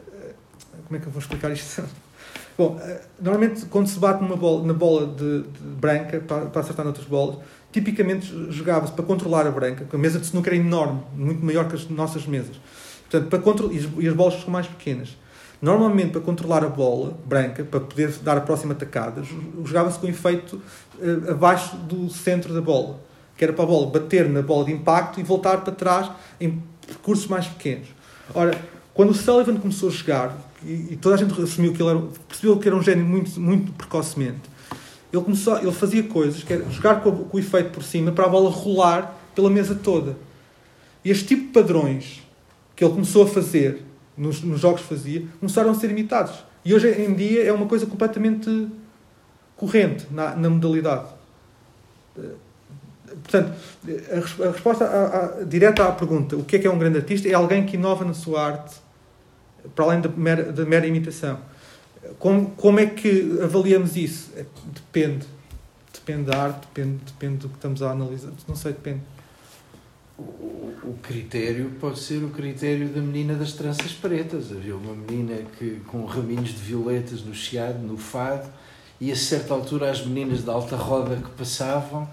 como 0.86 0.96
é 0.96 0.98
que 0.98 1.06
eu 1.06 1.12
vou 1.12 1.20
explicar 1.20 1.50
isto? 1.52 1.82
Bom, 2.56 2.76
uh, 2.76 3.00
normalmente 3.20 3.66
quando 3.66 3.86
se 3.88 3.98
bate 3.98 4.22
numa 4.22 4.36
bola, 4.36 4.66
na 4.66 4.72
bola 4.72 5.06
de, 5.06 5.42
de 5.42 5.58
branca 5.80 6.20
para, 6.20 6.46
para 6.46 6.60
acertar 6.60 6.84
noutras 6.84 7.06
bolas, 7.06 7.36
tipicamente 7.72 8.26
jogava-se 8.50 8.92
para 8.92 9.04
controlar 9.04 9.46
a 9.46 9.50
branca, 9.50 9.82
porque 9.84 9.96
a 9.96 9.98
mesa 9.98 10.18
de 10.18 10.24
snooker 10.26 10.52
é 10.54 10.56
enorme, 10.56 11.00
muito 11.14 11.44
maior 11.44 11.68
que 11.68 11.74
as 11.74 11.88
nossas 11.90 12.26
mesas. 12.26 12.56
Portanto, 13.10 13.28
para 13.28 13.38
contro- 13.40 13.72
e, 13.72 13.78
as, 13.78 13.84
as 14.08 14.14
bolas 14.14 14.40
são 14.40 14.50
mais 14.50 14.66
pequenas. 14.66 15.16
Normalmente, 15.60 16.10
para 16.12 16.20
controlar 16.20 16.64
a 16.64 16.68
bola 16.68 17.16
branca, 17.24 17.64
para 17.64 17.80
poder 17.80 18.10
dar 18.22 18.36
a 18.36 18.40
próxima 18.42 18.74
tacada, 18.74 19.22
jo- 19.22 19.64
jogava-se 19.64 19.98
com 19.98 20.06
efeito 20.06 20.60
eh, 21.00 21.30
abaixo 21.30 21.76
do 21.76 22.10
centro 22.10 22.52
da 22.52 22.60
bola, 22.60 23.00
que 23.36 23.42
era 23.44 23.52
para 23.54 23.64
a 23.64 23.66
bola 23.66 23.86
bater 23.90 24.28
na 24.28 24.42
bola 24.42 24.64
de 24.66 24.72
impacto 24.72 25.18
e 25.18 25.22
voltar 25.22 25.62
para 25.62 25.72
trás 25.74 26.10
percursos 26.86 27.26
mais 27.26 27.46
pequenos. 27.46 27.88
Ora, 28.34 28.58
quando 28.94 29.10
o 29.10 29.14
Sullivan 29.14 29.56
começou 29.56 29.88
a 29.88 29.92
jogar, 29.92 30.38
e, 30.64 30.92
e 30.92 30.96
toda 30.96 31.14
a 31.14 31.18
gente 31.18 31.40
assumiu 31.40 31.72
que 31.72 31.82
ele 31.82 31.90
era, 31.90 32.02
percebeu 32.28 32.58
que 32.58 32.68
era 32.68 32.76
um 32.76 32.82
gênio 32.82 33.04
muito, 33.04 33.38
muito 33.40 33.72
precocemente, 33.72 34.42
ele, 35.12 35.22
começou, 35.22 35.58
ele 35.58 35.72
fazia 35.72 36.02
coisas, 36.02 36.42
que 36.42 36.52
era 36.52 36.68
jogar 36.70 37.00
com, 37.00 37.24
com 37.24 37.36
o 37.36 37.40
efeito 37.40 37.70
por 37.70 37.82
cima 37.82 38.12
para 38.12 38.24
a 38.24 38.28
bola 38.28 38.50
rolar 38.50 39.14
pela 39.34 39.50
mesa 39.50 39.74
toda. 39.74 40.16
E 41.04 41.10
este 41.10 41.26
tipo 41.26 41.46
de 41.46 41.52
padrões 41.52 42.22
que 42.74 42.84
ele 42.84 42.92
começou 42.92 43.24
a 43.24 43.26
fazer, 43.26 43.82
nos, 44.16 44.42
nos 44.42 44.60
jogos 44.60 44.82
que 44.82 44.88
fazia, 44.88 45.24
começaram 45.38 45.70
a 45.70 45.74
ser 45.74 45.90
imitados. 45.90 46.34
E 46.64 46.74
hoje 46.74 46.88
em 46.88 47.14
dia 47.14 47.44
é 47.44 47.52
uma 47.52 47.66
coisa 47.66 47.86
completamente 47.86 48.68
corrente 49.56 50.06
na, 50.10 50.34
na 50.34 50.50
modalidade. 50.50 51.06
Portanto, 53.28 53.52
a, 54.12 54.20
res- 54.20 54.40
a 54.40 54.50
resposta 54.52 54.84
à- 54.84 55.40
à- 55.40 55.44
direta 55.44 55.84
à 55.84 55.90
pergunta 55.92 56.36
o 56.36 56.44
que 56.44 56.56
é 56.56 56.58
que 56.60 56.66
é 56.66 56.70
um 56.70 56.78
grande 56.78 56.98
artista 56.98 57.28
é 57.28 57.34
alguém 57.34 57.66
que 57.66 57.74
inova 57.76 58.04
na 58.04 58.14
sua 58.14 58.40
arte 58.46 58.76
para 59.74 59.84
além 59.84 60.00
da 60.00 60.08
mera, 60.08 60.52
da 60.52 60.64
mera 60.64 60.86
imitação. 60.86 61.38
Como, 62.20 62.50
como 62.52 62.78
é 62.78 62.86
que 62.86 63.38
avaliamos 63.42 63.96
isso? 63.96 64.30
É, 64.36 64.44
Depende. 64.72 65.26
Depende 65.92 66.30
da 66.30 66.40
arte, 66.40 66.60
depende, 66.72 66.98
depende 67.04 67.36
do 67.38 67.48
que 67.48 67.56
estamos 67.56 67.82
a 67.82 67.90
analisar. 67.90 68.30
Não 68.46 68.54
sei, 68.54 68.72
depende. 68.72 69.00
O, 70.18 70.96
critério 71.02 71.72
pode 71.80 71.98
ser 71.98 72.22
o 72.22 72.28
critério 72.30 72.88
da 72.88 73.00
menina 73.00 73.34
das 73.34 73.52
tranças 73.54 73.90
pretas. 73.92 74.52
Havia 74.52 74.76
uma 74.76 74.94
menina 74.94 75.36
que, 75.58 75.80
com 75.88 76.04
raminhos 76.04 76.50
de 76.50 76.58
violetas 76.62 77.22
no 77.22 77.34
chiado, 77.34 77.78
no 77.80 77.96
fado, 77.98 78.48
e 79.00 79.10
a 79.10 79.16
certa 79.16 79.52
altura 79.52 79.90
as 79.90 80.06
meninas 80.06 80.44
da 80.44 80.52
alta 80.52 80.76
roda 80.76 81.16
que 81.16 81.30
passavam 81.30 82.08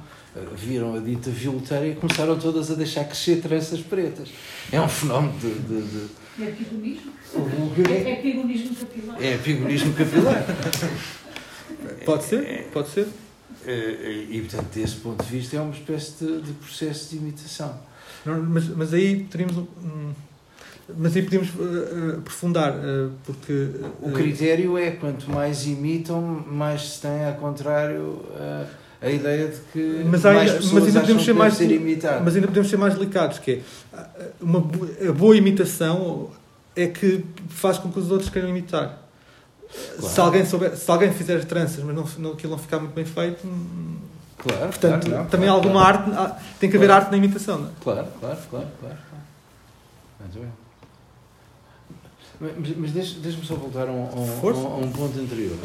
viram 0.55 0.95
a 0.95 0.99
dita 0.99 1.30
violeteira 1.30 1.88
e 1.88 1.95
começaram 1.95 2.38
todas 2.39 2.72
a 2.72 2.76
deixar 2.76 3.03
crescer 3.05 3.41
tranças 3.41 3.80
pretas. 3.81 4.30
É 4.72 4.80
um 4.81 4.88
fenómeno 4.88 5.34
de. 5.39 5.53
de, 5.53 5.81
de... 5.81 6.07
É 6.43 6.51
pigonismo? 6.51 7.11
O 7.35 7.72
que 7.76 7.81
É, 7.91 7.95
é? 7.95 8.11
é 8.11 8.15
pigonismo 8.15 8.76
capilar. 8.76 9.23
É 9.23 9.38
pigonismo 9.38 9.93
capilar. 9.93 10.43
Pode 12.05 12.23
ser? 12.23 12.69
Pode 12.73 12.89
ser? 12.89 13.07
Eh, 13.65 14.26
E, 14.30 14.41
portanto, 14.41 14.73
desse 14.73 14.95
ponto 14.97 15.23
de 15.23 15.30
vista, 15.30 15.57
é 15.57 15.61
uma 15.61 15.73
espécie 15.73 16.26
de, 16.26 16.41
de 16.41 16.51
processo 16.53 17.10
de 17.11 17.18
imitação. 17.18 17.77
Não, 18.26 18.41
mas, 18.43 18.68
mas 18.69 18.93
aí 18.93 19.23
teríamos. 19.30 19.57
um- 19.57 20.14
mas 20.97 21.15
aí 21.15 21.22
podíamos 21.23 21.49
uh, 21.55 21.61
uh, 21.61 22.18
aprofundar, 22.19 22.73
uh, 22.73 23.10
porque. 23.26 23.53
uh, 23.53 23.93
O 24.01 24.11
critério 24.11 24.77
é 24.77 24.91
quanto 24.91 25.30
mais 25.31 25.65
imitam, 25.65 26.22
mais 26.22 26.81
se 26.95 27.01
tem, 27.01 27.26
ao 27.26 27.35
contrário, 27.35 28.22
a, 28.35 28.65
a 29.03 29.09
ideia 29.09 29.47
de 29.49 29.57
que 29.73 30.01
Mas 30.05 30.23
mais 30.23 30.38
ainda- 30.38 30.53
pessoas 30.53 30.73
mas 30.73 30.84
ainda 30.88 30.99
podemos 31.01 31.25
ser 31.25 31.34
mais- 31.34 31.53
ser 31.55 31.71
imitado. 31.71 32.23
Mas 32.23 32.35
ainda 32.35 32.47
podemos 32.47 32.69
ser 32.69 32.77
mais 32.77 32.93
delicados, 32.93 33.39
que 33.39 33.51
é 33.51 33.61
uma 34.41 34.59
boa 34.61 35.35
imitação 35.35 36.30
é 36.75 36.88
que 36.88 37.23
faz 37.49 37.77
com 37.77 37.91
que 37.91 37.99
os 37.99 38.09
outros 38.09 38.30
queiram 38.30 38.49
imitar. 38.49 38.99
Claro. 39.99 40.13
Se, 40.13 40.19
alguém 40.21 40.45
souber, 40.45 40.75
se 40.77 40.89
alguém 40.89 41.11
fizer 41.13 41.35
as 41.38 41.45
tranças, 41.45 41.84
mas 41.84 41.95
não, 41.95 42.07
não, 42.19 42.31
aquilo 42.34 42.51
não 42.51 42.59
ficar 42.59 42.80
muito 42.80 42.93
bem 42.93 43.05
feito, 43.05 43.45
hum, 43.45 43.97
Claro, 44.38 44.59
portanto, 44.67 45.09
claro, 45.09 45.27
também 45.30 45.47
claro, 45.47 45.63
alguma 45.63 45.81
claro. 45.81 46.21
arte, 46.23 46.43
tem 46.59 46.69
que 46.69 46.75
haver 46.77 46.88
Claro. 46.88 47.01
arte 47.03 47.11
na 47.11 47.17
imitação, 47.17 47.59
não 47.59 47.67
é? 47.67 47.71
Claro, 47.81 48.07
claro, 48.19 48.38
claro, 48.49 48.67
claro. 48.80 48.97
Muito 50.19 50.39
bem. 50.39 50.49
Mas, 52.39 52.77
mas 52.77 52.91
deixa- 52.91 53.19
deixa-me 53.19 53.45
só 53.45 53.55
voltar 53.55 53.88
a 53.88 53.91
um, 53.91 54.03
a 54.05 54.15
um- 54.15 54.73
a 54.73 54.77
um 54.77 54.91
ponto 54.91 55.17
anterior. 55.19 55.55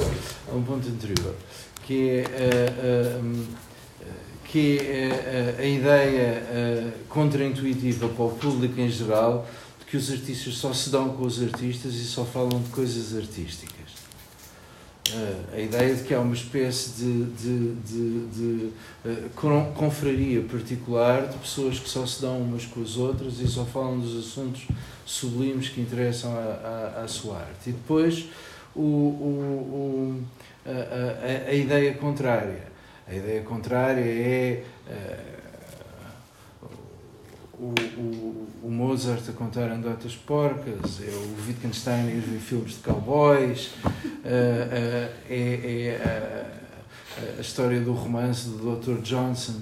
A 0.51 0.55
um 0.55 0.63
ponto 0.63 0.89
anterior. 0.89 1.35
Que 1.89 2.23
é, 2.27 3.21
que 4.45 4.79
é 4.79 5.57
a 5.59 5.65
ideia 5.65 6.95
contraintuitiva 7.09 8.09
para 8.09 8.25
o 8.27 8.31
público 8.31 8.79
em 8.79 8.91
geral 8.91 9.49
de 9.81 9.87
que 9.87 9.97
os 9.97 10.11
artistas 10.11 10.55
só 10.59 10.71
se 10.75 10.91
dão 10.91 11.09
com 11.17 11.25
os 11.25 11.43
artistas 11.43 11.95
e 11.95 12.05
só 12.05 12.27
falam 12.27 12.61
de 12.61 12.69
coisas 12.69 13.17
artísticas. 13.17 13.89
A 15.55 15.59
ideia 15.59 15.95
de 15.95 16.03
que 16.05 16.13
há 16.15 16.21
uma 16.21 16.35
espécie 16.35 16.91
de, 16.91 17.25
de, 17.25 17.75
de, 17.77 18.27
de 18.27 18.73
con- 19.35 19.73
confraria 19.75 20.43
particular 20.43 21.27
de 21.29 21.39
pessoas 21.39 21.79
que 21.79 21.89
só 21.89 22.05
se 22.05 22.21
dão 22.21 22.43
umas 22.43 22.67
com 22.67 22.83
as 22.83 22.99
outras 22.99 23.41
e 23.41 23.49
só 23.49 23.65
falam 23.65 23.99
dos 23.99 24.15
assuntos 24.27 24.69
sublimes 25.07 25.71
que 25.71 25.81
interessam 25.81 26.31
à, 26.37 26.99
à, 26.99 27.05
à 27.05 27.09
sua 27.09 27.37
arte. 27.39 27.71
E 27.71 27.73
depois 27.73 28.27
o, 28.77 28.83
o, 28.83 30.21
o- 30.23 30.23
a, 30.71 31.49
a- 31.49 31.51
a 31.51 31.55
ideia 31.55 31.95
contrária. 31.95 32.69
A 33.07 33.15
ideia 33.15 33.43
contrária 33.43 34.01
é 34.05 34.65
eh, 34.89 35.19
o, 37.55 37.75
o, 37.97 38.49
o 38.65 38.71
Mozart 38.71 39.29
a 39.29 39.33
contar 39.33 39.65
anedotas 39.71 40.15
porcas, 40.15 41.01
é 41.03 41.11
o 41.11 41.47
Wittgenstein 41.47 42.07
a 42.09 42.11
ir 42.11 42.21
ver 42.21 42.39
filmes 42.39 42.73
de 42.75 42.79
cowboys, 42.81 43.71
eh, 44.25 44.69
eh, 44.71 45.13
é, 45.29 45.97
é 45.97 46.53
a, 47.35 47.39
a 47.39 47.41
história 47.41 47.81
do 47.81 47.93
romance 47.93 48.49
do 48.49 48.77
Dr. 48.77 49.01
Johnson, 49.03 49.61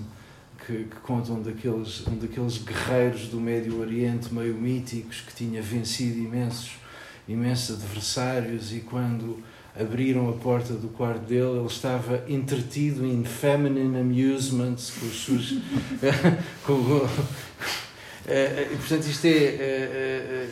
que, 0.66 0.84
que 0.84 0.96
conta 1.04 1.32
um 1.32 1.40
daqueles, 1.42 2.06
um 2.06 2.16
daqueles 2.18 2.58
guerreiros 2.58 3.28
do 3.28 3.40
Médio 3.40 3.80
Oriente 3.80 4.34
meio 4.34 4.54
míticos 4.54 5.20
que 5.20 5.32
tinha 5.34 5.62
vencido 5.62 6.18
imensos, 6.18 6.72
imensos 7.28 7.76
adversários 7.82 8.72
e 8.74 8.80
quando 8.80 9.38
abriram 9.78 10.28
a 10.30 10.32
porta 10.32 10.72
do 10.72 10.88
quarto 10.88 11.20
dele 11.26 11.58
ele 11.58 11.66
estava 11.66 12.24
entretido 12.28 13.04
em 13.06 13.24
feminine 13.24 13.98
amusements 13.98 14.90
com 14.98 15.06
os 15.06 15.24
seus 15.24 15.54
com, 16.64 16.72
o- 16.74 17.08
Eh, 18.28 18.70
e, 18.72 18.76
portanto 18.76 19.06
isto 19.06 19.24
é 19.24 19.30
eh, 19.30 20.48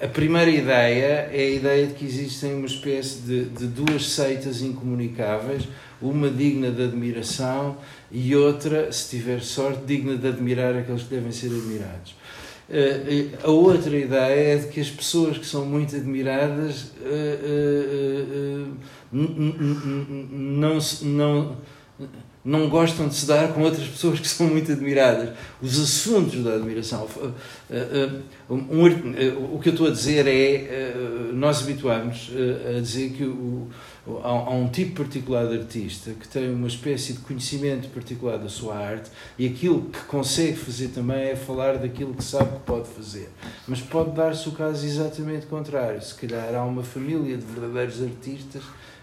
eh, 0.00 0.04
a 0.06 0.08
primeira 0.08 0.50
ideia 0.50 1.28
é 1.30 1.38
a 1.42 1.50
ideia 1.50 1.86
de 1.86 1.92
que 1.92 2.06
existem 2.06 2.54
uma 2.54 2.64
espécie 2.66 3.18
de, 3.20 3.44
de 3.44 3.66
duas 3.66 4.08
seitas 4.08 4.62
incomunicáveis 4.62 5.68
uma 6.00 6.30
digna 6.30 6.70
de 6.70 6.82
admiração 6.82 7.76
e 8.10 8.34
outra, 8.34 8.90
se 8.90 9.10
tiver 9.10 9.40
sorte, 9.42 9.84
digna 9.84 10.16
de 10.16 10.26
admirar 10.28 10.74
aqueles 10.74 11.02
que 11.02 11.10
devem 11.14 11.30
ser 11.30 11.46
admirados. 11.48 12.14
Uh, 12.72 13.36
a 13.44 13.50
outra 13.50 13.94
ideia 13.94 14.54
é 14.54 14.56
de 14.56 14.68
que 14.68 14.80
as 14.80 14.88
pessoas 14.88 15.36
que 15.36 15.44
são 15.44 15.66
muito 15.66 15.94
admiradas 15.94 16.84
uh, 17.02 18.66
não, 19.12 20.78
não, 21.02 21.56
não 22.44 22.68
gostam 22.68 23.08
de 23.08 23.14
se 23.14 23.26
dar 23.26 23.52
com 23.52 23.62
outras 23.62 23.86
pessoas 23.86 24.18
que 24.18 24.28
são 24.28 24.48
muito 24.48 24.72
admiradas. 24.72 25.30
Os 25.60 25.78
assuntos 25.78 26.42
da 26.42 26.54
admiração. 26.54 27.06
Um, 28.50 28.56
um, 28.56 29.54
o 29.54 29.60
que 29.60 29.68
eu 29.68 29.72
estou 29.72 29.86
a 29.86 29.90
dizer 29.90 30.26
é. 30.26 30.94
Nós 31.32 31.62
habituamos 31.62 32.30
a 32.76 32.80
dizer 32.80 33.10
que 33.10 33.24
o 33.24 33.68
há, 34.22 34.50
um 34.50 34.68
tipo 34.68 35.02
particular 35.02 35.46
de 35.46 35.58
artista 35.58 36.12
que 36.12 36.26
tem 36.26 36.52
uma 36.52 36.66
espécie 36.66 37.12
de 37.12 37.20
conhecimento 37.20 37.88
particular 37.88 38.38
da 38.38 38.48
sua 38.48 38.76
arte 38.76 39.10
e 39.38 39.46
aquilo 39.46 39.82
que 39.82 40.00
consegue 40.00 40.56
fazer 40.56 40.88
também 40.88 41.30
é 41.30 41.36
falar 41.36 41.78
daquilo 41.78 42.14
que 42.14 42.24
sabe 42.24 42.56
que 42.56 42.64
pode 42.64 42.88
fazer. 42.88 43.28
Mas 43.66 43.80
pode 43.80 44.10
dar-se 44.12 44.48
o 44.48 44.52
caso 44.52 44.84
exatamente 44.84 45.46
contrário. 45.46 46.02
Se 46.02 46.14
calhar 46.14 46.54
há 46.54 46.64
uma 46.64 46.82
família 46.82 47.36
de 47.36 47.44
verdadeiros 47.44 48.02
artistas 48.02 48.62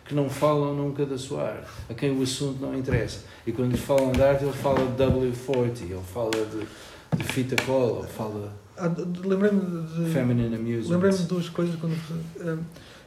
que 0.09 0.15
não 0.15 0.27
falam 0.27 0.73
nunca 0.73 1.05
da 1.05 1.19
sua 1.19 1.43
arte, 1.43 1.69
a 1.87 1.93
quem 1.93 2.17
o 2.17 2.23
assunto 2.23 2.59
não 2.59 2.75
interessa. 2.75 3.19
E 3.45 3.51
quando 3.51 3.73
lhe 3.73 3.77
falam 3.77 4.11
de 4.11 4.23
arte, 4.23 4.43
ele 4.43 4.53
fala 4.53 4.79
de 4.79 5.03
W40, 5.03 5.81
ele 5.83 5.99
fala 6.11 6.31
de, 6.31 7.17
de 7.17 7.23
fita 7.31 7.55
cola, 7.63 7.99
ele 7.99 8.07
fala. 8.07 8.51
Ah, 8.75 8.91
lembrei-me 9.23 9.59
de. 9.59 10.11
Feminine 10.11 10.55
Amusement. 10.55 10.91
Lembrei-me 10.91 11.17
de 11.17 11.25
duas 11.25 11.47
coisas 11.49 11.75
quando. 11.75 11.93
Um, 12.41 12.63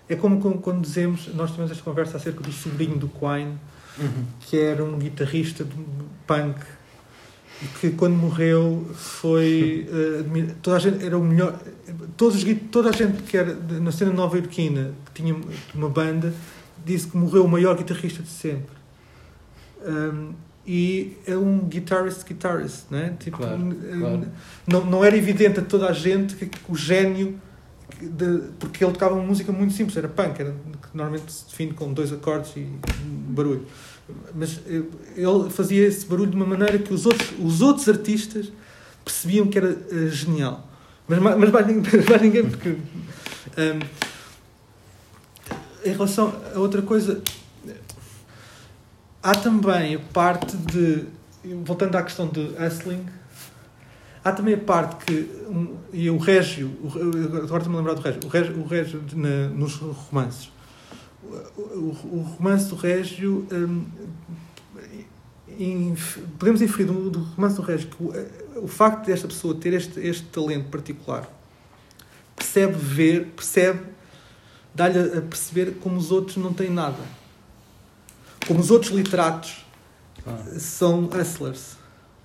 é 0.08 0.14
como 0.14 0.40
quando 0.60 0.80
dizemos, 0.80 1.28
nós 1.34 1.50
tivemos 1.50 1.72
esta 1.72 1.82
conversa 1.82 2.18
acerca 2.18 2.40
do 2.40 2.52
sobrinho 2.52 2.96
do 2.96 3.08
Quine, 3.08 3.58
uhum. 3.98 4.24
que 4.40 4.60
era 4.60 4.84
um 4.84 4.96
guitarrista 4.96 5.64
de 5.64 5.74
punk 6.24 6.60
que 7.80 7.90
quando 7.90 8.14
morreu 8.14 8.88
foi 8.94 9.88
uh, 10.26 10.54
toda 10.60 10.76
a 10.76 10.80
gente 10.80 11.04
era 11.04 11.16
o 11.16 11.22
melhor 11.22 11.56
todos 12.16 12.44
toda 12.72 12.90
a 12.90 12.92
gente 12.92 13.22
que 13.22 13.36
era 13.36 13.54
na 13.54 13.92
cena 13.92 14.12
nova 14.12 14.36
iorquina 14.36 14.92
que 15.06 15.22
tinha 15.22 15.36
uma 15.72 15.88
banda 15.88 16.34
disse 16.84 17.08
que 17.08 17.16
morreu 17.16 17.44
o 17.44 17.48
maior 17.48 17.76
guitarrista 17.76 18.22
de 18.22 18.28
sempre 18.28 18.76
um, 19.84 20.32
e 20.66 21.16
é 21.26 21.36
um 21.36 21.60
guitarist 21.60 22.24
guitarist 22.24 22.84
né 22.90 23.16
tipo 23.18 23.38
claro, 23.38 23.76
claro. 23.98 24.28
Não, 24.66 24.84
não 24.84 25.04
era 25.04 25.16
evidente 25.16 25.58
a 25.58 25.62
toda 25.62 25.88
a 25.88 25.92
gente 25.92 26.36
que, 26.36 26.46
que 26.46 26.58
o 26.68 26.76
gênio 26.76 27.40
de, 28.00 28.48
porque 28.58 28.84
ele 28.84 28.92
tocava 28.92 29.14
uma 29.14 29.24
música 29.24 29.52
muito 29.52 29.74
simples, 29.74 29.96
era 29.96 30.08
punk, 30.08 30.40
era, 30.40 30.50
que 30.50 30.96
normalmente 30.96 31.32
se 31.32 31.46
define 31.46 31.72
com 31.72 31.92
dois 31.92 32.12
acordes 32.12 32.56
e 32.56 32.66
barulho. 33.28 33.66
Mas 34.34 34.60
eh, 34.66 34.82
ele 35.16 35.50
fazia 35.50 35.86
esse 35.86 36.06
barulho 36.06 36.30
de 36.30 36.36
uma 36.36 36.46
maneira 36.46 36.78
que 36.78 36.92
os 36.92 37.06
outros, 37.06 37.32
os 37.38 37.60
outros 37.60 37.88
artistas 37.88 38.52
percebiam 39.04 39.46
que 39.46 39.58
era 39.58 39.70
uh, 39.70 40.08
genial. 40.10 40.68
Mas, 41.06 41.18
mas 41.20 41.50
mais, 41.50 41.66
ninguém, 41.66 42.02
mais 42.08 42.22
ninguém 42.22 42.48
porque. 42.48 42.70
Um, 42.70 44.11
em 45.84 45.92
relação 45.92 46.34
a 46.54 46.58
outra 46.58 46.82
coisa, 46.82 47.22
há 49.22 49.34
também 49.34 49.96
a 49.96 49.98
parte 49.98 50.56
de. 50.56 51.04
Voltando 51.64 51.96
à 51.96 52.02
questão 52.04 52.28
de 52.28 52.40
hustling, 52.40 53.04
Há 54.24 54.30
também 54.32 54.54
a 54.54 54.58
parte 54.58 55.04
que. 55.04 55.28
E 55.92 56.08
o 56.08 56.16
Régio. 56.16 56.70
Agora 57.42 57.58
estou-me 57.58 57.74
a 57.74 57.78
lembrar 57.78 57.94
do 57.94 58.00
Régio. 58.00 58.20
O 58.24 58.28
Régio, 58.28 58.60
o 58.60 58.66
Régio 58.66 59.02
na, 59.14 59.48
nos 59.48 59.74
romances. 59.74 60.52
O, 61.24 61.34
o, 61.34 62.18
o, 62.18 62.36
romance 62.38 62.68
do 62.68 62.76
Régio. 62.76 63.46
Um, 63.50 63.84
podemos 66.38 66.62
inferir 66.62 66.86
do, 66.86 67.10
do, 67.10 67.20
romance 67.20 67.56
do 67.56 67.62
Régio 67.62 67.88
que 67.88 68.02
o, 68.02 68.64
o 68.64 68.68
facto 68.68 69.06
desta 69.06 69.26
pessoa 69.26 69.54
ter 69.54 69.72
este, 69.74 70.00
este 70.00 70.24
talento 70.28 70.70
particular 70.70 71.28
percebe 72.34 72.74
ver, 72.74 73.26
percebe, 73.36 73.80
dá-lhe 74.74 75.18
a 75.18 75.22
perceber 75.22 75.78
como 75.80 75.96
os 75.96 76.10
outros 76.10 76.36
não 76.36 76.52
têm 76.52 76.70
nada. 76.70 77.02
Como 78.46 78.60
os 78.60 78.70
outros 78.70 78.92
literatos 78.92 79.64
ah. 80.26 80.58
são 80.58 81.04
hustlers 81.04 81.76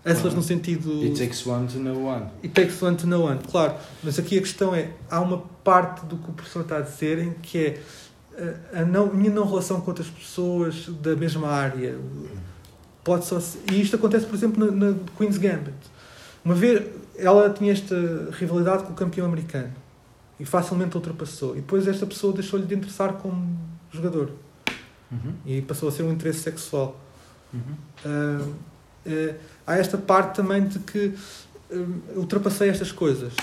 Hustlers 0.08 0.34
no 0.34 0.42
sentido. 0.42 1.04
It 1.04 1.18
takes 1.18 1.46
one 1.46 1.68
to 1.68 1.80
know 1.80 2.06
one. 2.06 2.28
It 2.42 2.54
takes 2.54 2.82
one 2.82 2.96
to 2.96 3.08
know 3.08 3.26
one, 3.26 3.40
claro. 3.52 3.76
Mas 4.02 4.18
aqui 4.18 4.38
a 4.38 4.42
questão 4.42 4.74
é: 4.74 4.92
há 5.10 5.20
uma 5.20 5.40
parte 5.64 6.06
do 6.06 6.18
que 6.18 6.30
o 6.30 6.34
professor 6.34 6.62
está 6.62 6.78
a 6.78 6.82
dizer 6.82 7.20
em 7.20 7.34
que 7.34 7.58
é 7.58 7.82
a, 8.74 8.86
não, 8.86 9.14
minha 9.14 9.30
não 9.30 9.46
relação 9.46 9.82
com 9.82 9.92
outras 9.92 10.08
pessoas 10.08 10.88
da 11.02 11.16
mesma 11.16 11.50
área. 11.50 11.98
Pode 13.04 13.26
só 13.26 13.40
ser, 13.40 13.60
e 13.72 13.82
isto 13.82 13.96
acontece, 13.98 14.26
por 14.26 14.36
exemplo, 14.36 14.66
na, 14.66 14.92
na 14.92 14.98
Queen's 15.18 15.38
Gambit. 15.38 15.76
Uma 16.44 16.56
vez 16.56 16.86
ela 17.18 17.50
tinha 17.50 17.74
esta 17.74 17.96
rivalidade 18.32 18.84
com 18.84 18.94
o 18.94 18.96
campeão 18.96 19.26
americano 19.26 19.74
e 20.40 20.46
facilmente 20.46 20.96
ultrapassou. 20.96 21.54
E 21.54 21.62
depois 21.62 21.88
esta 21.88 22.06
pessoa 22.06 22.34
deixou-lhe 22.34 22.66
de 22.66 22.76
interessar 22.76 23.14
como 23.14 23.58
jogador. 23.92 24.32
Uhum. 25.12 25.34
E 25.46 25.62
passou 25.62 25.90
a 25.90 25.92
ser 25.92 26.04
um 26.04 26.12
interesse 26.12 26.40
sexual. 26.40 27.00
Uhum. 27.54 27.62
Uh, 28.06 28.56
uh, 29.10 29.36
há 29.66 29.78
esta 29.78 29.98
parte 29.98 30.36
também 30.36 30.68
de 30.68 30.80
que 30.80 31.14
um, 31.72 32.20
ultrapassei 32.20 32.70
estas 32.70 32.92
coisas. 32.92 33.34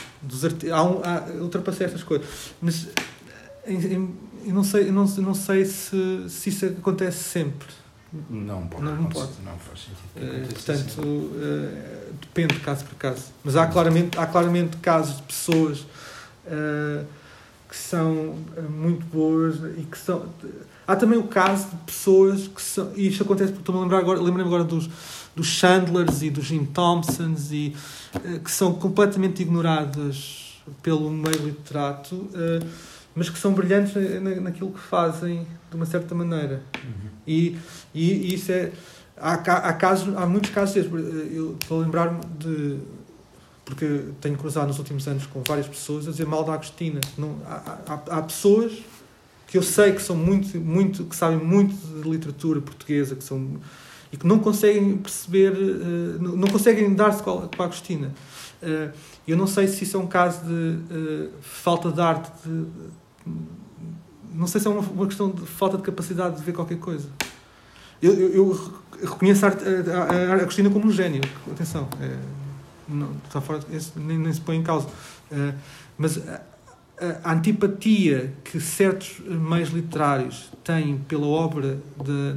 Há 0.72 0.82
um, 0.82 1.00
há, 1.02 1.42
ultrapassei 1.42 1.86
estas 1.86 2.02
coisas. 2.02 2.26
Mas 2.60 2.88
eu 3.66 4.52
não 4.52 4.62
sei, 4.62 4.88
eu 4.88 4.92
não, 4.92 5.06
não 5.06 5.34
sei 5.34 5.64
se, 5.64 6.28
se 6.28 6.50
isso 6.50 6.66
acontece 6.66 7.24
sempre. 7.24 7.68
Não 8.30 8.66
pode. 8.68 8.84
Não, 8.84 8.96
não 8.96 9.04
pode. 9.06 9.32
Não 9.44 9.58
faz 9.58 9.80
sentido. 9.80 10.44
Uh, 10.44 10.54
portanto, 10.54 11.00
uh, 11.02 12.14
depende 12.20 12.54
de 12.54 12.60
caso 12.60 12.84
por 12.84 12.94
caso. 12.94 13.24
Mas 13.42 13.56
há 13.56 13.66
claramente, 13.66 14.18
há 14.18 14.26
claramente 14.26 14.76
casos 14.76 15.16
de 15.16 15.22
pessoas 15.22 15.86
uh, 16.46 17.04
que 17.68 17.76
são 17.76 18.36
muito 18.70 19.04
boas 19.06 19.56
e 19.78 19.82
que 19.82 19.98
são. 19.98 20.26
Há 20.86 20.94
também 20.96 21.18
o 21.18 21.24
caso 21.24 21.68
de 21.70 21.76
pessoas 21.86 22.46
que 22.46 22.60
são. 22.60 22.92
E 22.94 23.08
isto 23.08 23.22
acontece 23.22 23.52
porque 23.52 23.62
estou-me 23.62 23.80
a 23.80 23.82
lembrar 23.84 23.98
agora, 23.98 24.20
lembrei-me 24.20 24.48
agora 24.48 24.64
dos 24.64 24.88
dos 25.34 25.48
Chandlers 25.48 26.22
e 26.22 26.30
dos 26.30 26.44
Jim 26.44 26.64
Thompsons 26.64 27.50
e 27.50 27.74
uh, 28.14 28.40
que 28.40 28.50
são 28.50 28.74
completamente 28.74 29.42
ignoradas 29.42 30.62
pelo 30.82 31.10
meio 31.10 31.36
literato, 31.44 32.14
uh, 32.14 32.66
mas 33.14 33.28
que 33.28 33.38
são 33.38 33.52
brilhantes 33.52 33.94
na, 34.22 34.40
naquilo 34.40 34.70
que 34.70 34.80
fazem 34.80 35.46
de 35.70 35.76
uma 35.76 35.86
certa 35.86 36.14
maneira. 36.14 36.62
Uhum. 36.82 37.10
E, 37.26 37.58
e, 37.94 38.12
e, 38.12 38.34
isso 38.34 38.52
é 38.52 38.72
há, 39.16 39.34
há, 39.34 39.72
casos, 39.72 40.16
há 40.16 40.26
muitos 40.26 40.50
casos 40.50 40.74
desses. 40.74 40.92
Eu 41.32 41.56
estou 41.60 41.80
a 41.80 41.84
lembrar-me 41.84 42.20
de 42.38 42.78
porque 43.64 44.04
tenho 44.20 44.36
cruzado 44.36 44.68
nos 44.68 44.78
últimos 44.78 45.06
anos 45.08 45.26
com 45.26 45.42
várias 45.46 45.66
pessoas 45.66 46.06
a 46.06 46.10
dizer 46.10 46.26
mal 46.26 46.44
da 46.44 46.54
Agostina. 46.54 47.00
Não, 47.16 47.36
há, 47.46 47.78
há, 47.86 48.18
há 48.18 48.22
pessoas 48.22 48.72
que 49.46 49.56
eu 49.56 49.62
sei 49.62 49.92
que 49.92 50.02
são 50.02 50.16
muito, 50.16 50.58
muito, 50.58 51.04
que 51.04 51.16
sabem 51.16 51.38
muito 51.38 51.74
de 51.74 52.08
literatura 52.08 52.60
portuguesa, 52.60 53.14
que 53.14 53.24
são 53.24 53.58
e 54.14 54.16
que 54.16 54.28
não 54.28 54.38
conseguem 54.38 54.96
perceber, 54.96 55.52
uh, 55.52 56.22
não 56.22 56.46
conseguem 56.46 56.94
dar-se 56.94 57.20
com 57.20 57.48
a 57.58 57.64
Agostina. 57.64 58.14
Uh, 58.62 58.92
eu 59.26 59.36
não 59.36 59.48
sei 59.48 59.66
se 59.66 59.82
isso 59.82 59.96
é 59.96 60.00
um 60.00 60.06
caso 60.06 60.44
de 60.44 60.52
uh, 60.52 61.30
falta 61.40 61.90
de 61.90 62.00
arte, 62.00 62.30
de, 62.44 62.66
não 64.32 64.46
sei 64.46 64.60
se 64.60 64.68
é 64.68 64.70
uma, 64.70 65.06
questão 65.06 65.30
de 65.30 65.44
falta 65.44 65.76
de 65.76 65.82
capacidade 65.82 66.36
de 66.36 66.44
ver 66.44 66.52
qualquer 66.52 66.78
coisa. 66.78 67.08
Eu, 68.00 68.12
eu, 68.12 68.34
eu 68.34 68.74
reconheço 69.02 69.46
a, 69.46 69.48
a, 69.48 70.32
a, 70.32 70.42
Agostina 70.42 70.70
como 70.70 70.86
um 70.86 70.92
gênio, 70.92 71.22
atenção, 71.50 71.88
não, 72.88 73.12
está 73.26 73.40
fora, 73.40 73.60
nem, 73.96 74.18
nem, 74.18 74.32
se 74.32 74.40
põe 74.40 74.56
em 74.56 74.62
causa. 74.62 74.88
mas 75.96 76.18
a, 76.28 76.40
a, 77.24 77.32
antipatia 77.32 78.34
que 78.44 78.60
certos 78.60 79.20
meios 79.26 79.70
literários 79.70 80.50
têm 80.62 80.98
pela 80.98 81.26
obra 81.26 81.78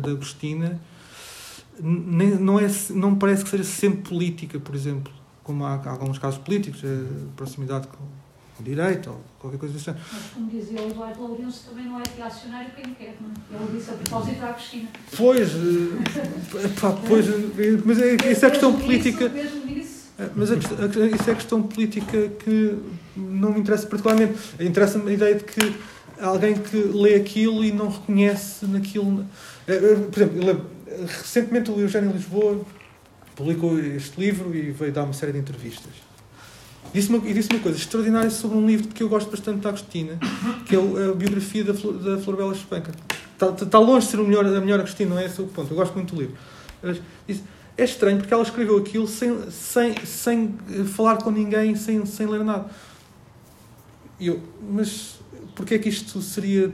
da 0.01 0.11
Agostina 0.11 0.79
nem, 1.79 2.35
não, 2.35 2.59
é, 2.59 2.67
não 2.91 3.15
parece 3.15 3.43
que 3.43 3.49
seja 3.49 3.63
sempre 3.63 4.09
política, 4.09 4.59
por 4.59 4.75
exemplo, 4.75 5.11
como 5.43 5.65
há, 5.65 5.75
há 5.75 5.91
alguns 5.91 6.17
casos 6.17 6.39
políticos, 6.39 6.83
é 6.83 7.03
proximidade 7.35 7.87
com 7.87 8.03
o 8.59 8.63
direito 8.63 9.11
ou 9.11 9.21
qualquer 9.39 9.59
coisa 9.59 9.73
desse 9.75 9.91
Mas, 9.91 10.31
como 10.33 10.49
dizia 10.49 10.81
o 10.81 10.89
Eduardo 10.89 11.21
Lourenço, 11.21 11.69
também 11.69 11.85
não 11.85 11.99
é 11.99 12.03
reacionário 12.17 12.71
quem 12.75 12.93
quer, 12.95 13.15
não 13.21 13.29
é? 13.29 13.63
Ele 13.63 13.77
disse 13.77 13.91
a 13.91 13.93
propósito 13.93 14.41
da 14.41 14.53
Cristina. 14.53 14.89
Pois, 15.15 15.49
eh, 15.51 16.67
pá, 16.81 16.91
pois 17.07 17.25
mas 17.85 17.99
é, 17.99 18.15
isso 18.31 18.45
é 18.45 18.49
questão 18.49 18.77
política. 18.79 19.25
Eh, 19.25 19.43
mas 20.35 20.51
a, 20.51 20.55
a, 20.55 21.05
isso 21.07 21.29
é 21.29 21.35
questão 21.35 21.61
política 21.61 22.29
que 22.39 22.77
não 23.15 23.53
me 23.53 23.59
interessa 23.59 23.87
particularmente. 23.87 24.37
Interessa-me 24.59 25.11
a 25.11 25.13
ideia 25.13 25.35
de 25.35 25.43
que 25.43 25.75
alguém 26.19 26.55
que 26.55 26.75
lê 26.75 27.15
aquilo 27.15 27.63
e 27.63 27.71
não 27.71 27.89
reconhece 27.89 28.65
naquilo. 28.65 29.25
Eh, 29.67 29.95
por 30.11 30.21
exemplo, 30.21 30.65
recentemente 31.05 31.71
o 31.71 31.79
Eugênio 31.79 32.11
Lisboa 32.11 32.65
publicou 33.35 33.77
este 33.79 34.19
livro 34.19 34.55
e 34.55 34.71
veio 34.71 34.91
dar 34.91 35.03
uma 35.03 35.13
série 35.13 35.31
de 35.31 35.39
entrevistas. 35.39 35.93
Disse 36.93 37.09
uma, 37.09 37.27
e 37.27 37.33
disse 37.33 37.49
uma 37.51 37.59
coisa 37.59 37.77
extraordinária 37.77 38.29
sobre 38.29 38.57
um 38.57 38.65
livro 38.65 38.87
que 38.87 39.03
eu 39.03 39.09
gosto 39.09 39.29
bastante 39.29 39.59
da 39.59 39.69
Agostina, 39.69 40.17
que 40.65 40.75
é 40.75 40.79
a 40.79 41.13
biografia 41.13 41.63
da, 41.63 41.73
Flor, 41.73 41.93
da 41.99 42.51
Espanca. 42.51 42.91
Está, 43.33 43.49
está 43.49 43.79
longe 43.79 44.05
de 44.05 44.11
ser 44.11 44.19
o 44.19 44.25
melhor, 44.25 44.45
a 44.45 44.61
melhor 44.61 44.79
Agostina, 44.79 45.11
não 45.11 45.19
é 45.19 45.25
esse 45.25 45.39
o 45.41 45.45
ponto. 45.47 45.71
Eu 45.71 45.75
gosto 45.75 45.93
muito 45.93 46.15
do 46.15 46.21
livro. 46.21 46.35
Mas, 46.81 46.99
isso, 47.27 47.43
é 47.77 47.83
estranho 47.83 48.17
porque 48.17 48.33
ela 48.33 48.43
escreveu 48.43 48.77
aquilo 48.77 49.07
sem, 49.07 49.51
sem, 49.51 49.95
sem 50.05 50.55
falar 50.85 51.17
com 51.17 51.29
ninguém, 51.29 51.75
sem, 51.75 52.05
sem 52.05 52.25
ler 52.25 52.43
nada. 52.43 52.65
E 54.19 54.27
eu, 54.27 54.41
mas 54.69 55.19
porquê 55.55 55.75
é 55.75 55.79
que 55.79 55.89
isto 55.89 56.21
seria. 56.21 56.71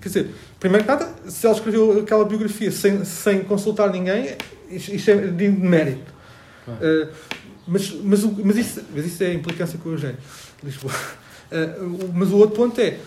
Quer 0.00 0.08
dizer, 0.08 0.30
primeiro 0.60 0.84
que 0.84 0.90
nada, 0.90 1.12
se 1.28 1.44
ela 1.46 1.54
escreveu 1.54 2.00
aquela 2.00 2.24
biografia 2.24 2.70
sem, 2.70 3.04
sem 3.04 3.42
consultar 3.42 3.90
ninguém, 3.90 4.36
isto 4.70 5.10
é 5.10 5.16
de 5.26 5.48
mérito. 5.48 6.12
Uh, 6.68 7.12
mas, 7.66 7.90
mas, 7.90 8.22
mas, 8.22 8.56
isso, 8.56 8.82
mas 8.94 9.06
isso 9.06 9.22
é 9.22 9.26
a 9.26 9.34
implicância 9.34 9.78
com 9.78 9.88
o 9.88 9.92
Eugênio 9.92 10.18
de 10.60 10.66
Lisboa. 10.66 10.92
Uh, 11.50 12.10
mas 12.14 12.30
o 12.30 12.36
outro 12.36 12.56
ponto 12.56 12.80
é 12.80 12.98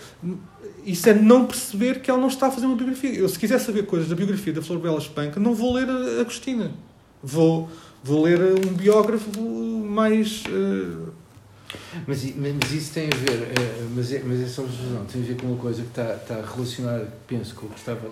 isso 0.84 1.08
é 1.08 1.14
não 1.14 1.44
perceber 1.46 2.00
que 2.00 2.10
ela 2.10 2.20
não 2.20 2.28
está 2.28 2.46
a 2.46 2.50
fazer 2.50 2.66
uma 2.66 2.76
biografia. 2.76 3.12
Eu, 3.12 3.28
se 3.28 3.38
quiser 3.38 3.58
saber 3.58 3.84
coisas 3.84 4.08
da 4.08 4.14
biografia 4.14 4.52
da 4.52 4.62
Flor 4.62 4.78
Bela 4.78 4.98
Espanca, 4.98 5.38
não 5.38 5.54
vou 5.54 5.74
ler 5.74 5.88
a 5.88 6.20
Agostina. 6.20 6.70
Vou, 7.22 7.68
vou 8.02 8.22
ler 8.22 8.40
um 8.40 8.74
biógrafo 8.74 9.40
mais. 9.40 10.44
Uh... 10.46 11.12
Mas, 12.06 12.24
mas 12.36 12.72
isso 12.72 12.94
tem 12.94 13.08
a 13.08 13.16
ver, 13.16 13.42
uh, 13.42 13.90
mas, 13.94 14.12
é, 14.12 14.22
mas 14.24 14.40
é 14.40 14.46
só 14.46 14.62
não, 14.62 15.04
tem 15.04 15.22
a 15.22 15.24
ver 15.24 15.36
com 15.36 15.48
uma 15.48 15.58
coisa 15.58 15.82
que 15.82 15.88
está, 15.88 16.14
está 16.14 16.36
relacionada, 16.36 17.12
penso, 17.26 17.54
com 17.54 17.66
o, 17.66 17.68
que 17.68 17.78
estava, 17.78 18.08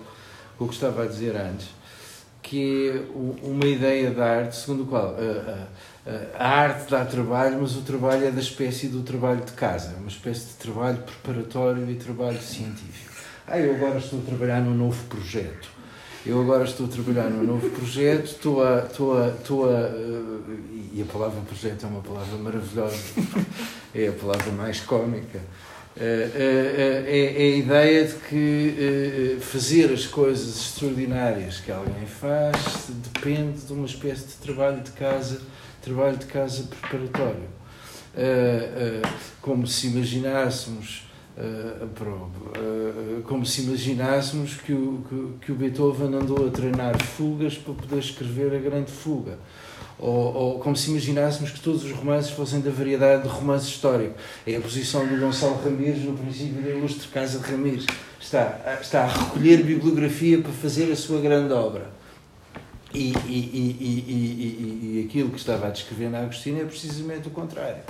com 0.57 0.65
o 0.65 0.67
que 0.67 0.75
estava 0.75 1.03
a 1.03 1.07
dizer 1.07 1.35
antes, 1.35 1.69
que 2.43 2.89
é 2.89 3.03
uma 3.43 3.65
ideia 3.65 4.11
da 4.11 4.25
arte, 4.25 4.55
segundo 4.57 4.83
a 4.83 4.85
qual 4.85 5.13
uh, 5.13 5.67
a 6.37 6.47
arte 6.47 6.91
dá 6.91 7.03
trabalho, 7.03 7.59
mas 7.59 7.75
o 7.75 7.81
trabalho 7.81 8.27
é 8.27 8.31
da 8.31 8.41
espécie 8.41 8.89
do 8.89 9.01
trabalho 9.01 9.43
de 9.43 9.53
casa, 9.53 9.95
uma 9.97 10.07
espécie 10.07 10.49
de 10.49 10.53
trabalho 10.53 10.99
preparatório 10.99 11.89
e 11.89 11.95
trabalho 11.95 12.39
científico. 12.39 13.15
Ah, 13.47 13.59
eu 13.59 13.75
agora 13.75 13.97
estou 13.97 14.19
a 14.19 14.23
trabalhar 14.23 14.61
num 14.61 14.75
novo 14.75 15.03
projeto 15.05 15.76
eu 16.27 16.41
agora 16.41 16.65
estou 16.65 16.85
a 16.85 16.89
trabalhar 16.89 17.29
num 17.29 17.43
novo 17.43 17.69
projeto, 17.69 18.25
estou 18.25 18.63
a. 18.63 18.79
Estou 18.79 19.17
a, 19.17 19.27
estou 19.29 19.69
a 19.69 19.89
e 20.93 21.01
a 21.03 21.05
palavra 21.05 21.39
projeto 21.41 21.85
é 21.85 21.89
uma 21.89 22.01
palavra 22.01 22.37
maravilhosa, 22.39 22.97
é 23.93 24.07
a 24.07 24.11
palavra 24.13 24.51
mais 24.51 24.79
cómica. 24.79 25.39
É, 25.95 27.05
é, 27.05 27.33
é 27.37 27.53
a 27.53 27.57
ideia 27.57 28.05
de 28.05 28.15
que 28.15 29.37
fazer 29.41 29.91
as 29.91 30.07
coisas 30.07 30.57
extraordinárias 30.57 31.59
que 31.59 31.71
alguém 31.71 32.05
faz 32.05 32.89
depende 32.89 33.61
de 33.61 33.73
uma 33.73 33.85
espécie 33.85 34.27
de 34.27 34.33
trabalho 34.33 34.81
de 34.81 34.91
casa, 34.91 35.41
trabalho 35.81 36.17
de 36.17 36.25
casa 36.25 36.63
preparatório. 36.63 37.47
Como 39.41 39.67
se 39.67 39.87
imaginássemos 39.87 41.06
Uh, 41.37 43.21
como 43.25 43.45
se 43.45 43.61
imaginássemos 43.61 44.55
que 44.55 44.73
o, 44.73 45.05
que, 45.07 45.45
que, 45.45 45.51
o 45.51 45.55
Beethoven 45.55 46.07
andou 46.15 46.47
a 46.47 46.49
treinar 46.49 46.99
fugas 46.99 47.55
para 47.55 47.75
poder 47.75 47.99
escrever 47.99 48.55
a 48.55 48.57
grande 48.57 48.91
fuga. 48.91 49.37
Ou, 49.99 50.33
ou, 50.33 50.59
como 50.59 50.75
se 50.75 50.89
imaginássemos 50.89 51.51
que 51.51 51.59
todos 51.59 51.83
os 51.83 51.91
romances 51.91 52.31
fossem 52.31 52.59
da 52.59 52.71
variedade 52.71 53.21
de 53.21 53.29
romance 53.29 53.67
histórico. 53.67 54.15
É 54.47 54.55
a 54.55 54.61
posição 54.61 55.05
do 55.05 55.15
Gonçalo 55.19 55.61
Ramires 55.63 56.03
no 56.03 56.17
princípio 56.17 56.59
da 56.59 56.71
ilustre 56.71 57.07
Casa 57.09 57.37
de 57.37 57.51
Ramires. 57.51 57.85
Está, 58.19 58.79
está 58.81 59.03
a 59.03 59.07
recolher 59.07 59.63
bibliografia 59.63 60.41
para 60.41 60.51
fazer 60.51 60.91
a 60.91 60.95
sua 60.95 61.21
grande 61.21 61.53
obra. 61.53 61.91
E, 62.95 63.13
e, 63.27 63.37
e, 63.77 65.01
e, 65.01 65.05
aquilo 65.07 65.29
que 65.29 65.37
estava 65.37 65.67
a 65.67 65.69
descrever 65.69 66.09
na 66.09 66.21
Agostina 66.21 66.61
é 66.61 66.65
precisamente 66.65 67.27
o 67.27 67.31
contrário 67.31 67.83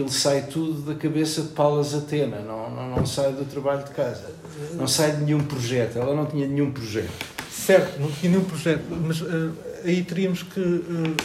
ele 0.00 0.10
sai 0.10 0.42
tudo 0.42 0.80
da 0.82 0.94
cabeça 0.94 1.42
de 1.42 1.48
Paulas 1.48 1.94
Atena, 1.94 2.40
não, 2.40 2.70
não, 2.70 2.96
não 2.96 3.06
sai 3.06 3.32
do 3.32 3.44
trabalho 3.44 3.84
de 3.84 3.90
casa, 3.90 4.30
não 4.74 4.86
sai 4.86 5.16
de 5.16 5.24
nenhum 5.24 5.40
projeto, 5.40 5.98
ela 5.98 6.14
não 6.14 6.26
tinha 6.26 6.46
nenhum 6.46 6.70
projeto. 6.70 7.10
Certo, 7.50 8.00
não 8.00 8.10
tinha 8.10 8.32
nenhum 8.32 8.44
projeto, 8.44 8.84
mas 8.90 9.20
uh, 9.20 9.52
aí 9.84 10.02
teríamos 10.02 10.42
que. 10.42 10.60
Uh, 10.60 11.16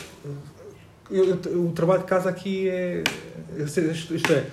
uh, 1.11 1.67
o 1.67 1.71
trabalho 1.71 2.01
de 2.01 2.07
casa 2.07 2.29
aqui 2.29 2.69
é. 2.69 3.03
Isto 3.57 4.33
é 4.33 4.45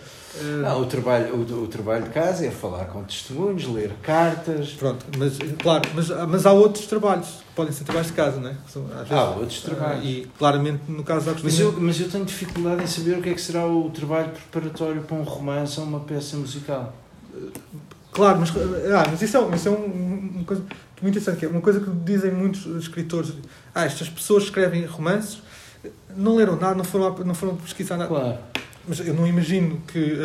Não, 0.63 0.81
o 0.81 0.87
trabalho, 0.87 1.35
o, 1.35 1.65
o, 1.65 1.67
trabalho 1.67 2.05
de 2.05 2.11
casa 2.11 2.47
é 2.47 2.51
falar 2.51 2.87
com 2.87 3.03
testemunhos, 3.05 3.67
ler 3.67 3.93
cartas. 4.03 4.71
Pronto, 4.71 5.05
mas 5.19 5.37
claro, 5.61 5.83
mas, 5.95 6.09
mas 6.09 6.47
há 6.47 6.53
outros 6.53 6.87
trabalhos 6.87 7.27
que 7.27 7.55
podem 7.55 7.73
ser 7.73 7.85
trabalhos 7.85 8.09
de 8.09 8.15
casa, 8.15 8.41
não 8.41 8.49
é? 8.49 8.57
São, 8.67 8.83
vezes, 8.85 9.13
há 9.13 9.31
outros 9.31 9.61
trabalhos. 9.61 10.05
E 10.05 10.27
claramente 10.39 10.81
no 10.89 11.05
caso 11.05 11.27
da 11.27 11.39
mas 11.43 11.61
eu, 11.61 11.73
mas 11.79 12.01
eu 12.01 12.09
tenho 12.09 12.25
dificuldade 12.25 12.83
em 12.83 12.87
saber 12.87 13.19
o 13.19 13.23
que 13.23 13.29
é 13.29 13.35
que 13.35 13.41
será 13.41 13.67
o 13.67 13.91
trabalho 13.91 14.31
preparatório 14.31 15.03
para 15.03 15.17
um 15.17 15.23
romance 15.23 15.79
ou 15.79 15.85
uma 15.85 16.01
peça 16.01 16.37
musical. 16.37 16.95
Claro, 18.11 18.41
mas, 18.41 18.51
ah, 18.51 19.07
mas 19.11 19.21
isso 19.21 19.37
é, 19.37 19.55
isso 19.55 19.69
é 19.69 19.71
um, 19.71 20.31
uma 20.37 20.45
coisa 20.45 20.63
muito 21.03 21.19
interessante, 21.19 21.39
que 21.41 21.47
é 21.47 21.49
uma 21.49 21.61
coisa 21.61 21.81
que 21.81 21.91
dizem 21.91 22.31
muitos 22.31 22.65
escritores. 22.83 23.33
Ah, 23.75 23.85
estas 23.85 24.09
pessoas 24.09 24.45
escrevem 24.45 24.85
romances, 24.87 25.43
não 26.17 26.37
leram 26.37 26.57
nada, 26.57 26.75
não 26.75 26.85
foram, 26.85 27.25
não 27.25 27.35
foram 27.35 27.57
pesquisar 27.57 27.97
nada. 27.97 28.09
Claro. 28.09 28.39
Mas 28.87 29.01
eu 29.01 29.15
não 29.15 29.27
imagino 29.27 29.81
que 29.87 30.17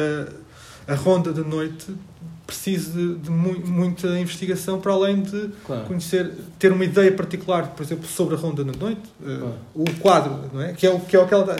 a, 0.87 0.93
a 0.93 0.95
ronda 0.95 1.31
da 1.31 1.43
noite 1.43 1.93
precise 2.47 2.91
de, 2.91 3.15
de 3.15 3.29
mu 3.29 3.59
muita 3.65 4.07
investigação 4.17 4.79
para 4.79 4.93
além 4.93 5.21
de 5.21 5.49
claro. 5.65 5.83
conhecer, 5.83 6.31
ter 6.57 6.71
uma 6.71 6.85
ideia 6.85 7.11
particular, 7.11 7.67
por 7.75 7.83
exemplo, 7.83 8.07
sobre 8.07 8.35
a 8.35 8.37
ronda 8.37 8.63
da 8.63 8.71
noite, 8.71 9.01
eh, 9.21 9.37
claro. 9.37 9.55
uh, 9.75 9.81
o 9.83 9.99
quadro, 9.99 10.49
não 10.53 10.61
é? 10.61 10.71
Que 10.71 10.87
é 10.87 10.89
o 10.89 10.99
que, 11.01 11.15
é 11.15 11.19
o 11.19 11.27
que 11.27 11.33
ela, 11.33 11.57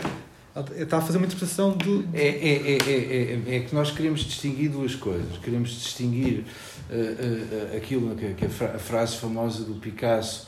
ela 0.54 0.66
está 0.78 0.96
a 0.96 1.00
fazer 1.02 1.18
uma 1.18 1.26
interpretação 1.26 1.72
do. 1.72 2.08
É, 2.14 2.26
é, 2.26 2.72
é, 2.72 3.52
é, 3.52 3.56
é, 3.56 3.60
que 3.60 3.74
nós 3.74 3.90
queremos 3.90 4.20
distinguir 4.20 4.70
duas 4.70 4.94
coisas. 4.94 5.36
Queremos 5.42 5.70
distinguir 5.70 6.44
uh, 6.90 6.94
uh, 6.94 7.76
aquilo 7.76 8.16
que, 8.16 8.32
que 8.32 8.46
a 8.46 8.78
frase 8.78 9.16
famosa 9.18 9.64
do 9.64 9.74
Picasso 9.74 10.47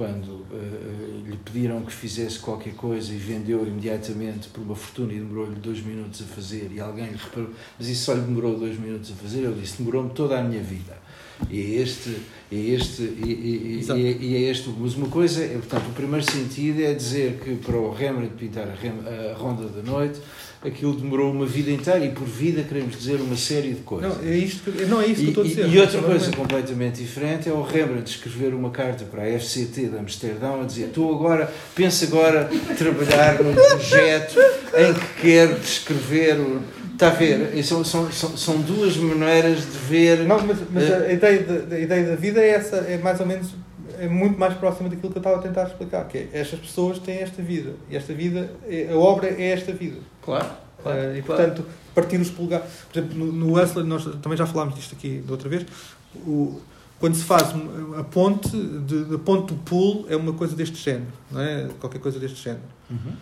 quando 0.00 0.46
uh, 0.50 1.22
lhe 1.26 1.36
pediram 1.36 1.82
que 1.82 1.92
fizesse 1.92 2.38
qualquer 2.38 2.72
coisa 2.72 3.12
e 3.12 3.18
vendeu 3.18 3.66
imediatamente 3.66 4.48
por 4.48 4.62
uma 4.62 4.74
fortuna 4.74 5.12
e 5.12 5.16
demorou-lhe 5.16 5.56
dois 5.56 5.82
minutos 5.84 6.22
a 6.22 6.24
fazer 6.24 6.70
e 6.72 6.80
alguém 6.80 7.04
lhe 7.04 7.18
reparou, 7.18 7.50
mas 7.78 7.86
isso 7.86 8.04
só 8.06 8.14
lhe 8.14 8.22
demorou 8.22 8.58
dois 8.58 8.80
minutos 8.80 9.12
a 9.12 9.14
fazer, 9.14 9.40
ele 9.40 9.60
disse, 9.60 9.76
demorou-me 9.76 10.08
toda 10.14 10.38
a 10.38 10.42
minha 10.42 10.62
vida. 10.62 10.96
E 11.48 11.60
é 11.60 11.82
este, 11.82 12.16
é 12.52 12.56
este, 12.56 13.02
e, 13.02 13.24
e, 13.24 13.86
e, 13.88 14.18
e, 14.20 14.36
é 14.36 14.50
este, 14.50 14.72
mas 14.78 14.94
uma 14.94 15.08
coisa, 15.08 15.42
é, 15.42 15.54
portanto, 15.54 15.88
o 15.88 15.92
primeiro 15.92 16.30
sentido 16.30 16.82
é 16.82 16.92
dizer 16.92 17.40
que 17.42 17.54
para 17.56 17.76
o 17.76 17.92
Rembrandt 17.92 18.34
pintar 18.34 18.68
a, 18.68 19.30
a 19.30 19.34
Ronda 19.34 19.68
da 19.68 19.82
Noite, 19.82 20.20
aquilo 20.62 20.94
demorou 20.94 21.32
uma 21.32 21.46
vida 21.46 21.70
inteira 21.70 22.04
e 22.04 22.10
por 22.10 22.26
vida 22.26 22.62
queremos 22.62 22.96
dizer 22.96 23.16
uma 23.16 23.36
série 23.36 23.72
de 23.72 23.80
coisas. 23.80 24.16
Não, 24.16 24.28
é 24.28 24.36
isto 24.36 24.70
que, 24.70 24.84
não 24.84 25.00
é 25.00 25.06
isso 25.06 25.22
que 25.22 25.28
estou 25.28 25.42
a 25.42 25.46
dizer. 25.46 25.66
E, 25.66 25.74
e 25.74 25.80
outra 25.80 26.02
coisa 26.02 26.30
completamente 26.32 27.00
diferente 27.00 27.48
é 27.48 27.52
o 27.52 27.62
Rembrandt 27.62 28.10
escrever 28.10 28.52
uma 28.52 28.70
carta 28.70 29.04
para 29.04 29.22
a 29.22 29.38
FCT 29.38 29.88
de 29.88 29.98
Amsterdão 29.98 30.60
a 30.60 30.64
dizer 30.64 30.86
estou 30.86 31.14
agora, 31.14 31.52
penso 31.74 32.04
agora 32.04 32.50
trabalhar 32.76 33.42
num 33.42 33.54
projeto 33.54 34.38
em 34.76 34.92
que 34.92 35.20
quero 35.22 35.58
descrever 35.58 36.38
o... 36.38 36.79
Está 37.00 37.08
a 37.08 37.18
ver? 37.18 37.64
São, 37.64 37.82
são, 37.82 38.12
são, 38.12 38.36
são 38.36 38.60
duas 38.60 38.94
maneiras 38.98 39.60
de 39.60 39.78
ver... 39.78 40.18
Não, 40.26 40.38
mas, 40.46 40.58
mas 40.70 40.86
uh, 40.86 41.04
a, 41.06 41.12
ideia 41.12 41.42
de, 41.42 41.74
a 41.74 41.78
ideia 41.78 42.06
da 42.10 42.14
vida 42.14 42.42
é 42.42 42.50
essa, 42.50 42.76
é 42.76 42.98
mais 42.98 43.18
ou 43.20 43.26
menos 43.26 43.54
é 43.98 44.06
muito 44.06 44.38
mais 44.38 44.52
próxima 44.52 44.86
daquilo 44.90 45.10
que 45.10 45.16
eu 45.16 45.20
estava 45.20 45.36
a 45.36 45.38
tentar 45.40 45.66
explicar, 45.66 46.06
que 46.06 46.18
é 46.18 46.28
estas 46.34 46.60
pessoas 46.60 46.98
têm 46.98 47.20
esta 47.20 47.40
vida, 47.42 47.72
e 47.90 47.96
esta 47.96 48.12
vida, 48.12 48.50
é, 48.68 48.88
a 48.92 48.96
obra 48.98 49.28
é 49.28 49.50
esta 49.50 49.72
vida. 49.72 49.96
Claro. 50.22 50.46
claro 50.82 51.00
uh, 51.00 51.16
e 51.16 51.22
portanto, 51.22 51.64
partir 51.94 52.20
os 52.20 52.28
polegares. 52.28 52.66
Por 52.92 52.98
exemplo, 52.98 53.16
no, 53.18 53.32
no 53.32 53.58
Hustler, 53.58 53.86
nós 53.86 54.04
também 54.20 54.36
já 54.36 54.46
falámos 54.46 54.74
disto 54.74 54.94
aqui 54.94 55.22
da 55.26 55.32
outra 55.32 55.48
vez, 55.48 55.64
o, 56.14 56.60
quando 56.98 57.14
se 57.14 57.24
faz 57.24 57.54
a 57.98 58.04
ponte, 58.04 58.50
de, 58.50 59.14
a 59.14 59.18
ponte 59.18 59.54
do 59.54 59.60
pool 59.60 60.04
é 60.10 60.16
uma 60.16 60.34
coisa 60.34 60.54
deste 60.54 60.76
género, 60.76 61.12
não 61.30 61.40
é? 61.40 61.66
Qualquer 61.80 61.98
coisa 61.98 62.18
deste 62.18 62.42
género. 62.42 62.64
Uhum. 62.90 63.12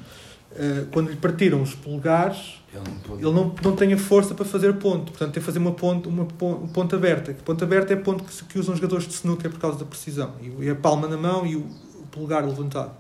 Uh, 0.51 0.87
quando 0.91 1.11
lhe 1.11 1.17
partiram 1.17 1.61
os 1.63 1.75
polegares, 1.75 2.63
ele 2.73 2.83
não, 2.85 2.97
pode... 2.97 3.23
ele 3.23 3.33
não, 3.33 3.55
não 3.63 3.77
tem 3.77 3.93
a 3.93 3.99
força 3.99 4.35
para 4.35 4.45
fazer 4.45 4.73
ponto. 4.75 5.13
Portanto, 5.13 5.33
tem 5.33 5.41
que 5.41 5.47
fazer 5.47 5.59
uma 5.59 5.73
ponte, 5.73 6.09
uma 6.09 6.25
ponte 6.25 6.95
aberta. 6.95 7.35
Ponte 7.45 7.63
aberta 7.63 7.93
é 7.93 7.97
ponto 7.97 8.25
que, 8.25 8.45
que 8.45 8.59
usam 8.59 8.75
os 8.75 8.81
jogadores 8.81 9.07
de 9.07 9.15
snooker 9.15 9.51
por 9.51 9.61
causa 9.61 9.79
da 9.79 9.85
precisão. 9.85 10.33
E 10.59 10.69
a 10.69 10.75
palma 10.75 11.07
na 11.07 11.17
mão 11.17 11.47
e 11.47 11.55
o, 11.55 11.61
o 11.61 12.07
polegar 12.11 12.45
levantado. 12.47 12.93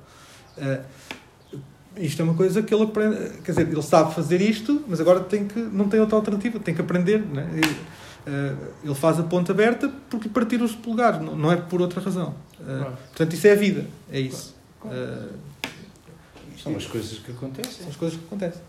Uh, 0.57 0.85
isto 1.97 2.20
é 2.20 2.25
uma 2.25 2.35
coisa 2.35 2.62
que 2.62 2.73
ele 2.73 2.85
aprende. 2.85 3.16
Quer 3.43 3.53
dizer, 3.53 3.69
ele 3.69 3.83
sabe 3.83 4.15
fazer 4.15 4.41
isto, 4.41 4.85
mas 4.87 5.01
agora 5.01 5.20
tem 5.20 5.47
que, 5.47 5.59
não 5.59 5.89
tem 5.89 5.99
outra 6.01 6.16
alternativa, 6.16 6.61
tem 6.61 6.75
que 6.75 6.81
aprender. 6.81 7.20
Né? 7.20 7.49
E, 7.55 8.31
uh, 8.31 8.57
ele 8.85 8.95
faz 8.95 9.19
a 9.19 9.23
ponta 9.23 9.53
aberta 9.53 9.91
porque 10.11 10.29
partir 10.29 10.61
os 10.62 10.75
polegares, 10.75 11.20
não, 11.20 11.35
não 11.35 11.51
é 11.51 11.57
por 11.57 11.81
outra 11.81 12.01
razão. 12.01 12.35
Uh, 12.61 12.93
portanto, 13.09 13.33
isso 13.33 13.47
é 13.47 13.53
a 13.53 13.57
vida, 13.57 13.87
é 14.11 14.20
isso. 14.20 14.55
São 16.69 16.77
as 16.77 16.86
coisas 16.86 17.19
que 17.19 17.31
acontecem. 17.31 17.73
São 17.73 17.89
as 17.89 17.97
coisas 17.97 18.19
que 18.19 18.24
acontecem. 18.27 18.62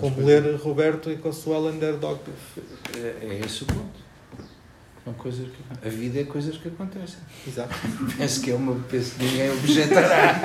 Como 0.00 0.24
ler 0.24 0.56
Roberto 0.56 1.10
e 1.10 1.16
Consuelo 1.16 1.68
Underdog. 1.68 2.20
É, 2.96 3.16
é 3.22 3.40
esse 3.44 3.62
o 3.62 3.66
ponto. 3.66 4.04
São 5.04 5.12
coisas 5.14 5.46
que, 5.48 5.86
a 5.86 5.90
vida 5.90 6.20
é 6.20 6.24
coisas 6.24 6.56
que 6.56 6.68
acontecem. 6.68 7.18
Exato. 7.46 7.74
Penso 8.16 8.40
que 8.40 8.50
é 8.50 8.54
uma. 8.54 8.74
Penso 8.88 9.16
que 9.16 9.24
ninguém 9.24 9.50
objetará. 9.52 10.40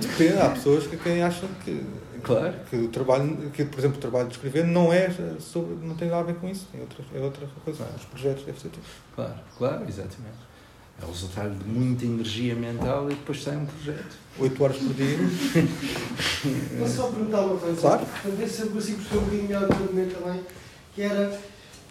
Depende, 0.00 0.38
há 0.38 0.50
pessoas 0.50 0.86
que 0.86 0.96
quem 0.96 1.22
acham 1.22 1.48
que. 1.64 1.84
Claro. 2.22 2.54
Que 2.70 2.76
o 2.76 2.88
trabalho, 2.88 3.50
que, 3.50 3.64
por 3.64 3.80
exemplo, 3.80 3.98
o 3.98 4.00
trabalho 4.00 4.28
de 4.28 4.34
escrever 4.34 4.64
não 4.64 4.92
é 4.92 5.10
sobre, 5.40 5.74
não 5.84 5.94
tem 5.94 6.08
nada 6.08 6.20
a 6.20 6.24
ver 6.24 6.36
com 6.36 6.48
isso, 6.48 6.68
é 6.72 6.80
outra, 6.80 7.04
é 7.14 7.18
outra 7.18 7.46
coisa. 7.64 7.84
Os 7.96 8.04
projetos 8.04 8.44
devem 8.44 8.60
ser 8.60 8.70
Claro, 9.14 9.34
claro, 9.58 9.84
exatamente. 9.86 10.38
É 11.04 11.06
o 11.06 11.10
resultado 11.10 11.54
de 11.54 11.64
muita 11.68 12.04
energia 12.04 12.54
mental 12.54 13.06
e 13.10 13.14
depois 13.14 13.42
sai 13.42 13.56
um 13.56 13.66
projeto. 13.66 14.16
8 14.38 14.64
horas 14.64 14.76
por 14.78 14.94
dia. 14.94 15.18
Posso 16.80 16.96
só 16.96 17.08
perguntar 17.08 17.40
uma 17.42 17.58
coisa? 17.58 17.80
Claro. 17.80 18.06
Para 18.22 18.30
ver 18.30 18.48
se 18.48 18.62
eu 18.62 18.70
consigo 18.70 18.96
perceber 18.98 19.18
um 19.18 19.20
bocadinho 19.24 19.42
melhor 19.44 19.62
o 19.64 19.68
teu 19.68 19.76
argumento 19.76 20.14
também. 20.18 20.40
Que 20.94 21.02
era. 21.02 21.40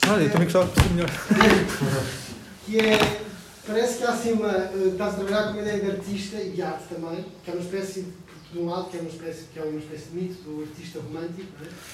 Ah, 0.02 0.18
eu 0.20 0.32
também 0.32 0.44
gostava 0.48 0.66
de 0.66 0.72
perceber 0.72 0.94
melhor. 0.96 1.10
que 2.66 2.80
é. 2.80 3.22
Parece 3.66 3.98
que 3.98 4.04
há 4.04 4.10
assim 4.10 4.32
uma. 4.34 4.50
eh, 4.52 4.90
Estás 4.92 5.14
a 5.14 5.18
trabalhar 5.18 5.44
com 5.44 5.50
uma 5.52 5.62
ideia 5.62 5.80
de 5.80 5.92
artista 5.92 6.38
e 6.42 6.50
de 6.50 6.62
arte 6.62 6.84
também, 6.94 7.24
que 7.44 7.52
é 7.52 7.54
uma 7.54 7.64
espécie 7.64 8.02
de. 8.02 8.24
De 8.54 8.60
um 8.60 8.70
lado, 8.70 8.88
que 8.92 8.98
é 8.98 9.00
uma 9.00 9.10
espécie, 9.10 9.46
que 9.52 9.58
é 9.58 9.64
uma 9.64 9.80
espécie 9.80 10.10
de 10.12 10.16
mito 10.16 10.44
do 10.44 10.62
artista 10.62 11.00
romântico. 11.00 11.48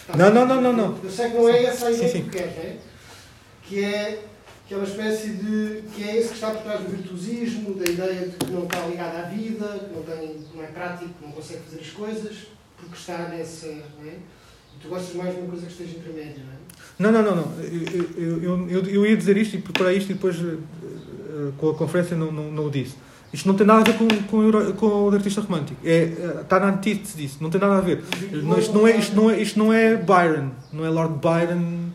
é? 0.09 0.17
Não, 0.17 0.29
não, 0.33 0.45
não, 0.45 0.61
não, 0.61 0.73
não. 0.73 0.99
Eu 1.01 1.09
sei 1.09 1.29
que 1.29 1.37
não 1.37 1.47
é 1.47 1.63
essa 1.63 1.87
a 1.87 1.91
ideia 1.91 2.09
Sim, 2.09 2.17
sim. 2.17 2.23
que 2.25 2.29
queres, 2.31 2.57
é? 2.57 2.77
Que 3.63 3.81
é. 3.85 4.25
Que 4.69 4.75
é 4.75 4.77
uma 4.77 4.85
espécie 4.85 5.29
de. 5.29 5.81
que 5.95 6.03
é 6.03 6.17
esse 6.17 6.27
que 6.27 6.35
está 6.35 6.51
por 6.51 6.61
trás 6.61 6.81
do 6.81 6.89
virtuosismo, 6.89 7.73
da 7.73 7.89
ideia 7.89 8.27
de 8.27 8.35
que 8.35 8.51
não 8.51 8.65
está 8.65 8.85
ligado 8.85 9.15
à 9.17 9.21
vida, 9.23 9.65
que 9.65 9.95
não, 9.95 10.03
tem, 10.03 10.45
não 10.53 10.63
é 10.63 10.67
prático, 10.67 11.09
que 11.09 11.25
não 11.25 11.31
consegue 11.31 11.61
fazer 11.61 11.81
as 11.81 11.89
coisas, 11.89 12.37
porque 12.77 12.95
está 12.95 13.17
nessa. 13.29 13.65
Não 13.65 14.07
é? 14.07 14.13
Tu 14.79 14.87
gostas 14.87 15.15
mais 15.15 15.33
de 15.33 15.41
uma 15.41 15.49
coisa 15.49 15.65
que 15.65 15.71
esteja 15.71 15.97
intermédia, 15.97 16.43
não 16.45 16.53
é? 16.53 17.11
Não, 17.11 17.23
não, 17.23 17.35
não, 17.35 17.35
não. 17.35 17.63
Eu, 17.63 18.43
eu, 18.43 18.69
eu, 18.69 18.85
eu, 18.85 19.05
ia 19.07 19.17
dizer 19.17 19.37
isto 19.37 19.55
e 19.55 19.59
preparar 19.59 19.91
isto 19.91 20.11
e 20.11 20.13
depois 20.13 20.35
eh, 20.35 20.57
eh, 20.79 21.51
com 21.57 21.69
a 21.71 21.73
conferência 21.73 22.15
não, 22.15 22.31
não, 22.31 22.51
não 22.51 22.67
o 22.67 22.69
disse. 22.69 22.95
Isto 23.33 23.47
não 23.47 23.55
tem 23.55 23.65
nada 23.65 23.81
a 23.81 23.83
ver 23.83 23.97
com, 23.97 24.07
com, 24.07 24.73
com 24.73 24.85
o 24.85 25.11
artista 25.11 25.41
romântico. 25.41 25.79
É, 25.83 26.03
eh, 26.03 26.39
está 26.41 26.59
na 26.59 26.67
antítese 26.67 27.17
disso. 27.17 27.37
Não 27.41 27.49
tem 27.49 27.59
nada 27.59 27.77
a 27.77 27.81
ver. 27.81 28.03
Isto, 28.59 28.73
não 28.73 28.87
é, 28.87 28.97
isto, 28.97 29.15
não 29.15 29.29
é, 29.31 29.41
isto 29.41 29.57
não 29.57 29.73
é 29.73 29.95
Byron. 29.95 30.51
Não 30.71 30.85
é 30.85 30.89
Lord 30.89 31.15
Byron. 31.15 31.89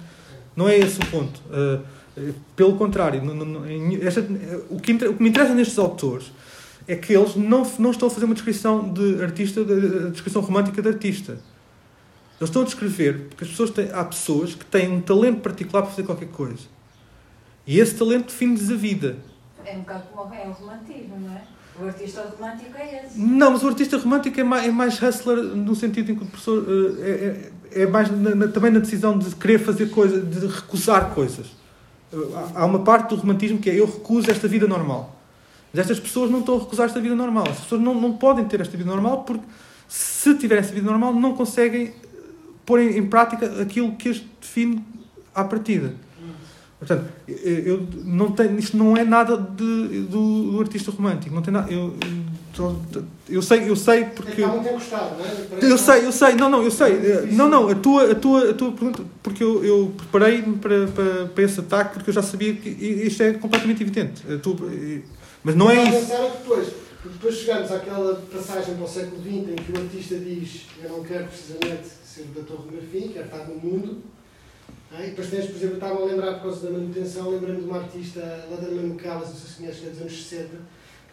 Não 0.57 0.69
é 0.69 0.77
esse 0.77 0.99
o 0.99 1.07
ponto. 1.07 1.41
Eh, 1.53 1.79
pelo 2.57 2.77
contrário. 2.77 3.23
não- 3.25 3.35
não- 3.35 3.65
esta- 4.03 4.25
o, 4.71 4.79
que, 4.81 4.93
o 4.93 5.15
que 5.15 5.23
me 5.23 5.29
interessa 5.29 5.55
nestes 5.55 5.79
autores 5.79 6.31
é 6.87 6.95
que 6.97 7.13
eles 7.13 7.35
não, 7.35 7.63
não 7.79 7.91
estão 7.91 8.09
a 8.09 8.11
fazer 8.11 8.27
uma 8.27 8.35
descrição 8.35 8.93
de 8.93 9.23
artista, 9.23 9.65
de, 9.65 9.81
de- 9.81 10.11
descrição 10.11 10.43
romântica 10.43 10.81
de 10.83 10.89
artista. 10.89 11.33
Eles 12.41 12.51
estão 12.51 12.63
a 12.63 12.65
descrever 12.65 13.27
porque 13.29 13.45
as 13.45 13.51
pessoas 13.51 13.71
têm, 13.71 13.89
há 13.93 14.05
pessoas 14.05 14.55
que 14.55 14.65
têm 14.67 14.91
um 14.91 15.01
talento 15.01 15.41
particular 15.41 15.83
para 15.83 15.91
fazer 15.93 16.03
qualquer 16.03 16.29
coisa. 16.29 16.63
E 17.67 17.79
esse 17.79 17.95
talento 17.95 18.27
define-lhes 18.27 18.71
a 18.71 18.75
vida. 18.75 19.17
É 19.65 19.75
um 19.77 19.81
bocado 19.81 20.05
como 20.13 20.35
é 20.35 20.47
o 20.47 20.51
romantismo, 20.53 21.19
não 21.21 21.33
é? 21.35 21.43
O 21.81 21.87
artista 21.87 22.21
romântico 22.39 22.77
é 22.77 23.05
esse. 23.07 23.19
Não, 23.19 23.51
mas 23.53 23.63
o 23.65 23.69
artista 23.69 23.97
romântico 23.97 24.39
é 24.39 24.45
mais, 24.45 24.65
é 24.67 24.71
mais 24.71 25.03
hustler 25.03 25.39
no 25.39 25.75
sentido 25.75 26.13
em 26.13 26.15
que 26.17 26.23
o 26.23 26.27
professor 26.27 26.65
eh, 27.01 27.51
é, 27.73 27.81
é, 27.81 27.83
é 27.83 27.87
mais 27.87 28.11
na- 28.11 28.35
na- 28.35 28.49
também 28.49 28.71
na 28.71 28.79
decisão 28.81 29.19
de 29.19 29.35
querer 29.35 29.59
fazer 29.59 29.87
coisas, 29.91 30.23
de 30.29 30.47
recusar 30.47 31.11
coisas. 31.15 31.47
Há 32.55 32.65
uma 32.65 32.81
parte 32.81 33.11
do 33.11 33.17
romantismo 33.17 33.59
que 33.59 33.71
é 33.71 33.79
eu 33.79 33.87
recuso 33.87 34.31
esta 34.31 34.49
vida 34.49 34.67
normal. 34.67 35.15
Mas 35.73 35.81
estas 35.81 35.99
pessoas 35.99 36.31
não 36.31 36.41
estão 36.41 36.57
a 36.57 36.61
recusar 36.61 36.87
esta 36.87 37.01
vida 37.01 37.15
normal. 37.15 37.49
As 37.49 37.61
pessoas 37.61 37.81
não, 37.81 37.95
não 37.95 38.13
podem 38.13 38.45
ter 38.45 38.61
esta 38.61 38.77
vida 38.77 38.89
normal 38.89 39.25
porque 39.25 39.45
se 39.89 40.35
tiverem 40.37 40.63
esta 40.63 40.75
vida 40.75 40.89
normal 40.89 41.13
não 41.13 41.35
conseguem 41.35 41.93
pôr 42.65 42.81
em, 42.81 42.99
em 42.99 43.07
prática 43.07 43.61
aquilo 43.61 43.93
que 43.97 44.09
as 44.09 44.23
define 44.41 44.85
à 45.35 45.45
partida. 45.45 45.95
Portanto, 46.79 47.07
eu 47.27 47.87
não 48.05 48.33
tenho, 48.33 48.59
isto 48.59 48.77
não 48.77 48.97
é 48.97 49.05
nada 49.05 49.37
de, 49.37 50.03
do, 50.03 50.53
do 50.53 50.61
artista 50.61 50.91
romântico. 50.91 51.35
Não 51.35 51.41
tem 51.41 51.53
nada, 51.53 51.73
eu, 51.73 51.97
eu, 52.59 53.05
eu 53.29 53.43
sei, 53.43 53.69
eu 53.69 53.77
sei 53.77 54.05
porque. 54.05 54.43
Gostado, 54.43 55.17
não 55.19 55.25
é? 55.25 55.73
Eu 55.73 55.79
sei, 55.79 56.07
eu 56.07 56.13
sei, 56.13 56.35
não, 56.35 56.49
não, 56.49 56.63
eu 56.63 56.71
sei. 56.71 56.93
Eh, 56.95 57.29
Não, 57.33 57.49
não, 57.49 57.69
a 57.69 57.75
tua, 57.75 58.11
a 58.13 58.15
tua, 58.15 58.51
a 58.51 58.55
tua 58.55 58.73
pergunta, 58.73 59.03
porque 59.23 59.43
eu, 59.43 59.65
eu 59.65 59.93
preparei-me 59.97 60.57
para, 60.59 60.87
para, 60.89 61.27
para 61.27 61.45
esse 61.45 61.61
ataque 61.61 61.95
porque 61.95 62.11
eu 62.11 62.15
já 62.15 62.23
sabia 62.23 62.55
que 62.55 62.69
isto 62.69 63.23
é 63.23 63.33
completamente 63.35 63.83
evidente. 63.83 64.23
A 64.33 64.39
tua- 64.39 64.57
eh, 64.73 65.01
mas 65.43 65.55
não 65.55 65.71
é 65.71 65.75
Mas 65.77 65.95
isso. 66.05 66.07
que 66.13 66.39
depois, 66.39 66.69
depois 67.05 67.35
chegamos 67.37 67.71
àquela 67.73 68.15
passagem 68.33 68.75
para 68.77 68.85
o 68.85 68.89
século 68.89 69.21
XX 69.23 69.29
em 69.51 69.57
que 69.57 69.73
o 69.73 69.81
artista 69.83 70.17
diz 70.17 70.67
eu 70.83 70.91
não 70.91 71.03
quero 71.05 71.25
precisamente 71.25 71.89
ser 72.05 72.25
da 72.35 72.43
torre 72.43 73.11
quero 73.13 73.25
estar 73.27 73.45
no 73.49 73.57
mundo. 73.57 73.99
não 74.93 74.99
é? 74.99 75.07
E 75.07 75.11
depois 75.11 75.29
tens, 75.29 75.47
por 75.47 75.57
exemplo, 75.57 75.75
estava 75.75 76.01
a 76.03 76.05
lembrar 76.05 76.35
por 76.35 76.43
causa 76.43 76.67
da 76.67 76.73
manutenção, 76.73 77.31
lembrando 77.31 77.59
de 77.63 77.65
uma 77.69 77.79
artista, 77.79 78.47
Laderman 78.51 78.87
McCallas, 78.93 79.29
não 79.29 79.35
sei 79.37 79.51
se 79.51 79.57
conheces, 79.57 79.87
é 79.87 79.91
dos 79.91 80.01
anos 80.01 80.13
60, 80.25 80.45
que 80.49 80.57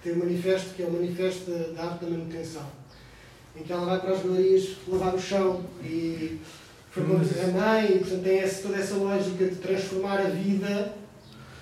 tem 0.04 0.14
um 0.14 0.20
manifesto 0.20 0.74
que 0.76 0.84
é 0.84 0.86
o 0.86 0.92
manifesto 0.92 1.52
da, 1.52 1.84
arte 1.84 2.06
da 2.06 2.12
manutenção, 2.12 2.66
em 3.56 3.64
que 3.64 3.72
ela 3.72 3.86
vai 3.86 4.00
para 4.00 4.12
as 4.12 4.24
galerias 4.24 4.70
lavar 4.88 5.14
o 5.16 5.20
chão 5.20 5.64
e 5.84 6.40
dizer 6.96 7.46
a 7.46 7.48
mãe, 7.48 7.86
e 7.96 8.00
portanto 8.00 8.24
tem 8.24 8.40
essa, 8.40 8.62
toda 8.64 8.78
essa 8.78 8.96
lógica 8.96 9.46
de 9.46 9.56
transformar 9.56 10.20
a 10.20 10.30
vida 10.30 10.94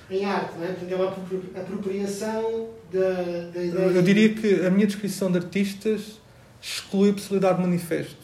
em 0.10 0.26
arte, 0.26 0.58
não 0.58 0.64
é? 0.64 0.68
Portanto, 0.70 0.92
é 0.92 0.96
uma 0.96 1.08
apropri- 1.10 1.52
apropriação 1.56 2.70
da, 2.92 3.52
da 3.54 3.64
ideia. 3.64 3.86
Eu 3.96 4.02
diria 4.02 4.34
que 4.34 4.66
a 4.66 4.70
minha 4.72 4.88
descrição 4.88 5.32
de 5.32 5.38
artistas 5.38 6.20
exclui 6.62 7.12
a 7.12 7.14
possibilidade 7.14 7.58
de 7.58 7.62
manifesto. 7.64 8.18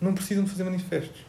Não 0.00 0.14
precisam 0.14 0.44
de 0.44 0.50
fazer 0.50 0.64
manifestos. 0.64 1.20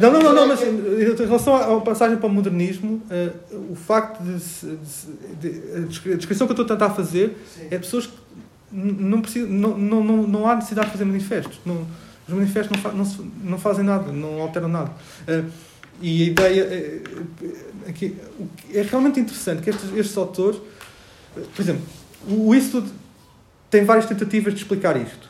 Não. 0.00 0.10
Não, 0.12 0.22
não, 0.22 0.32
não, 0.34 0.48
mas 0.48 0.62
É 0.62 0.68
em 0.68 1.26
relação 1.26 1.54
à 1.56 1.80
passagem 1.80 2.16
para 2.16 2.26
o 2.26 2.30
modernismo, 2.30 3.02
eh, 3.10 3.30
o 3.70 3.74
facto 3.76 4.22
de, 4.22 4.32
a 5.76 5.80
descri- 5.80 6.12
a 6.12 6.16
descrição 6.16 6.46
que 6.46 6.52
eu 6.52 6.54
estou 6.62 6.64
a 6.64 6.78
tentar 6.78 6.90
fazer 6.94 7.36
é 7.70 7.78
pessoas 7.78 8.06
que 8.06 8.12
não, 8.72 9.20
precisam, 9.20 9.48
não, 9.48 9.76
não, 9.76 10.04
não, 10.04 10.16
não 10.26 10.48
há 10.48 10.54
necessidade 10.54 10.86
de 10.86 10.92
fazer 10.92 11.04
manifestos. 11.04 11.58
Não, 11.66 11.86
os 12.28 12.34
manifestos 12.34 12.82
não, 12.82 12.92
não, 12.92 13.06
não 13.44 13.58
fazem 13.58 13.84
nada, 13.84 14.10
não 14.12 14.40
alteram 14.40 14.68
nada. 14.68 14.92
Eh, 15.26 15.44
e 16.02 16.22
a 16.22 16.26
ideia. 16.26 17.02
o 17.86 17.92
que 17.92 18.16
é 18.72 18.82
realmente 18.82 19.20
interessante 19.20 19.62
que 19.62 19.70
estes, 19.70 19.92
estes 19.96 20.16
autores. 20.16 20.58
Por 21.54 21.62
exemplo, 21.62 21.82
o 22.28 22.54
Eastwood 22.54 22.88
tem 23.70 23.84
várias 23.84 24.06
tentativas 24.06 24.52
de 24.54 24.60
explicar 24.60 24.96
isto. 24.96 25.29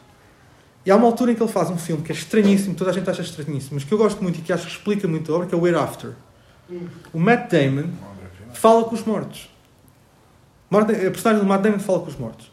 E 0.84 0.90
há 0.90 0.96
uma 0.96 1.06
altura 1.06 1.32
em 1.32 1.34
que 1.34 1.42
ele 1.42 1.52
faz 1.52 1.68
um 1.70 1.76
filme 1.76 2.02
que 2.02 2.10
é 2.10 2.14
estranhíssimo, 2.14 2.74
toda 2.74 2.90
a 2.90 2.92
gente 2.94 3.08
acha 3.08 3.20
estranhíssimo, 3.22 3.72
mas 3.74 3.84
que 3.84 3.92
eu 3.92 3.98
gosto 3.98 4.22
muito 4.22 4.38
e 4.38 4.42
que 4.42 4.52
acho 4.52 4.66
que 4.66 4.72
explica 4.72 5.06
muito 5.06 5.30
a 5.32 5.36
obra, 5.36 5.46
que 5.46 5.54
é 5.54 5.58
o 5.58 5.60
We're 5.60 5.76
After. 5.78 6.12
O 7.12 7.18
Matt 7.18 7.50
Damon 7.50 7.90
fala 8.54 8.84
com 8.84 8.94
os 8.94 9.04
mortos. 9.04 9.50
A 10.70 10.84
personagem 11.10 11.40
do 11.42 11.46
Matt 11.48 11.62
Damon 11.62 11.78
fala 11.80 12.00
com 12.00 12.06
os 12.08 12.16
mortos. 12.16 12.50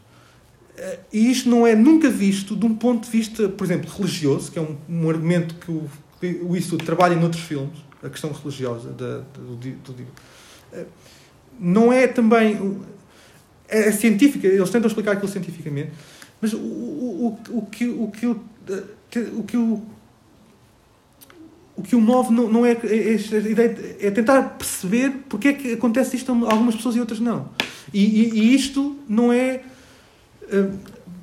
Eh, 0.76 0.98
E 1.12 1.30
isto 1.30 1.48
não 1.48 1.66
é 1.66 1.74
nunca 1.74 2.10
visto 2.10 2.54
de 2.56 2.66
um 2.66 2.74
ponto 2.74 3.04
de 3.04 3.10
vista, 3.10 3.48
por 3.48 3.64
exemplo, 3.64 3.90
religioso, 3.90 4.50
que 4.52 4.58
é 4.58 4.62
um, 4.62 4.76
um 4.88 5.08
argumento 5.08 5.54
que 5.54 5.70
o, 5.70 5.88
que 6.20 6.40
o 6.74 6.78
trabalha 6.78 7.14
em 7.14 7.22
outros 7.22 7.42
filmes, 7.42 7.78
a 8.02 8.08
questão 8.08 8.30
religiosa 8.32 8.90
da, 8.90 9.18
do, 9.34 9.56
do, 9.56 9.92
di- 9.94 10.06
Eh, 10.72 10.84
Não 11.58 11.92
é 11.92 12.06
também. 12.06 12.80
É, 13.68 13.88
é 13.88 13.92
científica, 13.92 14.46
eles 14.46 14.70
tentam 14.70 14.88
explicar 14.88 15.12
aquilo 15.12 15.28
cientificamente, 15.28 15.92
mas 16.40 16.52
o, 16.52 16.58
o, 16.58 17.38
o, 17.50 17.58
o 17.58 17.66
que 17.66 17.86
o 17.88 18.08
que 18.08 18.26
o, 18.26 18.40
eh, 18.68 18.82
o 19.36 19.42
que 19.42 19.56
o 19.56 19.82
o 21.76 21.82
que 21.82 21.94
o 21.94 22.00
move 22.00 22.32
não, 22.32 22.48
não 22.50 22.66
é 22.66 22.72
é- 22.72 22.74
de- 22.76 24.06
é 24.06 24.10
tentar 24.10 24.42
perceber 24.58 25.12
porque 25.28 25.48
é 25.48 25.52
que 25.52 25.72
acontece 25.74 26.16
isto 26.16 26.32
a 26.32 26.52
algumas 26.52 26.74
pessoas 26.74 26.96
e 26.96 27.00
outras 27.00 27.20
não. 27.20 27.48
E, 27.94 28.04
e- 28.04 28.30
e 28.40 28.54
isto 28.54 28.96
não 29.08 29.32
é. 29.32 29.62
eh, 30.50 30.70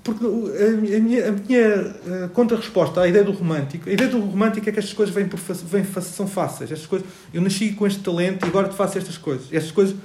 Porque 0.01 0.23
a 0.23 0.69
minha, 0.99 1.29
a 1.29 1.31
minha, 1.31 1.59
eh, 1.59 2.29
contra-resposta 2.31 3.01
à 3.01 3.07
ideia 3.07 3.23
do 3.25 3.31
romântico, 3.31 3.89
a 3.89 3.91
ideia 3.91 4.07
do 4.09 4.19
romântico 4.19 4.69
é 4.69 4.71
que 4.71 4.77
estas 4.79 4.93
coisas 4.93 5.13
vêm 5.13 5.27
por, 5.27 5.39
vêm, 5.39 5.83
são 6.01 6.27
fáceis. 6.27 6.71
Estas 6.71 6.85
coisas, 6.87 7.07
eu 7.33 7.41
nasci 7.41 7.71
com 7.73 7.85
este 7.87 7.99
talento 8.01 8.45
e 8.45 8.47
agora 8.49 8.69
te 8.69 8.75
faço 8.75 8.97
estas 8.99 9.17
coisas. 9.17 9.47
Estas 9.51 9.71
coisas 9.71 9.95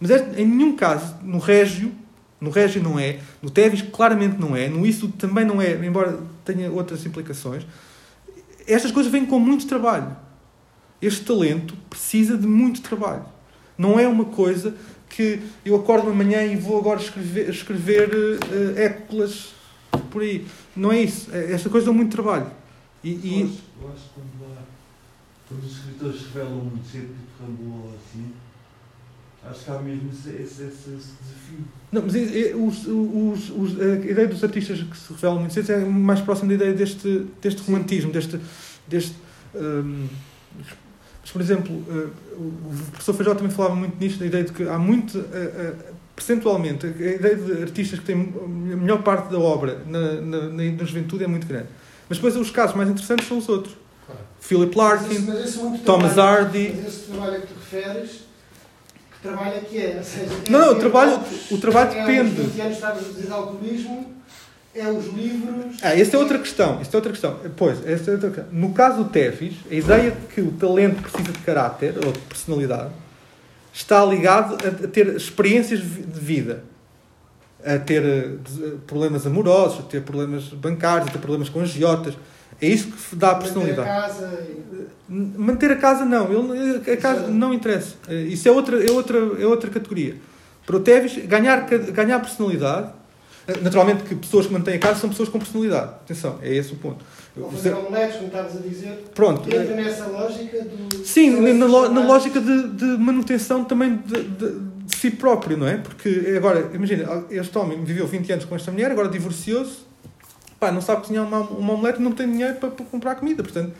mas 0.00 0.10
este- 0.10 0.40
em 0.42 0.46
nenhum 0.46 0.74
caso, 0.76 1.14
no 1.22 1.38
Régio, 1.38 1.92
no 2.40 2.50
Régio 2.50 2.82
não 2.82 2.98
é, 2.98 3.20
no 3.42 3.50
Tevis 3.50 3.82
claramente 3.82 4.38
não 4.38 4.54
é, 4.56 4.68
no 4.68 4.86
Isso 4.86 5.08
também 5.08 5.44
não 5.44 5.60
é, 5.60 5.72
embora 5.84 6.20
tenha 6.44 6.70
outras 6.70 7.04
implicações. 7.04 7.66
Estas 8.66 8.90
coisas 8.92 9.10
vêm 9.10 9.24
com 9.26 9.38
muito 9.38 9.66
trabalho. 9.66 10.16
Este 11.00 11.24
talento 11.24 11.74
precisa 11.88 12.36
de 12.36 12.46
muito 12.46 12.80
trabalho. 12.82 13.24
Não 13.76 13.98
é 13.98 14.06
uma 14.06 14.24
coisa 14.26 14.74
que 15.08 15.40
eu 15.64 15.76
acordo 15.76 16.10
amanhã 16.10 16.44
e 16.44 16.56
vou 16.56 16.78
agora 16.78 17.00
escrever, 17.00 17.48
escrever 17.48 18.10
eh, 18.76 18.84
écolas 18.84 19.54
por 20.10 20.22
aí. 20.22 20.46
Não 20.76 20.92
é 20.92 21.00
isso. 21.02 21.30
É- 21.32 21.52
Esta 21.52 21.70
coisa 21.70 21.86
dá 21.86 21.92
muito 21.92 22.10
trabalho. 22.12 22.46
E, 23.02 23.12
Eu 23.12 23.20
e- 23.24 23.42
acho, 23.44 23.58
eu 23.82 23.88
acho 23.92 24.04
que 24.08 24.20
quando, 25.48 25.64
os 25.64 25.72
escritores 25.72 26.22
revelam 26.26 26.56
muito 26.64 26.86
cedo, 26.88 27.06
tipo 27.08 27.94
assim, 27.94 28.32
acho 29.44 29.64
que 29.64 29.70
há 29.70 29.78
mesmo 29.78 30.10
esse, 30.10 30.28
esse, 30.30 30.62
esse, 30.62 30.88
desafio. 30.90 31.64
Não, 31.92 32.02
mas 32.02 32.14
é- 32.14 32.50
é- 32.50 32.54
os, 32.56 32.86
os, 32.86 33.50
os- 33.50 33.80
a 33.80 33.94
ideia 34.10 34.26
dos 34.28 34.42
artistas 34.44 34.80
que 34.82 34.96
se 34.96 35.12
revelam 35.12 35.38
muito 35.40 35.54
cedo 35.54 35.72
é 35.72 35.78
mais 35.84 36.20
próxima 36.20 36.48
da 36.48 36.54
ideia 36.56 36.74
deste, 36.74 37.26
deste 37.40 37.62
romantismo, 37.62 38.12
deste. 38.12 38.38
deste 38.86 39.14
hum, 39.54 40.06
mas, 41.22 41.32
por 41.32 41.42
exemplo, 41.42 41.74
uh, 41.74 42.10
o 42.36 42.74
professor 42.92 43.12
Feijó 43.14 43.34
também 43.34 43.50
falava 43.52 43.74
muito 43.74 43.96
nisto, 44.00 44.18
da 44.18 44.26
ideia 44.26 44.44
de 44.44 44.52
que 44.52 44.62
há 44.68 44.78
muito. 44.78 45.18
uh, 45.18 45.20
uh, 45.20 45.98
percentualmente, 46.16 46.84
a 46.84 46.88
ideia 46.90 47.36
de 47.36 47.62
artistas 47.62 48.00
que 48.00 48.04
têm 48.06 48.34
a 48.42 48.76
melhor 48.76 49.02
parte 49.04 49.30
da 49.30 49.38
obra 49.38 49.82
na, 49.86 50.14
na, 50.20 50.40
na, 50.48 50.64
na 50.72 50.84
juventude 50.84 51.22
é 51.22 51.26
muito 51.28 51.46
grande. 51.46 51.68
Mas 52.08 52.18
depois 52.18 52.34
os 52.34 52.50
casos 52.50 52.74
mais 52.74 52.88
interessantes 52.90 53.28
são 53.28 53.38
os 53.38 53.48
outros. 53.48 53.76
Claro. 54.04 54.20
Philip 54.40 54.76
Mas 54.76 55.02
esse- 55.02 55.08
Larkin, 55.14 55.26
mas 55.30 55.48
esse 55.48 55.58
muito 55.58 55.84
Thomas 55.84 56.14
trabalho- 56.14 56.44
Hardy. 56.46 56.72
Mas 56.76 56.86
esse 56.88 57.00
trabalho 57.10 57.34
a 57.36 57.40
que 57.40 57.46
tu 57.46 57.54
referes, 57.60 58.10
trabalho 59.22 59.54
é 59.56 59.60
que 59.60 59.78
é? 59.78 59.94
Ou 59.98 60.04
seja, 60.04 60.32
é 60.46 60.50
Não, 60.50 60.58
não, 60.60 60.72
o 60.72 60.74
trabalho- 60.76 61.20
o 61.50 61.58
trabalho 61.58 61.92
é 61.92 62.00
depende. 62.06 62.40
Os 62.40 62.52
20 62.52 62.60
anos 62.82 63.06
dizer 63.08 63.26
de 63.26 63.32
alcoolismo, 63.32 64.14
é 64.74 64.88
os 64.88 65.06
livros. 65.06 65.76
Ah, 65.82 65.98
esta 65.98 66.16
é 66.16 66.20
outra 66.20 66.38
questão. 66.38 66.78
Esta 66.80 66.96
é 66.96 66.98
outra 66.98 67.12
questão. 67.12 67.36
Pois, 67.56 67.84
esta 67.86 68.10
é 68.10 68.14
outra 68.14 68.30
questão. 68.30 68.52
No 68.52 68.72
caso 68.72 69.02
do 69.04 69.10
Tevis, 69.10 69.54
a 69.70 69.74
ideia 69.74 70.10
de 70.12 70.26
que 70.34 70.40
o 70.40 70.52
talento 70.52 71.02
precisa 71.02 71.32
de 71.32 71.38
caráter 71.40 71.94
ou 72.04 72.12
de 72.12 72.18
personalidade 72.20 72.90
está 73.72 74.04
ligado 74.04 74.54
a, 74.66 74.86
ter 74.88 75.08
experiências 75.16 75.80
de 75.80 75.86
vi- 75.86 76.02
de 76.02 76.20
vida. 76.20 76.64
A 77.64 77.76
ter 77.78 78.04
eh, 78.04 78.36
problemas 78.86 79.26
amorosos, 79.26 79.80
a 79.80 79.82
ter 79.82 80.02
problemas 80.02 80.44
bancários, 80.44 81.08
a 81.08 81.12
ter 81.12 81.18
problemas 81.18 81.48
com 81.48 81.60
agiotas. 81.60 82.14
É 82.60 82.66
isso 82.68 82.88
que 82.88 83.16
dá 83.16 83.30
a 83.30 83.34
manter 83.34 83.44
personalidade. 83.44 83.88
casa 83.88 84.38
Manter 85.08 85.70
a 85.70 85.76
casa 85.76 86.04
não, 86.04 86.30
ele, 86.30 86.92
a 86.92 86.96
casa 86.96 87.28
não 87.28 87.54
interessa. 87.54 87.94
Eh, 88.08 88.14
Isso 88.24 88.46
é 88.46 88.50
outra, 88.52 88.84
é 88.84 88.90
outra, 88.90 89.16
é 89.40 89.46
outra 89.46 89.70
categoria. 89.70 90.16
Para 90.66 90.76
o 90.76 90.80
Tevis, 90.80 91.16
ganhar, 91.26 91.60
ganhar 91.66 92.18
personalidade, 92.20 92.90
eh, 93.46 93.54
naturalmente 93.62 94.02
que 94.04 94.14
pessoas 94.14 94.46
que 94.46 94.52
mantêm 94.52 94.74
a 94.74 94.78
casa 94.78 95.00
são 95.00 95.08
pessoas 95.08 95.30
com 95.30 95.38
personalidade. 95.38 95.92
Atenção, 96.04 96.38
é 96.42 96.54
esse 96.54 96.74
o 96.74 96.76
ponto. 96.76 97.02
Ou 97.40 97.50
fazer 97.50 97.72
omeletes, 97.72 98.16
como 98.16 98.26
estavas 98.26 98.56
a 98.56 98.60
dizer. 98.60 99.04
Pronto. 99.14 99.48
Entra 99.48 99.62
eh, 99.72 99.84
nessa 99.84 100.06
lógica 100.08 100.58
do. 100.62 101.06
Sim, 101.06 101.40
na, 101.54 101.64
lo- 101.64 101.88
na 101.88 102.04
lógica 102.04 102.38
de, 102.40 102.68
de 102.68 102.84
manutenção 102.84 103.64
também 103.64 103.96
de, 104.04 104.22
de- 104.24 104.58
de 104.84 104.96
si 104.96 105.10
próprio, 105.12 105.56
não 105.56 105.66
é? 105.68 105.78
Porque 105.78 106.34
agora, 106.36 106.70
imagina, 106.74 107.24
este 107.30 107.56
homem 107.56 107.82
viveu 107.84 108.06
20 108.06 108.30
anos 108.32 108.44
com 108.44 108.54
esta 108.56 108.70
mulher, 108.70 108.90
agora 108.90 109.08
divorciou-se, 109.08 109.87
pá, 110.58 110.70
não 110.72 110.80
sabe 110.80 111.02
cozinhar 111.02 111.24
uma, 111.26 111.40
uma 111.40 111.72
omelete, 111.74 112.00
não 112.00 112.12
tem 112.12 112.30
dinheiro 112.30 112.56
para, 112.56 112.70
para 112.70 112.84
comprar 112.86 113.14
comida, 113.16 113.42
portanto, 113.42 113.72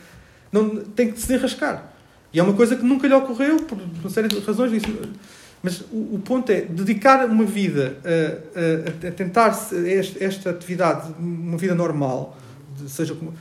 não, 0.52 0.76
tem 0.76 1.10
que 1.12 1.20
se 1.20 1.32
enrascar. 1.34 1.92
E 2.32 2.38
é 2.38 2.42
uma 2.42 2.52
coisa 2.54 2.76
que 2.76 2.84
nunca 2.84 3.06
lhe 3.08 3.14
ocorreu, 3.14 3.56
por 3.62 3.78
uma 3.78 4.10
série 4.10 4.28
de 4.28 4.38
razões. 4.40 4.72
Isso, 4.72 4.86
mas 5.62 5.80
o, 5.90 6.14
o 6.16 6.22
ponto 6.24 6.50
é 6.52 6.60
dedicar 6.62 7.24
uma 7.26 7.44
vida 7.44 7.96
a, 8.04 9.06
a- 9.06 9.08
a 9.08 9.12
tentar 9.12 9.48
esta, 9.86 10.24
esta 10.24 10.50
atividade, 10.50 11.12
uma 11.18 11.56
vida 11.56 11.74
normal, 11.74 12.36
de- 12.78 12.88
seja 12.90 13.14
como. 13.14 13.34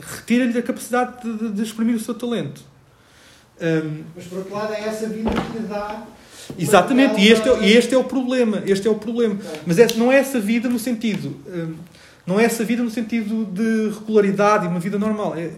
retira-lhe 0.00 0.56
a 0.58 0.62
capacidade 0.62 1.22
de, 1.22 1.36
de- 1.38 1.52
de 1.52 1.62
exprimir 1.62 1.96
o 1.96 2.00
seu 2.00 2.14
talento. 2.14 2.62
Hum, 3.60 4.02
Mas 4.14 4.24
por 4.26 4.38
outro 4.38 4.54
lado, 4.54 4.72
é 4.72 4.80
essa 4.86 5.06
vida 5.08 5.30
que 5.30 5.58
lhe 5.58 5.66
dá. 5.66 6.02
exatamente, 6.58 7.20
e 7.20 7.28
este, 7.28 7.48
é, 7.48 7.62
e 7.64 7.72
este 7.76 7.94
é 7.94 7.98
o 7.98 8.04
problema. 8.04 8.62
Este 8.66 8.86
é 8.86 8.90
o 8.90 8.94
problema. 8.94 9.36
Mas 9.66 9.78
é- 9.78 9.86
não 9.96 10.12
é 10.12 10.16
essa 10.16 10.38
vida 10.40 10.68
no 10.68 10.78
sentido. 10.78 11.34
hum, 11.46 11.74
não 12.26 12.40
é 12.40 12.44
essa 12.44 12.64
vida 12.64 12.82
no 12.82 12.90
sentido 12.90 13.44
de 13.44 13.90
regularidade 13.98 14.64
e 14.64 14.68
uma 14.68 14.80
vida 14.80 14.98
normal. 14.98 15.34
É, 15.36 15.50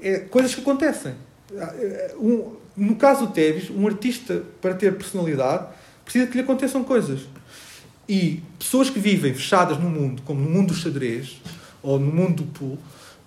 é 0.00 0.18
coisas 0.20 0.54
que 0.54 0.60
acontecem. 0.60 1.14
Ah, 1.58 1.72
um- 2.18 2.52
no 2.76 2.96
caso 2.96 3.26
do 3.26 3.32
Tevis, 3.32 3.70
um 3.70 3.86
artista, 3.86 4.42
para 4.60 4.74
ter 4.74 4.94
personalidade, 4.96 5.66
precisa 6.04 6.26
que 6.26 6.34
lhe 6.34 6.42
aconteçam 6.42 6.84
coisas. 6.84 7.20
E 8.08 8.42
pessoas 8.58 8.88
que 8.90 8.98
vivem 8.98 9.34
fechadas 9.34 9.78
no 9.78 9.88
mundo, 9.88 10.22
como 10.24 10.40
no 10.40 10.48
mundo 10.50 10.68
do 10.68 10.74
xadrez 10.74 11.40
ou 11.82 11.98
no 11.98 12.12
mundo 12.12 12.42
do 12.42 12.52
pool, 12.52 12.78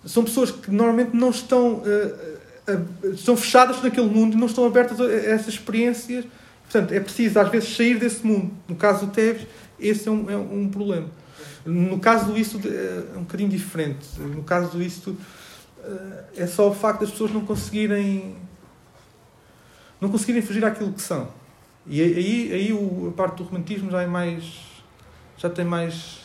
são 0.06 0.24
pessoas 0.24 0.52
que 0.52 0.72
normalmente 0.72 1.16
não 1.16 1.30
estão. 1.32 1.84
ah, 1.86 2.38
ah, 2.68 3.10
estão 3.14 3.36
fechadas 3.36 3.82
naquele 3.82 4.08
mundo 4.08 4.36
e 4.36 4.40
não 4.40 4.46
estão 4.48 4.66
abertas 4.66 5.00
a 5.02 5.12
essas 5.12 5.56
experiências. 5.56 6.26
Portanto, 6.64 6.94
é 6.94 7.00
preciso 7.00 7.40
às 7.40 7.50
vezes 7.50 7.76
sair 7.76 7.98
desse 7.98 8.26
mundo. 8.26 8.52
No 8.68 8.76
caso 8.76 9.08
do 9.08 9.12
Teves, 9.12 9.48
esse 9.80 10.08
é 10.08 10.12
um, 10.12 10.30
é 10.30 10.38
um 10.38 10.70
problema. 10.70 11.08
No 11.66 12.00
caso 12.00 12.32
do 12.32 12.38
isto 12.38 12.60
é 12.66 13.18
um 13.18 13.22
bocadinho 13.22 13.50
diferente. 13.50 14.08
No 14.20 14.44
caso 14.44 14.72
do 14.72 14.82
isto 14.82 15.16
é 16.36 16.46
só 16.48 16.70
o 16.70 16.74
facto 16.74 17.02
das 17.02 17.12
pessoas 17.12 17.32
não 17.32 17.42
conseguirem 17.42 18.36
não 20.00 20.10
conseguirem 20.10 20.42
fugir 20.42 20.64
àquilo 20.64 20.94
que 20.94 21.02
são. 21.02 21.28
E 21.86 22.02
aí, 22.02 22.54
aí 22.54 23.08
a 23.08 23.12
parte 23.12 23.38
do 23.38 23.44
romantismo 23.44 23.90
já 23.92 24.02
é 24.02 24.08
mais 24.08 24.68
já 25.38 25.50
tem 25.50 25.66
mais 25.66 26.20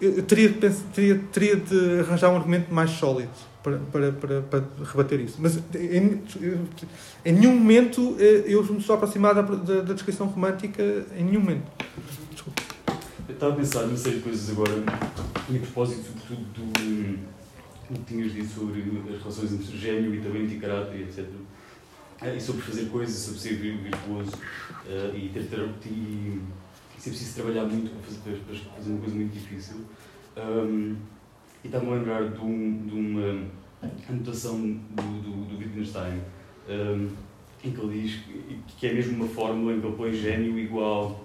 eu, 0.00 0.22
teria, 0.22 0.48
de 0.48 0.70
teria, 0.92 1.20
teria 1.32 1.56
de 1.56 2.00
arranjar 2.00 2.30
um 2.30 2.36
argumento 2.36 2.72
mais 2.74 2.90
sólido 2.90 3.30
para, 3.62 3.78
para, 3.78 4.12
para, 4.12 4.42
para 4.42 4.64
rebater 4.84 5.20
isso. 5.20 5.38
Mas 5.38 5.56
em, 5.74 6.22
em 7.24 7.32
nenhum 7.32 7.56
momento 7.56 8.16
eh, 8.18 8.44
eu 8.46 8.62
me 8.64 8.78
estou 8.78 8.94
a 8.94 8.96
aproximar 8.96 9.34
da, 9.34 9.42
da, 9.42 9.80
da 9.80 9.94
descrição 9.94 10.26
romântica, 10.26 10.82
em 11.16 11.24
nenhum 11.24 11.40
momento. 11.40 11.64
Estava 13.28 13.54
a 13.54 13.56
pensar 13.56 13.82
numa 13.86 13.96
série 13.96 14.16
de 14.16 14.22
coisas 14.22 14.50
agora, 14.50 14.72
e 15.50 15.56
a 15.56 15.60
propósito, 15.60 16.04
sobretudo, 16.04 16.44
do, 16.52 17.16
do 17.90 17.98
que 17.98 18.04
tinhas 18.04 18.32
dito 18.32 18.48
sobre 18.48 18.80
as 18.82 19.18
relações 19.20 19.52
entre 19.52 19.78
gênio 19.78 20.14
e 20.14 20.20
talento 20.20 20.52
e 20.52 20.58
caráter, 20.58 21.00
etc. 21.00 21.24
Eh, 22.20 22.36
E 22.36 22.40
sobre 22.40 22.62
fazer 22.62 22.86
coisas, 22.90 23.16
sobre 23.16 23.40
ser 23.40 23.54
vir- 23.56 23.78
virtuoso 23.78 24.32
eh, 24.86 25.10
e 25.14 25.28
ter, 25.30 25.44
ter 25.44 25.60
e, 25.86 26.40
ser 26.98 27.10
preciso 27.10 27.34
trabalhar 27.34 27.64
muito 27.64 27.90
para 27.90 28.02
fazer, 28.02 28.40
para 28.40 28.76
fazer 28.76 28.90
uma 28.90 29.00
coisa 29.00 29.14
muito 29.14 29.32
difícil. 29.32 29.76
Um, 30.36 30.96
e 31.62 31.66
estava-me 31.66 31.92
a 31.92 31.94
lembrar 31.96 32.28
de, 32.30 32.40
um, 32.40 32.86
de 32.86 32.94
uma 32.94 33.46
anotação 34.08 34.58
do, 34.60 35.22
do, 35.22 35.44
do 35.48 35.58
Wittgenstein, 35.58 36.20
um, 36.68 37.08
em 37.64 37.72
que 37.72 37.80
ele 37.80 38.02
diz 38.02 38.16
que, 38.20 38.58
que 38.78 38.86
é 38.86 38.92
mesmo 38.94 39.16
uma 39.16 39.28
fórmula 39.28 39.72
em 39.74 39.80
que 39.80 39.86
ele 39.86 39.96
põe 39.96 40.12
gênio 40.12 40.58
igual 40.58 41.24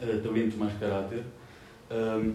a 0.00 0.06
talento 0.22 0.56
mais 0.58 0.78
caráter. 0.78 1.24
Um, 1.90 2.34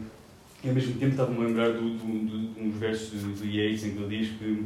e 0.63 0.69
ao 0.69 0.73
mesmo 0.75 0.93
tempo 0.95 1.11
estava-me 1.11 1.37
a 1.43 1.47
lembrar 1.47 1.71
do, 1.73 1.81
do, 1.81 2.53
de 2.53 2.59
uns 2.61 2.75
versos 2.77 3.21
do 3.21 3.45
Yeats 3.45 3.83
em 3.83 3.91
que 3.91 4.01
ele 4.03 4.17
diz 4.19 4.29
que 4.37 4.65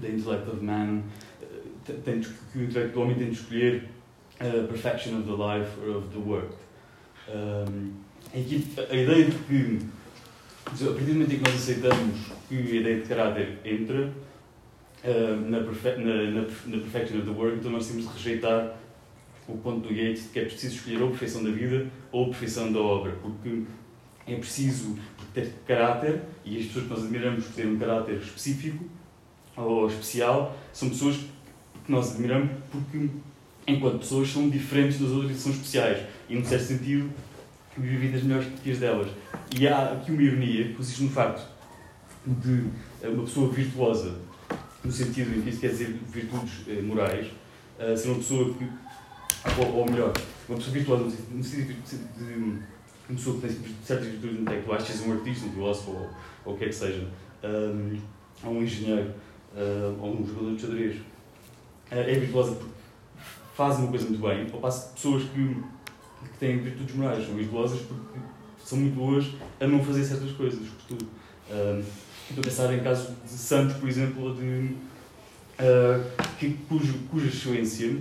the 0.00 0.08
intellect 0.08 0.48
of 0.48 0.64
man 0.64 1.02
eh, 1.42 1.46
te- 1.84 1.92
tem 2.04 2.20
de- 2.20 2.28
que 2.28 2.58
o 2.58 2.62
intelecto 2.64 2.94
do 2.94 3.00
homem 3.02 3.16
tem 3.16 3.26
de 3.30 3.34
escolher 3.34 3.84
a 4.40 4.66
perfection 4.66 5.18
of 5.18 5.24
the 5.24 5.32
life 5.32 5.70
or 5.80 5.96
of 5.96 6.08
the 6.08 6.18
work. 6.18 6.54
Um, 7.28 7.92
a 8.32 8.36
a 8.92 8.96
ideia 8.96 9.24
de 9.26 9.32
que 9.46 9.78
a 10.66 10.70
partir 10.70 11.04
do 11.04 11.12
momento 11.14 11.32
em 11.32 11.38
que 11.38 11.44
nós 11.44 11.54
aceitamos 11.54 12.16
que 12.48 12.54
a 12.56 12.80
ideia 12.80 13.00
de 13.00 13.06
caráter 13.08 13.58
entra 13.64 14.12
ah, 15.04 15.36
na, 15.48 15.60
perfe 15.60 15.90
na, 16.00 16.14
na, 16.30 16.40
na 16.42 16.78
perfection 16.78 17.18
of 17.18 17.26
the 17.26 17.30
work, 17.32 17.56
então 17.58 17.70
nós 17.70 17.86
temos 17.88 18.04
de 18.08 18.12
rejeitar 18.12 18.76
o 19.48 19.56
ponto 19.58 19.88
do 19.88 19.92
Yeats 19.94 20.22
de 20.24 20.28
que 20.30 20.38
é 20.38 20.44
preciso 20.44 20.76
escolher 20.76 21.02
ou 21.02 21.08
a 21.08 21.10
perfeição 21.10 21.44
da 21.44 21.50
vida 21.50 21.86
ou 22.10 22.24
a 22.24 22.28
perfeição 22.28 22.72
da 22.72 22.80
obra, 22.80 23.12
porque 23.22 23.62
é 24.26 24.36
preciso 24.36 24.98
ter 25.32 25.52
caráter 25.66 26.22
e 26.44 26.58
as 26.58 26.66
pessoas 26.66 26.84
que 26.84 26.90
nós 26.90 27.02
admiramos 27.04 27.44
por 27.44 27.54
terem 27.54 27.72
um 27.72 27.78
caráter 27.78 28.16
específico 28.16 28.84
ou 29.56 29.86
especial 29.88 30.56
são 30.72 30.88
pessoas 30.88 31.16
que 31.84 31.92
nós 31.92 32.12
admiramos 32.12 32.50
porque, 32.70 33.08
enquanto 33.66 33.98
pessoas, 33.98 34.30
são 34.30 34.48
diferentes 34.48 34.98
das 35.00 35.10
outras 35.10 35.36
e 35.36 35.40
são 35.40 35.52
especiais 35.52 36.06
e, 36.28 36.34
num 36.34 36.44
certo 36.44 36.64
sentido, 36.64 37.10
vivem 37.76 37.98
vidas 37.98 38.22
melhores 38.22 38.48
que 38.62 38.70
as 38.70 38.78
delas. 38.78 39.08
E 39.58 39.66
há 39.68 39.92
aqui 39.92 40.12
uma 40.12 40.22
ironia 40.22 40.68
que 40.68 40.74
consiste 40.74 41.02
no 41.02 41.10
facto 41.10 41.46
de 42.26 42.64
uma 43.02 43.24
pessoa 43.24 43.50
virtuosa, 43.52 44.14
no 44.82 44.90
sentido 44.90 45.36
em 45.36 45.42
que 45.42 45.50
isso 45.50 45.60
quer 45.60 45.70
dizer 45.70 45.98
virtudes 46.08 46.62
eh, 46.68 46.80
morais, 46.80 47.26
eh, 47.78 47.96
ser 47.96 48.08
uma 48.08 48.18
pessoa 48.18 48.54
que, 48.54 48.66
ou, 49.60 49.76
ou 49.76 49.90
melhor, 49.90 50.12
uma 50.48 50.56
pessoa 50.56 50.72
virtuosa 50.72 51.16
no 51.30 51.42
sentido, 51.42 51.74
de 52.16 52.58
uma 53.08 53.16
pessoa 53.16 53.40
que 53.40 53.46
tem 53.46 53.56
certas 53.84 54.06
virtudes 54.06 54.40
intelectuais, 54.40 54.82
seja 54.82 55.04
um 55.04 55.12
artista, 55.12 55.46
um 55.46 55.52
filósofo 55.52 55.90
ou, 55.90 56.10
ou 56.44 56.54
o 56.54 56.58
que 56.58 56.64
é 56.64 56.68
que 56.68 56.74
seja, 56.74 57.06
um, 57.42 57.98
ou 58.44 58.52
um 58.52 58.62
engenheiro, 58.62 59.10
uh, 59.54 60.02
ou 60.02 60.20
um 60.20 60.26
jogador 60.26 60.54
de 60.54 60.62
xadrez, 60.62 60.96
uh, 60.96 61.02
é 61.90 62.14
virtuosa 62.14 62.54
porque 62.54 62.74
faz 63.54 63.78
uma 63.78 63.88
coisa 63.88 64.06
muito 64.06 64.20
bem, 64.20 64.46
ao 64.52 64.60
passo 64.60 64.88
que 64.88 64.94
pessoas 64.94 65.22
que, 65.24 65.54
que 66.32 66.38
têm 66.38 66.58
virtudes 66.58 66.94
morais 66.94 67.24
são 67.24 67.34
virtuosas 67.34 67.80
porque 67.80 68.18
são 68.64 68.78
muito 68.78 68.94
boas 68.94 69.26
a 69.60 69.66
não 69.66 69.84
fazer 69.84 70.04
certas 70.04 70.32
coisas, 70.32 70.60
sobretudo. 70.66 71.06
Um, 71.50 71.82
estou 72.28 72.40
a 72.40 72.44
pensar 72.44 72.72
em 72.72 72.82
casos 72.82 73.14
de 73.22 73.30
santos, 73.30 73.76
por 73.76 73.88
exemplo, 73.88 74.34
de, 74.34 74.74
uh, 75.60 76.22
que, 76.38 76.54
cujo, 76.68 76.94
cuja 77.10 77.26
excelência 77.26 77.98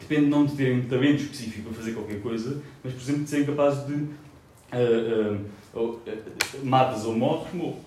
depende 0.00 0.26
não 0.26 0.44
de 0.44 0.54
terem 0.54 0.80
um 0.80 0.88
talento 0.88 1.22
específico 1.22 1.70
para 1.70 1.78
fazer 1.78 1.92
qualquer 1.92 2.20
coisa, 2.20 2.60
mas, 2.82 2.92
por 2.92 3.00
exemplo, 3.00 3.24
de 3.24 3.30
serem 3.30 3.46
capazes 3.46 3.86
de 3.86 4.08
uh, 4.74 5.78
uh, 5.78 5.80
uh, 5.80 6.64
matas 6.64 7.04
ou 7.04 7.16
morres, 7.16 7.52
morro. 7.54 7.80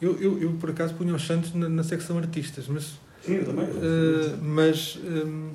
Eu, 0.00 0.20
eu, 0.20 0.38
eu, 0.42 0.52
por 0.54 0.70
acaso, 0.70 0.94
punho 0.94 1.14
os 1.14 1.26
Santos 1.26 1.54
na, 1.54 1.68
na 1.68 1.82
secção 1.82 2.18
artistas, 2.18 2.68
mas. 2.68 2.98
Sim, 3.24 3.34
eu 3.34 3.44
também. 3.46 3.66
mas. 4.42 4.98
hum, 5.02 5.50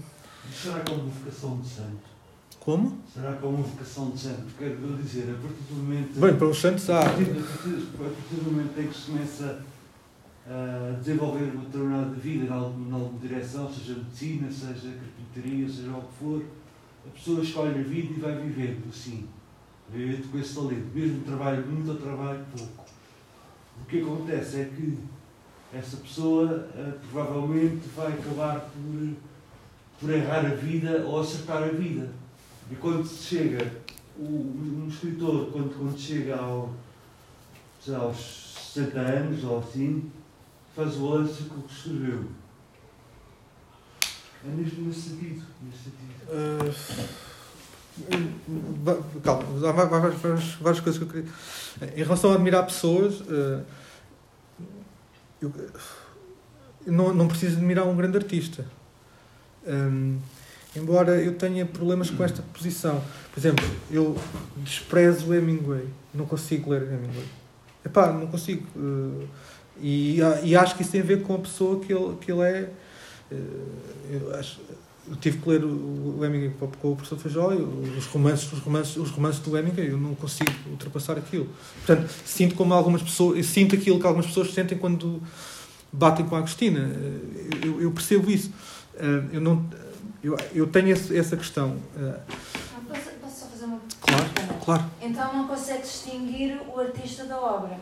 Será 0.53 0.79
que 0.79 0.91
é 0.91 0.95
uma 0.95 1.03
vocação 1.05 1.59
de 1.59 1.67
santo? 1.67 2.11
como? 2.59 2.97
Será 3.11 3.33
que 3.33 3.43
é 3.45 3.47
uma 3.47 3.61
vocação 3.63 4.11
de 4.11 4.19
santo? 4.19 4.45
Quero 4.57 4.97
dizer, 5.01 5.23
a 5.29 5.33
partir 5.41 5.63
do 5.69 5.75
momento. 5.75 6.19
Bem, 6.19 6.35
para 6.35 6.47
os 6.47 6.57
Santos 6.59 6.89
a 6.89 6.99
há. 6.99 7.03
partir, 7.05 7.21
a 7.23 7.25
partir- 7.25 7.87
a 7.93 7.97
partir 7.97 8.35
do 8.35 8.51
momento 8.51 8.79
em 8.79 8.87
que 8.87 8.95
se 8.97 9.05
começa 9.11 9.63
a 10.47 10.95
desenvolver 10.99 11.43
uma 11.53 11.63
determinada 11.65 12.09
vida 12.15 12.45
em 12.45 12.49
alguma, 12.51 12.89
em 12.89 13.01
alguma 13.01 13.19
direção, 13.19 13.71
seja 13.71 13.93
medicina, 13.93 14.51
seja 14.51 14.89
carpintaria, 15.31 15.67
seja 15.67 15.91
o 15.91 16.01
que 16.01 16.13
for, 16.19 16.45
a 17.05 17.09
pessoa 17.11 17.41
escolhe 17.41 17.79
a 17.79 17.83
vida 17.83 18.13
e 18.13 18.19
vai 18.19 18.35
vivendo 18.35 18.89
assim, 18.89 19.27
vivendo 19.89 20.31
com 20.31 20.39
esse 20.39 20.53
talento, 20.53 20.87
mesmo 20.93 21.23
trabalho 21.23 21.65
muito 21.65 21.91
ou 21.91 21.97
trabalho 21.97 22.45
pouco. 22.55 22.85
O 23.81 23.85
que 23.85 24.01
acontece 24.01 24.61
é 24.61 24.65
que 24.65 24.97
essa 25.73 25.97
pessoa 25.97 26.69
eh, 26.75 26.93
provavelmente 27.11 27.87
vai 27.95 28.11
acabar 28.13 28.59
por, 28.59 29.15
por 29.99 30.09
errar 30.09 30.45
a 30.45 30.55
vida 30.55 31.03
ou 31.05 31.21
acertar 31.21 31.63
a 31.63 31.67
vida. 31.67 32.09
E 32.69 32.75
quando 32.75 33.07
chega, 33.07 33.71
um 34.19 34.87
escritor, 34.87 35.49
quando, 35.51 35.75
quando 35.77 35.97
chega 35.97 36.37
ao, 36.37 36.73
aos 37.87 38.73
60 38.73 38.99
anos 38.99 39.43
ou 39.43 39.59
assim, 39.59 40.11
faz 40.75 40.97
o 40.97 41.05
o 41.05 41.25
que 41.25 41.73
escreveu. 41.73 42.40
É 44.43 44.47
mesmo 44.49 44.87
nesse 44.87 45.01
sentido. 45.01 45.43
Sentido. 45.83 46.73
Va- 48.83 48.97
calma, 49.23 49.43
há 49.69 49.71
va- 49.71 49.85
várias, 49.85 50.19
várias 50.55 50.79
coisas 50.79 50.97
que 50.97 51.03
eu 51.03 51.07
queria. 51.07 51.29
Em 51.95 52.03
relação 52.03 52.31
a 52.31 52.35
admirar 52.35 52.65
pessoas, 52.65 53.19
uh, 53.21 53.61
eu, 55.41 55.51
não, 56.87 57.13
não 57.13 57.27
preciso 57.27 57.57
admirar 57.57 57.85
um 57.87 57.95
grande 57.95 58.17
artista. 58.17 58.65
Um, 59.67 60.17
embora 60.75 61.21
eu 61.21 61.35
tenha 61.35 61.65
problemas 61.65 62.09
com 62.09 62.23
esta 62.23 62.41
posição. 62.41 63.03
Por 63.31 63.39
exemplo, 63.39 63.65
eu 63.91 64.17
desprezo 64.57 65.33
Hemingway. 65.33 65.87
Não 66.13 66.25
consigo 66.25 66.71
ler 66.71 66.83
Hemingway. 66.83 67.25
Epá, 67.85 68.11
não 68.13 68.27
consigo. 68.27 68.65
uh, 68.75 69.27
e, 69.79 70.19
e 70.43 70.55
acho 70.55 70.75
que 70.75 70.81
isso 70.83 70.91
tem 70.91 71.01
a 71.01 71.03
ver 71.05 71.23
com 71.23 71.35
a 71.35 71.39
pessoa 71.39 71.79
que 71.79 71.93
ele, 71.93 72.15
que 72.21 72.31
ele 72.31 72.41
é. 72.41 72.69
Uh, 73.31 73.35
eu, 74.11 74.35
acho, 74.35 74.59
eu 75.09 75.15
tive 75.15 75.37
que 75.39 75.49
ler 75.49 75.63
o, 75.63 76.19
Hemingway 76.23 76.51
com 76.81 76.91
o 76.91 76.95
professor 76.95 77.17
Feijó, 77.17 77.53
e 77.53 77.57
os 77.97 78.05
romances, 78.07 78.51
os 78.51 78.59
romances, 78.59 78.97
os 78.97 79.09
romances 79.09 79.39
do 79.41 79.57
Hemingway, 79.57 79.89
eu 79.89 79.97
não 79.97 80.13
consigo 80.15 80.51
ultrapassar 80.69 81.17
aquilo. 81.17 81.47
Portanto, 81.85 82.09
sinto 82.25 82.55
como 82.55 82.73
algumas 82.73 83.01
pessoas, 83.01 83.45
sinto 83.45 83.75
aquilo 83.75 83.99
que 83.99 84.05
algumas 84.05 84.27
pessoas 84.27 84.53
sentem 84.53 84.77
quando 84.77 85.21
batem 85.91 86.25
com 86.25 86.35
a 86.35 86.39
Agostina. 86.39 86.79
Uh, 86.79 87.65
Eu, 87.65 87.81
eu 87.81 87.91
percebo 87.91 88.29
isso. 88.31 88.49
Uh, 88.95 89.29
Eu, 89.33 89.41
não, 89.41 89.65
eu, 90.23 90.35
eu 90.53 90.67
tenho 90.67 90.91
essa 90.91 91.35
questão. 91.37 91.77
Ah, 91.97 92.19
Posso, 92.87 93.09
posso 93.21 93.39
só 93.39 93.45
fazer 93.47 93.65
uma 93.65 93.79
Claro, 94.01 94.25
pergunta? 94.33 94.65
claro. 94.65 94.83
Então 95.01 95.33
não 95.37 95.47
consegue 95.47 95.81
distinguir 95.83 96.59
o 96.67 96.79
artista 96.79 97.23
da 97.25 97.39
obra. 97.39 97.77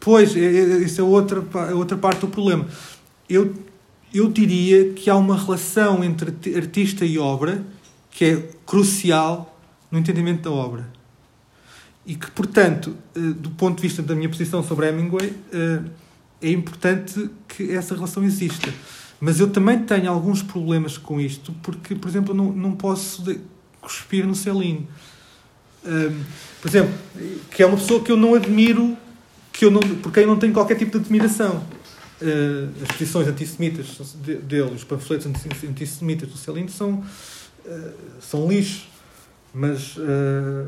Pois, 0.00 0.36
é- 0.36 0.40
é- 0.40 0.78
isso 0.78 1.00
é 1.00 1.04
outra, 1.04 1.42
é 1.70 1.74
outra 1.74 1.96
parte 1.96 2.20
do 2.20 2.28
problema. 2.28 2.66
Eu, 3.28 3.54
eu 4.14 4.28
diria 4.30 4.92
que 4.92 5.10
há 5.10 5.16
uma 5.16 5.36
relação 5.36 6.04
entre 6.04 6.30
arti- 6.30 6.54
artista 6.54 7.04
e 7.04 7.18
obra 7.18 7.64
que 8.10 8.24
é 8.24 8.48
crucial 8.64 9.58
no 9.90 9.98
entendimento 9.98 10.42
da 10.42 10.50
obra. 10.52 10.88
E 12.06 12.14
que, 12.14 12.30
portanto, 12.30 12.96
eh, 13.16 13.20
do 13.36 13.50
ponto 13.50 13.76
de 13.76 13.82
vista 13.82 14.02
da 14.02 14.14
minha 14.14 14.28
posição 14.28 14.62
sobre 14.62 14.88
Hemingway, 14.88 15.32
eh, 15.52 15.80
é 16.42 16.50
importante 16.50 17.28
que 17.48 17.72
essa 17.72 17.94
relação 17.94 18.22
exista. 18.22 18.72
Mas 19.20 19.40
eu 19.40 19.50
também 19.50 19.78
tenho 19.80 20.10
alguns 20.10 20.42
problemas 20.42 20.98
com 20.98 21.20
isto, 21.20 21.52
porque, 21.62 21.94
por 21.94 22.08
exemplo, 22.08 22.34
não, 22.34 22.52
não 22.52 22.72
posso 22.72 23.24
cuspir 23.80 24.26
no 24.26 24.34
Celine. 24.34 24.86
Por 26.60 26.68
exemplo, 26.68 26.92
que 27.50 27.62
é 27.62 27.66
uma 27.66 27.76
pessoa 27.76 28.02
que 28.02 28.10
eu 28.10 28.16
não 28.16 28.34
admiro 28.34 28.96
que 29.52 29.64
eu 29.64 29.70
não, 29.70 29.80
porque 29.80 30.20
eu 30.20 30.26
não 30.26 30.36
tenho 30.36 30.52
qualquer 30.52 30.76
tipo 30.76 30.98
de 30.98 31.04
admiração. 31.04 31.62
Eh, 32.22 32.68
as 32.82 32.96
posições 32.96 33.26
antissemitas 33.28 34.14
de- 34.22 34.36
dele, 34.36 34.70
os 34.74 34.84
panfletos 34.84 35.26
anti- 35.26 35.66
antissemitas 35.66 36.28
do 36.28 36.36
Celine 36.38 36.68
são, 36.68 37.02
eh, 37.66 37.90
são 38.20 38.48
lixo, 38.48 38.86
mas, 39.52 39.96
eh, 39.98 40.66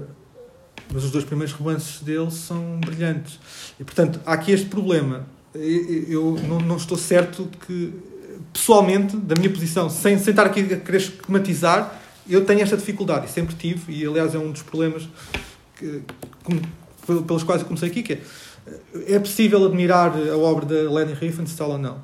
mas 0.93 1.05
os 1.05 1.11
dois 1.11 1.25
primeiros 1.25 1.55
romances 1.55 2.01
dele 2.03 2.31
são 2.31 2.81
brilhantes. 2.81 3.39
E 3.79 3.85
portanto, 3.85 4.21
há 4.27 4.33
aqui 4.33 4.53
este 4.53 4.67
problema. 4.67 5.27
Eu 5.55 6.39
não, 6.47 6.59
não 6.61 6.77
estou 6.77 6.99
certo 6.99 7.49
que, 7.67 7.93
pessoalmente, 8.53 9.17
da 9.17 9.35
minha 9.35 9.49
posição, 9.49 9.89
sem, 9.89 10.19
sem 10.19 10.31
estar 10.33 10.45
aqui 10.47 10.61
a 10.61 10.77
querer 10.77 10.99
esquematizar, 10.99 11.99
eu 12.29 12.45
tenho 12.45 12.61
esta 12.61 12.77
dificuldade 12.77 13.27
e 13.27 13.31
sempre 13.31 13.55
tive, 13.55 13.93
e 13.93 14.05
aliás 14.05 14.35
é 14.35 14.39
um 14.39 14.51
dos 14.53 14.63
problemas 14.63 15.09
que, 15.79 16.03
com- 16.45 17.23
pelos 17.23 17.43
quais 17.45 17.63
eu 17.63 17.67
comecei 17.69 17.89
aqui, 17.89 18.03
que 18.03 18.13
é 18.15 18.21
é 19.07 19.19
possível 19.19 19.65
admirar 19.65 20.13
a 20.17 20.37
obra 20.37 20.67
da 20.67 20.91
Leni 20.91 21.13
Riefenstahl 21.15 21.71
ou 21.73 21.79
não? 21.79 21.99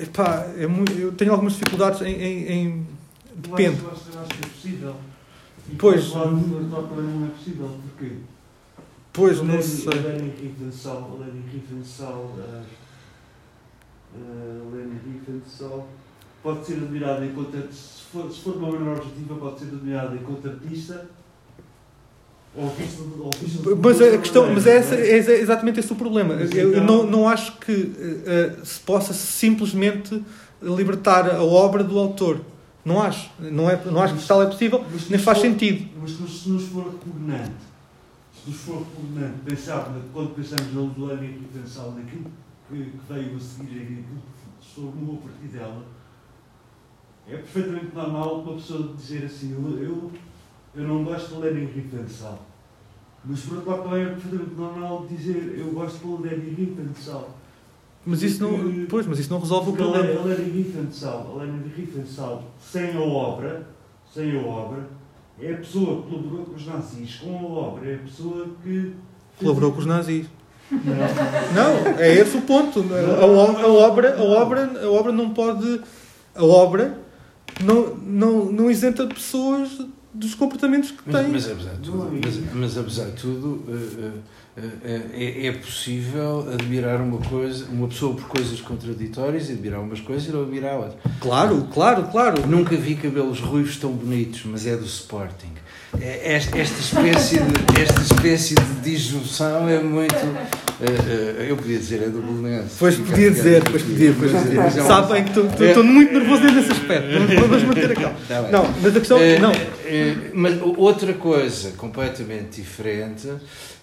Epá, 0.00 0.46
é 0.56 0.66
muito, 0.66 0.92
eu 0.92 1.12
tenho 1.12 1.30
algumas 1.32 1.52
dificuldades 1.54 2.00
em. 2.02 2.12
em- 2.12 2.52
em- 2.52 2.86
depende. 3.36 3.80
Eu 3.82 3.90
acho, 3.90 4.02
eu 4.12 4.20
acho 4.20 4.28
que 4.30 4.44
é 4.44 4.48
possível. 4.48 4.94
E 5.72 5.76
Pois. 5.76 6.06
por 6.08 6.18
lado, 6.18 7.02
não 7.02 7.26
é 7.26 7.30
possível. 7.30 7.70
Porquê? 7.96 8.16
Pois, 9.12 9.38
O 9.40 9.44
não 9.44 9.62
sei. 9.62 9.86
O 9.86 9.90
Lenny 10.02 10.34
Riefenstahl, 10.40 11.10
o 11.14 11.18
Lenny 11.20 11.42
Riefenstahl, 11.52 12.34
eh, 12.38 12.62
eh, 14.16 14.60
Lenny 14.72 14.98
Riefenstahl 15.04 15.86
pode 16.42 16.64
ser 16.66 16.74
admirado 16.74 17.24
enquanto, 17.24 17.72
se 17.72 18.02
for, 18.10 18.30
se 18.32 18.40
for 18.40 18.52
de 18.54 18.58
uma 18.58 18.72
maneira 18.72 18.92
objetiva, 19.00 19.34
pode 19.36 19.58
ser 19.60 19.66
admirado 19.66 20.16
enquanto 20.16 20.48
artista 20.48 21.06
Mas 23.80 24.00
a 24.00 24.18
questão, 24.18 24.42
maneira, 24.42 24.54
mas 24.60 24.66
é, 24.66 24.76
essa, 24.76 24.94
é? 24.96 25.10
é 25.12 25.16
exa- 25.18 25.32
exatamente 25.34 25.78
esse 25.80 25.92
o 25.92 25.96
problema. 25.96 26.34
Eu, 26.34 26.50
eu 26.50 26.70
então- 26.82 26.84
não, 26.84 27.06
não 27.10 27.28
acho 27.28 27.56
que 27.58 27.92
eh, 28.26 28.56
se 28.64 28.80
possa 28.80 29.12
simplesmente 29.12 30.22
libertar 30.60 31.30
a 31.30 31.42
obra 31.42 31.84
do 31.84 31.98
autor. 31.98 32.40
Não 32.84 33.00
acho. 33.00 33.30
Não, 33.38 33.68
é, 33.70 33.80
não 33.86 34.00
acho 34.02 34.14
que 34.16 34.26
tal 34.26 34.42
é 34.42 34.46
possível, 34.46 34.84
nem 35.08 35.18
faz 35.18 35.38
for- 35.38 35.44
sentido. 35.46 35.88
Mas 36.00 36.10
se 36.12 36.48
nos- 36.48 36.64
for 36.68 36.84
repugnante, 36.86 37.52
se 38.34 38.50
nos 38.50 38.60
for 38.60 38.78
repugnante 38.78 39.34
pensar, 39.44 39.92
quando 40.12 40.34
pensamos 40.34 40.74
na 40.74 40.80
Ludlânia 40.80 41.28
e 41.28 41.58
pensar 41.58 41.86
naquilo 41.90 42.24
que, 42.68 42.76
que 42.76 42.98
veio 43.12 43.36
a 43.36 43.40
seguir 43.40 43.76
e 43.76 44.04
formou 44.74 45.20
a 45.22 45.28
partir 45.28 45.48
dela, 45.56 45.84
é 47.28 47.36
perfeitamente 47.36 47.94
normal 47.94 48.40
uma 48.40 48.54
pessoa 48.54 48.92
dizer 48.96 49.24
assim, 49.26 49.52
eu, 49.52 49.82
eu, 49.84 50.10
eu 50.74 50.84
não 50.84 51.04
gosto 51.04 51.34
de 51.34 51.40
Lenin 51.40 51.66
Riefenstahl. 51.66 52.38
Mas 53.24 53.40
por 53.40 53.56
outro 53.58 53.70
lado 53.70 53.82
também 53.84 54.02
é 54.02 54.60
normal 54.60 55.06
dizer 55.10 55.54
eu 55.58 55.66
gosto 55.72 55.98
de 55.98 56.28
Lenin 56.28 56.54
Riefenstahl. 56.54 57.30
Mas 58.06 58.22
isso 58.22 58.42
não, 58.42 58.86
pois, 58.88 59.06
mas 59.06 59.18
isso 59.18 59.30
não 59.30 59.40
resolve 59.40 59.70
o 59.70 59.72
problema. 59.74 60.06
Le- 60.06 60.16
a 60.16 60.22
Leni 60.22 60.50
Riefenstahl, 60.50 61.32
a 61.34 61.42
Leni 61.42 61.70
Riefenstahl, 61.76 62.44
sem 62.58 62.96
a 62.96 63.00
obra, 63.00 63.66
sem 64.12 64.38
a 64.38 64.42
obra, 64.42 64.88
é 65.38 65.52
a 65.52 65.56
pessoa 65.58 66.02
que 66.02 66.08
colaborou 66.08 66.46
com 66.46 66.54
os 66.54 66.66
nazis. 66.66 67.16
Com 67.16 67.38
a 67.38 67.42
obra, 67.42 67.90
é 67.90 67.94
a 67.96 67.98
pessoa 67.98 68.46
que... 68.62 68.94
Colaborou 69.38 69.72
com 69.72 69.80
os 69.80 69.86
nazis. 69.86 70.26
Não. 70.70 70.80
Não, 71.54 71.98
é 71.98 72.14
esse 72.14 72.36
o 72.38 72.42
ponto. 72.42 72.80
A, 72.80 73.22
a 73.22 73.26
obra, 73.26 74.16
a, 74.16 74.22
obra, 74.22 74.80
a 74.82 74.90
obra 74.90 75.12
não 75.12 75.30
pode. 75.30 75.80
A 76.34 76.44
obra 76.44 76.98
não, 77.62 77.96
não, 77.96 78.44
não 78.52 78.70
isenta 78.70 79.06
pessoas 79.06 79.84
dos 80.12 80.34
comportamentos 80.34 80.90
que 80.90 80.98
Mas, 81.06 81.22
têm. 81.22 81.32
mas 81.32 81.50
apesar 81.50 81.74
de 81.74 81.80
tudo, 81.80 82.10
mas, 82.24 82.54
mas 82.54 82.78
apesar 82.78 83.04
de 83.06 83.12
tudo 83.12 83.64
eh, 83.68 84.10
eh, 84.56 84.62
eh, 84.84 85.10
é, 85.12 85.46
é 85.46 85.52
possível 85.52 86.48
admirar 86.52 87.00
uma 87.00 87.18
coisa, 87.18 87.66
uma 87.70 87.86
pessoa 87.88 88.14
por 88.16 88.24
coisas 88.26 88.60
contraditórias, 88.60 89.48
admirar 89.50 89.80
umas 89.80 90.00
coisas 90.00 90.28
e 90.28 90.32
não 90.32 90.42
admirar 90.42 90.76
outras. 90.76 90.96
Claro, 91.20 91.68
claro, 91.72 92.04
claro. 92.10 92.46
Nunca 92.46 92.76
vi 92.76 92.96
cabelos 92.96 93.40
ruivos 93.40 93.76
tão 93.76 93.92
bonitos, 93.92 94.42
mas 94.44 94.66
é 94.66 94.76
do 94.76 94.84
Sporting. 94.84 95.52
É, 96.00 96.34
Esta, 96.34 96.58
esta 96.58 96.80
espécie 96.80 97.38
de, 97.38 97.80
esta 97.80 98.00
espécie 98.00 98.54
de 98.54 98.80
disjunção 98.82 99.68
é 99.68 99.80
muito. 99.82 100.14
Eh, 100.82 101.40
eh, 101.40 101.46
eu 101.50 101.56
podia 101.56 101.78
dizer, 101.78 102.02
é 102.02 102.06
do 102.08 102.20
Belenense. 102.22 102.76
Pois 102.78 102.94
Fica- 102.94 103.10
podia 103.10 103.30
dizer, 103.30 103.62
pois 103.70 103.82
podia, 103.82 104.14
pois 104.18 104.32
Mas 104.32 104.42
podia. 104.44 104.60
é 104.60 104.66
um- 104.82 104.86
Sabem 104.86 105.24
que 105.24 105.28
estou- 105.38 105.66
estou 105.66 105.84
muito 105.84 106.12
nervoso 106.12 106.42
nesse 106.44 106.72
aspecto. 106.72 107.08
Vamos, 107.12 107.34
vamos 107.48 107.62
manter 107.64 107.92
a 107.92 107.94
calma. 107.94 108.16
Tá. 108.28 108.42
Não, 108.50 108.74
mas 108.82 108.96
a 108.96 108.98
questão. 108.98 109.18
Eh, 109.18 109.38
Não. 109.38 109.52
mas 110.34 110.54
outra 110.76 111.12
coisa 111.14 111.70
completamente 111.76 112.60
diferente 112.60 113.28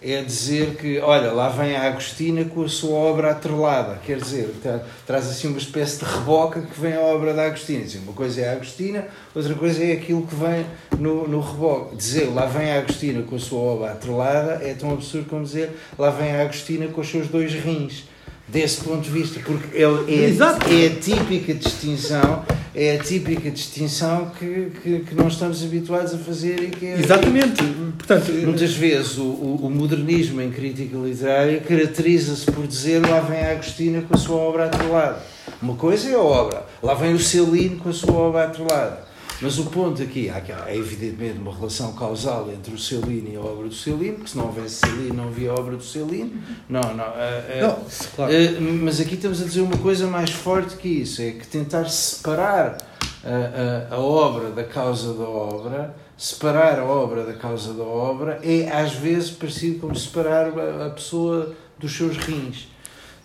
é 0.02 0.22
dizer 0.22 0.76
que, 0.76 1.00
olha, 1.00 1.32
lá 1.32 1.50
vem 1.50 1.76
a 1.76 1.88
Agostina 1.88 2.46
com 2.46 2.64
a 2.64 2.70
sua 2.70 2.96
obra 2.98 3.32
atrelada. 3.32 4.00
Quer 4.06 4.18
dizer, 4.18 4.54
tra- 4.62 4.84
traz 5.06 5.28
assim 5.28 5.48
uma 5.48 5.58
espécie 5.58 6.00
de 6.00 6.06
reboca 6.06 6.62
que 6.62 6.80
vem 6.80 6.94
a 6.94 7.02
obra 7.02 7.34
da 7.34 7.46
Agostina. 7.46 7.84
Dizer, 7.84 8.00
uma 8.00 8.14
coisa 8.14 8.42
é 8.42 8.50
a 8.50 8.52
Agostina, 8.54 9.08
outra 9.34 9.56
coisa 9.56 9.84
é 9.84 9.94
aquilo 9.94 10.26
que 10.28 10.36
vem 10.36 10.66
no, 11.00 11.28
no 11.28 11.40
reboque. 11.40 11.96
Dizer, 11.96 12.26
lá 12.34 12.46
vem 12.46 12.72
a 12.72 12.78
Agostina 12.80 13.24
com 13.24 13.36
a 13.36 13.40
sua 13.40 13.60
obra 13.60 13.92
atrelada 13.92 14.60
é 14.64 14.74
tão 14.74 14.92
absurdo 14.92 15.28
como 15.30 15.44
dizer, 15.44 15.72
lá 15.98 16.10
vem 16.12 16.32
a 16.32 16.42
Agostina 16.44 16.88
com 16.88 17.02
os 17.02 17.10
seus 17.10 17.28
dois 17.28 17.54
rins. 17.54 18.04
Desse 18.48 18.82
ponto 18.82 19.02
de 19.02 19.10
vista, 19.10 19.40
porque 19.44 19.78
é, 19.78 19.84
é, 19.84 20.26
Exato. 20.30 20.66
é 20.72 20.88
a 20.88 20.96
típica 20.96 21.54
distinção, 21.54 22.46
é 22.74 22.96
a 22.96 23.00
típica 23.04 23.52
distinção 23.52 24.32
que, 24.40 24.72
que, 24.82 25.00
que 25.00 25.16
não 25.16 25.28
estamos 25.28 25.62
habituados 25.64 26.14
a 26.14 26.18
fazer 26.18 26.64
e 26.64 26.68
que 26.68 26.86
é, 26.86 27.00
Exatamente. 27.00 27.62
Portanto, 27.98 28.32
Muitas 28.32 28.74
vezes 28.74 29.18
o, 29.18 29.24
o, 29.24 29.60
o 29.64 29.70
modernismo 29.70 30.42
em 30.42 30.50
crítica 30.50 30.98
literária 30.98 31.60
caracteriza-se 31.60 32.46
por 32.46 32.66
dizer 32.66 33.06
lá 33.06 33.20
vem 33.20 33.42
a 33.42 33.52
Agostina 33.52 34.02
com 34.02 34.16
a 34.16 34.18
sua 34.18 34.38
obra 34.38 34.66
atrelada. 34.66 35.22
Uma 35.62 35.76
coisa 35.76 36.10
é 36.10 36.14
a 36.14 36.20
obra, 36.20 36.66
lá 36.82 36.94
vem 36.94 37.14
o 37.14 37.20
Celino 37.20 37.78
com 37.78 37.90
a 37.90 37.94
sua 37.94 38.14
obra 38.14 38.46
atrelada. 38.46 39.08
Mas 39.40 39.60
o 39.60 39.66
ponto 39.66 40.02
aqui, 40.02 40.30
há, 40.30 40.42
há 40.66 40.76
evidentemente 40.76 41.38
uma 41.38 41.54
relação 41.54 41.94
causal 41.94 42.50
entre 42.52 42.74
o 42.74 42.78
Celino 42.80 43.30
e 43.32 43.36
a 43.36 43.40
obra 43.40 43.68
do 43.68 43.74
Celino, 43.76 44.16
porque 44.16 44.32
se 44.32 44.38
não 44.38 44.46
houvesse 44.48 44.76
Celino 44.86 45.14
não 45.14 45.28
havia 45.28 45.54
obra 45.54 45.76
do 45.76 45.84
Celino. 45.84 46.32
Não, 46.68 46.82
não. 46.96 47.04
ah, 47.04 47.14
ah, 47.16 47.62
não, 47.62 47.78
claro. 48.16 48.32
Uh, 48.34 48.62
mas 48.84 49.00
aqui 49.00 49.14
estamos 49.14 49.40
a 49.42 49.46
dizer 49.46 49.62
uma 49.62 49.78
coisa 49.78 50.08
mais 50.08 50.32
forte 50.32 50.76
que 50.78 50.88
isso: 50.88 51.22
é 51.22 51.32
que 51.32 51.46
tentar 51.46 51.86
separar 51.88 52.78
a, 53.24 53.94
a, 53.94 53.96
a 53.96 54.00
obra 54.00 54.50
da 54.50 54.64
causa 54.64 55.14
da 55.14 55.30
obra, 55.30 55.96
separar 56.18 56.80
a 56.80 56.86
obra 56.86 57.24
da 57.24 57.34
causa 57.34 57.74
da 57.74 57.84
obra, 57.84 58.40
é 58.44 58.72
às 58.72 58.94
vezes 58.94 59.30
parecido 59.30 59.80
como 59.80 59.96
separar 59.96 60.48
a, 60.48 60.90
pessoa 60.90 61.54
dos 61.78 61.96
seus 61.96 62.18
rins. 62.18 62.68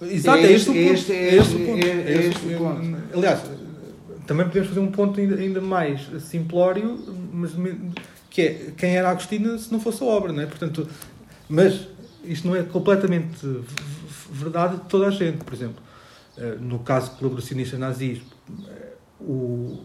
Exato, 0.02 0.38
É 0.38 0.46
é, 0.46 0.52
este- 0.52 0.70
este, 0.70 0.70
o 0.70 0.74
é 0.74 0.92
este- 0.92 1.12
é 1.12 1.16
É 1.16 1.34
este 1.36 1.54
o 1.54 1.58
este- 1.58 1.64
ponto. 1.66 1.86
é- 1.86 1.88
É 1.88 1.92
é 2.12 2.16
este 2.16 2.28
este 2.28 2.54
o 2.54 2.58
ponto. 2.58 2.96
Aliás, 3.14 3.40
também 4.32 4.46
podemos 4.46 4.68
fazer 4.68 4.80
um 4.80 4.90
ponto 4.90 5.20
ainda, 5.20 5.36
mais 5.60 6.00
simplório, 6.22 6.98
mas 7.32 7.50
que 8.30 8.40
é 8.40 8.72
quem 8.76 8.96
era 8.96 9.10
Agostina 9.10 9.58
se 9.58 9.70
não 9.70 9.78
fosse 9.78 10.02
a 10.02 10.06
obra, 10.06 10.32
não 10.32 10.42
é? 10.42 10.46
Portanto, 10.46 10.88
mas 11.48 11.86
isto 12.24 12.48
não 12.48 12.56
é 12.56 12.62
completamente 12.62 13.46
verdade 14.30 14.76
de 14.76 14.82
toda 14.84 15.06
a 15.08 15.10
gente. 15.10 15.44
Por 15.44 15.52
exemplo, 15.52 15.82
eh, 16.38 16.56
no 16.58 16.78
caso 16.78 17.10
colaboracionista 17.12 17.76
nazismo, 17.76 18.24
eh, 18.68 18.92
o 19.20 19.80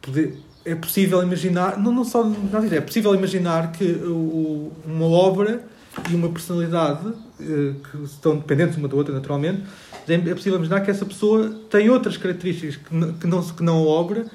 poder- 0.00 0.36
é 0.64 0.76
possível 0.76 1.20
imaginar, 1.22 1.76
não, 1.78 1.90
não 1.92 2.04
só 2.04 2.22
no 2.22 2.48
nazismo, 2.50 2.76
é 2.76 2.80
possível 2.80 3.12
imaginar 3.14 3.72
que 3.72 3.84
o- 3.84 4.72
uma 4.86 5.06
obra 5.06 5.64
e 6.10 6.14
uma 6.14 6.28
personalidade 6.28 7.12
eh, 7.40 7.74
que 7.90 8.04
estão 8.04 8.36
dependentes 8.36 8.76
uma 8.76 8.86
da 8.86 8.94
outra, 8.94 9.12
naturalmente, 9.12 9.62
é 10.08 10.34
possível 10.34 10.56
imaginar 10.56 10.80
que 10.80 10.90
essa 10.90 11.04
pessoa 11.04 11.54
tem 11.70 11.88
outras 11.90 12.16
características 12.16 12.76
que 12.76 12.94
não, 12.94 13.12
que 13.12 13.26
não, 13.26 13.42
que 13.42 13.62
não 13.62 13.76
a 13.78 13.86
obra 13.86 14.26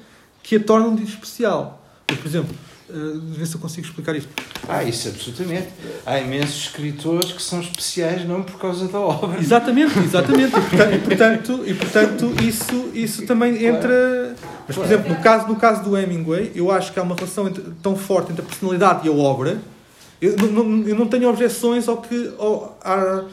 que 0.43 0.55
a 0.55 0.59
tornam 0.59 0.95
de 0.95 1.03
especial. 1.03 1.83
Eu, 2.07 2.15
por 2.15 2.25
exemplo, 2.27 2.55
uh, 2.89 3.19
ver 3.33 3.45
se 3.45 3.55
eu 3.55 3.59
consigo 3.59 3.85
explicar 3.85 4.15
isto. 4.15 4.29
Ah, 4.67 4.81
isso 4.83 5.09
absolutamente. 5.09 5.67
Há 6.05 6.19
imensos 6.19 6.55
escritores 6.67 7.33
que 7.33 7.41
são 7.41 7.59
especiais 7.59 8.25
não 8.25 8.43
por 8.43 8.57
causa 8.57 8.87
da 8.87 8.97
obra. 8.99 9.39
Exatamente, 9.41 9.99
exatamente. 9.99 10.53
E 10.55 10.99
portanto, 10.99 11.63
e, 11.65 11.73
portanto, 11.73 12.33
isso, 12.43 12.89
isso 12.93 13.25
também 13.25 13.65
entra. 13.65 14.35
Mas, 14.65 14.75
por 14.75 14.85
exemplo, 14.85 15.09
no 15.09 15.17
caso, 15.21 15.47
no 15.47 15.55
caso 15.57 15.83
do 15.83 15.97
Hemingway, 15.97 16.51
eu 16.55 16.71
acho 16.71 16.93
que 16.93 16.99
há 16.99 17.03
uma 17.03 17.15
relação 17.15 17.47
entre- 17.47 17.63
tão 17.83 17.95
forte 17.97 18.31
entre 18.31 18.41
a 18.41 18.45
personalidade 18.45 19.05
e 19.05 19.09
a 19.09 19.13
obra. 19.13 19.59
Eu 20.21 20.35
não, 20.37 20.63
não- 20.63 20.87
eu 20.87 20.95
não 20.95 21.07
tenho 21.07 21.29
objeções 21.29 21.87
ao 21.89 21.97
que, 21.97 22.31
ao- 22.39 22.77
à- 22.83 23.23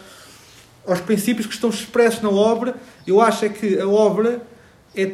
aos 0.86 1.00
princípios 1.00 1.46
que 1.46 1.54
estão 1.54 1.70
expressos 1.70 2.22
na 2.22 2.30
obra. 2.30 2.76
Eu 3.06 3.20
acho 3.20 3.44
é 3.44 3.48
que 3.48 3.78
a 3.78 3.88
obra 3.88 4.42
é 4.94 5.12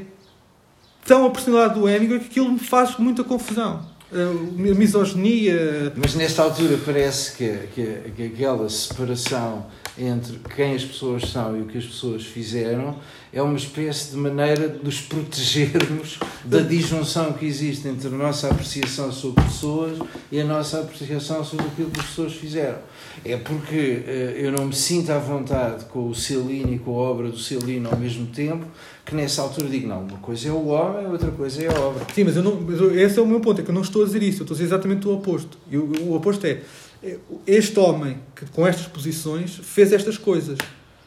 tão 1.04 1.26
a 1.26 1.30
personalidade 1.30 1.78
do 1.78 1.88
Hemingway 1.88 2.20
que 2.20 2.26
aquilo 2.26 2.50
me 2.50 2.58
faz 2.58 2.96
muita 2.98 3.24
confusão. 3.24 3.88
A 4.12 4.62
misoginia. 4.74 5.92
Mas 5.96 6.14
nesta 6.14 6.42
altura 6.42 6.78
parece 6.84 7.36
que, 7.36 7.68
que, 7.74 8.10
que 8.16 8.22
aquela 8.24 8.68
separação 8.68 9.66
entre 9.96 10.40
quem 10.54 10.74
as 10.74 10.84
pessoas 10.84 11.30
são 11.30 11.56
e 11.56 11.62
o 11.62 11.66
que 11.66 11.78
as 11.78 11.84
pessoas 11.84 12.24
fizeram 12.24 12.98
é 13.32 13.40
uma 13.40 13.56
espécie 13.56 14.10
de 14.10 14.16
maneira 14.16 14.68
de 14.68 14.84
nos 14.84 15.00
protegermos 15.00 16.18
da 16.44 16.60
disjunção 16.60 17.32
que 17.32 17.46
existe 17.46 17.86
entre 17.86 18.08
a 18.08 18.10
nossa 18.10 18.48
apreciação 18.48 19.12
sobre 19.12 19.44
pessoas 19.44 19.98
e 20.32 20.40
a 20.40 20.44
nossa 20.44 20.80
apreciação 20.80 21.44
sobre 21.44 21.66
aquilo 21.66 21.90
que 21.90 22.00
as 22.00 22.06
pessoas 22.06 22.32
fizeram. 22.34 22.78
É 23.24 23.36
porque 23.36 24.02
eh, 24.06 24.34
eu 24.36 24.50
não 24.50 24.66
me 24.66 24.74
sinto 24.74 25.10
à 25.10 25.18
vontade 25.18 25.84
com 25.84 26.08
o 26.08 26.14
Celino 26.14 26.74
e 26.74 26.78
com 26.78 26.90
a 26.90 27.02
obra 27.02 27.28
do 27.28 27.38
Celino 27.38 27.88
ao 27.90 27.96
mesmo 27.96 28.26
tempo 28.26 28.66
que 29.04 29.14
nessa 29.14 29.42
altura 29.42 29.68
digo, 29.68 29.88
não, 29.88 30.02
uma 30.02 30.18
coisa 30.18 30.48
é 30.48 30.52
o 30.52 30.66
homem, 30.66 31.06
outra 31.06 31.30
coisa 31.30 31.62
é 31.62 31.68
a 31.68 31.80
obra. 31.80 32.06
Sim, 32.14 32.24
mas, 32.24 32.36
eu 32.36 32.42
não, 32.42 32.60
mas 32.60 32.80
esse 32.96 33.18
é 33.18 33.22
o 33.22 33.26
meu 33.26 33.40
ponto, 33.40 33.60
é 33.60 33.64
que 33.64 33.70
eu 33.70 33.74
não 33.74 33.82
estou 33.82 34.02
a 34.02 34.06
dizer 34.06 34.22
isso, 34.22 34.40
eu 34.40 34.44
estou 34.44 34.54
a 34.54 34.56
dizer 34.56 34.64
exatamente 34.64 35.06
o 35.06 35.14
oposto. 35.14 35.58
E 35.70 35.76
o, 35.76 35.84
o 36.02 36.14
oposto 36.14 36.46
é, 36.46 36.60
é, 37.02 37.16
este 37.46 37.78
homem 37.78 38.18
que 38.34 38.46
com 38.46 38.66
estas 38.66 38.86
posições 38.86 39.60
fez 39.62 39.92
estas 39.92 40.16
coisas. 40.16 40.58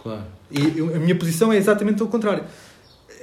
Claro. 0.04 0.24
E 0.52 0.78
eu- 0.78 0.94
a 0.96 1.00
minha 1.00 1.16
posição 1.16 1.52
é 1.52 1.58
exatamente 1.58 2.04
o 2.04 2.08
contrário. 2.08 2.44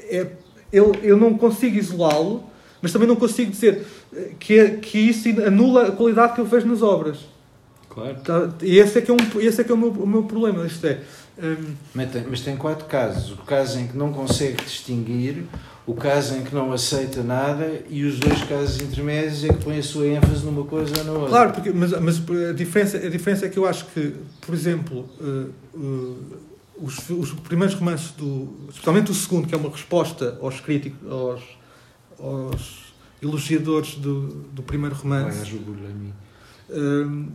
É, 0.08 0.26
eu, 0.72 0.92
eu 1.02 1.16
não 1.16 1.36
consigo 1.36 1.76
isolá-lo, 1.76 2.42
mas 2.82 2.92
também 2.92 3.06
não 3.06 3.16
consigo 3.16 3.50
dizer 3.50 3.86
eh, 4.16 4.30
que, 4.40 4.68
que 4.78 4.98
isso 4.98 5.28
anula 5.46 5.88
a 5.88 5.92
qualidade 5.92 6.34
que 6.34 6.40
eu 6.40 6.46
vejo 6.46 6.66
nas 6.66 6.82
obras. 6.82 7.18
Claro. 7.88 8.16
Tá? 8.24 8.48
E 8.62 8.78
esse 8.78 8.98
é 8.98 9.02
que 9.02 9.10
é, 9.10 9.14
um, 9.14 9.40
esse 9.40 9.60
é, 9.60 9.64
que 9.64 9.70
é 9.70 9.74
o, 9.74 9.78
meu, 9.78 9.90
o 9.90 10.06
meu 10.06 10.22
problema. 10.22 10.64
Isto 10.66 10.86
é, 10.86 11.00
hum, 11.42 11.74
Mas 11.94 12.10
tem, 12.10 12.24
mas 12.28 12.40
tem 12.40 12.56
quatro 12.56 12.86
casos. 12.86 13.32
O 13.32 13.38
caso 13.38 13.78
em 13.78 13.86
que 13.88 13.96
não 13.96 14.12
consegue 14.12 14.62
distinguir, 14.64 15.44
o 15.86 15.94
caso 15.94 16.36
em 16.36 16.42
que 16.42 16.54
não 16.54 16.72
aceita 16.72 17.22
nada 17.22 17.68
e 17.90 18.04
os 18.04 18.18
dois 18.20 18.42
casos 18.44 18.80
intermédios 18.80 19.42
é 19.44 19.48
que 19.48 19.64
põe 19.64 19.78
a 19.78 19.82
sua 19.82 20.06
ênfase 20.06 20.44
numa 20.44 20.64
coisa 20.64 20.92
ou 20.98 21.04
na 21.04 21.12
outra. 21.12 21.28
Claro, 21.28 21.52
porque, 21.52 21.70
mas, 21.72 21.90
mas 22.00 22.22
a, 22.48 22.52
diferença, 22.52 22.96
a 22.96 23.10
diferença 23.10 23.46
é 23.46 23.48
que 23.48 23.58
eu 23.58 23.66
acho 23.66 23.84
que, 23.86 24.14
por 24.40 24.54
exemplo, 24.54 25.08
eh, 25.20 25.46
eh, 25.74 26.36
os, 26.80 27.10
os 27.10 27.32
primeiros 27.32 27.74
romances, 27.74 28.10
do, 28.12 28.66
especialmente 28.68 29.10
o 29.10 29.14
segundo, 29.14 29.46
que 29.46 29.54
é 29.54 29.58
uma 29.58 29.70
resposta 29.70 30.38
aos 30.40 30.60
críticos, 30.60 31.10
aos, 31.10 31.42
aos 32.18 32.94
elogiadores 33.22 33.96
do, 33.96 34.28
do 34.52 34.62
primeiro 34.62 34.94
romance. 34.94 35.60
Hum, 36.70 37.28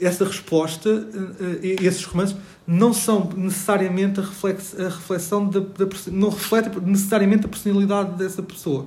essa 0.00 0.24
resposta, 0.24 0.88
eh, 0.90 1.76
eh, 1.78 1.84
esses 1.84 2.04
romances, 2.04 2.36
não 2.66 2.92
são 2.92 3.30
necessariamente 3.36 4.18
a, 4.18 4.22
reflex, 4.24 4.78
a 4.78 4.88
reflexão 4.88 5.48
da, 5.48 5.60
da 5.60 5.86
não 6.10 6.30
refletem 6.30 6.72
necessariamente 6.82 7.46
a 7.46 7.48
personalidade 7.48 8.16
dessa 8.16 8.42
pessoa. 8.42 8.86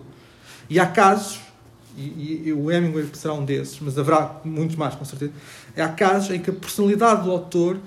E 0.69 0.80
há 0.80 0.85
casos, 0.85 1.39
e, 1.95 2.43
e 2.47 2.53
o 2.53 2.69
Hemingway 2.69 3.07
será 3.14 3.34
um 3.34 3.45
desses, 3.45 3.80
mas 3.80 3.97
haverá 3.97 4.41
muitos 4.43 4.76
mais 4.76 4.95
com 4.95 5.06
certeza. 5.06 5.31
Há 5.77 5.88
casos 5.89 6.31
em 6.31 6.39
que 6.39 6.49
a 6.49 6.53
personalidade 6.53 7.23
do 7.23 7.31
autor 7.31 7.77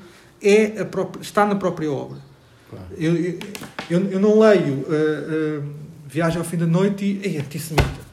é 0.43 0.85
própria, 0.85 1.21
está 1.23 1.45
na 1.47 1.55
própria 1.57 1.91
obra. 1.91 2.19
Claro. 2.71 2.85
Eu, 2.97 3.17
eu, 3.91 4.11
eu- 4.11 4.21
não 4.21 4.39
leio 4.39 4.85
eh, 4.91 5.61
eh, 5.61 5.63
Viagem 6.07 6.39
ao 6.39 6.45
Fim 6.45 6.57
da 6.59 6.67
Noite 6.67 7.05
e 7.25 7.37
é 7.37 7.41
antissemita. 7.41 8.09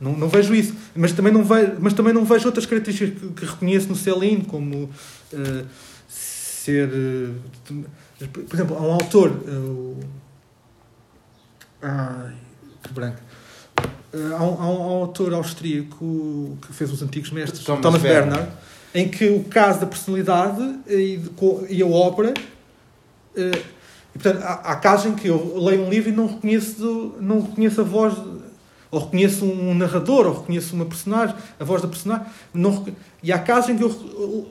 Não, 0.00 0.12
não 0.16 0.28
vejo 0.28 0.54
isso. 0.54 0.74
Mas 0.94 1.12
também 1.12 1.32
não 1.32 1.44
vejo, 1.44 1.72
mas 1.78 1.92
também 1.92 2.12
não 2.12 2.24
vejo 2.24 2.46
outras 2.46 2.66
características 2.66 3.18
que, 3.20 3.28
que 3.34 3.44
reconheço 3.44 3.88
no 3.88 3.96
Celine, 3.96 4.44
como 4.44 4.90
eh, 5.32 5.64
ser. 6.08 6.88
por 8.46 8.54
exemplo, 8.54 8.76
há 8.76 8.80
um 8.82 8.92
autor. 8.92 9.32
ai, 11.82 12.34
que 12.82 12.92
branco. 12.92 13.18
Há, 14.12 14.42
um, 14.44 14.60
há 14.62 14.66
um 14.70 14.82
autor 14.82 15.32
austríaco 15.34 16.58
que 16.66 16.72
fez 16.72 16.90
os 16.92 17.00
antigos 17.02 17.30
mestres, 17.30 17.62
Thomas 17.64 17.82
Thomas, 17.82 18.02
Bernhard. 18.02 18.28
Bernhard, 18.30 18.52
em 18.94 19.08
que 19.08 19.28
o 19.28 19.44
caso 19.44 19.80
da 19.80 19.86
personalidade 19.86 20.62
e, 20.88 21.16
de 21.16 21.30
e 21.68 21.82
a 21.82 21.86
obra. 21.86 22.34
eh, 23.36 23.62
e, 24.14 24.18
portanto, 24.18 24.42
há, 24.42 24.54
há 24.72 24.76
casos 24.76 25.06
em 25.06 25.14
que 25.14 25.28
eu 25.28 25.56
leio 25.58 25.82
um 25.84 25.88
livro 25.88 26.08
e 26.10 26.12
não 26.12 26.26
reconheço, 26.26 27.14
não 27.20 27.40
reconheço 27.42 27.80
a 27.80 27.84
voz, 27.84 28.14
ou 28.90 29.00
reconheço 29.00 29.44
um 29.44 29.72
narrador, 29.74 30.26
ou 30.26 30.40
reconheço 30.40 30.74
uma 30.74 30.84
personagem, 30.84 31.36
a 31.60 31.64
voz 31.64 31.80
da 31.80 31.86
personagem. 31.86 32.26
Não, 32.52 32.84
e 33.22 33.30
há 33.32 33.38
casos 33.38 33.70
em 33.70 33.76
que 33.76 33.84
eu 33.84 34.48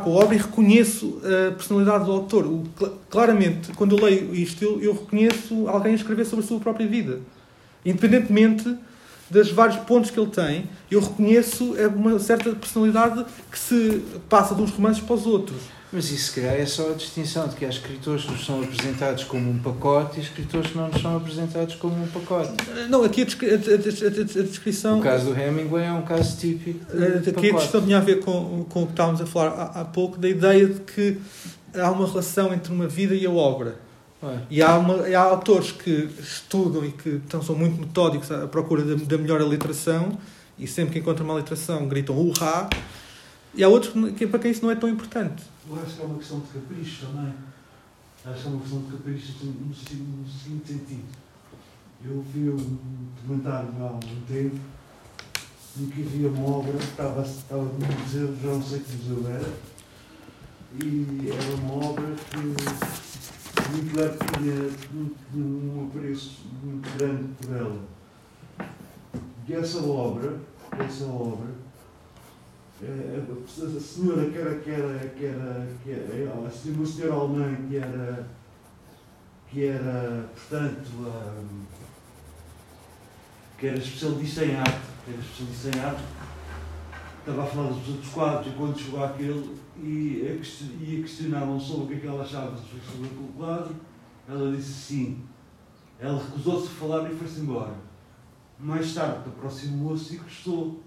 com 0.00 0.18
a 0.18 0.24
obra 0.24 0.34
e 0.34 0.38
reconheço 0.38 1.20
a 1.22 1.52
personalidade 1.52 2.06
do 2.06 2.12
autor. 2.12 2.46
O- 2.46 2.64
cl- 2.78 2.92
claramente, 3.10 3.72
quando 3.74 3.96
eu 3.98 4.02
leio 4.02 4.34
isto, 4.34 4.64
eu, 4.64 4.80
eu 4.80 4.92
reconheço 4.94 5.68
alguém 5.68 5.92
a 5.92 5.96
escrever 5.96 6.24
sobre 6.24 6.44
a 6.44 6.48
sua 6.48 6.58
própria 6.58 6.86
vida. 6.86 7.20
Independentemente 7.84 8.74
dos 9.30 9.50
vários 9.50 9.76
pontos 9.84 10.10
que 10.10 10.18
ele 10.20 10.30
tem, 10.30 10.68
eu 10.90 11.00
reconheço 11.00 11.74
é 11.76 11.86
uma 11.86 12.18
certa 12.18 12.50
personalidade 12.52 13.24
que 13.50 13.58
se 13.58 14.02
passa 14.28 14.54
de 14.54 14.62
uns 14.62 14.70
romances 14.70 15.02
para 15.02 15.14
os 15.14 15.26
outros. 15.26 15.58
Mas 15.92 16.10
isso, 16.10 16.32
se 16.32 16.40
calhar, 16.40 16.54
é 16.56 16.66
só 16.66 16.90
a 16.90 16.94
distinção 16.94 17.46
de 17.46 17.54
que 17.54 17.64
há 17.64 17.68
escritores 17.68 18.24
que 18.24 18.32
nos 18.32 18.44
são 18.44 18.60
apresentados 18.60 19.22
como 19.22 19.48
um 19.48 19.58
pacote 19.60 20.18
e 20.18 20.22
escritores 20.24 20.72
que 20.72 20.76
não 20.76 20.88
nos 20.88 21.00
são 21.00 21.16
apresentados 21.16 21.76
como 21.76 21.94
um 22.02 22.08
pacote. 22.08 22.50
Não, 22.90 23.04
aqui 23.04 23.22
a, 23.22 23.24
descri- 23.24 23.50
a- 23.50 23.54
a- 23.54 24.40
a- 24.40 24.42
descrição. 24.42 24.98
O 24.98 25.02
caso 25.02 25.26
do 25.32 25.40
Hemingway 25.40 25.84
é 25.84 25.92
um 25.92 26.02
caso 26.02 26.36
típico 26.36 26.84
de 26.92 27.00
Eh, 27.00 27.30
Aqui 27.30 27.50
a 27.50 27.54
questão 27.54 27.80
tinha 27.80 27.98
a 27.98 28.00
ver 28.00 28.18
com, 28.24 28.64
com 28.68 28.82
o 28.82 28.86
que 28.86 28.92
estávamos 28.92 29.20
a 29.20 29.26
falar 29.26 29.50
há, 29.50 29.80
há 29.82 29.84
pouco, 29.84 30.18
da 30.18 30.28
ideia 30.28 30.66
de 30.66 30.80
que 30.80 31.16
há 31.72 31.88
uma 31.92 32.08
relação 32.08 32.52
entre 32.52 32.72
uma 32.72 32.88
vida 32.88 33.14
e 33.14 33.24
a 33.24 33.30
obra. 33.30 33.76
Ué, 34.24 34.46
E 34.50 34.62
há, 34.62 34.76
uma, 34.78 35.08
e 35.08 35.14
há 35.14 35.22
autores 35.22 35.70
que 35.72 35.90
estudam 36.18 36.84
e 36.84 36.92
que 36.92 37.08
então, 37.10 37.42
são 37.42 37.54
muito 37.54 37.78
metódicos 37.80 38.30
à 38.32 38.46
procura 38.48 38.82
da, 38.82 38.94
da 38.94 39.18
melhor 39.18 39.40
aliteração 39.40 40.18
e 40.58 40.66
sempre 40.66 40.94
que 40.94 40.98
encontram 41.00 41.24
uma 41.26 41.34
aliteração 41.34 41.86
gritam 41.88 42.16
urra. 42.16 42.68
E 43.54 43.62
há 43.62 43.68
outros 43.68 43.92
que, 44.16 44.26
para 44.26 44.38
quem 44.40 44.50
isso 44.50 44.62
não 44.64 44.70
é 44.70 44.76
tão 44.76 44.88
importante. 44.88 45.42
Eu 45.68 45.76
acho 45.82 45.94
que 45.96 46.02
é 46.02 46.04
uma 46.04 46.18
questão 46.18 46.40
de 46.40 46.46
capricho 46.48 47.06
também. 47.06 47.32
Acho 48.24 48.40
que 48.42 48.46
é 48.46 48.50
uma 48.50 48.60
questão 48.60 48.80
de 48.82 48.92
capricho 48.92 49.26
se- 49.38 49.44
no 49.46 49.74
seguinte 50.26 50.72
sentido. 50.72 51.04
Eu 52.04 52.24
vi 52.32 52.50
um 52.50 52.78
documentário 53.16 53.68
há 53.80 53.86
um 53.92 54.00
tempo 54.26 54.56
em 55.80 55.86
que 55.86 56.02
havia 56.02 56.28
uma 56.28 56.58
obra 56.58 56.72
que 56.72 56.84
estava, 56.84 57.22
estava 57.22 57.62
no 57.62 58.00
museu, 58.00 58.34
já 58.42 58.48
não 58.48 58.62
sei 58.62 58.78
que 58.80 58.92
museu 58.96 59.28
era, 59.30 59.48
e 60.82 61.30
era 61.30 61.56
uma 61.56 61.84
obra 61.86 62.04
que 62.30 62.38
muito 63.70 63.96
leve 63.96 64.18
tinha 64.38 64.70
um, 65.34 65.80
um 65.80 65.86
apreço 65.88 66.42
muito 66.62 66.98
grande 66.98 67.28
por 67.40 67.56
ela. 67.56 67.80
E 69.46 69.52
essa 69.52 69.78
obra, 69.82 70.36
essa 70.78 71.04
obra, 71.04 71.48
eh, 72.82 73.20
a 73.76 73.80
senhora 73.80 74.30
que 74.30 74.38
era, 74.38 74.54
que 74.56 74.70
era, 74.70 74.98
que 75.16 75.24
era, 75.26 75.68
que 75.82 75.90
era 75.90 76.46
a 76.46 76.50
senhora- 76.50 77.14
alemã 77.14 77.54
que 77.68 77.76
era, 77.76 78.26
que 79.50 79.66
era, 79.66 80.28
portanto, 80.34 80.88
hum, 80.98 81.64
que 83.58 83.66
era 83.66 83.78
especialista 83.78 84.44
em 84.44 84.56
arte, 84.56 84.80
que 85.04 85.12
era 85.12 85.20
especialista 85.20 85.78
em 85.78 85.80
arte, 85.80 86.02
estava 87.20 87.42
a 87.42 87.46
falar 87.46 87.68
dos 87.68 87.88
outros 87.88 88.12
quadros 88.12 88.46
e 88.52 88.56
quando 88.56 88.78
chegou 88.78 89.04
àquele 89.04 89.56
e 89.76 90.26
a, 90.30 90.38
ques- 90.38 90.62
a 90.80 91.02
questionavam 91.02 91.58
sobre 91.58 91.84
o 91.84 91.88
que 91.88 91.94
é 91.94 91.98
que 92.00 92.06
ela 92.06 92.22
achava 92.22 92.56
sobre 92.56 92.78
aquele 93.06 93.32
quadro, 93.36 93.74
ela 94.28 94.54
disse 94.56 94.72
sim. 94.72 95.22
Ela 95.98 96.22
recusou-se 96.22 96.66
a 96.68 96.70
falar 96.70 97.10
e 97.10 97.14
foi-se 97.14 97.40
embora. 97.40 97.74
Mais 98.58 98.94
tarde 98.94 99.28
aproximou-se 99.28 100.14
e 100.14 100.18
gostou. 100.18 100.82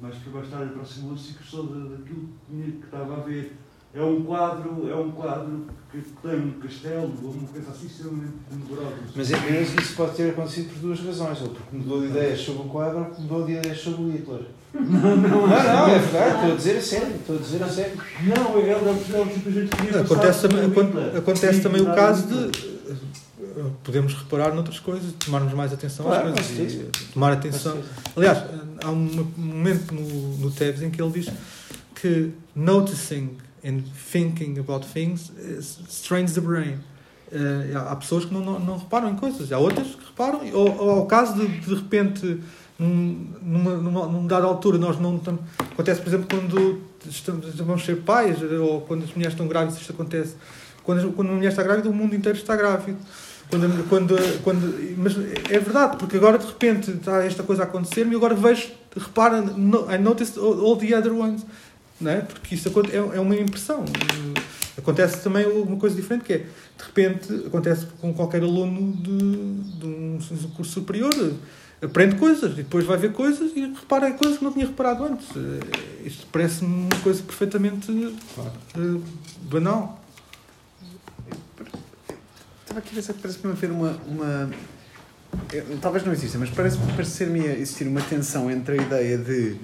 Mais 0.00 0.16
para 0.16 0.32
mais 0.32 0.48
tarde 0.50 0.72
aproximou-se 0.72 1.30
e 1.30 1.34
gostou 1.34 1.66
da- 1.66 1.96
daquilo 1.96 2.28
que 2.48 2.72
que 2.72 2.84
estava 2.84 3.16
a 3.18 3.20
ver. 3.20 3.56
É 3.94 4.02
um 4.02 4.22
quadro, 4.22 4.88
é 4.90 4.94
um 4.96 5.10
quadro 5.10 5.66
que 5.90 5.98
tem 6.22 6.34
um 6.40 6.52
castelo, 6.52 7.12
ou 7.22 7.30
uma 7.32 7.46
coisa 7.48 7.70
assim 7.70 7.86
extremamente 7.86 8.32
demorosa. 8.50 8.96
Mas 9.14 9.30
é, 9.30 9.36
mas 9.36 9.74
isso 9.84 9.94
pode 9.94 10.16
ter 10.16 10.30
acontecido 10.30 10.70
por 10.72 10.78
duas 10.80 11.00
razões. 11.00 11.42
Ou 11.42 11.48
porque 11.48 11.76
mudou 11.76 12.00
de 12.00 12.06
ideias 12.06 12.40
sobre 12.40 12.62
o 12.62 12.64
quadro, 12.70 12.98
ou 13.00 13.04
porque 13.04 13.20
mudou 13.22 13.44
de 13.44 13.52
ideias 13.52 13.78
sobre 13.78 14.02
o 14.02 14.10
Hitler. 14.10 14.40
Não, 14.72 15.16
não, 15.16 15.16
Não, 15.18 15.46
não, 15.46 15.88
é 15.88 15.98
verdade. 15.98 16.34
Estou 16.36 16.52
a 16.52 16.56
dizer 16.56 16.76
a 16.76 16.80
sério. 16.80 17.14
Estou 17.16 17.36
a 17.36 17.38
dizer 17.38 17.62
a 17.62 17.68
sério. 17.68 17.98
Não, 18.22 18.58
ela 18.58 18.94
simplesmente 19.34 19.76
queria 19.76 20.00
Acontece 20.00 20.48
também, 20.48 21.18
acontece 21.18 21.60
também 21.60 21.82
o 21.82 21.86
caso 21.94 22.26
de. 22.28 22.58
eh, 22.90 23.64
Podemos 23.84 24.14
reparar 24.14 24.54
noutras 24.54 24.80
coisas, 24.80 25.12
tomarmos 25.22 25.52
mais 25.52 25.70
atenção 25.74 26.06
Claro, 26.06 26.28
às 26.28 26.30
com 26.30 26.36
coisas. 26.54 26.72
certeza. 26.72 26.90
E 27.02 27.12
tomar 27.12 27.32
atenção. 27.34 27.76
Aliás, 28.16 28.38
há 28.82 28.90
um 28.90 29.26
momento 29.36 29.92
no, 29.94 30.38
no 30.38 30.50
Teves 30.50 30.80
em 30.80 30.90
que 30.90 31.02
ele 31.02 31.12
diz 31.12 31.28
que 31.94 32.30
noticing 32.56 33.36
and 33.64 33.82
thinking 34.10 34.58
about 34.58 34.86
things 34.86 35.30
is- 35.38 35.78
strains 35.88 36.32
the 36.34 36.40
brain. 36.40 36.78
Eh, 37.30 37.72
há 37.74 37.96
pessoas 37.96 38.24
que 38.26 38.34
não, 38.34 38.40
não, 38.44 38.58
não 38.60 38.76
reparam 38.78 39.08
em 39.10 39.16
coisas, 39.16 39.50
há 39.52 39.58
outras 39.58 39.86
que 39.88 40.04
reparam, 40.04 40.40
ou, 40.52 40.76
ou 40.78 40.90
ao 40.90 41.06
caso 41.06 41.34
de 41.34 41.46
de 41.60 41.74
repente, 41.74 42.40
num- 42.78 43.26
numa, 43.40 43.76
numa, 43.76 44.06
numa 44.06 44.28
dada 44.28 44.46
altura, 44.46 44.76
nós 44.76 45.00
não 45.00 45.16
estamos. 45.16 45.40
Acontece, 45.58 46.00
por 46.02 46.08
exemplo, 46.08 46.26
quando 46.28 46.80
estamos, 47.08 47.54
vamos 47.56 47.84
ser 47.84 47.96
pais, 48.02 48.36
ou 48.42 48.82
quando 48.82 49.04
as 49.04 49.10
mulheres 49.14 49.32
estão 49.32 49.48
grávidas, 49.48 49.80
isto 49.80 49.92
acontece. 49.92 50.34
Quando, 50.84 51.12
quando 51.12 51.28
uma 51.28 51.36
mulher 51.36 51.50
está 51.50 51.62
grávida, 51.62 51.88
o 51.88 51.94
mundo 51.94 52.14
inteiro 52.14 52.36
está 52.36 52.54
grávido. 52.56 52.98
Quando, 53.48 53.88
quando, 53.88 54.42
quando, 54.42 54.94
mas 54.98 55.14
é 55.50 55.58
verdade, 55.58 55.96
porque 55.98 56.16
agora 56.16 56.38
de 56.38 56.46
repente 56.46 56.90
está 56.90 57.22
esta 57.24 57.42
coisa 57.42 57.62
a 57.62 57.66
acontecer-me 57.66 58.12
e 58.12 58.16
agora 58.16 58.34
vejo, 58.34 58.68
repara, 58.96 59.40
no, 59.42 59.90
I 59.92 59.98
noticed 59.98 60.38
all, 60.38 60.58
all 60.64 60.76
the 60.76 60.94
other 60.96 61.12
ones. 61.12 61.44
Não 62.02 62.10
é? 62.10 62.20
Porque 62.20 62.54
isso 62.54 62.68
é, 62.68 62.96
é 63.16 63.20
uma 63.20 63.36
impressão. 63.36 63.84
Eh, 64.36 64.42
Acontece 64.78 65.22
também 65.22 65.46
uma 65.46 65.76
coisa 65.76 65.94
diferente 65.94 66.24
que 66.24 66.32
é, 66.32 66.38
de 66.38 66.84
repente, 66.86 67.46
acontece 67.46 67.84
com 68.00 68.12
qualquer 68.14 68.42
aluno 68.42 68.92
de, 68.96 69.78
de 69.78 69.86
um 69.86 70.18
curso 70.56 70.72
superior, 70.72 71.12
aprende 71.82 72.14
coisas 72.16 72.52
e 72.52 72.56
depois 72.62 72.86
vai 72.86 72.96
ver 72.96 73.12
coisas 73.12 73.52
e 73.54 73.60
repara 73.66 74.08
em 74.08 74.14
coisas 74.14 74.38
que 74.38 74.44
não 74.44 74.50
tinha 74.50 74.64
reparado 74.66 75.04
antes. 75.04 75.28
Eh, 75.36 76.06
Isto 76.06 76.26
parece-me 76.32 76.74
uma 76.86 77.00
coisa 77.02 77.22
perfeitamente 77.22 77.92
eh, 77.92 79.00
banal. 79.42 80.02
Estava 82.62 82.78
aqui 82.80 82.90
a 82.92 82.94
ver 82.94 83.02
se 83.02 83.12
parece-me 83.12 83.52
haver 83.52 83.70
uma. 83.70 83.90
uma 84.08 84.50
eu- 85.52 85.78
talvez 85.80 86.04
não 86.04 86.12
exista, 86.12 86.38
mas 86.38 86.48
parece- 86.50 86.78
parece-me 86.96 87.44
existir 87.46 87.86
uma 87.86 88.00
tensão 88.00 88.50
entre 88.50 88.78
a 88.78 88.82
ideia 88.82 89.18
de 89.18 89.56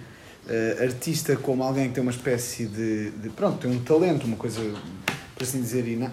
eh, 0.48 0.78
artista 0.82 1.36
como 1.36 1.62
alguém 1.62 1.88
que 1.88 1.94
tem 1.94 2.02
uma 2.02 2.12
espécie 2.12 2.66
de, 2.66 3.10
de. 3.10 3.28
Pronto, 3.30 3.58
tem 3.58 3.70
um 3.70 3.80
talento, 3.80 4.24
uma 4.24 4.36
coisa, 4.36 4.60
por 5.34 5.42
assim 5.42 5.60
dizer, 5.60 5.86
ina, 5.86 6.12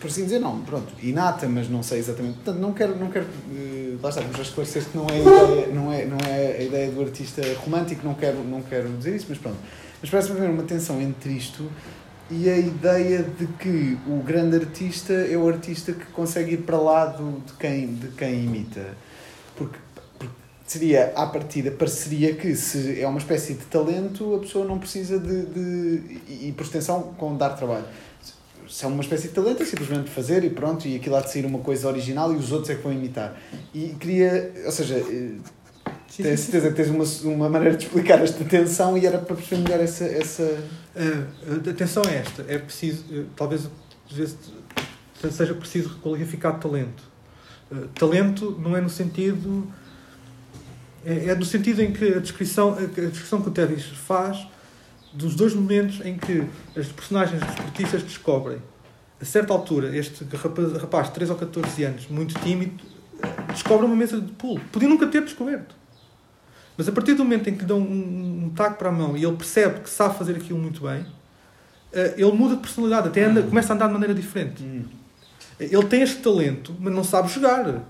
por 0.00 0.08
assim 0.08 0.24
dizer, 0.24 0.38
não, 0.38 0.60
pronto, 0.60 0.92
inata, 1.02 1.48
mas 1.48 1.68
não 1.68 1.82
sei 1.82 1.98
exatamente. 1.98 2.36
Portanto, 2.36 2.58
não 2.58 2.72
quero. 2.72 2.96
Não 2.96 3.10
quero 3.10 3.26
eh, 3.54 3.96
lá 4.02 4.10
está, 4.10 4.22
já 4.22 4.42
esclareceste 4.42 4.90
que 4.90 4.96
não 4.96 5.06
é, 5.06 5.12
a 5.12 5.18
ideia, 5.18 5.66
não, 5.68 5.92
é, 5.92 6.04
não 6.04 6.18
é 6.18 6.56
a 6.58 6.62
ideia 6.62 6.90
do 6.90 7.00
artista 7.02 7.42
romântico, 7.64 8.06
não 8.06 8.14
quero, 8.14 8.42
não 8.44 8.62
quero 8.62 8.88
dizer 8.96 9.16
isso, 9.16 9.26
mas 9.28 9.38
pronto. 9.38 9.58
Mas 10.00 10.10
parece-me 10.10 10.38
haver 10.38 10.50
uma 10.50 10.62
tensão 10.62 11.00
entre 11.00 11.32
isto 11.32 11.68
e 12.30 12.48
a 12.48 12.56
ideia 12.56 13.22
de 13.22 13.46
que 13.46 13.98
o 14.06 14.22
grande 14.22 14.56
artista 14.56 15.12
é 15.12 15.36
o 15.36 15.48
artista 15.48 15.92
que 15.92 16.06
consegue 16.06 16.54
ir 16.54 16.58
para 16.58 16.78
lá 16.78 17.06
do, 17.06 17.40
de, 17.40 17.52
quem, 17.54 17.94
de 17.94 18.08
quem 18.08 18.44
imita. 18.44 18.86
Porque 19.56 19.78
seria, 20.68 21.12
à 21.16 21.26
partida, 21.26 21.70
pareceria 21.70 22.34
que 22.34 22.54
se 22.54 23.00
é 23.00 23.08
uma 23.08 23.18
espécie 23.18 23.54
de 23.54 23.64
talento, 23.64 24.36
a 24.36 24.38
pessoa 24.38 24.64
não 24.66 24.78
precisa 24.78 25.18
de. 25.18 25.46
de 25.46 26.20
e, 26.28 26.48
e 26.48 26.52
por 26.52 26.64
extensão, 26.64 27.14
com 27.16 27.36
dar 27.36 27.50
trabalho. 27.50 27.86
Se 28.68 28.84
é 28.84 28.88
uma 28.88 29.00
espécie 29.00 29.28
de 29.28 29.34
talento, 29.34 29.62
é 29.62 29.66
simplesmente 29.66 30.10
fazer 30.10 30.44
e 30.44 30.50
pronto, 30.50 30.86
e 30.86 30.96
aquilo 30.96 31.16
há 31.16 31.20
de 31.22 31.32
sair 31.32 31.46
uma 31.46 31.60
coisa 31.60 31.88
original 31.88 32.32
e 32.34 32.36
os 32.36 32.52
outros 32.52 32.68
é 32.68 32.74
que 32.74 32.82
vão 32.82 32.92
imitar. 32.92 33.34
E 33.72 33.96
queria, 33.98 34.52
ou 34.66 34.70
seja, 34.70 34.96
eh, 34.96 35.36
tenho 36.14 36.36
certeza 36.36 36.68
que 36.68 36.74
tens 36.74 36.88
uma, 36.90 37.32
uma 37.32 37.48
maneira 37.48 37.74
de 37.76 37.84
explicar 37.84 38.20
esta 38.22 38.44
tensão 38.44 38.98
e 38.98 39.06
era 39.06 39.18
para 39.18 39.34
perceber 39.34 39.62
melhor 39.62 39.80
essa. 39.80 40.04
essa... 40.04 40.42
Uh, 40.42 41.70
atenção 41.70 42.02
a 42.04 42.10
esta, 42.10 42.44
é 42.48 42.58
preciso, 42.58 43.04
uh, 43.10 43.26
talvez 43.36 43.70
às 44.10 44.16
vezes 44.16 44.36
seja 45.30 45.54
preciso 45.54 45.90
requalificar 45.90 46.58
talento. 46.58 47.02
Uh, 47.70 47.86
talento 47.94 48.58
não 48.60 48.76
é 48.76 48.80
no 48.80 48.90
sentido. 48.90 49.66
É, 51.04 51.30
é 51.30 51.34
no 51.34 51.44
sentido 51.44 51.82
em 51.82 51.92
que 51.92 52.14
a 52.14 52.18
descrição, 52.18 52.74
a 52.74 52.86
descrição 52.86 53.40
que 53.40 53.48
o 53.48 53.52
Tevis 53.52 53.84
faz 53.84 54.46
dos 55.12 55.34
dois 55.34 55.54
momentos 55.54 56.04
em 56.04 56.16
que 56.16 56.44
as 56.76 56.86
personagens 56.88 57.42
desportistas 57.42 58.02
descobrem, 58.02 58.58
a 59.20 59.24
certa 59.24 59.52
altura, 59.52 59.96
este 59.96 60.24
rapaz, 60.36 60.72
rapaz 60.74 61.06
de 61.08 61.14
13 61.14 61.32
ou 61.32 61.38
14 61.38 61.84
anos, 61.84 62.06
muito 62.08 62.38
tímido, 62.40 62.84
descobre 63.52 63.84
uma 63.86 63.96
mesa 63.96 64.20
de 64.20 64.32
pulo. 64.32 64.60
Podia 64.70 64.88
nunca 64.88 65.06
ter 65.06 65.22
descoberto. 65.22 65.74
Mas 66.76 66.88
a 66.88 66.92
partir 66.92 67.14
do 67.14 67.24
momento 67.24 67.50
em 67.50 67.54
que 67.54 67.60
lhe 67.60 67.66
dão 67.66 67.80
um, 67.80 68.44
um 68.44 68.52
taco 68.54 68.78
para 68.78 68.88
a 68.88 68.92
mão 68.92 69.16
e 69.16 69.24
ele 69.24 69.36
percebe 69.36 69.80
que 69.80 69.90
sabe 69.90 70.16
fazer 70.16 70.36
aquilo 70.36 70.58
muito 70.60 70.82
bem, 70.82 71.04
eh, 71.92 72.14
ele 72.16 72.30
muda 72.32 72.54
de 72.54 72.60
personalidade, 72.60 73.08
até 73.08 73.24
anda, 73.24 73.42
começa 73.42 73.72
a 73.72 73.74
andar 73.74 73.88
de 73.88 73.92
maneira 73.94 74.14
diferente. 74.14 74.62
Ele 75.58 75.84
tem 75.86 76.02
este 76.02 76.22
talento, 76.22 76.74
mas 76.78 76.94
não 76.94 77.02
sabe 77.02 77.28
jogar. 77.28 77.82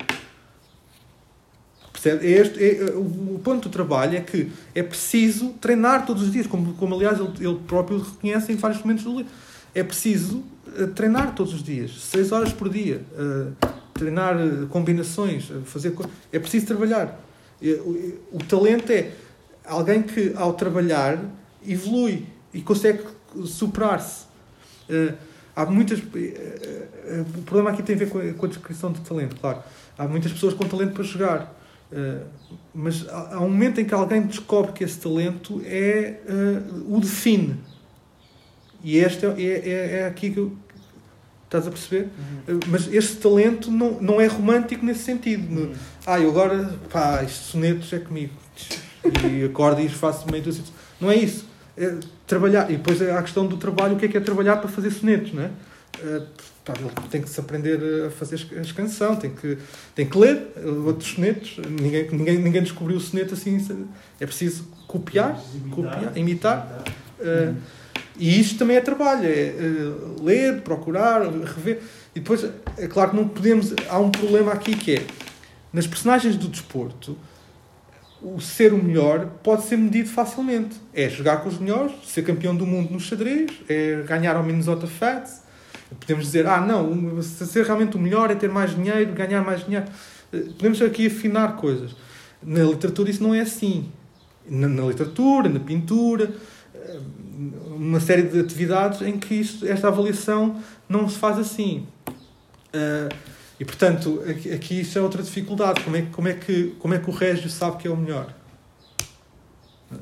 Percebe? 1.93 2.27
É 2.27 2.31
este, 2.31 2.63
é, 2.63 2.83
é, 2.83 2.85
o 2.95 3.41
ponto 3.43 3.69
do 3.69 3.73
trabalho 3.73 4.17
é 4.17 4.21
que 4.21 4.51
é 4.75 4.83
preciso 4.83 5.51
treinar 5.61 6.07
todos 6.07 6.23
os 6.23 6.33
dias, 6.33 6.47
como, 6.47 6.75
como 6.75 6.95
aliás 6.95 7.19
ele, 7.19 7.33
ele 7.41 7.59
próprio 7.67 7.99
reconhece 7.99 8.53
em 8.53 8.57
vários 8.57 8.81
momentos 8.81 9.05
do 9.05 9.17
livro. 9.17 9.33
É 9.75 9.83
preciso 9.83 10.45
eh, 10.77 10.87
treinar 10.87 11.35
todos 11.35 11.55
os 11.55 11.63
dias, 11.63 11.93
seis 12.01 12.33
horas 12.33 12.53
por 12.53 12.69
dia, 12.69 13.01
eh, 13.17 13.67
treinar 13.95 14.37
eh, 14.39 14.67
combinações, 14.69 15.51
fazer 15.65 15.95
é 16.33 16.39
preciso 16.39 16.67
trabalhar. 16.67 17.21
O, 18.33 18.39
talento 18.45 18.91
é 18.93 19.11
alguém 19.65 20.03
que 20.03 20.33
ao 20.37 20.53
trabalhar 20.53 21.19
evolui 21.67 22.25
e 22.55 22.61
consegue 22.61 23.03
superar-se. 23.45 24.27
Há 25.57 25.67
muitas. 25.67 25.99
o 25.99 27.43
problema 27.45 27.71
aqui 27.71 27.83
tem 27.83 27.97
a 27.97 27.99
ver 27.99 28.35
com 28.35 28.47
a 28.47 28.49
descrição 28.49 28.93
de 28.93 29.01
talento, 29.01 29.35
claro. 29.41 29.59
Há 29.99 30.07
muitas 30.07 30.31
pessoas 30.31 30.55
com 30.55 30.69
talento 30.69 30.93
para 30.93 31.03
jogar. 31.03 31.58
Eh, 31.93 32.21
mas 32.75 33.07
há, 33.09 33.39
um 33.41 33.49
momento 33.49 33.81
em 33.81 33.85
que 33.85 33.95
alguém 33.95 34.23
descobre 34.23 34.73
que 34.73 34.85
esse 34.85 34.99
talento 34.99 35.61
é 35.65 36.21
eh, 36.27 36.63
o 36.89 37.01
define. 37.01 37.57
E 38.83 38.99
este 38.99 39.27
é, 39.27 39.29
é, 39.31 39.69
é- 39.69 39.97
é 40.01 40.07
aqui 40.07 40.31
que 40.31 40.39
eu, 40.39 40.53
estás 41.45 41.67
a 41.67 41.71
perceber? 41.71 42.09
Eh, 42.47 42.53
Mas 42.69 42.93
este 42.93 43.17
talento 43.17 43.71
não, 43.71 44.01
não 44.01 44.21
é 44.21 44.27
romântico 44.27 44.85
nesse 44.85 45.01
sentido. 45.05 45.49
No- 45.53 45.75
ah, 46.07 46.21
eu 46.21 46.31
agora, 46.31 46.75
pá, 46.91 47.23
estes 47.23 47.47
sonetos 47.49 47.93
é 47.93 47.99
comigo. 47.99 48.33
E 49.31 49.45
acordo 49.45 49.81
e 49.81 49.89
faço 49.89 50.31
meio 50.31 50.47
assim. 50.49 50.63
Não 51.01 51.11
é 51.11 51.17
isso. 51.17 51.47
É 51.77 51.97
trabalhar. 52.27 52.71
E 52.71 52.77
depois 52.77 53.01
há 53.01 53.19
a 53.19 53.23
questão 53.23 53.47
do 53.47 53.57
trabalho, 53.57 53.95
o 53.95 53.99
que 53.99 54.05
é 54.07 54.09
que 54.09 54.17
é 54.17 54.21
trabalhar 54.21 54.57
para 54.59 54.69
fazer 54.69 54.91
sonetos, 54.91 55.33
não 55.33 55.43
é? 55.45 55.51
Eh, 56.69 56.73
pá, 56.73 56.75
ele 56.81 57.09
tem 57.11 57.23
que 57.23 57.29
se 57.29 57.41
aprender 57.41 57.79
a 58.07 58.11
fazer 58.11 58.37
as 58.61 58.73
canções, 58.73 59.19
tem 59.19 59.31
que, 59.31 59.59
tem 59.95 60.07
que 60.07 60.19
ler 60.19 60.53
eh, 60.57 60.67
outros 60.67 61.13
sonetos. 61.13 61.59
Ninguém, 61.69 62.09
ninguém, 62.11 62.39
ninguém 62.39 62.63
descobriu 62.63 62.97
o 62.97 63.01
soneto 63.01 63.35
assim. 63.35 63.59
É 64.21 64.27
preciso 64.27 64.65
copiar, 64.87 65.35
Preciso 65.35 65.71
copiar 65.71 66.17
imitar. 66.17 66.85
Uh, 67.21 67.55
e 68.17 68.41
isto 68.41 68.59
também 68.59 68.77
é 68.77 68.81
trabalho, 68.81 69.25
é 69.25 69.53
uh, 69.53 70.25
ler, 70.25 70.61
procurar, 70.63 71.23
rever. 71.23 71.81
E 72.15 72.21
depois, 72.21 72.45
é 72.77 72.87
claro 72.87 73.11
que 73.11 73.17
não 73.17 73.29
podemos. 73.29 73.75
Há 73.89 73.99
um 73.99 74.11
problema 74.11 74.53
aqui 74.53 74.77
que 74.77 74.97
é 74.97 75.07
nas 75.73 75.87
personagens 75.87 76.37
do 76.37 76.49
desporto, 76.49 77.17
o 78.21 78.41
ser 78.41 78.73
o 78.73 78.83
melhor 78.83 79.27
pode 79.43 79.65
ser 79.65 79.77
medido 79.77 80.09
facilmente. 80.09 80.77
É 80.93 81.09
jogar 81.09 81.39
com 81.39 81.49
os 81.49 81.59
melhores, 81.59 81.93
ser 82.05 82.23
campeão 82.23 82.57
do 82.57 82.67
mundo 82.67 82.91
no 82.91 82.99
xadrez, 82.99 83.51
é 83.69 84.03
ganhar 84.07 84.37
ao 84.37 84.43
Minnesota 84.43 84.87
Fats. 84.87 85.43
Podemos 86.01 86.27
dizer, 86.27 86.47
ah, 86.47 86.61
não, 86.61 87.23
ser 87.23 87.65
realmente 87.65 87.97
o 87.97 87.99
melhor 87.99 88.31
é 88.31 88.35
ter 88.35 88.51
mais 88.51 88.75
dinheiro, 88.75 89.13
ganhar 89.13 89.43
mais 89.43 89.65
dinheiro. 89.65 89.87
Eh, 90.33 90.41
podemos 90.57 90.81
aqui 90.83 91.07
afinar 91.07 91.57
coisas. 91.57 91.97
Na 92.43 92.63
literatura 92.65 93.11
isso 93.11 93.23
não 93.23 93.35
é 93.35 93.41
assim. 93.41 93.91
Na, 94.49 94.69
na 94.69 94.85
literatura, 94.85 95.49
na 95.49 95.61
pintura, 95.61 96.31
eh, 96.75 96.99
uma 97.75 98.01
série 98.01 98.23
de 98.23 98.41
atividades 98.41 99.01
em 99.03 99.19
que 99.19 99.35
isto, 99.35 99.67
esta 99.67 99.89
avaliação 99.89 100.61
não 100.89 101.09
se 101.09 101.19
faz 101.19 101.39
assim. 101.39 101.87
Uh, 102.69 103.15
e 103.59 103.65
portanto, 103.65 104.23
aqui, 104.29 104.53
aqui 104.53 104.81
isso 104.81 104.99
é 104.99 105.03
outra 105.03 105.23
dificuldade. 105.23 105.83
Como 105.83 105.97
é, 105.97 106.03
como, 106.03 106.29
é 106.29 106.35
que, 106.35 106.75
como 106.79 106.95
é 106.95 106.99
que 106.99 107.09
o 107.09 107.13
Régio 107.13 107.49
sabe 107.49 107.79
que 107.79 107.89
é 107.89 107.91
o 107.91 107.97
melhor? 107.97 108.35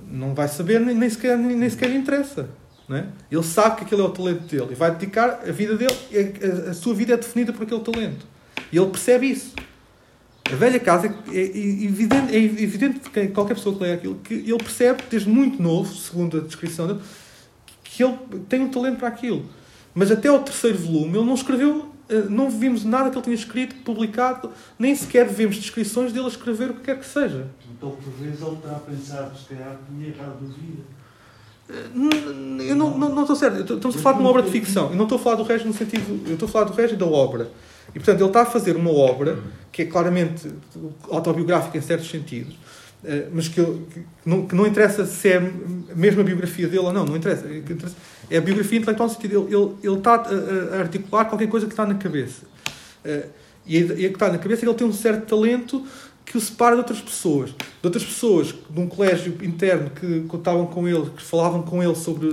Não 0.09 0.35
vai 0.35 0.49
saber, 0.49 0.81
nem, 0.81 0.95
nem, 0.95 1.09
sequer, 1.09 1.39
nem, 1.39 1.57
nem 1.57 1.71
sequer 1.71 1.91
interessa. 1.95 2.49
Não 2.89 2.97
é? 2.97 3.07
Ele 3.31 3.43
sabe 3.43 3.77
que 3.77 3.85
aquele 3.85 4.03
é 4.03 4.05
o 4.05 4.11
talento 4.11 4.43
dele 4.43 4.69
e 4.71 4.75
vai 4.75 4.91
dedicar 4.93 5.41
a 5.47 5.53
vida 5.53 5.77
dele, 5.77 5.95
a, 6.13 6.69
a, 6.69 6.71
a 6.71 6.75
sua 6.75 6.95
vida 6.95 7.15
é 7.15 7.17
definida 7.17 7.53
por 7.53 7.65
aquele 7.65 7.81
talento. 7.81 8.27
E 8.71 8.79
ele 8.79 8.91
percebe 8.91 9.31
isso. 9.31 9.55
A 10.51 10.55
velha 10.55 10.79
casa 10.79 11.09
é, 11.33 11.37
é 11.37 11.85
evidente, 11.85 12.35
é 12.35 12.39
evidente 12.39 13.01
que 13.01 13.29
qualquer 13.29 13.55
pessoa 13.55 13.75
que 13.75 13.83
leia 13.83 13.95
aquilo 13.95 14.15
que 14.17 14.35
ele 14.35 14.59
percebe 14.59 15.03
desde 15.11 15.29
muito 15.29 15.61
novo, 15.61 15.93
segundo 15.95 16.39
a 16.39 16.41
descrição 16.41 16.87
dele, 16.87 17.01
que 17.83 18.05
ele 18.05 18.17
tem 18.49 18.61
um 18.61 18.69
talento 18.69 18.99
para 18.99 19.09
aquilo. 19.09 19.45
Mas 19.93 20.11
até 20.11 20.31
o 20.31 20.39
terceiro 20.39 20.79
volume 20.79 21.19
ele 21.19 21.27
não 21.27 21.35
escreveu 21.35 21.97
eh, 22.09 22.27
não 22.29 22.49
vimos 22.49 22.85
nada 22.85 23.11
que 23.11 23.17
ele 23.17 23.25
tinha 23.25 23.35
escrito, 23.35 23.75
publicado, 23.83 24.53
nem 24.79 24.95
sequer 24.95 25.27
vemos 25.27 25.57
descrições 25.57 26.13
dele 26.13 26.27
a 26.27 26.29
escrever 26.29 26.71
o 26.71 26.75
que 26.75 26.83
quer 26.83 26.99
que 26.99 27.07
seja. 27.07 27.49
Então, 27.77 27.91
por 27.91 28.13
vezes, 28.13 28.41
ele 28.41 28.57
terá 28.57 28.75
pensado, 28.75 29.37
se 29.37 29.49
calhar, 29.49 29.77
tinha 29.89 30.09
errado 30.09 30.39
a 30.41 30.47
vida. 30.47 30.83
Eh, 31.69 32.69
eu 32.71 32.77
não, 32.77 32.97
não, 32.97 33.15
não 33.15 33.23
estou 33.23 33.37
certo. 33.37 33.75
Estamos 33.75 33.97
a 33.97 33.99
falar 33.99 34.17
de 34.17 34.21
uma 34.21 34.31
obra 34.31 34.43
de 34.43 34.51
ficção. 34.51 34.91
Eu 34.91 34.97
não 34.97 35.05
estou 35.05 35.19
a 35.19 35.21
falar 35.21 35.37
do 35.37 35.43
Régio 35.43 35.67
no 35.67 35.75
sentido. 35.75 36.23
Eu 36.27 36.35
estou 36.35 36.49
a 36.49 36.53
falar 36.53 36.65
do 36.67 36.73
Régio 36.73 36.97
da 36.97 37.07
obra. 37.07 37.51
E, 37.91 37.99
portanto, 37.99 38.21
ele 38.21 38.29
está 38.29 38.43
a 38.43 38.47
fazer 38.47 38.77
uma 38.77 38.91
obra 38.91 39.39
que 39.73 39.83
é 39.83 39.85
claramente 39.87 40.51
autobiográfica 41.11 41.79
em 41.79 41.81
certos 41.81 42.11
sentidos, 42.11 42.59
eh, 43.05 43.29
mas 43.33 43.49
que, 43.49 43.63
que, 43.63 44.05
não, 44.25 44.47
que 44.47 44.55
não 44.55 44.67
interessa 44.67 45.07
se 45.07 45.29
é 45.29 45.41
mesmo 45.95 46.21
a 46.21 46.25
biografia 46.25 46.67
dele 46.67 46.85
ou 46.85 46.93
não. 46.93 47.05
Não 47.05 47.17
interessa. 47.17 47.47
É 48.31 48.39
a 48.39 48.41
biografia 48.41 48.79
intelectual 48.79 49.09
no 49.09 49.15
sentido. 49.15 49.47
Ele, 49.47 49.55
ele, 49.55 49.75
ele 49.83 49.99
está 49.99 50.15
a, 50.15 50.77
a, 50.77 50.81
articular 50.81 51.25
qualquer 51.27 51.49
coisa 51.49 51.67
que 51.67 51.73
está 51.73 51.87
na 51.87 51.95
cabeça. 51.95 52.45
Uh, 53.05 53.29
e, 53.67 53.77
a, 53.77 53.81
e 53.81 54.07
a 54.07 54.09
que 54.09 54.15
está 54.15 54.31
na 54.31 54.39
cabeça 54.39 54.61
é 54.61 54.65
que 54.65 54.69
ele 54.69 54.79
tem 54.79 54.87
um 54.87 54.93
certo 54.93 55.27
talento 55.27 55.85
que 56.27 56.37
o 56.37 56.41
separa 56.41 56.75
de 56.75 56.81
outras 56.81 57.01
pessoas. 57.01 57.51
De 57.51 57.85
outras 57.85 58.05
pessoas 58.05 58.49
de 58.49 58.81
um 58.81 58.89
colégio 58.89 59.39
interno 59.43 59.91
que 59.91 60.23
contavam 60.23 60.67
com 60.67 60.87
ele, 60.87 61.09
que 61.17 61.23
falavam 61.23 61.63
com 61.63 61.83
ele 61.83 61.95
sobre 61.95 62.29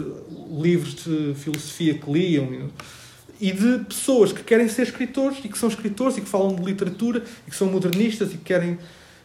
livros 0.59 0.95
de 0.95 1.35
filosofia 1.35 1.93
que 1.93 2.11
liam. 2.11 2.69
E 3.39 3.51
de 3.51 3.85
pessoas 3.85 4.33
que 4.33 4.43
querem 4.43 4.67
ser 4.67 4.83
escritores 4.83 5.37
e 5.43 5.47
que 5.47 5.57
são 5.57 5.69
escritores 5.69 6.17
e 6.17 6.21
que 6.21 6.27
falam 6.27 6.55
de 6.55 6.63
literatura 6.63 7.23
e 7.47 7.51
que 7.51 7.55
são 7.55 7.67
modernistas 7.67 8.33
e 8.33 8.37
que 8.37 8.43
querem. 8.43 8.79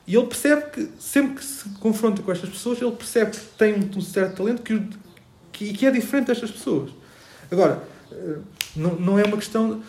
E 0.06 0.14
ele 0.14 0.26
percebe 0.26 0.70
que, 0.70 0.88
sempre 0.98 1.36
que 1.36 1.44
se 1.44 1.68
confronta 1.80 2.22
com 2.22 2.30
estas 2.30 2.50
pessoas, 2.50 2.80
ele 2.80 2.92
percebe 2.92 3.30
que 3.30 3.38
tem 3.58 3.74
um 3.74 4.00
certo 4.00 4.36
talento 4.36 4.62
que, 4.62 4.82
que, 5.52 5.72
que 5.72 5.86
é 5.86 5.90
diferente 5.90 6.26
destas 6.26 6.50
pessoas. 6.50 6.90
Agora, 7.50 7.82
eh, 8.12 8.38
não, 8.76 8.94
não 8.96 9.18
é 9.18 9.24
uma 9.24 9.36
questão 9.36 9.82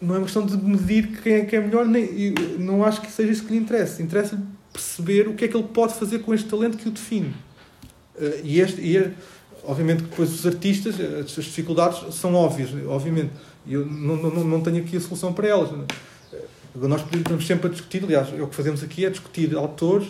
não 0.00 0.14
é 0.14 0.18
uma 0.18 0.24
questão 0.24 0.46
de 0.46 0.56
medir 0.56 1.20
quem 1.22 1.34
é 1.34 1.44
que 1.44 1.54
é 1.54 1.60
melhor, 1.60 1.86
nem, 1.86 2.34
não 2.58 2.84
acho 2.84 3.00
que 3.00 3.10
seja 3.10 3.32
isso 3.32 3.44
que 3.44 3.52
lhe 3.52 3.58
interessa. 3.58 4.02
Interessa-lhe 4.02 4.42
perceber 4.72 5.28
o 5.28 5.34
que 5.34 5.44
é 5.44 5.48
que 5.48 5.56
ele 5.56 5.68
pode 5.72 5.94
fazer 5.94 6.20
com 6.20 6.32
este 6.32 6.48
talento 6.48 6.78
que 6.78 6.88
o 6.88 6.90
define. 6.90 7.34
Eh, 8.18 8.40
e, 8.44 8.60
este, 8.60 8.80
e 8.80 8.96
é, 8.96 9.12
obviamente, 9.64 10.02
depois 10.02 10.32
os 10.32 10.46
artistas, 10.46 10.94
as 10.98 11.44
dificuldades 11.44 12.14
são 12.14 12.34
óbvias, 12.34 12.70
obviamente. 12.86 13.30
E 13.66 13.74
eu 13.74 13.84
não, 13.84 14.16
não, 14.16 14.44
não 14.44 14.60
tenho 14.62 14.78
aqui 14.78 14.96
a 14.96 15.00
solução 15.00 15.32
para 15.32 15.48
elas. 15.48 15.70
Nós 16.74 17.04
estamos 17.14 17.46
sempre 17.46 17.66
a 17.66 17.70
discutir, 17.70 18.02
aliás, 18.04 18.28
o 18.40 18.46
que 18.46 18.54
fazemos 18.54 18.82
aqui 18.82 19.04
é 19.04 19.10
discutir 19.10 19.54
autores, 19.54 20.08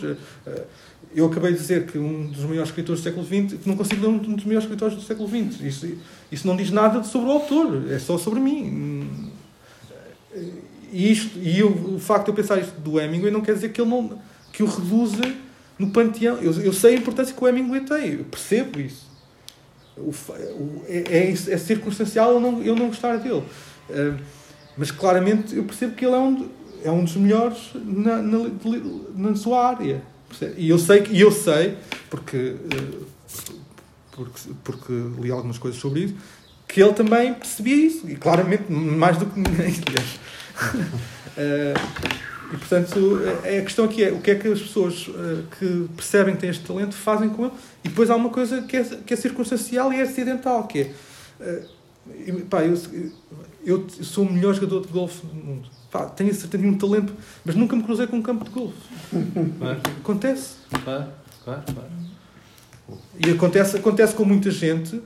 eu 1.14 1.26
acabei 1.26 1.52
de 1.52 1.58
dizer 1.58 1.86
que 1.86 1.98
um 1.98 2.26
dos 2.26 2.44
maiores 2.44 2.68
escritores 2.70 3.00
do 3.00 3.04
século 3.04 3.26
XX, 3.26 3.60
que 3.60 3.68
não 3.68 3.76
consigo 3.76 4.00
ler 4.00 4.08
um 4.08 4.18
dos 4.18 4.44
maiores 4.44 4.64
escritores 4.64 4.94
do 4.94 5.02
século 5.02 5.28
XX. 5.28 5.60
Isso, 5.60 5.88
isso 6.30 6.46
não 6.46 6.56
diz 6.56 6.70
nada 6.70 7.02
sobre 7.02 7.28
o 7.28 7.32
autor, 7.32 7.90
é 7.90 7.98
só 7.98 8.16
sobre 8.16 8.40
mim. 8.40 9.31
E, 10.92 11.10
isto, 11.10 11.38
e 11.38 11.62
o, 11.62 11.96
o 11.96 11.98
facto 11.98 12.26
de 12.26 12.30
eu 12.30 12.34
pensar 12.34 12.58
isto 12.60 12.78
do 12.80 13.00
Hemingway 13.00 13.32
não 13.32 13.40
quer 13.40 13.54
dizer 13.54 13.70
que 13.70 13.80
ele 13.80 13.90
não 13.90 14.20
que 14.52 14.62
o 14.62 14.66
reduza 14.66 15.34
no 15.78 15.90
panteão. 15.90 16.36
Eu, 16.36 16.52
eu 16.60 16.72
sei 16.72 16.94
a 16.94 16.98
importância 16.98 17.34
que 17.34 17.42
o 17.42 17.48
Hemingway 17.48 17.80
tem, 17.80 18.12
eu 18.12 18.24
percebo 18.24 18.78
isso. 18.78 19.10
O, 19.96 20.10
o, 20.10 20.84
é, 20.86 21.30
é, 21.30 21.30
é, 21.30 21.58
circunstancial 21.58 22.32
eu 22.32 22.40
não, 22.40 22.62
eu 22.62 22.76
não 22.76 22.88
gostar 22.88 23.16
dele. 23.16 23.42
Uh, 23.88 24.18
mas 24.76 24.90
claramente 24.90 25.56
eu 25.56 25.64
percebo 25.64 25.94
que 25.94 26.04
ele 26.04 26.14
é 26.14 26.18
um, 26.18 26.48
é 26.84 26.90
um 26.90 27.04
dos 27.04 27.16
melhores 27.16 27.70
na, 27.74 28.22
na, 28.22 28.38
na 29.14 29.34
sua 29.34 29.68
área. 29.68 30.02
E 30.56 30.68
eu 30.68 30.78
sei, 30.78 31.06
e 31.10 31.20
eu 31.20 31.30
sei 31.30 31.76
porque, 32.08 32.56
eh, 32.72 33.04
porque, 34.12 34.40
porque 34.64 34.92
li 35.20 35.30
algumas 35.30 35.58
coisas 35.58 35.78
sobre 35.78 36.04
isso, 36.04 36.14
que 36.66 36.82
ele 36.82 36.94
também 36.94 37.34
percebia 37.34 37.76
isso, 37.76 38.08
e 38.08 38.16
claramente 38.16 38.72
mais 38.72 39.18
do 39.18 39.26
que 39.26 39.38
ninguém, 39.38 39.74
e 42.52 42.56
portanto, 42.56 43.20
é 43.44 43.58
a 43.58 43.62
questão 43.62 43.84
aqui 43.84 44.04
é 44.04 44.12
o 44.12 44.20
que 44.20 44.30
é 44.30 44.34
que 44.34 44.48
as 44.48 44.60
pessoas 44.60 45.08
uh, 45.08 45.44
que 45.58 45.88
percebem 45.96 46.34
que 46.34 46.40
têm 46.40 46.50
este 46.50 46.64
talento 46.64 46.94
fazem 46.94 47.28
com 47.28 47.46
ele, 47.46 47.54
e 47.84 47.88
depois 47.88 48.10
há 48.10 48.16
uma 48.16 48.30
coisa 48.30 48.62
que 48.62 48.76
é, 48.76 48.84
que 48.84 49.14
é 49.14 49.16
circunstancial 49.16 49.92
e 49.92 49.96
é 49.96 50.02
acidental, 50.02 50.66
que 50.66 50.80
é. 50.80 50.92
Uh, 51.40 51.82
pá, 52.46 52.62
eu, 52.62 52.74
eu 53.64 53.88
sou 53.88 54.26
o 54.26 54.32
melhor 54.32 54.54
jogador 54.54 54.80
de 54.80 54.92
golfe 54.92 55.24
do 55.26 55.34
mundo 55.34 55.68
pá, 55.92 56.06
tenho 56.06 56.32
certeza, 56.32 56.62
tenho 56.62 56.72
um 56.72 56.78
talento, 56.78 57.12
mas 57.44 57.54
nunca 57.54 57.76
me 57.76 57.82
cruzei 57.82 58.06
com 58.06 58.16
um 58.16 58.22
campo 58.22 58.44
de 58.44 58.50
golfe. 58.50 58.78
Claro. 59.58 59.80
Acontece. 60.00 60.54
Claro, 60.82 61.06
claro, 61.44 61.62
claro. 61.66 61.88
E 63.24 63.30
acontece, 63.30 63.76
acontece 63.76 64.14
com 64.14 64.24
muita 64.24 64.50
gente. 64.50 65.00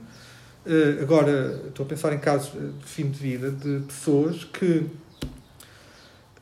Agora, 1.02 1.64
estou 1.66 1.84
a 1.84 1.88
pensar 1.88 2.12
em 2.12 2.18
casos 2.18 2.52
de 2.52 2.84
fim 2.84 3.10
de 3.10 3.18
vida 3.18 3.50
de 3.50 3.84
pessoas 3.86 4.44
que. 4.44 4.86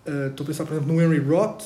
Uh, 0.07 0.29
estou 0.31 0.45
a 0.45 0.47
pensar, 0.47 0.65
por 0.65 0.75
exemplo, 0.75 0.93
no 0.93 1.01
Henry 1.01 1.19
Roth, 1.19 1.63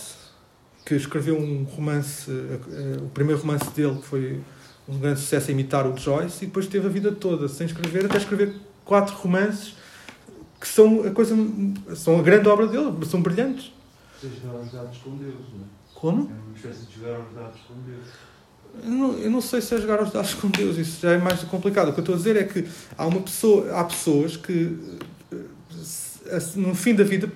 que 0.85 0.95
escreveu 0.95 1.37
um 1.37 1.65
romance, 1.65 2.31
uh, 2.31 3.05
o 3.05 3.09
primeiro 3.11 3.41
romance 3.41 3.71
dele 3.71 3.97
que 3.97 4.07
foi 4.07 4.41
um 4.89 4.99
grande 4.99 5.21
sucesso 5.21 5.51
a 5.51 5.53
imitar 5.53 5.87
o 5.87 5.97
Joyce, 5.97 6.45
e 6.45 6.47
depois 6.47 6.67
teve 6.67 6.87
a 6.87 6.91
vida 6.91 7.13
toda 7.13 7.49
sem 7.49 7.67
escrever, 7.67 8.07
até 8.07 8.17
escrever 8.17 8.55
quatro 8.85 9.15
romances 9.17 9.75
que 10.61 10.67
são 10.67 11.07
a 11.07 11.11
coisa 11.11 11.37
são 11.95 12.19
a 12.19 12.23
grande 12.23 12.49
obra 12.49 12.67
dele, 12.67 12.93
são 13.07 13.23
brilhantes. 13.23 13.73
Você 14.21 14.29
jogar 14.43 14.59
os 14.59 14.73
dados 14.73 14.99
com 14.99 15.17
Deus, 15.17 15.35
não 15.53 15.61
é? 15.61 15.79
Como? 15.95 16.23
É 16.23 16.47
uma 16.47 16.57
espécie 16.57 16.87
de 16.87 16.95
jogar 16.97 17.21
os 17.21 17.35
dados 17.35 17.61
com 17.69 17.75
Deus. 17.87 18.07
Eu 18.85 18.91
não, 18.91 19.19
eu 19.19 19.31
não 19.31 19.41
sei 19.41 19.61
se 19.61 19.75
é 19.75 19.81
jogar 19.81 20.03
os 20.03 20.13
dados 20.13 20.35
com 20.35 20.49
Deus, 20.49 20.77
isso 20.77 21.01
já 21.01 21.13
é 21.13 21.19
mais 21.19 21.43
complicado. 21.45 21.89
O 21.89 21.93
que 21.93 22.01
eu 22.01 22.03
estou 22.03 22.15
a 22.15 22.19
dizer 22.19 22.37
é 22.37 22.45
que 22.45 22.69
há, 22.97 23.07
uma 23.07 23.21
pessoa, 23.21 23.73
há 23.73 23.85
pessoas 23.85 24.37
que, 24.37 24.77
eh, 25.01 25.05
no 26.57 26.75
fim 26.75 26.95
da 26.95 27.05
vida, 27.05 27.31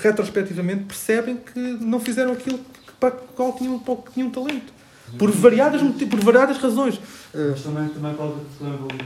retrospectivamente, 0.00 0.84
percebem 0.84 1.36
que 1.36 1.58
não 1.58 2.00
fizeram 2.00 2.32
aquilo 2.32 2.60
para 2.98 3.14
o 3.14 3.18
qual 3.34 3.52
tinham, 3.54 3.78
para 3.78 3.96
tinham 4.12 4.30
talento. 4.30 4.72
Por 5.18 5.30
variadas, 5.30 5.82
por 5.82 6.20
variadas 6.20 6.56
razões. 6.56 6.98
Mas 7.34 7.62
também, 7.62 7.88
também 7.90 8.14
pode, 8.14 8.34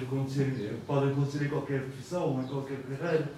acontecer, 0.04 0.78
pode 0.86 1.10
acontecer 1.10 1.44
em 1.44 1.48
qualquer 1.48 1.82
profissão, 1.82 2.40
em 2.44 2.46
qualquer 2.46 2.78
carreira. 2.98 3.28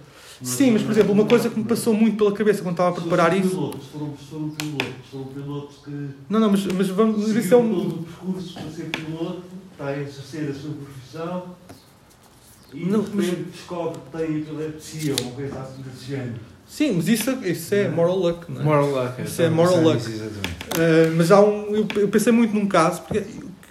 Sim, 0.42 0.72
mas 0.72 0.82
por 0.82 0.90
exemplo, 0.92 1.12
uma 1.12 1.24
coisa 1.24 1.48
que 1.48 1.58
me 1.58 1.64
passou 1.64 1.94
muito 1.94 2.16
pela 2.16 2.32
cabeça 2.32 2.62
quando 2.62 2.74
estava 2.74 2.90
a 2.90 3.00
preparar 3.00 3.36
isso. 3.36 3.48
Piloto, 3.48 3.78
se 3.82 3.90
for 3.90 4.02
um, 4.02 4.16
se 4.16 4.24
for 4.26 4.40
um 4.40 4.50
piloto, 4.50 4.84
se 4.84 5.10
for 5.10 5.20
um 5.20 5.24
piloto 5.24 5.74
que. 5.84 6.08
Não, 6.28 6.40
não, 6.40 6.50
mas, 6.50 6.66
mas 6.66 6.88
vamos. 6.90 7.26
Mas 7.26 7.44
isso 7.44 7.54
é 7.54 7.56
um. 7.56 7.74
todo 7.74 7.88
o 7.88 8.02
percurso 8.04 8.54
para 8.54 8.70
ser 8.70 8.84
piloto, 8.90 9.42
está 9.72 9.86
a 9.86 10.00
exercer 10.00 10.50
a 10.50 10.54
sua 10.54 10.72
profissão 10.72 11.56
e 12.72 12.84
Não, 12.84 13.00
de 13.00 13.10
repente 13.10 13.50
descobre 13.50 13.98
que 14.00 14.18
tem 14.18 14.38
epilepsia 14.38 15.14
ou 15.18 15.26
uma 15.26 15.32
coisa 15.34 15.60
assim 15.60 15.82
desse 15.82 16.04
género. 16.06 16.40
Sim, 16.66 16.92
mas 16.96 17.08
isso, 17.08 17.30
isso 17.44 17.74
é 17.74 17.88
moral 17.88 18.18
luck, 18.18 18.50
não 18.52 18.60
é? 18.60 18.64
Moral 18.64 18.90
luck. 18.90 19.22
Isso 19.22 19.40
é 19.40 19.48
moral 19.48 19.80
luck. 19.80 20.06
Uh, 20.06 21.14
mas 21.16 21.30
há 21.30 21.40
um. 21.40 21.74
Eu, 21.74 21.88
eu 21.96 22.08
pensei 22.08 22.30
muito 22.30 22.54
num 22.54 22.66
caso, 22.68 23.00
porque, 23.02 23.24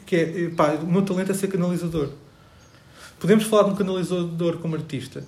que 0.06 0.16
é. 0.16 0.50
Pá, 0.56 0.72
o 0.82 0.88
meu 0.88 1.04
talento 1.04 1.32
é 1.32 1.36
ser 1.36 1.48
canalizador. 1.48 2.10
Podemos 3.20 3.44
falar 3.46 3.64
de 3.64 3.70
um 3.72 3.76
canalizador 3.76 4.58
como 4.58 4.76
artista. 4.76 5.24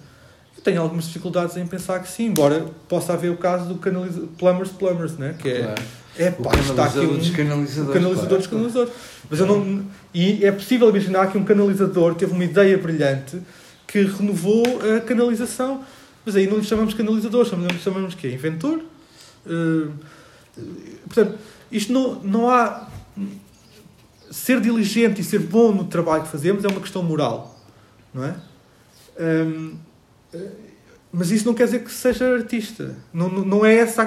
Tenho 0.63 0.81
algumas 0.81 1.05
dificuldades 1.05 1.55
em 1.55 1.65
pensar 1.65 1.99
que 1.99 2.09
sim, 2.09 2.25
embora 2.25 2.65
possa 2.87 3.13
haver 3.13 3.31
o 3.31 3.37
caso 3.37 3.65
do 3.65 3.75
canaliza 3.75 4.27
plumbers 4.37 4.69
plumbers, 4.71 5.17
né? 5.17 5.35
que 5.39 5.47
é, 5.47 5.61
Claro. 5.61 5.81
é 6.17 6.29
O 6.29 6.43
pá, 6.43 6.51
está 6.59 6.85
aqui 6.85 6.93
canalizador 6.95 7.09
um, 7.13 7.17
dos 7.17 7.29
canalizadores. 7.29 7.93
canalizador 7.93 8.27
claro. 8.27 8.37
dos 8.37 8.47
canalizadores. 8.47 8.93
Mas 9.29 9.39
eu 9.39 9.45
não, 9.45 9.85
e 10.13 10.43
é 10.45 10.51
possível 10.51 10.89
imaginar 10.89 11.31
que 11.31 11.37
um 11.37 11.45
canalizador 11.45 12.13
teve 12.15 12.33
uma 12.33 12.43
ideia 12.43 12.77
brilhante 12.77 13.41
que 13.89 14.03
renovou 14.03 14.63
a 14.95 15.01
canalização. 15.01 15.83
Mas 16.25 16.35
aí 16.35 16.47
não 16.47 16.57
lhe 16.57 16.63
chamamos 16.63 16.93
canalizador, 16.93 17.45
chamamos, 17.45 17.81
chamamos 17.81 18.15
que 18.15 18.27
Inventor? 18.27 18.81
Eh, 19.47 19.87
portanto, 21.05 21.39
isto 21.71 21.91
não, 21.91 22.15
não 22.21 22.49
há. 22.49 22.87
Ser 24.31 24.61
diligente 24.61 25.21
e 25.21 25.23
ser 25.23 25.39
bom 25.39 25.71
no 25.71 25.85
trabalho 25.85 26.21
que 26.21 26.29
fazemos 26.29 26.63
é 26.63 26.67
uma 26.67 26.79
questão 26.79 27.01
moral, 27.01 27.59
não 28.13 28.23
é? 28.23 28.35
Hum, 29.19 29.75
eh, 30.31 30.51
mas 31.11 31.31
isso 31.31 31.47
não 31.47 31.55
quer 31.55 31.65
dizer 31.65 31.83
que 31.83 31.91
seja 31.91 32.31
artista. 32.35 32.95
Não, 33.11 33.27
não, 33.27 33.65
é 33.65 33.73
essa. 33.73 34.03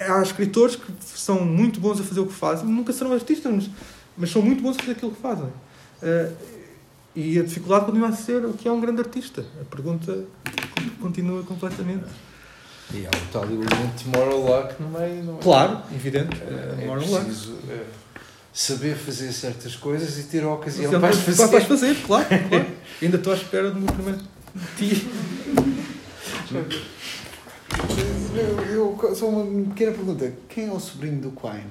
há 0.00 0.22
escritores 0.22 0.74
que 0.74 0.92
são 1.00 1.44
muito 1.44 1.78
bons 1.78 2.00
a 2.00 2.02
fazer 2.02 2.18
o 2.18 2.26
que 2.26 2.32
fazem, 2.32 2.66
nunca 2.66 2.92
serão 2.92 3.12
artistas, 3.12 3.54
mas, 3.54 3.70
mas 4.16 4.30
são 4.30 4.42
muito 4.42 4.60
bons 4.60 4.76
a 4.76 4.80
fazer 4.80 4.92
aquilo 4.92 5.12
que 5.12 5.22
fazem. 5.22 5.46
E 7.14 7.38
a 7.38 7.42
dificuldade 7.42 7.84
continua 7.86 8.08
a 8.08 8.12
ser 8.12 8.44
o 8.44 8.52
que 8.54 8.66
é 8.66 8.72
um 8.72 8.80
grande 8.80 9.00
artista. 9.02 9.44
A 9.60 9.64
pergunta 9.64 10.24
continua 11.00 11.42
completamente. 11.42 12.04
E 12.94 13.06
há 13.06 13.10
o 13.10 13.32
tal 13.32 13.44
elemento 13.44 14.02
de 14.04 14.08
moral 14.08 14.40
luck 14.40 14.82
no 14.82 14.88
meio. 14.90 15.22
Não 15.24 15.36
é? 15.38 15.42
Claro, 15.42 15.78
evidente. 15.94 16.36
É, 16.42 16.78
É, 16.80 16.84
é 16.84 16.86
moral 16.86 17.04
luck. 17.06 17.24
preciso 17.24 17.58
é, 17.70 17.84
saber 18.52 18.96
fazer 18.96 19.32
certas 19.32 19.76
coisas 19.76 20.18
e 20.18 20.24
ter 20.24 20.42
a 20.44 20.48
ocasião 20.52 20.90
para 21.00 21.08
as 21.10 21.16
vais- 21.16 21.36
fazer. 21.36 21.50
vais 21.52 21.64
fazer, 21.64 21.96
claro, 22.06 22.26
claro. 22.48 22.66
Ainda 23.02 23.16
estou 23.16 23.32
à 23.32 23.36
espera 23.36 23.70
do 23.70 23.80
meu 23.80 23.92
primeiro 23.92 24.20
ti. 24.76 25.08
Eu, 28.34 28.96
eu, 29.02 29.14
só 29.14 29.28
uma 29.28 29.68
pequena 29.70 29.92
pergunta. 29.92 30.32
Quem 30.48 30.66
é 30.68 30.72
o 30.72 30.80
sobrinho 30.80 31.20
do 31.20 31.30
Quine? 31.32 31.70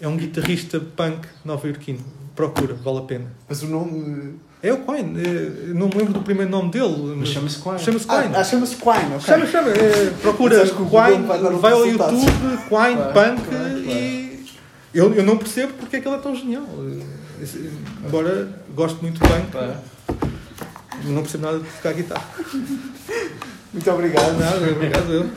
É 0.00 0.06
um 0.08 0.16
guitarrista 0.16 0.78
punk 0.80 1.26
nova-iorquino. 1.44 2.00
Procura, 2.34 2.74
vale 2.74 2.98
a 2.98 3.02
pena. 3.02 3.32
Mas 3.48 3.62
o 3.62 3.66
nome. 3.68 4.38
É 4.66 4.72
o 4.72 4.78
Quine. 4.78 5.20
é- 5.20 5.72
não 5.74 5.88
me 5.88 5.94
lembro 5.96 6.12
do 6.14 6.20
primeiro 6.22 6.50
nome 6.50 6.70
dele. 6.70 7.14
Mas 7.18 7.28
chama-se 7.28 7.58
Quine. 7.60 7.78
Chama-se 7.78 8.06
Quine. 8.06 8.34
Ah, 8.34 8.40
ah, 8.40 8.44
chama-se 8.44 8.76
Quine, 8.76 9.14
ok. 9.14 9.20
Chama, 9.20 9.46
chama. 9.46 9.68
é, 9.70 10.10
procura 10.22 10.60
Quine, 10.66 11.58
vai 11.60 11.72
ao 11.72 11.86
YouTube. 11.86 12.16
Quine, 12.20 12.66
Claro, 12.68 13.12
Punk 13.12 13.48
claro, 13.48 13.78
e. 13.78 14.44
Eu, 14.94 15.12
eu 15.14 15.22
não 15.24 15.36
percebo 15.36 15.74
porque 15.74 15.96
é 15.96 16.00
que 16.00 16.08
ele 16.08 16.16
é 16.16 16.18
tão 16.18 16.34
genial. 16.34 16.64
Embora 18.06 18.48
goste 18.74 18.98
muito 19.02 19.20
punk, 19.20 19.50
Claro. 19.52 19.74
não 21.04 21.22
percebo 21.22 21.44
nada 21.44 21.58
de 21.58 21.64
tocar 21.66 21.92
guitarra. 21.92 22.24
Muito 23.72 23.90
obrigado. 23.90 24.38
Nada, 24.38 24.70
obrigado 24.70 25.12
eu. 25.12 25.30